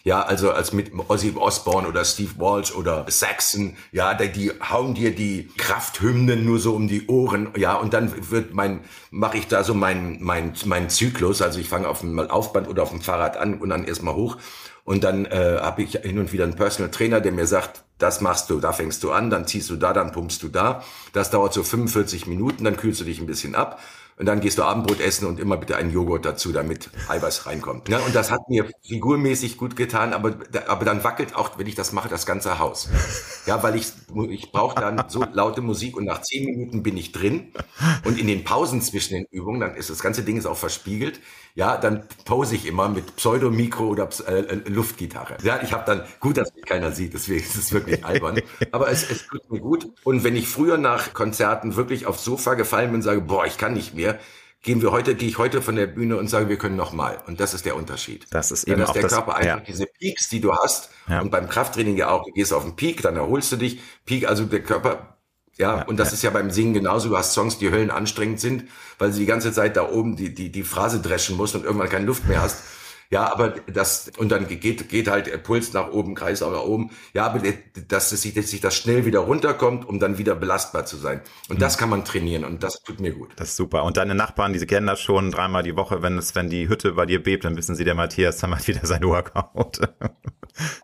Ja, 0.07 0.21
also 0.21 0.51
als 0.51 0.75
mit 0.75 0.93
Ozzy 1.09 1.33
Osbourne 1.35 1.89
oder 1.89 2.05
Steve 2.05 2.33
Walsh 2.37 2.75
oder 2.75 3.07
Saxon, 3.09 3.75
ja, 3.91 4.13
die, 4.13 4.31
die 4.31 4.51
hauen 4.51 4.93
dir 4.93 5.15
die 5.15 5.49
Krafthymnen 5.57 6.45
nur 6.45 6.59
so 6.59 6.75
um 6.75 6.89
die 6.89 7.07
Ohren, 7.07 7.49
ja, 7.57 7.75
und 7.77 7.95
dann 7.95 8.13
wird 8.31 8.53
mein, 8.53 8.81
mache 9.11 9.39
ich 9.39 9.49
da 9.49 9.65
so 9.65 9.73
mein, 9.73 10.19
mein, 10.21 10.53
mein 10.67 10.91
Zyklus, 10.91 11.41
also 11.41 11.59
ich 11.59 11.71
fange 11.71 11.89
auf 11.89 12.01
dem 12.01 12.17
Laufband 12.17 12.69
oder 12.69 12.83
auf 12.83 12.91
dem 12.91 13.01
Fahrrad 13.01 13.39
an 13.39 13.55
und 13.55 13.71
dann 13.71 13.85
erstmal 13.85 14.15
hoch. 14.15 14.37
Und 14.85 15.05
dann 15.05 15.25
äh, 15.25 15.61
habe 15.63 15.83
ich 15.83 15.93
hin 15.93 16.19
und 16.19 16.35
wieder 16.35 16.45
einen 16.45 16.57
Personal 16.57 16.91
Trainer, 16.91 17.23
der 17.23 17.33
mir 17.33 17.47
sagt, 17.47 17.85
das 17.97 18.21
machst 18.21 18.51
du, 18.51 18.61
da 18.61 18.75
fängst 18.75 19.03
du 19.03 19.11
an, 19.11 19.31
dann 19.31 19.47
ziehst 19.47 19.71
du 19.71 19.77
da, 19.77 19.95
dann 19.95 20.13
pumpst 20.13 20.43
du 20.43 20.49
da. 20.49 20.85
Das 21.15 21.31
dauert 21.31 21.55
so 21.55 21.63
45 21.63 22.27
Minuten, 22.27 22.65
dann 22.65 22.77
kühlst 22.77 23.01
du 23.01 23.05
dich 23.07 23.21
ein 23.21 23.27
bisschen 23.27 23.55
ab 23.55 23.81
und 24.17 24.27
dann 24.27 24.41
gehst 24.41 24.59
du 24.59 24.63
Abendbrot 24.63 25.01
essen 25.01 25.27
und 25.27 25.41
immer 25.41 25.57
bitte 25.57 25.77
einen 25.77 25.93
Joghurt 25.93 26.25
dazu, 26.25 26.53
damit 26.53 26.91
Eiweiß 27.09 27.47
reinkommt. 27.47 27.89
Ja, 27.89 27.99
und 27.99 28.15
das 28.15 28.31
hat 28.31 28.49
mir 28.49 28.69
figurmäßig 28.83 29.57
gut 29.57 29.77
getan, 29.77 30.13
aber, 30.13 30.35
aber 30.67 30.85
dann 30.85 31.03
wackelt 31.05 31.35
auch, 31.35 31.59
wenn 31.59 31.67
ich 31.67 31.75
das 31.75 31.93
mache, 31.93 32.09
das 32.09 32.27
ganze 32.27 32.59
Haus. 32.59 32.89
Ja, 33.47 33.63
weil 33.63 33.77
ich, 33.77 33.93
ich 34.31 34.53
brauche 34.53 34.81
dann 34.81 35.05
so 35.09 35.25
laute 35.33 35.61
Musik 35.61 35.97
und 35.97 36.05
nach 36.05 36.23
zehn 36.23 36.45
Minuten 36.45 36.83
bin 36.83 36.97
ich 36.97 37.13
drin 37.13 37.53
und 38.05 38.19
in 38.19 38.27
den 38.27 38.45
Pausen 38.45 38.81
zwischen 38.81 39.15
den 39.15 39.27
Übungen, 39.31 39.61
dann 39.61 39.75
ist 39.75 39.91
das 39.91 40.01
ganze 40.01 40.23
Ding 40.23 40.37
ist 40.37 40.47
auch 40.47 40.57
verspiegelt. 40.57 41.21
Ja, 41.57 41.77
dann 41.77 42.03
pose 42.25 42.57
ich 42.57 42.67
immer 42.67 42.89
mit 42.89 43.15
Pseudomikro 43.15 43.87
oder 43.87 44.09
äh, 44.27 44.41
äh, 44.41 44.69
Luftgitarre. 44.69 45.37
Ja, 45.45 45.61
ich 45.63 45.73
habe 45.73 45.85
dann, 45.87 46.03
gut, 46.19 46.37
dass 46.37 46.53
mich 46.53 46.65
keiner 46.65 46.91
sieht, 46.91 47.15
deswegen 47.15 47.45
ist 47.45 47.55
es 47.55 47.73
wirklich 47.73 48.05
albern, 48.05 48.41
aber 48.73 48.91
es, 48.91 49.09
es 49.09 49.27
tut 49.29 49.49
mir 49.53 49.61
gut. 49.61 49.87
Und 50.03 50.25
wenn 50.25 50.35
ich 50.35 50.49
früher 50.49 50.79
nach 50.79 51.15
Konzerten 51.15 51.77
wirklich 51.77 52.07
aufs 52.07 52.25
Sofa 52.25 52.55
gefallen 52.55 52.89
bin 52.89 52.97
und 52.97 53.03
sage, 53.03 53.21
boah, 53.21 53.47
ich 53.47 53.57
kann 53.57 53.75
nicht 53.75 53.95
mehr, 53.95 54.04
mir, 54.07 54.19
gehen 54.65 54.81
wir 54.81 54.91
heute, 54.91 55.15
gehe 55.15 55.29
ich 55.29 55.39
heute 55.39 55.63
von 55.63 55.77
der 55.77 55.87
Bühne 55.87 56.17
und 56.17 56.29
sage, 56.29 56.49
wir 56.49 56.57
können 56.57 56.77
noch 56.77 56.93
mal. 56.93 57.19
Und 57.27 57.39
das 57.39 57.53
ist 57.55 57.67
der 57.67 57.77
Unterschied. 57.77 58.27
Das 58.31 58.51
ist 58.51 58.65
eben 58.65 58.81
Dann 58.81 58.89
auch 58.89 58.93
der 58.95 59.07
Körper 59.07 59.37
einfach 59.37 59.59
ja. 59.59 59.61
diese 59.61 59.87
Peaks, 59.87 60.29
die 60.31 60.41
du 60.41 60.55
hast. 60.55 60.91
Ja. 61.07 61.21
Und 61.21 61.31
beim 61.31 61.49
Krafttraining 61.49 61.97
ja 61.97 62.09
auch, 62.09 62.25
du 62.25 62.33
gehst 62.33 62.53
auf 62.53 62.65
den 62.65 62.75
Peak, 62.75 63.03
dann 63.03 63.17
erholst 63.17 63.53
du 63.53 63.57
dich. 63.57 63.81
Peak, 64.07 64.27
also 64.27 64.45
der 64.45 64.63
Körper, 64.63 65.19
ja, 65.57 65.77
ja 65.77 65.83
und 65.85 65.99
das 65.99 66.15
ist 66.15 66.23
ja 66.23 66.31
beim 66.31 66.51
Singen 66.51 66.73
genauso. 66.73 67.11
Du 67.11 67.17
hast 67.17 67.35
Songs, 67.35 67.59
die 67.59 67.71
Höllen 67.71 67.91
anstrengend 67.91 68.41
sind, 68.41 68.65
weil 68.99 69.13
sie 69.13 69.21
die 69.21 69.27
ganze 69.27 69.53
Zeit 69.53 69.77
da 69.77 69.89
oben 69.89 70.17
die, 70.17 70.35
die, 70.35 70.51
die 70.51 70.63
Phrase 70.63 71.01
dreschen 71.01 71.37
musst 71.37 71.55
und 71.55 71.65
irgendwann 71.65 71.91
keine 71.91 72.07
Luft 72.07 72.27
mehr 72.27 72.41
hast. 72.41 72.63
Ja, 73.15 73.31
aber 73.31 73.51
das, 73.73 74.11
und 74.19 74.31
dann 74.31 74.49
geht, 74.49 74.89
geht 74.89 75.07
halt 75.07 75.29
der 75.29 75.39
Puls 75.39 75.73
nach 75.73 75.93
oben, 75.93 76.17
Kreis 76.17 76.41
nach 76.41 76.65
oben. 76.65 76.91
Ja, 77.13 77.27
aber 77.27 77.41
dass, 77.87 78.11
es 78.11 78.23
sich, 78.23 78.35
dass 78.35 78.51
sich 78.51 78.61
das 78.61 78.75
schnell 78.75 79.07
wieder 79.07 79.21
runterkommt, 79.21 79.89
um 79.89 80.01
dann 80.01 80.19
wieder 80.19 80.35
belastbar 80.35 80.85
zu 80.85 80.97
sein. 80.97 81.21
Und 81.49 81.59
mhm. 81.59 81.61
das 81.61 81.79
kann 81.79 81.89
man 81.89 82.05
trainieren 82.05 82.43
und 82.43 82.65
das 82.65 82.83
tut 82.83 82.99
mir 82.99 83.13
gut. 83.13 83.31
Das 83.37 83.51
ist 83.51 83.57
super. 83.57 83.85
Und 83.85 83.99
deine 83.99 84.17
Nachbarn, 84.17 84.53
die 84.53 84.67
kennen 84.67 84.89
das 84.89 85.01
schon 85.01 85.31
dreimal 85.31 85.63
die 85.63 85.77
Woche, 85.77 86.03
wenn 86.03 86.19
es, 86.19 86.35
wenn 86.35 86.51
die 86.51 86.69
Hütte 86.69 86.95
bei 86.95 87.07
dir 87.07 87.23
bebt, 87.23 87.45
dann 87.45 87.57
wissen 87.57 87.77
sie, 87.77 87.85
der 87.85 87.95
Matthias 87.95 88.39
dann 88.39 88.51
mal 88.51 88.67
wieder 88.67 88.85
sein 88.85 89.05
Workout. 89.05 89.79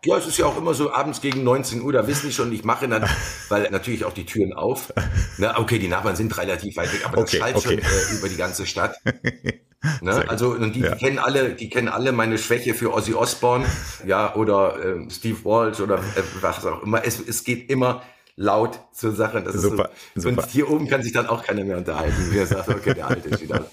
Ja, 0.03 0.17
es 0.17 0.27
ist 0.27 0.37
ja 0.37 0.47
auch 0.47 0.57
immer 0.57 0.73
so 0.73 0.91
abends 0.91 1.21
gegen 1.21 1.45
19 1.45 1.81
Uhr, 1.81 1.93
da 1.93 2.05
wissen 2.05 2.27
die 2.27 2.33
schon, 2.33 2.51
ich 2.51 2.65
mache 2.65 2.89
dann, 2.89 3.07
weil 3.47 3.69
natürlich 3.71 4.03
auch 4.03 4.11
die 4.11 4.25
Türen 4.25 4.51
auf. 4.51 4.91
Na, 5.37 5.57
okay, 5.59 5.79
die 5.79 5.87
Nachbarn 5.87 6.17
sind 6.17 6.37
relativ 6.37 6.75
weit 6.75 6.91
weg, 6.91 7.05
aber 7.05 7.19
okay, 7.19 7.39
das 7.39 7.39
schallt 7.39 7.55
okay. 7.55 7.67
schon 7.69 7.77
äh, 7.79 8.17
über 8.19 8.27
die 8.27 8.35
ganze 8.35 8.65
Stadt. 8.65 8.97
Ne? 10.01 10.25
Also 10.27 10.51
und 10.51 10.75
die, 10.75 10.81
ja. 10.81 10.93
die, 10.93 11.03
kennen 11.03 11.17
alle, 11.17 11.53
die 11.53 11.69
kennen 11.69 11.87
alle 11.87 12.11
meine 12.11 12.37
Schwäche 12.37 12.75
für 12.75 12.93
Ozzy 12.93 13.13
Osbourne, 13.13 13.65
ja 14.05 14.35
oder 14.35 14.77
äh, 14.77 15.09
Steve 15.09 15.43
Walsh 15.43 15.79
oder 15.79 15.97
äh, 15.97 16.23
was 16.41 16.65
auch 16.65 16.83
immer. 16.83 17.03
Es, 17.03 17.19
es 17.19 17.43
geht 17.43 17.69
immer 17.69 18.03
laut 18.41 18.79
zur 18.91 19.13
Sache. 19.13 19.41
Das 19.41 19.53
super, 19.53 19.91
ist 20.15 20.23
so, 20.23 20.29
super. 20.29 20.41
Und 20.43 20.49
hier 20.49 20.69
oben 20.69 20.87
kann 20.87 21.03
sich 21.03 21.13
dann 21.13 21.27
auch 21.27 21.43
keiner 21.43 21.63
mehr 21.63 21.77
unterhalten. 21.77 22.31
Wie 22.31 22.37
er 22.37 22.47
sagt, 22.47 22.69
okay, 22.69 22.93
der 22.93 23.07
Alte 23.07 23.29
ist 23.29 23.41
wieder 23.41 23.57
am 23.57 23.65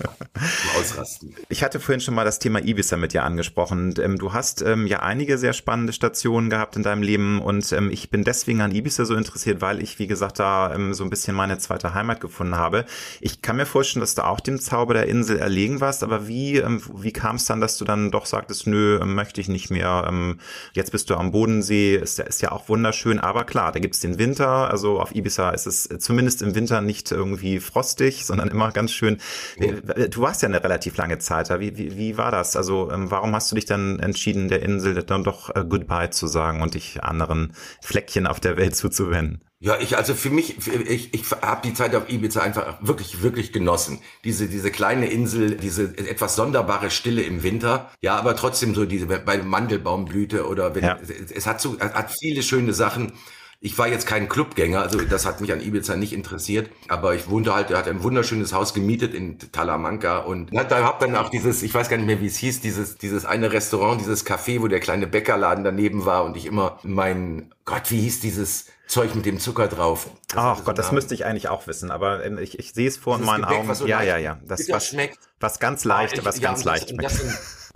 Ausrasten. 0.78 1.34
Ich 1.48 1.64
hatte 1.64 1.80
vorhin 1.80 2.00
schon 2.00 2.14
mal 2.14 2.24
das 2.24 2.38
Thema 2.38 2.62
Ibiza 2.62 2.96
mit 2.96 3.14
dir 3.14 3.24
angesprochen. 3.24 3.88
Und, 3.88 3.98
ähm, 3.98 4.18
du 4.18 4.32
hast 4.34 4.62
ähm, 4.62 4.86
ja 4.86 5.00
einige 5.00 5.38
sehr 5.38 5.54
spannende 5.54 5.92
Stationen 5.92 6.50
gehabt 6.50 6.76
in 6.76 6.82
deinem 6.82 7.02
Leben 7.02 7.40
und 7.40 7.72
ähm, 7.72 7.90
ich 7.90 8.10
bin 8.10 8.24
deswegen 8.24 8.60
an 8.60 8.74
Ibiza 8.74 9.06
so 9.06 9.14
interessiert, 9.14 9.60
weil 9.62 9.82
ich, 9.82 9.98
wie 9.98 10.06
gesagt, 10.06 10.38
da 10.38 10.74
ähm, 10.74 10.92
so 10.92 11.02
ein 11.02 11.10
bisschen 11.10 11.34
meine 11.34 11.58
zweite 11.58 11.94
Heimat 11.94 12.20
gefunden 12.20 12.56
habe. 12.56 12.84
Ich 13.20 13.40
kann 13.40 13.56
mir 13.56 13.66
vorstellen, 13.66 14.02
dass 14.02 14.14
du 14.14 14.26
auch 14.26 14.40
dem 14.40 14.60
Zauber 14.60 14.94
der 14.94 15.06
Insel 15.06 15.38
erlegen 15.38 15.80
warst, 15.80 16.02
aber 16.02 16.28
wie, 16.28 16.58
ähm, 16.58 16.82
wie 16.94 17.12
kam 17.12 17.36
es 17.36 17.46
dann, 17.46 17.60
dass 17.60 17.78
du 17.78 17.84
dann 17.84 18.10
doch 18.10 18.26
sagtest, 18.26 18.66
nö, 18.66 18.98
ähm, 19.00 19.14
möchte 19.14 19.40
ich 19.40 19.48
nicht 19.48 19.70
mehr. 19.70 20.12
Jetzt 20.72 20.92
bist 20.92 21.10
du 21.10 21.14
am 21.14 21.32
Bodensee, 21.32 21.96
ist, 21.96 22.18
ist 22.18 22.42
ja 22.42 22.52
auch 22.52 22.68
wunderschön, 22.68 23.18
aber 23.18 23.44
klar, 23.44 23.72
da 23.72 23.78
gibt's 23.78 24.00
den 24.00 24.18
Winter, 24.18 24.57
also 24.66 25.00
auf 25.00 25.14
Ibiza 25.14 25.50
ist 25.50 25.66
es 25.66 25.88
zumindest 25.98 26.42
im 26.42 26.54
Winter 26.54 26.80
nicht 26.80 27.10
irgendwie 27.10 27.60
frostig, 27.60 28.24
sondern 28.24 28.48
immer 28.48 28.72
ganz 28.72 28.92
schön. 28.92 29.18
Ja. 29.58 29.72
Du 30.08 30.22
warst 30.22 30.42
ja 30.42 30.48
eine 30.48 30.62
relativ 30.62 30.96
lange 30.96 31.18
Zeit 31.18 31.50
da. 31.50 31.60
Wie, 31.60 31.76
wie, 31.78 31.96
wie 31.96 32.18
war 32.18 32.30
das? 32.30 32.56
Also 32.56 32.90
ähm, 32.90 33.10
warum 33.10 33.34
hast 33.34 33.50
du 33.50 33.54
dich 33.54 33.66
dann 33.66 34.00
entschieden, 34.00 34.48
der 34.48 34.62
Insel 34.62 35.02
dann 35.02 35.24
doch 35.24 35.54
äh, 35.54 35.64
Goodbye 35.64 36.10
zu 36.10 36.26
sagen 36.26 36.62
und 36.62 36.74
dich 36.74 37.02
anderen 37.02 37.52
Fleckchen 37.80 38.26
auf 38.26 38.40
der 38.40 38.56
Welt 38.56 38.76
zuzuwenden? 38.76 39.42
Ja, 39.60 39.76
ich 39.80 39.96
also 39.96 40.14
für 40.14 40.30
mich, 40.30 40.56
ich, 40.68 41.12
ich 41.12 41.30
habe 41.42 41.66
die 41.66 41.74
Zeit 41.74 41.92
auf 41.96 42.08
Ibiza 42.08 42.40
einfach 42.40 42.78
wirklich, 42.80 43.22
wirklich 43.22 43.52
genossen. 43.52 44.00
Diese, 44.22 44.46
diese 44.46 44.70
kleine 44.70 45.08
Insel, 45.08 45.56
diese 45.56 45.98
etwas 45.98 46.36
sonderbare 46.36 46.92
Stille 46.92 47.22
im 47.22 47.42
Winter. 47.42 47.90
Ja, 48.00 48.16
aber 48.16 48.36
trotzdem 48.36 48.76
so 48.76 48.84
diese 48.84 49.06
bei 49.06 49.38
Mandelbaumblüte 49.38 50.46
oder 50.46 50.76
wenn, 50.76 50.84
ja. 50.84 50.98
es 51.34 51.46
hat 51.48 51.60
so, 51.60 51.76
hat 51.80 52.12
viele 52.20 52.44
schöne 52.44 52.72
Sachen. 52.72 53.14
Ich 53.60 53.76
war 53.76 53.88
jetzt 53.88 54.06
kein 54.06 54.28
Clubgänger, 54.28 54.80
also 54.80 55.00
das 55.00 55.26
hat 55.26 55.40
mich 55.40 55.52
an 55.52 55.60
Ibiza 55.60 55.96
nicht 55.96 56.12
interessiert, 56.12 56.70
aber 56.86 57.14
ich 57.16 57.28
wohnte 57.28 57.54
halt, 57.54 57.72
er 57.72 57.78
hat 57.78 57.88
ein 57.88 58.04
wunderschönes 58.04 58.52
Haus 58.52 58.72
gemietet 58.72 59.14
in 59.14 59.36
Talamanca 59.38 60.18
und 60.18 60.54
da 60.54 60.84
hab 60.84 61.00
dann 61.00 61.16
auch 61.16 61.28
dieses, 61.28 61.64
ich 61.64 61.74
weiß 61.74 61.88
gar 61.88 61.96
nicht 61.96 62.06
mehr, 62.06 62.20
wie 62.20 62.28
es 62.28 62.36
hieß, 62.36 62.60
dieses, 62.60 62.98
dieses 62.98 63.24
eine 63.24 63.50
Restaurant, 63.50 64.00
dieses 64.00 64.24
Café, 64.24 64.60
wo 64.60 64.68
der 64.68 64.78
kleine 64.78 65.08
Bäckerladen 65.08 65.64
daneben 65.64 66.06
war 66.06 66.24
und 66.24 66.36
ich 66.36 66.46
immer 66.46 66.78
mein, 66.84 67.52
Gott, 67.64 67.90
wie 67.90 68.00
hieß 68.00 68.20
dieses 68.20 68.66
Zeug 68.86 69.16
mit 69.16 69.26
dem 69.26 69.40
Zucker 69.40 69.66
drauf? 69.66 70.08
Ach 70.36 70.62
Gott, 70.64 70.78
das 70.78 70.92
müsste 70.92 71.14
ich 71.14 71.24
eigentlich 71.24 71.48
auch 71.48 71.66
wissen, 71.66 71.90
aber 71.90 72.24
ähm, 72.24 72.38
ich, 72.38 72.60
ich 72.60 72.74
sehe 72.74 72.86
es 72.86 72.96
vor 72.96 73.18
in 73.18 73.24
meinen 73.24 73.42
Gebäck, 73.42 73.58
Augen. 73.58 73.74
So 73.74 73.86
ja, 73.88 74.02
ja, 74.02 74.18
ja, 74.18 74.38
das 74.46 74.68
was 74.68 74.86
schmeckt. 74.86 75.18
Was 75.40 75.58
ganz 75.58 75.84
leicht, 75.84 76.16
ich, 76.16 76.24
was 76.24 76.38
ja, 76.38 76.48
ganz 76.48 76.62
leicht 76.62 76.90
schmeckt 76.90 77.12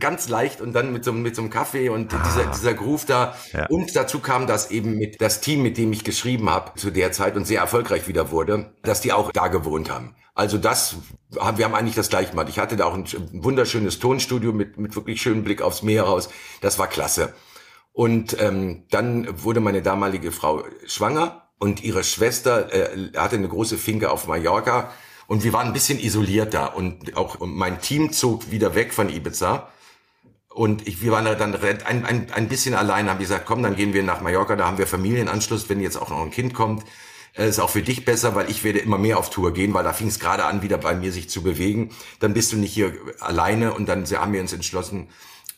ganz 0.03 0.29
leicht 0.29 0.61
und 0.61 0.75
dann 0.75 0.93
mit 0.93 1.05
so, 1.05 1.13
mit 1.13 1.35
so 1.35 1.41
einem 1.41 1.51
Kaffee 1.51 1.89
und 1.89 2.13
ah. 2.13 2.23
dieser, 2.27 2.47
dieser 2.51 2.75
Groove 2.75 3.07
da. 3.07 3.35
Ja. 3.53 3.67
Und 3.67 3.97
dazu 3.97 4.19
kam 4.19 4.47
das 4.47 4.71
eben 4.71 4.99
mit 4.99 5.23
das 5.23 5.41
Team, 5.41 5.63
mit 5.63 5.79
dem 5.79 5.93
ich 5.93 6.05
geschrieben 6.05 6.51
habe 6.51 6.73
zu 6.79 6.91
der 6.91 7.13
Zeit 7.13 7.37
und 7.37 7.47
sehr 7.47 7.61
erfolgreich 7.61 8.09
wieder 8.09 8.31
wurde, 8.31 8.75
dass 8.83 9.01
die 9.01 9.13
auch 9.13 9.33
da 9.33 9.49
gewohnt 9.49 9.91
haben. 9.91 10.15
Also 10.35 10.59
das, 10.59 10.97
wir 11.31 11.65
haben 11.65 11.75
eigentlich 11.75 11.95
das 11.95 12.09
gleiche 12.09 12.31
gemacht. 12.31 12.49
Ich 12.49 12.59
hatte 12.59 12.77
da 12.77 12.87
auch 12.87 12.95
ein 12.95 13.07
wunderschönes 13.33 13.99
Tonstudio 13.99 14.53
mit, 14.53 14.77
mit 14.79 14.97
wirklich 14.97 15.23
schönem 15.23 15.45
Blick 15.45 15.63
aufs 15.63 15.83
Meer 15.83 16.05
raus. 16.05 16.31
Das 16.61 16.79
war 16.79 16.89
klasse. 16.89 17.33
Und 17.93 18.37
ähm, 18.41 18.85
dann 18.91 19.43
wurde 19.45 19.61
meine 19.61 19.83
damalige 19.83 20.33
Frau 20.33 20.65
schwanger 20.87 21.49
und 21.59 21.85
ihre 21.85 22.03
Schwester 22.03 22.73
äh, 22.73 23.13
hatte 23.17 23.37
eine 23.37 23.49
große 23.49 23.77
Finke 23.77 24.11
auf 24.11 24.27
Mallorca 24.27 24.91
und 25.27 25.45
wir 25.45 25.53
waren 25.53 25.69
ein 25.69 25.73
bisschen 25.73 26.01
isoliert 26.01 26.55
da 26.55 26.67
und 26.67 27.17
auch 27.17 27.37
mein 27.41 27.81
Team 27.81 28.13
zog 28.13 28.51
wieder 28.51 28.75
weg 28.75 28.93
von 28.93 29.09
Ibiza 29.09 29.69
und 30.55 30.87
ich, 30.87 31.03
wir 31.03 31.13
waren 31.13 31.25
da 31.25 31.35
dann 31.35 31.55
ein, 31.55 32.05
ein, 32.05 32.27
ein 32.33 32.49
bisschen 32.49 32.75
allein, 32.75 33.09
haben 33.09 33.19
gesagt, 33.19 33.47
komm, 33.47 33.63
dann 33.63 33.77
gehen 33.77 33.95
wir 33.95 34.03
nach 34.03 34.21
Mallorca, 34.21 34.57
da 34.57 34.67
haben 34.67 34.79
wir 34.79 34.87
Familienanschluss, 34.87 35.69
wenn 35.69 35.81
jetzt 35.81 35.97
auch 35.97 36.11
noch 36.11 36.23
ein 36.23 36.31
Kind 36.31 36.55
kommt. 36.55 36.85
Äh, 37.35 37.49
ist 37.49 37.59
auch 37.59 37.71
für 37.71 37.83
dich 37.83 38.05
besser, 38.05 38.35
weil 38.35 38.51
ich 38.51 38.63
werde 38.65 38.79
immer 38.79 38.99
mehr 38.99 39.19
auf 39.19 39.31
Tour 39.31 39.55
gehen, 39.55 39.73
weil 39.75 39.85
da 39.85 39.93
fing 39.93 40.09
es 40.09 40.19
gerade 40.19 40.45
an, 40.45 40.63
wieder 40.63 40.79
bei 40.79 40.95
mir 40.95 41.13
sich 41.13 41.31
zu 41.31 41.43
bewegen. 41.43 41.91
Dann 42.21 42.35
bist 42.35 42.53
du 42.53 42.57
nicht 42.57 42.73
hier 42.73 42.93
alleine 43.21 43.73
und 43.73 43.89
dann 43.89 44.05
haben 44.07 44.33
wir 44.33 44.41
uns 44.41 44.53
entschlossen, 44.53 45.09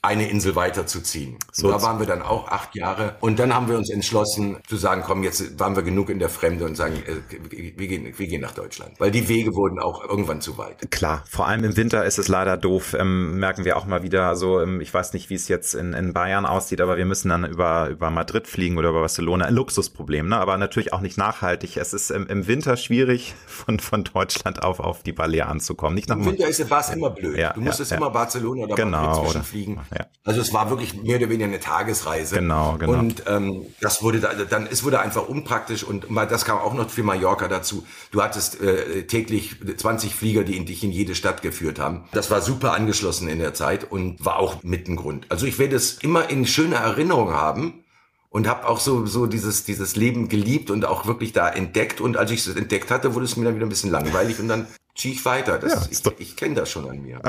eine 0.04 0.28
Insel 0.28 0.54
weiterzuziehen. 0.54 1.38
So 1.50 1.70
da 1.70 1.82
waren 1.82 1.98
wir 1.98 2.06
dann 2.06 2.22
auch 2.22 2.48
acht 2.48 2.76
Jahre. 2.76 3.16
Und 3.20 3.38
dann 3.38 3.54
haben 3.54 3.68
wir 3.68 3.76
uns 3.76 3.90
entschlossen 3.90 4.58
zu 4.66 4.76
sagen, 4.76 5.02
komm, 5.04 5.22
jetzt 5.22 5.58
waren 5.58 5.76
wir 5.76 5.82
genug 5.82 6.10
in 6.10 6.18
der 6.18 6.28
Fremde 6.28 6.64
und 6.66 6.76
sagen, 6.76 6.96
äh, 6.96 7.76
wir, 7.76 7.88
gehen, 7.88 8.12
wir 8.16 8.26
gehen 8.26 8.42
nach 8.42 8.52
Deutschland. 8.52 8.92
Weil 8.98 9.10
die 9.10 9.28
Wege 9.28 9.54
wurden 9.54 9.78
auch 9.78 10.04
irgendwann 10.08 10.40
zu 10.40 10.58
weit. 10.58 10.90
Klar, 10.90 11.24
vor 11.28 11.48
allem 11.48 11.64
im 11.64 11.76
Winter 11.76 12.04
ist 12.04 12.18
es 12.18 12.28
leider 12.28 12.56
doof. 12.56 12.94
Ähm, 12.98 13.38
merken 13.38 13.64
wir 13.64 13.76
auch 13.76 13.86
mal 13.86 14.02
wieder. 14.02 14.28
Also 14.28 14.60
ähm, 14.60 14.80
ich 14.80 14.92
weiß 14.92 15.14
nicht, 15.14 15.30
wie 15.30 15.34
es 15.34 15.48
jetzt 15.48 15.74
in, 15.74 15.94
in 15.94 16.12
Bayern 16.12 16.44
aussieht, 16.44 16.80
aber 16.80 16.96
wir 16.96 17.06
müssen 17.06 17.30
dann 17.30 17.44
über, 17.44 17.88
über 17.88 18.10
Madrid 18.10 18.46
fliegen 18.46 18.76
oder 18.76 18.90
über 18.90 19.00
Barcelona. 19.00 19.46
Ein 19.46 19.54
Luxusproblem, 19.54 20.28
ne? 20.28 20.36
aber 20.36 20.56
natürlich 20.58 20.92
auch 20.92 21.00
nicht 21.00 21.16
nachhaltig. 21.16 21.76
Es 21.76 21.94
ist 21.94 22.10
im, 22.10 22.26
im 22.26 22.46
Winter 22.46 22.76
schwierig, 22.76 23.34
von, 23.46 23.80
von 23.80 24.04
Deutschland 24.04 24.62
auf, 24.62 24.80
auf 24.80 25.02
die 25.02 25.12
Balearen 25.12 25.60
zu 25.60 25.74
kommen. 25.74 25.94
Nicht 25.94 26.08
nach 26.08 26.16
Im 26.16 26.26
Winter 26.26 26.46
ist, 26.46 26.68
war 26.70 26.80
es 26.80 26.90
immer 26.90 27.10
blöd. 27.10 27.38
Ja, 27.38 27.52
du 27.52 27.60
musstest 27.60 27.90
ja, 27.90 27.96
immer 27.96 28.10
Barcelona 28.10 28.64
oder 28.64 28.74
genau, 28.74 29.02
Madrid 29.02 29.24
zwischenfliegen. 29.24 29.80
Ja. 29.96 30.06
Also 30.24 30.40
es 30.40 30.52
war 30.52 30.70
wirklich 30.70 30.94
mehr 31.02 31.18
oder 31.18 31.28
weniger 31.28 31.44
eine 31.44 31.60
Tagesreise. 31.60 32.36
Genau, 32.36 32.76
genau. 32.78 32.92
Und 32.92 33.24
ähm, 33.26 33.66
das 33.80 34.02
wurde 34.02 34.20
da, 34.20 34.32
dann, 34.32 34.66
es 34.66 34.82
wurde 34.82 35.00
einfach 35.00 35.28
unpraktisch 35.28 35.84
und 35.84 36.06
das 36.30 36.44
kam 36.44 36.58
auch 36.58 36.74
noch 36.74 36.90
für 36.90 37.02
Mallorca 37.02 37.48
dazu. 37.48 37.86
Du 38.10 38.22
hattest 38.22 38.60
äh, 38.60 39.06
täglich 39.06 39.56
20 39.76 40.14
Flieger, 40.14 40.44
die 40.44 40.56
in 40.56 40.66
dich 40.66 40.82
in 40.82 40.90
jede 40.90 41.14
Stadt 41.14 41.42
geführt 41.42 41.78
haben. 41.78 42.04
Das 42.12 42.30
war 42.30 42.40
super 42.40 42.72
angeschlossen 42.72 43.28
in 43.28 43.38
der 43.38 43.54
Zeit 43.54 43.90
und 43.90 44.24
war 44.24 44.38
auch 44.38 44.62
mit 44.62 44.88
ein 44.88 44.96
Grund. 44.96 45.26
Also 45.28 45.46
ich 45.46 45.58
werde 45.58 45.76
es 45.76 45.98
immer 45.98 46.30
in 46.30 46.46
schöner 46.46 46.76
Erinnerung 46.78 47.32
haben 47.32 47.84
und 48.30 48.48
habe 48.48 48.66
auch 48.66 48.80
so 48.80 49.06
so 49.06 49.26
dieses 49.26 49.64
dieses 49.64 49.94
Leben 49.94 50.28
geliebt 50.28 50.70
und 50.70 50.84
auch 50.86 51.06
wirklich 51.06 51.32
da 51.32 51.48
entdeckt 51.48 52.00
und 52.00 52.16
als 52.16 52.30
ich 52.32 52.44
es 52.44 52.56
entdeckt 52.56 52.90
hatte, 52.90 53.14
wurde 53.14 53.26
es 53.26 53.36
mir 53.36 53.44
dann 53.44 53.54
wieder 53.54 53.66
ein 53.66 53.68
bisschen 53.68 53.90
langweilig 53.90 54.40
und 54.40 54.48
dann 54.48 54.66
ich 54.96 55.24
weiter. 55.24 55.58
Das, 55.58 55.72
ja, 55.72 55.88
ich 55.90 56.20
ich 56.20 56.36
kenne 56.36 56.54
das 56.54 56.70
schon 56.70 56.88
an 56.88 57.02
mir. 57.02 57.20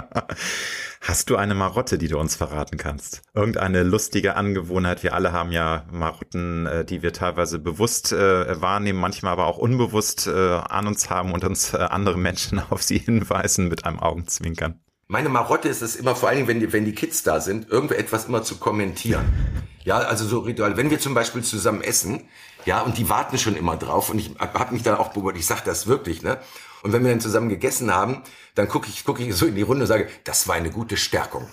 Hast 1.01 1.29
du 1.29 1.35
eine 1.35 1.55
Marotte, 1.55 1.97
die 1.97 2.07
du 2.07 2.17
uns 2.17 2.35
verraten 2.35 2.77
kannst? 2.77 3.21
Irgendeine 3.33 3.83
lustige 3.83 4.35
Angewohnheit? 4.35 5.03
Wir 5.03 5.13
alle 5.13 5.33
haben 5.33 5.51
ja 5.51 5.85
Marotten, 5.91 6.65
äh, 6.65 6.85
die 6.85 7.01
wir 7.01 7.13
teilweise 7.13 7.59
bewusst 7.59 8.11
äh, 8.11 8.61
wahrnehmen, 8.61 8.99
manchmal 8.99 9.33
aber 9.33 9.45
auch 9.47 9.57
unbewusst 9.57 10.27
äh, 10.27 10.31
an 10.31 10.87
uns 10.87 11.09
haben 11.09 11.33
und 11.33 11.43
uns 11.43 11.73
äh, 11.73 11.77
andere 11.77 12.17
Menschen 12.17 12.59
auf 12.69 12.81
sie 12.83 12.97
hinweisen 12.97 13.67
mit 13.67 13.85
einem 13.85 13.99
Augenzwinkern. 13.99 14.79
Meine 15.07 15.29
Marotte 15.29 15.69
ist 15.69 15.83
es 15.83 15.95
immer, 15.95 16.15
vor 16.15 16.29
allen 16.29 16.37
Dingen, 16.37 16.47
wenn 16.47 16.59
die, 16.59 16.73
wenn 16.73 16.85
die 16.85 16.95
Kids 16.95 17.21
da 17.21 17.39
sind, 17.39 17.69
irgendetwas 17.69 18.25
immer 18.25 18.43
zu 18.43 18.57
kommentieren. 18.57 19.25
Ja, 19.85 19.99
also 19.99 20.25
so 20.25 20.39
Ritual. 20.39 20.77
Wenn 20.77 20.89
wir 20.89 20.99
zum 20.99 21.13
Beispiel 21.13 21.43
zusammen 21.43 21.83
essen, 21.83 22.27
ja, 22.65 22.81
und 22.81 22.97
die 22.97 23.07
warten 23.07 23.37
schon 23.37 23.55
immer 23.55 23.77
drauf 23.77 24.09
und 24.09 24.17
ich 24.17 24.31
habe 24.39 24.73
mich 24.73 24.81
dann 24.81 24.95
auch 24.95 25.09
beobachtet, 25.09 25.41
ich 25.41 25.45
sage 25.45 25.61
das 25.63 25.85
wirklich, 25.85 26.23
ne? 26.23 26.39
Und 26.85 26.93
wenn 26.93 27.03
wir 27.03 27.09
dann 27.09 27.19
zusammen 27.19 27.49
gegessen 27.49 27.91
haben, 27.91 28.21
dann 28.53 28.67
gucke 28.67 28.87
ich, 28.87 29.03
gucke 29.05 29.23
ich 29.23 29.35
so 29.35 29.47
in 29.47 29.55
die 29.55 29.63
Runde 29.63 29.85
und 29.85 29.87
sage, 29.87 30.07
das 30.23 30.47
war 30.47 30.53
eine 30.53 30.69
gute 30.69 30.97
Stärkung. 30.97 31.47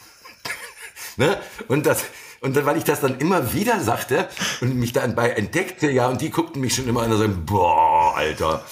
ne? 1.16 1.40
Und 1.68 1.86
das, 1.86 2.04
und 2.42 2.56
dann, 2.56 2.66
weil 2.66 2.76
ich 2.76 2.84
das 2.84 3.00
dann 3.00 3.18
immer 3.18 3.54
wieder 3.54 3.80
sagte 3.80 4.28
und 4.60 4.76
mich 4.76 4.92
dann 4.92 5.14
bei 5.14 5.30
entdeckte, 5.30 5.90
ja, 5.90 6.08
und 6.08 6.20
die 6.20 6.30
guckten 6.30 6.60
mich 6.60 6.74
schon 6.74 6.88
immer 6.88 7.02
an 7.02 7.12
und 7.12 7.18
sagen, 7.18 7.46
boah, 7.46 8.14
Alter, 8.16 8.64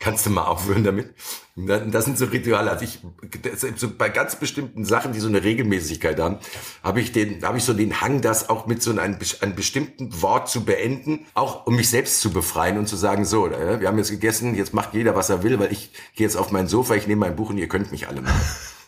kannst 0.00 0.26
du 0.26 0.30
mal 0.30 0.44
aufhören 0.44 0.82
damit? 0.82 1.14
Das 1.54 2.04
sind 2.04 2.18
so 2.18 2.26
Rituale. 2.26 2.70
Also 2.70 2.84
ich, 2.84 3.00
so 3.76 3.90
bei 3.96 4.08
ganz 4.08 4.36
bestimmten 4.36 4.84
Sachen, 4.84 5.12
die 5.12 5.20
so 5.20 5.28
eine 5.28 5.42
Regelmäßigkeit 5.42 6.18
haben, 6.18 6.38
habe 6.82 7.00
ich 7.00 7.12
den, 7.12 7.42
habe 7.44 7.58
ich 7.58 7.64
so 7.64 7.72
den 7.72 8.00
Hang, 8.00 8.20
das 8.20 8.48
auch 8.48 8.66
mit 8.66 8.82
so 8.82 8.90
einem, 8.90 9.18
einem 9.40 9.54
bestimmten 9.54 10.20
Wort 10.20 10.48
zu 10.48 10.64
beenden, 10.64 11.26
auch 11.34 11.66
um 11.66 11.76
mich 11.76 11.88
selbst 11.88 12.20
zu 12.20 12.32
befreien 12.32 12.78
und 12.78 12.88
zu 12.88 12.96
sagen, 12.96 13.24
so, 13.24 13.46
äh, 13.46 13.80
wir 13.80 13.88
haben 13.88 13.98
jetzt 13.98 14.10
gegessen, 14.10 14.54
jetzt 14.56 14.74
macht 14.74 14.94
jeder, 14.94 15.16
was 15.16 15.30
er 15.30 15.42
will, 15.42 15.58
weil 15.58 15.72
ich 15.72 15.92
gehe 16.14 16.26
jetzt 16.26 16.36
auf 16.36 16.50
mein 16.50 16.68
Sofa, 16.68 16.94
ich 16.94 17.06
nehme 17.06 17.20
mein 17.20 17.36
Buch 17.36 17.50
und 17.50 17.58
ihr 17.58 17.68
könnt 17.68 17.90
mich 17.92 18.08
alle 18.08 18.22
mal. 18.22 18.34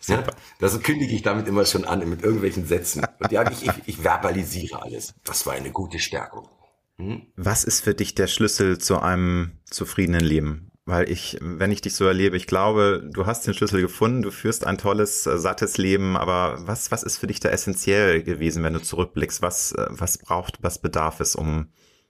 Ja, 0.07 0.25
das 0.59 0.81
kündige 0.83 1.15
ich 1.15 1.23
damit 1.23 1.47
immer 1.47 1.65
schon 1.65 1.85
an, 1.85 2.09
mit 2.09 2.23
irgendwelchen 2.23 2.67
Sätzen. 2.67 3.05
Und 3.19 3.33
ja, 3.33 3.49
ich, 3.51 3.67
ich, 3.67 3.73
ich 3.87 3.99
verbalisiere 3.99 4.83
alles. 4.83 5.15
Das 5.25 5.47
war 5.47 5.53
eine 5.53 5.71
gute 5.71 5.99
Stärkung. 5.99 6.49
Hm? 6.97 7.27
Was 7.37 7.65
ist 7.65 7.83
für 7.83 7.95
dich 7.95 8.15
der 8.15 8.27
Schlüssel 8.27 8.79
zu 8.79 9.01
einem 9.01 9.59
zufriedenen 9.65 10.25
Leben? 10.25 10.71
Weil 10.87 11.09
ich, 11.09 11.39
wenn 11.41 11.71
ich 11.71 11.83
dich 11.83 11.95
so 11.95 12.07
erlebe, 12.07 12.37
ich 12.37 12.47
glaube, 12.47 13.09
du 13.13 13.27
hast 13.27 13.47
den 13.47 13.55
Schlüssel 13.55 13.81
gefunden, 13.81 14.23
du 14.23 14.31
führst 14.31 14.67
ein 14.67 14.79
tolles, 14.79 15.27
äh, 15.27 15.39
sattes 15.39 15.79
Leben, 15.79 16.17
aber 16.17 16.67
was, 16.67 16.91
was 16.91 17.03
ist 17.03 17.19
für 17.19 17.27
dich 17.27 17.39
da 17.39 17.51
essentiell 17.51 18.23
gewesen, 18.23 18.63
wenn 18.63 18.73
du 18.73 18.83
zurückblickst? 18.83 19.43
Was, 19.43 19.73
äh, 19.73 19.87
was 19.91 20.19
braucht, 20.19 20.63
was 20.63 20.81
bedarf 20.81 21.21
es, 21.21 21.37
um 21.37 21.69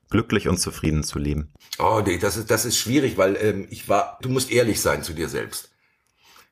glücklich 0.08 0.48
und 0.48 0.58
zufrieden 0.58 1.04
zu 1.04 1.18
leben? 1.18 1.52
Oh, 1.78 2.02
nee, 2.04 2.18
das 2.18 2.36
ist, 2.36 2.50
das 2.50 2.64
ist 2.64 2.78
schwierig, 2.78 3.18
weil 3.18 3.36
ähm, 3.40 3.66
ich 3.70 3.88
war, 3.88 4.18
du 4.22 4.28
musst 4.28 4.50
ehrlich 4.50 4.80
sein 4.80 5.02
zu 5.02 5.12
dir 5.12 5.28
selbst. 5.28 5.70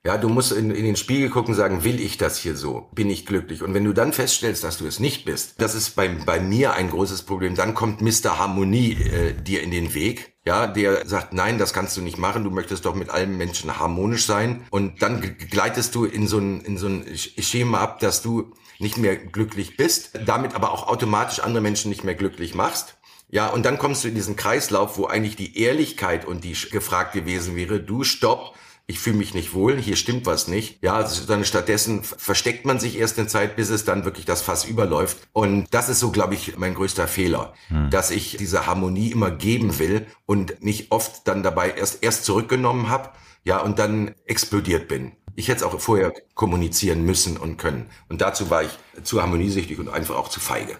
Ja, 0.05 0.17
du 0.17 0.29
musst 0.29 0.53
in, 0.53 0.71
in 0.71 0.85
den 0.85 0.95
Spiegel 0.95 1.29
gucken 1.29 1.53
und 1.53 1.57
sagen, 1.57 1.83
will 1.83 1.99
ich 1.99 2.17
das 2.17 2.37
hier 2.37 2.55
so? 2.55 2.89
Bin 2.93 3.09
ich 3.09 3.25
glücklich? 3.25 3.61
Und 3.63 3.73
wenn 3.73 3.83
du 3.83 3.91
dann 3.91 4.13
feststellst, 4.13 4.63
dass 4.63 4.77
du 4.77 4.87
es 4.87 5.01
nicht 5.01 5.25
bist, 5.25 5.55
das 5.57 5.75
ist 5.75 5.97
bei, 5.97 6.07
bei 6.07 6.39
mir 6.39 6.73
ein 6.73 6.89
großes 6.89 7.23
Problem, 7.23 7.55
dann 7.55 7.73
kommt 7.73 8.01
Mr. 8.01 8.39
Harmonie 8.39 8.93
äh, 8.93 9.33
dir 9.33 9.61
in 9.61 9.71
den 9.71 9.93
Weg. 9.93 10.35
Ja, 10.45 10.67
der 10.67 11.05
sagt, 11.05 11.33
nein, 11.33 11.57
das 11.57 11.73
kannst 11.73 11.97
du 11.97 12.01
nicht 12.01 12.17
machen, 12.17 12.45
du 12.45 12.49
möchtest 12.49 12.85
doch 12.85 12.95
mit 12.95 13.09
allen 13.09 13.37
Menschen 13.37 13.77
harmonisch 13.77 14.25
sein. 14.25 14.65
Und 14.71 15.01
dann 15.01 15.35
gleitest 15.51 15.93
du 15.95 16.05
in 16.05 16.27
so 16.27 16.37
ein, 16.37 16.61
in 16.61 16.77
so 16.77 16.87
ein 16.87 17.05
Schema 17.15 17.79
ab, 17.79 17.99
dass 17.99 18.21
du 18.21 18.53
nicht 18.79 18.97
mehr 18.97 19.17
glücklich 19.17 19.75
bist, 19.75 20.11
damit 20.25 20.55
aber 20.55 20.71
auch 20.71 20.87
automatisch 20.87 21.41
andere 21.41 21.61
Menschen 21.61 21.89
nicht 21.89 22.05
mehr 22.05 22.15
glücklich 22.15 22.55
machst 22.55 22.95
Ja, 23.29 23.49
und 23.49 23.65
dann 23.65 23.77
kommst 23.77 24.05
du 24.05 24.07
in 24.07 24.15
diesen 24.15 24.37
Kreislauf, 24.37 24.97
wo 24.97 25.05
eigentlich 25.07 25.35
die 25.35 25.59
Ehrlichkeit 25.59 26.23
und 26.23 26.45
die 26.45 26.53
gefragt 26.71 27.11
gewesen 27.11 27.57
wäre, 27.57 27.81
du 27.81 28.05
stopp, 28.05 28.55
ich 28.89 28.99
fühle 28.99 29.17
mich 29.17 29.35
nicht 29.35 29.53
wohl, 29.53 29.77
hier 29.77 29.95
stimmt 29.95 30.25
was 30.25 30.47
nicht. 30.47 30.81
Ja, 30.81 30.95
also 30.95 31.27
dann 31.27 31.45
stattdessen 31.45 32.01
versteckt 32.01 32.65
man 32.65 32.79
sich 32.79 32.97
erst 32.97 33.19
eine 33.19 33.27
Zeit, 33.27 33.55
bis 33.55 33.69
es 33.69 33.85
dann 33.85 34.03
wirklich 34.03 34.25
das 34.25 34.41
Fass 34.41 34.65
überläuft. 34.65 35.19
Und 35.31 35.67
das 35.69 35.89
ist 35.89 35.99
so, 35.99 36.09
glaube 36.09 36.33
ich, 36.33 36.57
mein 36.57 36.73
größter 36.73 37.07
Fehler, 37.07 37.53
hm. 37.67 37.91
dass 37.91 38.09
ich 38.09 38.37
diese 38.37 38.65
Harmonie 38.65 39.11
immer 39.11 39.29
geben 39.29 39.77
will 39.77 40.07
und 40.25 40.63
nicht 40.63 40.91
oft 40.91 41.27
dann 41.27 41.43
dabei 41.43 41.69
erst, 41.69 42.01
erst 42.01 42.25
zurückgenommen 42.25 42.89
habe, 42.89 43.11
ja, 43.43 43.59
und 43.59 43.77
dann 43.77 44.15
explodiert 44.25 44.87
bin. 44.87 45.11
Ich 45.35 45.49
hätte 45.49 45.57
es 45.57 45.63
auch 45.63 45.79
vorher 45.79 46.11
kommunizieren 46.33 47.05
müssen 47.05 47.37
und 47.37 47.57
können. 47.57 47.91
Und 48.09 48.21
dazu 48.21 48.49
war 48.49 48.63
ich 48.63 48.71
zu 49.03 49.21
harmoniesüchtig 49.21 49.77
und 49.77 49.89
einfach 49.89 50.15
auch 50.15 50.29
zu 50.29 50.39
feige. 50.39 50.77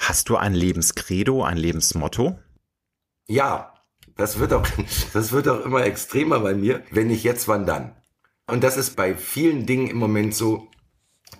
Hast 0.00 0.28
du 0.28 0.36
ein 0.36 0.54
Lebenskredo, 0.54 1.44
ein 1.44 1.56
Lebensmotto? 1.56 2.36
Ja, 3.28 3.77
das 4.18 4.38
wird 4.38 4.52
auch, 4.52 4.66
das 5.14 5.32
wird 5.32 5.48
auch 5.48 5.64
immer 5.64 5.84
extremer 5.84 6.40
bei 6.40 6.54
mir. 6.54 6.82
Wenn 6.90 7.06
nicht 7.06 7.24
jetzt, 7.24 7.48
wann 7.48 7.64
dann? 7.64 7.96
Und 8.46 8.62
das 8.62 8.76
ist 8.76 8.96
bei 8.96 9.14
vielen 9.14 9.64
Dingen 9.64 9.88
im 9.88 9.96
Moment 9.96 10.34
so, 10.34 10.68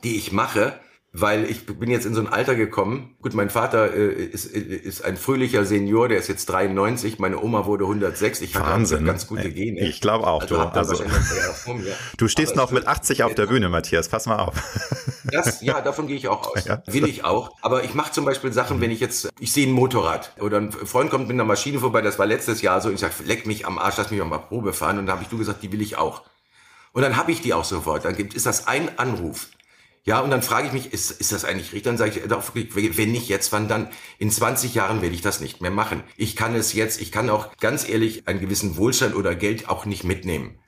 die 0.04 0.16
ich 0.16 0.32
mache, 0.32 0.80
weil 1.20 1.44
ich 1.50 1.66
bin 1.66 1.90
jetzt 1.90 2.06
in 2.06 2.14
so 2.14 2.20
ein 2.20 2.28
Alter 2.28 2.54
gekommen. 2.54 3.16
Gut, 3.22 3.34
mein 3.34 3.50
Vater 3.50 3.94
äh, 3.94 4.08
ist, 4.08 4.46
ist 4.46 5.04
ein 5.04 5.16
fröhlicher 5.16 5.64
Senior, 5.64 6.08
der 6.08 6.18
ist 6.18 6.28
jetzt 6.28 6.46
93, 6.46 7.18
meine 7.18 7.42
Oma 7.42 7.66
wurde 7.66 7.84
106. 7.84 8.40
Ich 8.40 8.54
Wahnsinn. 8.54 9.04
ganz 9.04 9.26
gute 9.26 9.50
Gene. 9.50 9.80
Ich 9.80 10.00
glaube 10.00 10.26
auch, 10.26 10.42
also, 10.42 10.56
du. 10.56 10.60
Also, 10.60 11.04
du 12.16 12.28
stehst 12.28 12.52
Aber 12.52 12.62
noch 12.62 12.70
mit 12.70 12.86
80 12.86 13.24
auf 13.24 13.34
der 13.34 13.46
Bühne, 13.46 13.68
Matthias. 13.68 14.08
Pass 14.08 14.26
mal 14.26 14.38
auf. 14.38 14.54
Das, 15.30 15.60
ja, 15.60 15.82
davon 15.82 16.06
gehe 16.06 16.16
ich 16.16 16.28
auch 16.28 16.54
aus. 16.54 16.64
Ja. 16.68 16.82
Will 16.86 17.06
ich 17.06 17.24
auch. 17.24 17.50
Aber 17.62 17.84
ich 17.84 17.94
mache 17.94 18.12
zum 18.12 18.24
Beispiel 18.24 18.52
Sachen, 18.52 18.80
wenn 18.80 18.90
ich 18.90 19.00
jetzt, 19.00 19.28
ich 19.38 19.52
sehe 19.52 19.66
ein 19.66 19.72
Motorrad 19.72 20.32
oder 20.40 20.58
ein 20.58 20.72
Freund 20.72 21.10
kommt 21.10 21.28
mit 21.28 21.34
einer 21.34 21.44
Maschine 21.44 21.78
vorbei, 21.78 22.00
das 22.00 22.18
war 22.18 22.26
letztes 22.26 22.62
Jahr 22.62 22.80
so, 22.80 22.88
und 22.88 22.94
ich 22.94 23.00
sage, 23.00 23.12
leck 23.24 23.46
mich 23.46 23.66
am 23.66 23.78
Arsch, 23.78 23.96
lass 23.98 24.10
mich 24.10 24.22
mal 24.22 24.38
Probe 24.38 24.72
fahren. 24.72 24.98
Und 24.98 25.06
dann 25.06 25.14
habe 25.14 25.22
ich 25.24 25.28
du 25.28 25.38
gesagt, 25.38 25.62
die 25.62 25.70
will 25.70 25.80
ich 25.80 25.96
auch. 25.96 26.22
Und 26.92 27.02
dann 27.02 27.16
habe 27.16 27.30
ich 27.32 27.42
die 27.42 27.54
auch 27.54 27.64
sofort. 27.64 28.04
Dann 28.04 28.16
gibt, 28.16 28.34
ist 28.34 28.46
das 28.46 28.66
ein 28.66 28.98
Anruf. 28.98 29.48
Ja, 30.04 30.20
und 30.20 30.30
dann 30.30 30.42
frage 30.42 30.68
ich 30.68 30.72
mich, 30.72 30.92
ist, 30.92 31.10
ist 31.10 31.32
das 31.32 31.44
eigentlich 31.44 31.72
richtig? 31.72 31.84
Dann 31.84 31.98
sage 31.98 32.20
ich, 32.20 32.96
wenn 32.96 33.12
nicht 33.12 33.28
jetzt, 33.28 33.52
wann 33.52 33.68
dann? 33.68 33.88
In 34.18 34.30
20 34.30 34.74
Jahren 34.74 35.02
werde 35.02 35.14
ich 35.14 35.20
das 35.20 35.40
nicht 35.40 35.60
mehr 35.60 35.70
machen. 35.70 36.02
Ich 36.16 36.34
kann 36.34 36.54
es 36.54 36.72
jetzt, 36.72 37.00
ich 37.00 37.12
kann 37.12 37.28
auch 37.28 37.56
ganz 37.58 37.88
ehrlich 37.88 38.26
einen 38.26 38.40
gewissen 38.40 38.76
Wohlstand 38.76 39.14
oder 39.14 39.34
Geld 39.34 39.68
auch 39.68 39.84
nicht 39.84 40.04
mitnehmen. 40.04 40.58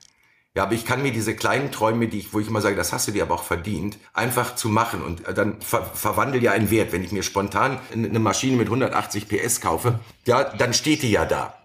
Ja, 0.53 0.63
aber 0.63 0.73
ich 0.73 0.85
kann 0.85 1.01
mir 1.01 1.13
diese 1.13 1.33
kleinen 1.33 1.71
Träume, 1.71 2.09
die 2.09 2.19
ich, 2.19 2.33
wo 2.33 2.39
ich 2.39 2.49
immer 2.49 2.59
sage, 2.59 2.75
das 2.75 2.91
hast 2.91 3.07
du 3.07 3.13
dir 3.13 3.23
aber 3.23 3.35
auch 3.35 3.43
verdient, 3.43 3.97
einfach 4.13 4.55
zu 4.55 4.67
machen 4.67 5.01
und 5.01 5.23
dann 5.37 5.61
ver 5.61 5.85
verwandel 5.93 6.43
ja 6.43 6.51
einen 6.51 6.69
Wert. 6.69 6.91
Wenn 6.91 7.05
ich 7.05 7.13
mir 7.13 7.23
spontan 7.23 7.79
eine 7.93 8.19
Maschine 8.19 8.57
mit 8.57 8.67
180 8.67 9.29
PS 9.29 9.61
kaufe, 9.61 9.99
ja, 10.25 10.43
dann 10.43 10.73
steht 10.73 11.03
die 11.03 11.11
ja 11.11 11.25
da. 11.25 11.57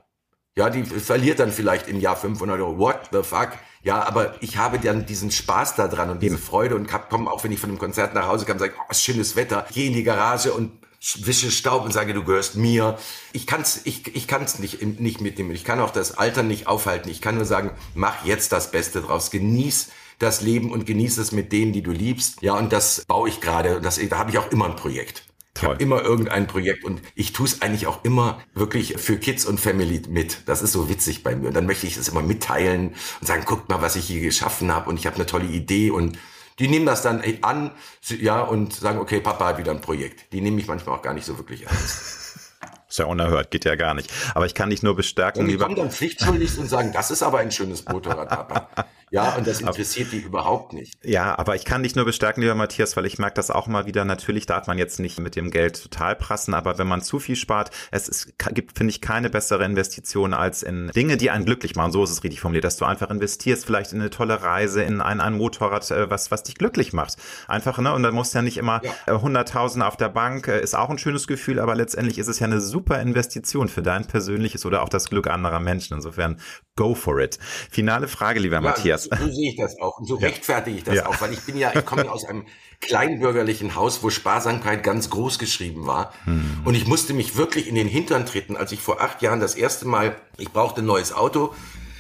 Ja, 0.54 0.70
die 0.70 0.84
verliert 0.84 1.40
dann 1.40 1.50
vielleicht 1.50 1.88
im 1.88 2.00
Jahr 2.00 2.16
500 2.16 2.60
Euro. 2.60 2.78
What 2.78 3.10
the 3.12 3.22
fuck? 3.22 3.50
Ja, 3.86 4.04
aber 4.04 4.34
ich 4.40 4.56
habe 4.56 4.80
dann 4.80 5.06
diesen 5.06 5.30
Spaß 5.30 5.76
da 5.76 5.86
dran 5.86 6.10
und 6.10 6.20
diese 6.20 6.38
Freude 6.38 6.74
und 6.74 6.88
komme 7.08 7.30
auch, 7.30 7.44
wenn 7.44 7.52
ich 7.52 7.60
von 7.60 7.70
einem 7.70 7.78
Konzert 7.78 8.14
nach 8.14 8.26
Hause 8.26 8.44
komme, 8.44 8.58
sage, 8.58 8.74
oh, 8.76 8.92
schönes 8.92 9.36
Wetter, 9.36 9.64
gehe 9.72 9.86
in 9.86 9.92
die 9.92 10.02
Garage 10.02 10.52
und 10.52 10.72
wische 11.20 11.52
Staub 11.52 11.84
und 11.84 11.92
sage, 11.92 12.12
du 12.12 12.24
gehörst 12.24 12.56
mir. 12.56 12.98
Ich 13.32 13.46
kann's, 13.46 13.82
ich, 13.84 14.12
ich 14.16 14.26
kann's 14.26 14.58
nicht, 14.58 14.82
nicht 14.82 15.20
mitnehmen. 15.20 15.52
Ich 15.52 15.62
kann 15.62 15.78
auch 15.78 15.92
das 15.92 16.18
Alter 16.18 16.42
nicht 16.42 16.66
aufhalten. 16.66 17.08
Ich 17.10 17.20
kann 17.20 17.36
nur 17.36 17.44
sagen, 17.44 17.70
mach 17.94 18.24
jetzt 18.24 18.50
das 18.50 18.72
Beste 18.72 19.02
draus. 19.02 19.30
Genieß 19.30 19.90
das 20.18 20.40
Leben 20.40 20.72
und 20.72 20.84
genieß 20.84 21.18
es 21.18 21.30
mit 21.30 21.52
denen, 21.52 21.72
die 21.72 21.82
du 21.82 21.92
liebst. 21.92 22.42
Ja, 22.42 22.54
und 22.54 22.72
das 22.72 23.04
baue 23.06 23.28
ich 23.28 23.40
gerade. 23.40 23.80
Das, 23.80 24.00
da 24.08 24.18
habe 24.18 24.32
ich 24.32 24.38
auch 24.38 24.50
immer 24.50 24.64
ein 24.64 24.74
Projekt. 24.74 25.22
Ich 25.56 25.62
habe 25.62 25.82
immer 25.82 26.02
irgendein 26.02 26.46
Projekt 26.46 26.84
und 26.84 27.00
ich 27.14 27.32
tue 27.32 27.46
es 27.46 27.62
eigentlich 27.62 27.86
auch 27.86 28.04
immer 28.04 28.40
wirklich 28.54 28.96
für 28.98 29.16
Kids 29.16 29.44
und 29.44 29.58
Family 29.58 30.02
mit. 30.08 30.42
Das 30.46 30.62
ist 30.62 30.72
so 30.72 30.88
witzig 30.88 31.22
bei 31.22 31.34
mir. 31.34 31.48
Und 31.48 31.54
dann 31.54 31.66
möchte 31.66 31.86
ich 31.86 31.96
es 31.96 32.08
immer 32.08 32.22
mitteilen 32.22 32.94
und 33.20 33.26
sagen, 33.26 33.44
guckt 33.44 33.68
mal, 33.68 33.80
was 33.80 33.96
ich 33.96 34.06
hier 34.06 34.20
geschaffen 34.20 34.74
habe 34.74 34.90
und 34.90 34.98
ich 34.98 35.06
habe 35.06 35.16
eine 35.16 35.26
tolle 35.26 35.46
Idee 35.46 35.90
und 35.90 36.18
die 36.58 36.68
nehmen 36.68 36.86
das 36.86 37.02
dann 37.02 37.22
an, 37.42 37.70
ja, 38.18 38.40
und 38.40 38.72
sagen, 38.72 38.98
okay, 38.98 39.20
Papa 39.20 39.46
hat 39.48 39.58
wieder 39.58 39.72
ein 39.72 39.80
Projekt. 39.80 40.32
Die 40.32 40.40
nehme 40.40 40.58
ich 40.60 40.66
manchmal 40.66 40.96
auch 40.96 41.02
gar 41.02 41.12
nicht 41.12 41.26
so 41.26 41.36
wirklich 41.36 41.64
ernst. 41.66 42.24
Ist 42.88 42.98
ja 43.00 43.06
unerhört, 43.06 43.50
geht 43.50 43.64
ja 43.64 43.74
gar 43.74 43.94
nicht. 43.94 44.10
Aber 44.34 44.46
ich 44.46 44.54
kann 44.54 44.70
dich 44.70 44.82
nur 44.82 44.94
bestärken. 44.94 45.42
Und 45.42 45.48
die 45.48 45.56
kommen 45.56 45.74
dann 45.74 45.90
pflichtschuldig 45.90 46.56
und 46.56 46.68
sagen, 46.68 46.92
das 46.92 47.10
ist 47.10 47.22
aber 47.22 47.38
ein 47.40 47.50
schönes 47.50 47.84
Motorrad, 47.84 48.28
Papa. 48.28 48.86
Ja, 49.12 49.36
und 49.36 49.46
das 49.46 49.60
interessiert 49.60 50.10
die 50.10 50.18
überhaupt 50.18 50.72
nicht. 50.72 50.94
Ja, 51.04 51.38
aber 51.38 51.54
ich 51.54 51.64
kann 51.64 51.84
dich 51.84 51.94
nur 51.94 52.04
bestärken, 52.04 52.40
lieber 52.40 52.56
Matthias, 52.56 52.96
weil 52.96 53.06
ich 53.06 53.20
merke 53.20 53.34
das 53.34 53.52
auch 53.52 53.68
mal 53.68 53.86
wieder. 53.86 54.04
Natürlich 54.04 54.46
darf 54.46 54.66
man 54.66 54.78
jetzt 54.78 54.98
nicht 54.98 55.20
mit 55.20 55.36
dem 55.36 55.52
Geld 55.52 55.80
total 55.80 56.16
prassen, 56.16 56.54
aber 56.54 56.76
wenn 56.78 56.88
man 56.88 57.02
zu 57.02 57.20
viel 57.20 57.36
spart, 57.36 57.70
es 57.92 58.08
ist, 58.08 58.36
gibt, 58.52 58.76
finde 58.76 58.90
ich, 58.90 59.00
keine 59.00 59.30
bessere 59.30 59.64
Investition 59.64 60.34
als 60.34 60.64
in 60.64 60.88
Dinge, 60.88 61.16
die 61.16 61.30
einen 61.30 61.44
glücklich 61.44 61.76
machen. 61.76 61.92
So 61.92 62.02
ist 62.02 62.10
es 62.10 62.24
richtig 62.24 62.40
formuliert, 62.40 62.64
dass 62.64 62.78
du 62.78 62.84
einfach 62.84 63.08
investierst, 63.10 63.64
vielleicht 63.64 63.92
in 63.92 64.00
eine 64.00 64.10
tolle 64.10 64.42
Reise, 64.42 64.82
in 64.82 65.00
ein, 65.00 65.20
ein 65.20 65.34
Motorrad, 65.34 65.88
äh, 65.92 66.10
was, 66.10 66.32
was 66.32 66.42
dich 66.42 66.56
glücklich 66.56 66.92
macht. 66.92 67.16
Einfach, 67.46 67.78
ne? 67.78 67.92
Und 67.92 68.02
dann 68.02 68.14
musst 68.14 68.34
du 68.34 68.38
ja 68.38 68.42
nicht 68.42 68.56
immer 68.56 68.82
ja. 68.82 69.14
100.000 69.14 69.80
äh, 69.80 69.82
auf 69.84 69.96
der 69.96 70.08
Bank, 70.08 70.48
äh, 70.48 70.60
ist 70.60 70.74
auch 70.74 70.90
ein 70.90 70.98
schönes 70.98 71.28
Gefühl, 71.28 71.60
aber 71.60 71.76
letztendlich 71.76 72.18
ist 72.18 72.26
es 72.26 72.40
ja 72.40 72.46
eine 72.48 72.60
super 72.60 73.00
Investition 73.00 73.68
für 73.68 73.82
dein 73.82 74.04
persönliches 74.06 74.66
oder 74.66 74.82
auch 74.82 74.88
das 74.88 75.08
Glück 75.10 75.28
anderer 75.28 75.60
Menschen. 75.60 75.94
Insofern, 75.94 76.40
go 76.74 76.96
for 76.96 77.20
it. 77.20 77.38
Finale 77.70 78.08
Frage, 78.08 78.40
lieber 78.40 78.56
ja, 78.56 78.60
Matthias. 78.60 78.95
Matthias. 79.04 79.28
So, 79.28 79.32
sehe 79.32 79.50
ich 79.50 79.56
das 79.56 79.78
auch. 79.78 79.98
Und 79.98 80.06
so 80.06 80.18
ja. 80.18 80.28
rechtfertige 80.28 80.78
ich 80.78 80.84
das 80.84 80.94
ja. 80.94 81.06
auch, 81.06 81.20
weil 81.20 81.32
ich 81.32 81.40
bin 81.40 81.56
ja, 81.56 81.72
ich 81.74 81.84
komme 81.84 82.06
ja 82.06 82.10
aus 82.10 82.24
einem 82.24 82.46
kleinbürgerlichen 82.80 83.74
Haus, 83.74 84.02
wo 84.02 84.10
Sparsamkeit 84.10 84.82
ganz 84.82 85.10
groß 85.10 85.38
geschrieben 85.38 85.86
war. 85.86 86.12
Hm. 86.24 86.62
Und 86.64 86.74
ich 86.74 86.86
musste 86.86 87.14
mich 87.14 87.36
wirklich 87.36 87.68
in 87.68 87.74
den 87.74 87.88
Hintern 87.88 88.26
treten, 88.26 88.56
als 88.56 88.72
ich 88.72 88.80
vor 88.80 89.00
acht 89.00 89.22
Jahren 89.22 89.40
das 89.40 89.54
erste 89.54 89.86
Mal, 89.86 90.16
ich 90.38 90.52
brauchte 90.52 90.82
ein 90.82 90.86
neues 90.86 91.12
Auto, 91.12 91.54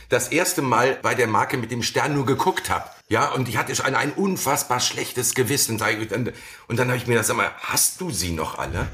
das 0.08 0.28
erste 0.28 0.62
Mal 0.62 0.98
bei 1.02 1.14
der 1.14 1.26
Marke 1.26 1.56
mit 1.56 1.70
dem 1.70 1.82
Stern 1.82 2.14
nur 2.14 2.26
geguckt 2.26 2.70
habe. 2.70 2.84
Ja, 3.08 3.32
und 3.32 3.48
ich 3.48 3.56
hatte 3.56 3.74
schon 3.74 3.86
ein, 3.86 3.94
ein 3.94 4.12
unfassbar 4.12 4.80
schlechtes 4.80 5.34
Gewissen. 5.34 5.80
Und 6.68 6.78
dann 6.78 6.88
habe 6.88 6.96
ich 6.96 7.06
mir 7.06 7.16
das 7.16 7.30
einmal, 7.30 7.50
hast 7.58 8.00
du 8.00 8.10
sie 8.10 8.32
noch 8.32 8.58
alle? 8.58 8.88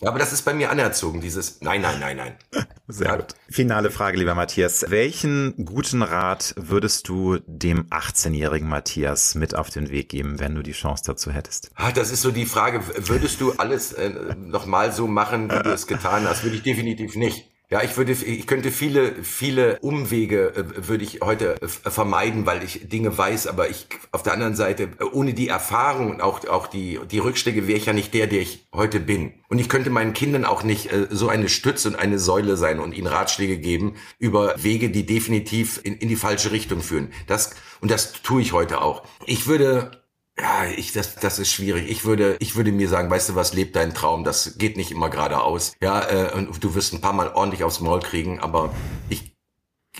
Ja, 0.00 0.10
aber 0.10 0.18
das 0.18 0.32
ist 0.32 0.42
bei 0.42 0.52
mir 0.52 0.70
anerzogen, 0.70 1.22
dieses 1.22 1.62
Nein, 1.62 1.80
nein, 1.80 1.98
nein, 1.98 2.16
nein. 2.18 2.36
Sehr 2.88 3.06
ja. 3.06 3.16
gut. 3.16 3.34
Finale 3.48 3.90
Frage, 3.90 4.18
lieber 4.18 4.34
Matthias. 4.34 4.84
Welchen 4.88 5.64
guten 5.64 6.02
Rat 6.02 6.54
würdest 6.58 7.08
du 7.08 7.38
dem 7.46 7.88
18-jährigen 7.88 8.68
Matthias 8.68 9.34
mit 9.34 9.54
auf 9.54 9.70
den 9.70 9.88
Weg 9.88 10.10
geben, 10.10 10.38
wenn 10.38 10.54
du 10.54 10.62
die 10.62 10.72
Chance 10.72 11.04
dazu 11.06 11.32
hättest? 11.32 11.70
Ah, 11.74 11.92
das 11.92 12.10
ist 12.10 12.20
so 12.20 12.30
die 12.30 12.44
Frage, 12.44 12.82
würdest 13.08 13.40
du 13.40 13.52
alles 13.52 13.94
äh, 13.94 14.10
nochmal 14.36 14.92
so 14.92 15.06
machen, 15.06 15.50
wie 15.50 15.62
du 15.62 15.70
es 15.70 15.86
getan 15.86 16.28
hast? 16.28 16.44
Würde 16.44 16.56
ich 16.56 16.62
definitiv 16.62 17.16
nicht. 17.16 17.48
Ja, 17.68 17.82
ich 17.82 17.96
würde, 17.96 18.12
ich 18.12 18.46
könnte 18.46 18.70
viele, 18.70 19.24
viele 19.24 19.80
Umwege 19.80 20.54
äh, 20.54 20.86
würde 20.86 21.02
ich 21.02 21.20
heute 21.20 21.60
äh, 21.60 21.66
vermeiden, 21.66 22.46
weil 22.46 22.62
ich 22.62 22.88
Dinge 22.88 23.18
weiß, 23.18 23.48
aber 23.48 23.68
ich 23.68 23.88
auf 24.12 24.22
der 24.22 24.34
anderen 24.34 24.54
Seite 24.54 24.84
äh, 25.00 25.04
ohne 25.04 25.34
die 25.34 25.48
Erfahrung 25.48 26.10
und 26.10 26.20
auch 26.20 26.46
auch 26.46 26.68
die 26.68 27.00
die 27.10 27.18
Rückschläge 27.18 27.66
wäre 27.66 27.76
ich 27.76 27.86
ja 27.86 27.92
nicht 27.92 28.14
der, 28.14 28.28
der 28.28 28.40
ich 28.40 28.68
heute 28.72 29.00
bin. 29.00 29.34
Und 29.48 29.58
ich 29.58 29.68
könnte 29.68 29.90
meinen 29.90 30.12
Kindern 30.12 30.44
auch 30.44 30.62
nicht 30.62 30.90
so 31.10 31.28
eine 31.28 31.48
Stütze 31.48 31.88
und 31.88 31.96
eine 31.96 32.20
Säule 32.20 32.56
sein 32.56 32.78
und 32.78 32.92
ihnen 32.94 33.08
Ratschläge 33.08 33.58
geben 33.58 33.94
über 34.18 34.54
Wege, 34.62 34.90
die 34.90 35.04
definitiv 35.04 35.80
in, 35.82 35.96
in 35.96 36.08
die 36.08 36.16
falsche 36.16 36.52
Richtung 36.52 36.82
führen. 36.82 37.12
Das 37.26 37.50
und 37.80 37.90
das 37.90 38.12
tue 38.22 38.42
ich 38.42 38.52
heute 38.52 38.80
auch. 38.80 39.02
Ich 39.26 39.48
würde 39.48 39.90
ja, 40.38 40.66
ich, 40.76 40.92
das, 40.92 41.14
das 41.16 41.38
ist 41.38 41.50
schwierig. 41.50 41.90
Ich 41.90 42.04
würde, 42.04 42.36
ich 42.40 42.56
würde 42.56 42.70
mir 42.70 42.88
sagen, 42.88 43.10
weißt 43.10 43.30
du 43.30 43.34
was, 43.34 43.54
lebt 43.54 43.74
dein 43.74 43.94
Traum. 43.94 44.22
Das 44.22 44.58
geht 44.58 44.76
nicht 44.76 44.90
immer 44.90 45.08
geradeaus. 45.08 45.72
Ja, 45.80 46.02
äh, 46.08 46.32
und 46.34 46.62
du 46.62 46.74
wirst 46.74 46.92
ein 46.92 47.00
paar 47.00 47.14
Mal 47.14 47.32
ordentlich 47.32 47.64
aufs 47.64 47.80
Maul 47.80 48.00
kriegen, 48.00 48.40
aber 48.40 48.74
ich 49.08 49.32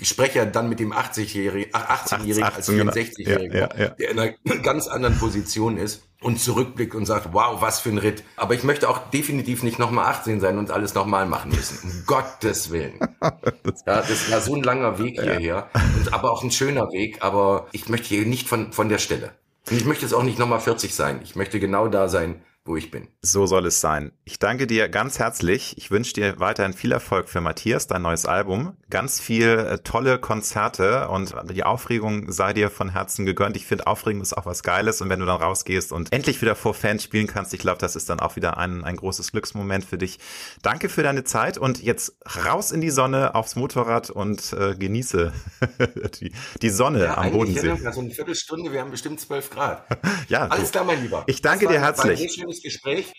spreche 0.02 0.38
ja 0.38 0.44
dann 0.44 0.68
mit 0.68 0.78
dem 0.78 0.92
80-Jährigen, 0.92 1.72
18-Jährigen 1.72 2.44
als 2.44 2.68
64-Jährigen, 2.68 3.56
ja, 3.56 3.68
ja, 3.74 3.84
ja. 3.84 3.88
der 3.88 4.10
in 4.10 4.18
einer 4.18 4.34
ganz 4.62 4.88
anderen 4.88 5.18
Position 5.18 5.78
ist 5.78 6.02
und 6.20 6.38
zurückblickt 6.38 6.94
und 6.94 7.06
sagt, 7.06 7.28
wow, 7.32 7.60
was 7.62 7.80
für 7.80 7.88
ein 7.88 7.98
Ritt. 7.98 8.22
Aber 8.36 8.54
ich 8.54 8.62
möchte 8.62 8.90
auch 8.90 9.10
definitiv 9.10 9.62
nicht 9.62 9.78
nochmal 9.78 10.06
18 10.06 10.40
sein 10.40 10.58
und 10.58 10.70
alles 10.70 10.94
nochmal 10.94 11.24
machen 11.26 11.50
müssen. 11.50 11.78
Um 11.82 12.02
Gottes 12.06 12.70
Willen. 12.70 12.98
ja, 13.22 14.02
das 14.02 14.30
war 14.30 14.40
so 14.40 14.54
ein 14.54 14.62
langer 14.62 14.98
Weg 14.98 15.20
hierher. 15.20 15.70
Und, 15.74 16.12
aber 16.12 16.30
auch 16.32 16.42
ein 16.42 16.50
schöner 16.50 16.90
Weg. 16.92 17.22
Aber 17.22 17.68
ich 17.72 17.88
möchte 17.88 18.08
hier 18.08 18.26
nicht 18.26 18.48
von, 18.48 18.72
von 18.72 18.88
der 18.88 18.98
Stelle. 18.98 19.32
Und 19.68 19.76
ich 19.76 19.84
möchte 19.84 20.04
jetzt 20.04 20.12
auch 20.14 20.22
nicht 20.22 20.38
nochmal 20.38 20.60
40 20.60 20.94
sein. 20.94 21.20
Ich 21.22 21.34
möchte 21.36 21.58
genau 21.60 21.88
da 21.88 22.08
sein, 22.08 22.42
wo 22.66 22.76
ich 22.76 22.90
bin. 22.90 23.08
So 23.22 23.46
soll 23.46 23.66
es 23.66 23.80
sein. 23.80 24.12
Ich 24.24 24.38
danke 24.38 24.66
dir 24.66 24.88
ganz 24.88 25.18
herzlich. 25.18 25.76
Ich 25.78 25.90
wünsche 25.90 26.12
dir 26.12 26.38
weiterhin 26.40 26.72
viel 26.72 26.92
Erfolg 26.92 27.28
für 27.28 27.40
Matthias, 27.40 27.86
dein 27.86 28.02
neues 28.02 28.26
Album. 28.26 28.76
Ganz 28.90 29.20
viel 29.20 29.46
äh, 29.48 29.78
tolle 29.78 30.18
Konzerte 30.18 31.08
und 31.08 31.34
die 31.50 31.64
Aufregung 31.64 32.30
sei 32.32 32.52
dir 32.52 32.70
von 32.70 32.90
Herzen 32.90 33.26
gegönnt. 33.26 33.56
Ich 33.56 33.66
finde, 33.66 33.86
Aufregung 33.86 34.22
ist 34.22 34.36
auch 34.36 34.46
was 34.46 34.62
Geiles 34.62 35.00
und 35.00 35.08
wenn 35.08 35.20
du 35.20 35.26
dann 35.26 35.40
rausgehst 35.40 35.92
und 35.92 36.12
endlich 36.12 36.40
wieder 36.42 36.54
vor 36.54 36.74
Fans 36.74 37.02
spielen 37.02 37.26
kannst, 37.26 37.54
ich 37.54 37.60
glaube, 37.60 37.78
das 37.78 37.96
ist 37.96 38.08
dann 38.10 38.20
auch 38.20 38.36
wieder 38.36 38.58
ein, 38.58 38.84
ein 38.84 38.96
großes 38.96 39.32
Glücksmoment 39.32 39.84
für 39.84 39.98
dich. 39.98 40.18
Danke 40.62 40.88
für 40.88 41.02
deine 41.02 41.24
Zeit 41.24 41.58
und 41.58 41.82
jetzt 41.82 42.16
raus 42.44 42.72
in 42.72 42.80
die 42.80 42.90
Sonne 42.90 43.34
aufs 43.34 43.56
Motorrad 43.56 44.10
und 44.10 44.52
äh, 44.52 44.74
genieße 44.74 45.32
die, 46.20 46.32
die 46.62 46.70
Sonne 46.70 47.04
ja, 47.04 47.18
am 47.18 47.32
Bodensee. 47.32 47.68
Ja, 47.68 47.92
so 47.92 48.00
eine 48.00 48.10
Viertelstunde, 48.10 48.72
wir 48.72 48.80
haben 48.80 48.90
bestimmt 48.90 49.20
zwölf 49.20 49.50
Grad. 49.50 49.84
ja, 50.28 50.46
alles 50.46 50.72
klar, 50.72 50.84
mein 50.84 51.02
Lieber. 51.02 51.24
Ich 51.26 51.42
danke 51.42 51.66
dir 51.66 51.80
herzlich 51.80 52.20
schönes 52.56 52.62
Gespräch. 52.62 53.12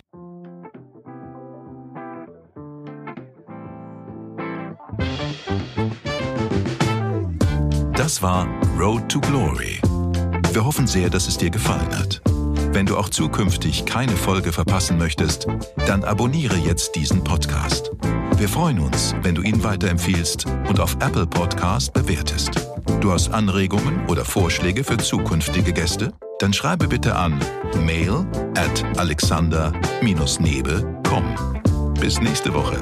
Das 7.96 8.22
war 8.22 8.48
Road 8.80 9.10
to 9.10 9.20
Glory. 9.20 9.80
Wir 10.52 10.66
hoffen 10.66 10.88
sehr, 10.88 11.10
dass 11.10 11.28
es 11.28 11.38
dir 11.38 11.50
gefallen 11.50 11.98
hat. 11.98 12.22
Wenn 12.72 12.86
du 12.86 12.98
auch 12.98 13.10
zukünftig 13.10 13.86
keine 13.86 14.16
Folge 14.16 14.52
verpassen 14.52 14.98
möchtest, 14.98 15.48
dann 15.88 16.04
abonniere 16.04 16.56
jetzt 16.58 16.96
diesen 16.96 17.24
Podcast. 17.24 17.92
Wir 18.38 18.48
freuen 18.48 18.80
uns, 18.80 19.16
wenn 19.24 19.34
du 19.34 19.42
ihn 19.42 19.64
weiterempfiehlst 19.64 20.46
und 20.70 20.80
auf 20.80 20.96
Apple 20.96 21.26
Podcast 21.26 21.94
bewertest. 21.94 22.52
Du 23.02 23.12
hast 23.12 23.34
Anregungen 23.34 24.06
oder 24.08 24.26
Vorschläge 24.26 24.84
für 24.84 24.98
zukünftige 24.98 25.74
Gäste? 25.74 26.14
Dann 26.40 26.54
schreibe 26.54 26.88
bitte 26.88 27.16
an 27.16 27.40
mail 27.86 28.26
at 28.56 28.84
alexander-nebe.com. 28.98 31.94
Bis 32.00 32.22
nächste 32.22 32.54
Woche. 32.54 32.78